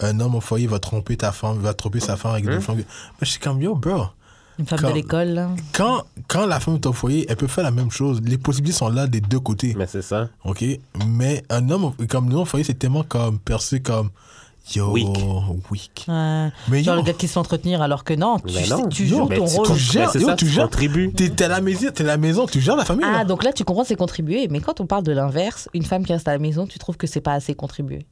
un 0.00 0.18
homme 0.20 0.34
au 0.34 0.40
foyer 0.40 0.66
va 0.66 0.78
tromper 0.80 1.16
ta 1.16 1.30
femme, 1.32 1.58
va 1.58 1.72
tromper 1.74 2.00
sa 2.00 2.16
femme 2.16 2.32
avec 2.32 2.46
Hein? 2.46 2.50
deux 2.54 2.60
femmes. 2.60 2.78
Mais 2.78 2.84
je 3.22 3.26
suis 3.30 3.40
comme, 3.40 3.62
yo, 3.62 3.74
bro. 3.76 4.06
Une 4.62 4.68
femme 4.68 4.78
Quand- 4.80 4.88
de 4.90 4.94
l'école. 4.94 5.48
Quand, 5.72 6.02
quand 6.28 6.46
la 6.46 6.60
femme 6.60 6.76
est 6.76 6.86
au 6.86 6.92
foyer, 6.92 7.26
elle 7.28 7.36
peut 7.36 7.48
faire 7.48 7.64
la 7.64 7.72
même 7.72 7.90
chose. 7.90 8.20
Les 8.24 8.38
possibilités 8.38 8.78
sont 8.78 8.88
là 8.88 9.06
des 9.08 9.20
deux 9.20 9.40
côtés. 9.40 9.74
Mais 9.76 9.86
c'est 9.88 10.02
ça. 10.02 10.28
OK? 10.44 10.64
Mais 11.06 11.42
un 11.50 11.68
homme, 11.68 11.92
comme 12.08 12.28
nous, 12.28 12.38
au 12.38 12.44
foyer, 12.44 12.64
c'est 12.64 12.74
tellement 12.78 13.02
comme 13.02 13.40
perçu 13.40 13.80
comme, 13.82 14.10
yo, 14.74 14.92
Weak. 14.92 15.08
weak. 15.72 16.04
Ouais. 16.06 16.48
Mais 16.68 16.84
Genre 16.84 16.94
yo, 16.94 17.00
le 17.02 17.06
gars 17.06 17.12
qui 17.12 17.26
se 17.26 17.32
fait 17.32 17.38
entretenir 17.40 17.82
alors 17.82 18.04
que 18.04 18.14
non, 18.14 18.38
tu, 18.38 18.68
non. 18.70 18.88
tu 18.88 19.04
Yo, 19.04 19.16
joues 19.18 19.26
ton 19.34 19.46
tu 19.46 19.56
rôle. 19.56 19.66
tu 19.66 19.76
gères- 19.78 20.14
yo, 20.14 20.26
ça, 20.28 20.36
tu 20.36 20.46
gères- 20.46 20.64
contribues. 20.66 21.12
t'es 21.12 21.28
t'es 21.30 21.44
à 21.44 21.48
la 21.48 21.60
maison, 21.60 21.88
t'es 21.92 22.04
à 22.04 22.06
la 22.06 22.16
maison, 22.16 22.46
tu 22.46 22.60
gères 22.60 22.76
la 22.76 22.84
famille. 22.84 23.04
Ah, 23.08 23.18
là. 23.18 23.24
donc 23.24 23.42
là, 23.42 23.52
tu 23.52 23.64
comprends, 23.64 23.82
c'est 23.84 23.96
contribuer. 23.96 24.46
Mais 24.48 24.60
quand 24.60 24.80
on 24.80 24.86
parle 24.86 25.02
de 25.02 25.10
l'inverse, 25.12 25.68
une 25.74 25.82
femme 25.84 26.06
qui 26.06 26.12
reste 26.12 26.28
à 26.28 26.32
la 26.32 26.38
maison, 26.38 26.66
tu 26.68 26.78
trouves 26.78 26.96
que 26.96 27.08
c'est 27.08 27.20
pas 27.20 27.32
assez 27.32 27.54
contribuer. 27.56 28.06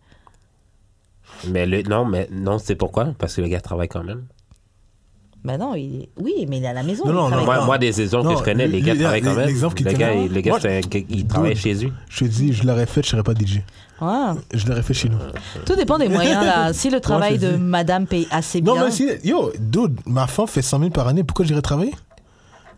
Mais 1.47 1.65
le, 1.67 1.83
non, 1.83 2.05
mais 2.05 2.29
non, 2.33 2.59
c'est 2.59 2.75
pourquoi? 2.75 3.15
Parce 3.19 3.37
que 3.37 3.41
le 3.41 3.47
gars 3.49 3.61
travaille 3.61 3.89
quand 3.89 4.03
même. 4.03 4.25
Bah 5.43 5.57
non, 5.57 5.75
il 5.75 6.09
oui, 6.21 6.45
mais 6.49 6.59
il 6.59 6.65
est 6.65 6.69
à 6.69 6.73
la 6.75 6.83
maison. 6.83 7.05
Non, 7.07 7.29
non, 7.31 7.45
Moi, 7.65 7.79
des 7.79 8.01
exemples 8.03 8.27
Non, 8.29 8.33
que 8.35 8.41
je 8.41 8.45
connais, 8.45 8.67
les 8.69 8.83
gars 8.83 8.93
les- 8.93 9.01
travaillent 9.01 9.23
quand 9.23 9.31
les- 9.31 9.37
même. 9.37 9.47
l'exemple 9.47 9.75
qui 9.75 9.85
Le 9.85 9.93
te 9.93 9.97
gars, 9.97 10.09
connaît, 10.11 10.27
il- 10.27 10.33
le 10.35 10.41
gars, 10.43 10.51
moi, 10.51 10.61
c'est 10.61 10.77
un 10.77 10.81
gars, 10.81 11.01
il 11.09 11.27
travaille 11.27 11.55
Dude. 11.55 11.63
chez 11.63 11.87
eux. 11.87 11.93
Je 12.11 12.19
te 12.21 12.25
dis, 12.27 12.53
je 12.53 12.67
l'aurais 12.67 12.85
fait, 12.87 13.03
je 13.03 13.09
serais 13.09 13.23
pas 13.23 13.33
DJ. 13.35 13.63
Ouais. 14.03 14.09
Je 14.53 14.67
l'aurais 14.67 14.83
fait 14.83 14.93
chez 14.95 15.09
nous. 15.09 15.17
Tout 15.65 15.77
dépend 15.77 15.97
des 15.99 16.09
moyens, 16.09 16.45
là. 16.45 16.73
Si 16.75 16.91
le 16.91 17.01
travail 17.01 17.39
de 17.39 17.53
dis. 17.53 17.59
madame 17.59 18.07
paye 18.07 18.29
assez 18.31 18.61
Non, 18.61 18.75
bien. 18.75 18.85
mais 18.87 18.91
si, 18.91 19.09
yo, 19.25 19.51
dude, 19.59 19.99
ma 20.07 20.27
femme 20.27 20.47
fait 20.47 20.63
100 20.63 20.79
000 20.79 20.91
par 20.91 21.09
année, 21.09 21.25
pourquoi 21.25 21.45
j'irais 21.47 21.63
travailler? 21.63 21.95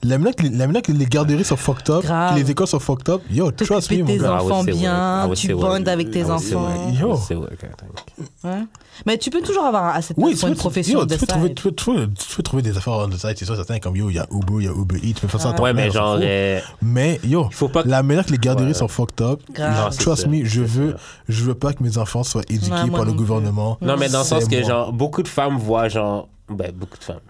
La 0.04 0.18
minute 0.18 0.34
que 0.36 0.80
que 0.82 0.92
les 0.92 1.06
garderies 1.06 1.44
sont 1.44 1.56
fucked 1.56 1.88
up, 1.90 2.02
Grave. 2.02 2.34
que 2.34 2.40
les 2.40 2.50
écoles 2.50 2.66
sont 2.66 2.80
fucked 2.80 3.08
up, 3.08 3.22
yo, 3.30 3.52
trust 3.52 3.88
me, 3.90 3.98
de 3.98 4.02
mon 4.02 4.06
tes 4.08 4.18
gars. 4.18 4.36
Ah 4.38 4.42
enfants 4.42 4.62
vrai. 4.62 4.72
bien, 4.72 4.94
Ah 4.94 5.28
tu 5.34 5.54
bondes 5.54 5.88
avec 5.88 6.10
tes 6.10 6.22
Ah 6.22 6.34
enfants. 6.34 6.68
Yo. 7.00 7.12
Ah 7.14 8.48
Ouais. 8.48 8.64
Mais 9.06 9.16
tu 9.16 9.30
peux 9.30 9.40
toujours 9.40 9.64
avoir 9.64 9.94
assez 9.94 10.12
de 10.12 10.20
Oui, 10.20 10.34
peux, 10.34 10.48
une 10.48 10.54
profession 10.56 10.98
yo, 11.00 11.06
de 11.06 11.14
tu, 11.14 11.20
peux 11.20 11.26
ça. 11.26 11.32
trouver, 11.32 11.54
tu, 11.54 11.62
peux, 11.62 11.72
tu 11.72 11.84
peux- 11.84 12.08
tu 12.08 12.36
peux 12.36 12.42
trouver 12.42 12.62
des 12.62 12.76
affaires 12.76 12.94
on 12.94 13.08
the 13.08 13.16
side, 13.16 13.34
c'est 13.36 13.44
sûr, 13.44 13.54
certain, 13.56 13.78
comme 13.78 13.94
yo, 13.96 14.10
il 14.10 14.16
y 14.16 14.18
a 14.18 14.26
Uber, 14.30 14.54
il 14.58 14.64
y 14.64 14.68
a 14.68 14.72
Uber 14.72 14.96
Eats, 15.02 15.14
tu 15.14 15.20
peux 15.20 15.28
faire 15.28 15.40
ça 15.40 15.50
à 15.50 15.52
ton 15.52 15.62
Ouais, 15.62 15.72
mais 15.72 15.90
genre, 15.90 16.18
euh, 16.20 16.60
Mais 16.82 17.20
yo, 17.24 17.48
faut 17.52 17.68
pas 17.68 17.84
que- 17.84 17.88
la 17.88 18.02
manière 18.02 18.26
que 18.26 18.32
les 18.32 18.38
garderies 18.38 18.68
Ouais. 18.68 18.74
sont 18.74 18.88
fucked 18.88 19.20
up. 19.24 19.40
Non, 19.56 19.64
trust 19.98 20.22
ça, 20.24 20.28
me, 20.28 20.44
je 20.44 20.62
veux, 20.62 20.90
ça. 20.92 20.96
je 21.28 21.44
veux 21.44 21.54
pas 21.54 21.72
que 21.72 21.82
mes 21.82 21.96
enfants 21.96 22.24
soient 22.24 22.42
éduqués 22.50 22.72
Ouais, 22.72 22.90
par 22.90 23.04
le 23.04 23.12
gouvernement. 23.12 23.78
Non, 23.80 23.96
mais 23.96 24.08
dans 24.08 24.18
le 24.20 24.24
sens 24.24 24.46
que, 24.46 24.62
genre, 24.64 24.92
beaucoup 24.92 25.22
de 25.22 25.28
femmes 25.28 25.56
voient, 25.58 25.88
genre, 25.88 26.28
ben, 26.50 26.72
beaucoup 26.74 26.98
de 26.98 27.04
femmes. 27.04 27.20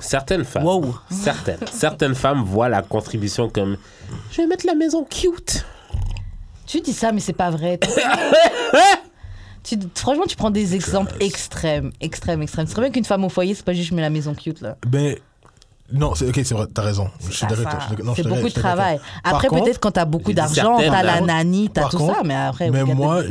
Certaines 0.00 0.44
femmes. 0.44 0.64
Wow. 0.64 0.96
Certaines. 1.10 1.58
certaines 1.72 2.14
femmes 2.14 2.42
voient 2.42 2.68
la 2.68 2.82
contribution 2.82 3.48
comme 3.48 3.76
je 4.30 4.38
vais 4.38 4.46
mettre 4.46 4.66
la 4.66 4.74
maison 4.74 5.04
cute. 5.04 5.64
Tu 6.66 6.80
dis 6.80 6.92
ça, 6.92 7.12
mais 7.12 7.20
c'est 7.20 7.32
pas 7.32 7.50
vrai. 7.50 7.78
Tu- 9.62 9.76
franchement, 9.96 10.26
tu 10.28 10.36
prends 10.36 10.50
des 10.50 10.76
exemples 10.76 11.12
extrêmes, 11.18 11.90
extrêmes, 12.00 12.40
extrêmes. 12.40 12.68
C'est 12.68 12.74
très 12.74 12.82
bien 12.82 12.90
qu'une 12.92 13.04
femme 13.04 13.24
au 13.24 13.28
foyer, 13.28 13.52
c'est 13.52 13.64
pas 13.64 13.72
juste 13.72 13.88
je 13.88 13.94
mets 13.96 14.00
la 14.00 14.10
maison 14.10 14.32
cute 14.32 14.60
là. 14.60 14.76
Ben, 14.86 15.16
non, 15.92 16.14
c'est 16.14 16.28
ok, 16.28 16.40
c'est 16.44 16.54
vrai, 16.54 16.66
t'as 16.72 16.82
raison. 16.82 17.08
Je 17.20 17.32
suis 17.32 17.46
C'est 18.16 18.28
beaucoup 18.28 18.48
de 18.48 18.52
travail. 18.52 19.00
Après, 19.22 19.48
peut-être 19.48 19.78
quand 19.80 19.92
t'as 19.92 20.04
beaucoup 20.04 20.32
d'argent, 20.32 20.78
t'as 20.78 21.02
la 21.02 21.20
nanny, 21.20 21.68
t'as 21.72 21.88
tout 21.88 21.98
contre, 21.98 22.16
ça, 22.16 22.22
mais 22.24 22.34
après, 22.34 22.70
Mais 22.70 22.84
moi, 22.84 23.22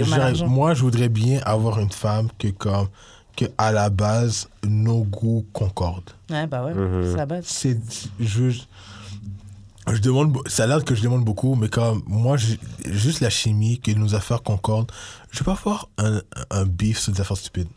moi, 0.46 0.74
je 0.74 0.82
voudrais 0.82 1.10
bien 1.10 1.40
avoir 1.46 1.80
une 1.80 1.92
femme 1.92 2.28
que, 2.38 2.50
comme, 2.50 2.88
que 3.36 3.45
à 3.57 3.72
la 3.72 3.90
base, 3.90 4.48
nos 4.64 5.03
goûts 5.03 5.45
concordent. 5.53 6.12
Ouais, 6.30 6.48
bah 6.48 6.64
ouais, 6.66 6.74
Mhm. 6.74 7.12
c'est 7.12 7.18
la 7.18 7.26
base. 7.26 7.45
C'est, 7.45 7.80
je, 8.20 8.49
je 8.49 9.98
demande, 10.02 10.38
ça 10.48 10.64
a 10.64 10.68
l'air 10.68 10.84
que 10.84 10.95
je 10.95 11.03
demande 11.03 11.24
beaucoup, 11.24 11.56
mais 11.56 11.70
comme 11.70 12.02
moi, 12.07 12.38
juste 12.86 13.20
la 13.22 13.30
chimie, 13.30 13.80
que 13.80 13.91
nos 13.91 14.16
affaires 14.16 14.41
concordent, 14.41 14.91
je 15.32 15.40
vais 15.40 15.45
pas 15.45 15.52
avoir 15.52 15.90
un, 15.98 16.22
un 16.49 16.66
beef 16.66 16.99
sur 16.99 17.14
des 17.14 17.22
affaires 17.22 17.38
stupides. 17.38 17.68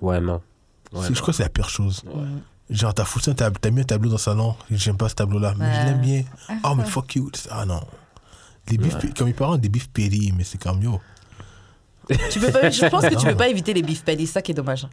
Ouais, 0.00 0.20
non. 0.20 0.40
Ouais, 0.92 1.06
je 1.08 1.20
crois 1.20 1.32
que 1.32 1.36
c'est 1.36 1.42
la 1.42 1.48
pire 1.50 1.68
chose. 1.68 2.02
Ouais. 2.06 2.22
Genre, 2.70 2.94
t'as 2.94 3.04
foutu 3.04 3.30
un 3.30 3.34
tab- 3.34 3.58
t'as 3.60 3.70
mis 3.70 3.80
un 3.80 3.84
tableau 3.84 4.08
dans 4.10 4.16
le 4.16 4.20
salon, 4.20 4.54
j'aime 4.70 4.96
pas 4.96 5.08
ce 5.08 5.14
tableau-là, 5.14 5.54
mais 5.58 5.66
je 5.74 5.78
Ouais. 5.78 5.84
l'aime 5.86 6.00
bien. 6.00 6.22
Oh, 6.64 6.74
mais 6.76 6.84
fuck 6.84 7.14
you. 7.16 7.30
Ah 7.50 7.64
non. 7.66 7.80
Les 8.70 8.76
beefs, 8.78 8.94
Ouais. 8.94 9.10
comme 9.16 9.26
mes 9.28 9.32
parents 9.34 9.54
ont 9.54 9.58
des 9.58 9.68
beefs 9.70 9.88
péris, 9.90 10.32
mais 10.36 10.44
c'est 10.44 10.58
comme 10.62 10.82
yo. 10.82 11.00
Tu 12.30 12.40
peux 12.40 12.50
pas, 12.50 12.70
je 12.70 12.86
pense 12.86 13.04
que 13.06 13.14
tu 13.14 13.26
peux 13.26 13.36
pas 13.36 13.48
éviter 13.48 13.74
les 13.74 13.82
beef 13.82 14.02
patties, 14.04 14.26
c'est 14.26 14.32
ça 14.34 14.42
qui 14.42 14.52
est 14.52 14.54
dommage. 14.54 14.86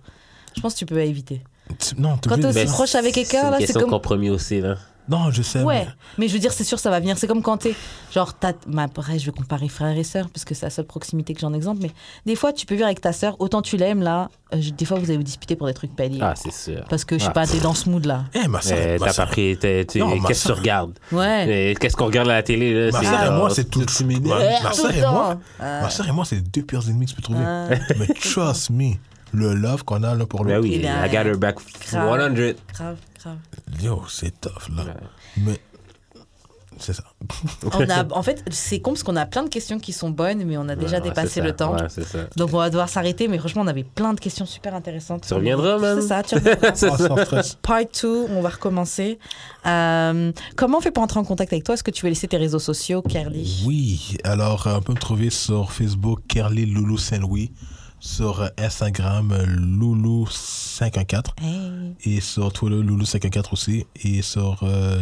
Je 0.55 0.61
pense 0.61 0.73
que 0.73 0.79
tu 0.79 0.85
peux 0.85 0.95
pas 0.95 1.03
éviter. 1.03 1.41
Tu- 1.79 1.95
Non, 1.99 2.17
Quand 2.27 2.35
t'es 2.35 2.53
Ben, 2.53 2.67
proche 2.67 2.95
avec 2.95 3.13
quelqu'un, 3.13 3.43
c'est 3.45 3.49
là, 3.51 3.57
c'est 3.67 3.73
comme- 3.73 3.89
compromis 3.89 4.29
aussi, 4.29 4.61
là. 4.61 4.75
Non, 5.07 5.29
je 5.31 5.41
sais. 5.43 5.61
Ouais, 5.61 5.85
mais- 5.85 5.91
mais 6.17 6.27
je 6.27 6.33
veux 6.33 6.39
dire, 6.39 6.51
c'est 6.51 6.63
sûr, 6.63 6.79
ça 6.79 6.89
va 6.89 6.99
venir. 6.99 7.17
C'est 7.17 7.27
comme 7.27 7.41
quand 7.43 7.57
t'es. 7.57 7.75
Genre, 8.13 8.33
t'as. 8.33 8.53
bah, 8.67 8.83
après, 8.83 9.19
je 9.19 9.25
vais 9.27 9.31
comparer 9.31 9.67
frère 9.69 9.95
et 9.95 10.03
sœur, 10.03 10.29
parce 10.29 10.45
que 10.45 10.55
c'est 10.55 10.65
la 10.65 10.69
seule 10.71 10.85
proximité 10.85 11.33
que 11.35 11.39
j'en 11.41 11.53
exemple. 11.53 11.79
Mais 11.83 11.91
des 12.25 12.35
fois, 12.35 12.51
tu 12.53 12.65
peux 12.65 12.73
vivre 12.75 12.87
avec 12.87 13.01
ta 13.01 13.13
sœur, 13.13 13.35
autant 13.39 13.61
tu 13.61 13.77
l'aimes, 13.77 14.01
là. 14.01 14.29
euh, 14.53 14.57
je- 14.61 14.69
des 14.71 14.85
fois, 14.85 14.97
vous 14.99 15.05
allez 15.05 15.17
vous 15.17 15.23
disputer 15.23 15.55
pour 15.55 15.67
des 15.67 15.73
trucs 15.73 15.95
petty. 15.95 16.19
Ah, 16.21 16.33
c'est 16.35 16.51
sûr. 16.53 16.83
Parce 16.89 17.03
que, 17.03 17.17
je 17.17 17.23
sais 17.23 17.29
Ah. 17.29 17.33
pas, 17.33 17.47
t'es 17.47 17.59
dans 17.59 17.73
ce 17.73 17.89
mood-là. 17.89 18.25
Eh, 18.33 18.47
ma 18.47 18.61
soeur, 18.61 18.77
ma 18.99 19.07
T'as 19.07 19.13
pas 19.13 19.25
pris. 19.25 19.57
Qu'est-ce 19.59 20.43
que 20.43 20.47
tu 20.47 20.51
regardes? 20.59 20.93
Ouais. 21.11 21.71
Euh, 21.71 21.73
Qu'est-ce 21.79 21.95
qu'on 21.95 22.05
regarde 22.05 22.29
à 22.29 22.33
la 22.35 22.43
télé, 22.43 22.73
là? 22.73 22.91
Ma 22.91 22.99
c'est 22.99 23.05
soeur 23.07 23.23
et 23.25 23.29
moi, 23.37 23.49
c'est 23.49 23.69
tout. 23.69 23.79
Ma, 23.79 23.85
soeur 24.73 24.91
le 24.91 24.97
et 24.97 25.01
moi, 25.01 25.37
ma 25.59 25.89
soeur 25.89 26.07
et 26.07 26.11
moi, 26.11 26.25
c'est 26.25 26.35
les 26.35 26.41
deux 26.41 26.61
pires 26.61 26.81
ennemis 26.87 27.05
que 27.05 27.11
tu 27.11 27.15
peux 27.17 27.21
trouver. 27.23 27.43
Mais 27.99 28.07
trust 28.21 28.69
me, 28.69 28.93
le 29.33 29.53
love 29.55 29.83
qu'on 29.83 30.03
a 30.03 30.13
l'un 30.15 30.25
pour 30.25 30.43
Ben 30.45 30.55
l'autre. 30.57 30.67
oui, 30.69 30.77
Il 30.79 30.87
a- 30.87 31.07
I 31.07 31.09
got 31.11 31.27
her 31.29 31.37
back 31.37 31.57
Grave. 31.91 32.17
100. 32.77 32.83
Grave. 33.25 33.37
Yo, 33.81 34.03
c'est 34.07 34.39
tough 34.39 34.69
là. 34.75 34.83
Ouais. 34.83 34.93
Mais 35.37 35.59
c'est 36.77 36.93
ça. 36.93 37.03
On 37.73 37.89
a, 37.89 38.05
en 38.13 38.21
fait, 38.21 38.43
c'est 38.51 38.81
con 38.81 38.91
parce 38.91 39.03
qu'on 39.03 39.15
a 39.15 39.25
plein 39.25 39.43
de 39.43 39.49
questions 39.49 39.79
qui 39.79 39.93
sont 39.93 40.09
bonnes, 40.09 40.43
mais 40.43 40.57
on 40.57 40.67
a 40.67 40.75
déjà 40.75 40.97
Ouais, 40.97 41.03
dépassé 41.03 41.39
ça. 41.39 41.41
le 41.45 41.55
temps. 41.55 41.73
Ouais, 41.73 41.87
ça. 41.89 42.01
Donc, 42.35 42.49
on 42.53 42.57
va 42.57 42.69
devoir 42.69 42.89
s'arrêter. 42.89 43.27
Mais 43.29 43.37
franchement, 43.39 43.61
on 43.63 43.67
avait 43.67 43.85
plein 43.85 44.13
de 44.13 44.19
questions 44.19 44.45
super 44.45 44.75
intéressantes. 44.75 45.25
Tu 45.27 45.33
reviendras, 45.33 45.77
man. 45.79 46.01
C'est 46.01 46.07
ça, 46.09 46.21
tu 46.21 46.35
reviendras. 46.95 47.43
Ça. 47.43 47.55
Part 47.61 47.79
2, 48.01 48.27
on 48.29 48.41
va 48.41 48.49
recommencer. 48.49 49.19
Euh, 49.65 50.31
comment 50.57 50.77
on 50.79 50.81
fait 50.81 50.91
pour 50.91 51.03
entrer 51.03 51.19
en 51.19 51.23
contact 51.23 51.51
avec 51.53 51.63
toi? 51.63 51.75
Est-ce 51.75 51.83
que 51.83 51.91
tu 51.91 52.03
veux 52.05 52.09
laisser 52.09 52.27
tes 52.27 52.37
réseaux 52.37 52.59
sociaux, 52.59 53.01
Kerly 53.01 53.63
Oui, 53.65 54.17
alors 54.23 54.67
euh, 54.67 54.75
on 54.77 54.81
peut 54.81 54.93
me 54.93 54.99
trouver 54.99 55.29
sur 55.29 55.71
Facebook 55.71 56.19
Kerly 56.27 56.65
Loulou 56.65 56.97
Saint-Louis, 56.97 57.53
sur 58.05 58.47
Instagram 58.59 59.31
euh, 59.31 59.45
Loulou514 59.47 61.23
Hey. 61.41 61.95
et 62.05 62.21
sur 62.21 62.53
Twitter 62.53 62.75
Loulou514 62.75 63.45
aussi 63.51 63.85
et 64.03 64.21
sur 64.21 64.59
euh, 64.61 65.01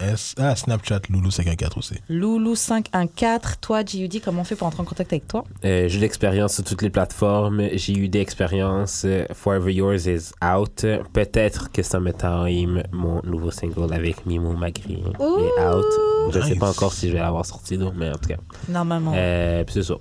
S- 0.00 0.34
ah, 0.38 0.56
Snapchat 0.56 0.98
Loulou514 1.08 1.78
aussi. 1.78 1.94
Loulou514, 2.10 3.60
toi, 3.60 3.84
JUD, 3.84 4.20
comment 4.24 4.40
on 4.40 4.44
fait 4.44 4.56
pour 4.56 4.66
entrer 4.66 4.82
en 4.82 4.84
contact 4.84 5.12
avec 5.12 5.28
toi? 5.28 5.44
Euh, 5.64 5.86
j'ai 5.86 5.98
de 5.98 6.02
l'expérience 6.02 6.54
sur 6.54 6.64
toutes 6.64 6.82
les 6.82 6.90
plateformes. 6.90 7.62
J'ai 7.74 7.96
eu 7.96 8.08
des 8.08 8.18
expériences. 8.20 9.06
Forever 9.32 9.72
Yours 9.72 10.06
is 10.06 10.32
out. 10.44 10.84
Peut-être 11.12 11.70
que 11.70 11.84
Summertime, 11.84 12.82
mon 12.90 13.22
nouveau 13.22 13.52
single 13.52 13.92
avec 13.94 14.26
Mimo 14.26 14.52
Magri, 14.54 14.94
est 15.20 15.62
out. 15.64 15.84
Je 16.32 16.40
sais 16.40 16.50
Nice. 16.50 16.58
pas 16.58 16.70
encore 16.70 16.92
si 16.92 17.06
je 17.06 17.12
vais 17.12 17.20
l'avoir 17.20 17.46
sorti, 17.46 17.78
donc, 17.78 17.92
mais 17.96 18.08
en 18.10 18.16
tout 18.18 18.28
cas. 18.30 18.36
Normalement. 18.68 19.12
Euh, 19.14 19.62
puis 19.62 19.74
c'est 19.74 19.84
ça. 19.84 19.94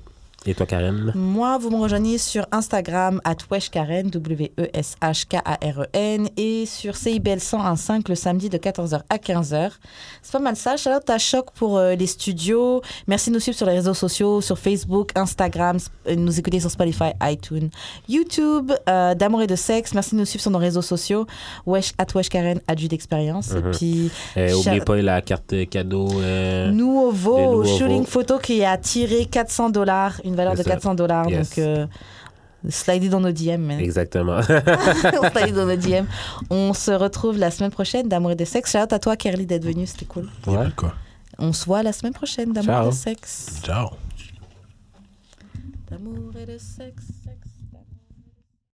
Et 0.48 0.56
toi, 0.56 0.66
Karen? 0.66 1.12
Moi, 1.14 1.60
vous 1.60 1.70
me 1.70 1.76
rejoignez 1.78 2.18
sur 2.18 2.48
Instagram, 2.52 3.22
at 3.26 3.36
weshkaren, 3.52 4.10
W-E-S-H-K-A-R-E-N, 4.10 6.30
et 6.36 6.66
sur 6.66 6.96
CIBL 6.96 7.38
101.5 7.38 8.10
le 8.10 8.16
samedi 8.16 8.50
de 8.50 8.58
14h 8.58 9.02
à 9.08 9.18
15h. 9.18 9.70
C'est 10.24 10.32
pas 10.32 10.40
mal 10.40 10.56
ça. 10.56 10.74
Out 10.74 11.10
à 11.12 11.20
Choc 11.20 11.52
pour 11.54 11.78
euh, 11.78 11.94
les 11.94 12.08
studios. 12.08 12.82
Merci 13.08 13.30
de 13.30 13.36
nous 13.36 13.40
suivre 13.40 13.56
sur 13.56 13.68
les 13.68 13.74
réseaux 13.74 13.94
sociaux, 13.94 14.42
sur 14.42 14.58
Facebook, 14.58 15.12
Instagram, 15.14 15.78
euh, 16.08 16.16
nous 16.16 16.40
écouter 16.40 16.60
sur 16.60 16.72
Spotify, 16.72 17.12
iTunes, 17.22 17.70
YouTube, 18.10 18.72
euh, 18.90 19.14
d'amour 19.14 19.44
et 19.44 19.48
de 19.48 19.56
sexe. 19.56 19.94
Merci 19.94 20.16
de 20.16 20.22
nous 20.22 20.26
suivre 20.26 20.42
sur 20.42 20.50
nos 20.52 20.58
réseaux 20.58 20.82
sociaux. 20.82 21.28
Wesh, 21.68 21.94
at 22.00 22.08
weshkaren, 22.16 22.60
adjus 22.68 22.88
d'expérience. 22.88 23.52
Et 23.52 23.62
Mhm. 23.62 23.72
puis, 23.74 24.12
euh, 24.38 24.54
Oubliez 24.56 24.82
pas 24.82 24.96
la 25.04 25.22
carte 25.22 25.54
cadeau. 25.70 26.08
Nouveau. 26.72 27.64
shooting 27.64 28.06
photo 28.06 28.40
qui 28.40 28.64
a 28.66 28.76
tiré 28.78 29.26
400 29.26 29.70
dollars, 29.70 30.20
une 30.32 30.36
valeur 30.38 30.53
de 30.53 30.58
C'est 30.58 30.64
ça. 30.64 30.72
400 30.72 30.95
dollars. 30.95 31.30
Yes. 31.30 31.49
Donc, 31.49 31.58
euh, 31.60 31.86
slidez 32.70 33.10
dans 33.10 33.20
nos 33.20 33.32
DM. 33.32 33.58
man. 33.62 33.80
Exactement. 33.80 34.38
On 34.40 35.30
slide 35.30 35.56
dans 35.56 35.66
nos 35.66 35.76
DM. 35.76 36.06
On 36.49 36.74
se 36.74 36.91
retrouve 36.91 37.38
la 37.38 37.52
semaine 37.52 37.72
prochaine 37.72 38.08
d'Amour 38.10 38.32
et 38.32 38.36
de 38.36 38.45
sexe. 38.45 38.72
Shout 38.72 38.80
out 38.80 38.94
à 38.94 38.99
toi, 38.99 39.16
Kerly, 39.16 39.45
d'être 39.45 39.66
venue. 39.66 39.86
C'était 39.86 40.06
cool. 40.06 40.28
Ouais. 40.48 40.68
Quoi? 40.76 40.94
On 41.38 41.53
se 41.53 41.66
voit 41.66 41.84
la 41.84 41.94
semaine 41.94 42.14
prochaine 42.14 42.52
d'Amour 42.53 42.84
et 42.84 42.90
de 42.90 42.95
sexe. 42.95 43.60
Ciao. 43.64 43.90
D'amour 45.90 46.32
et 46.41 46.45
de 46.45 46.58
sexe. 46.58 47.06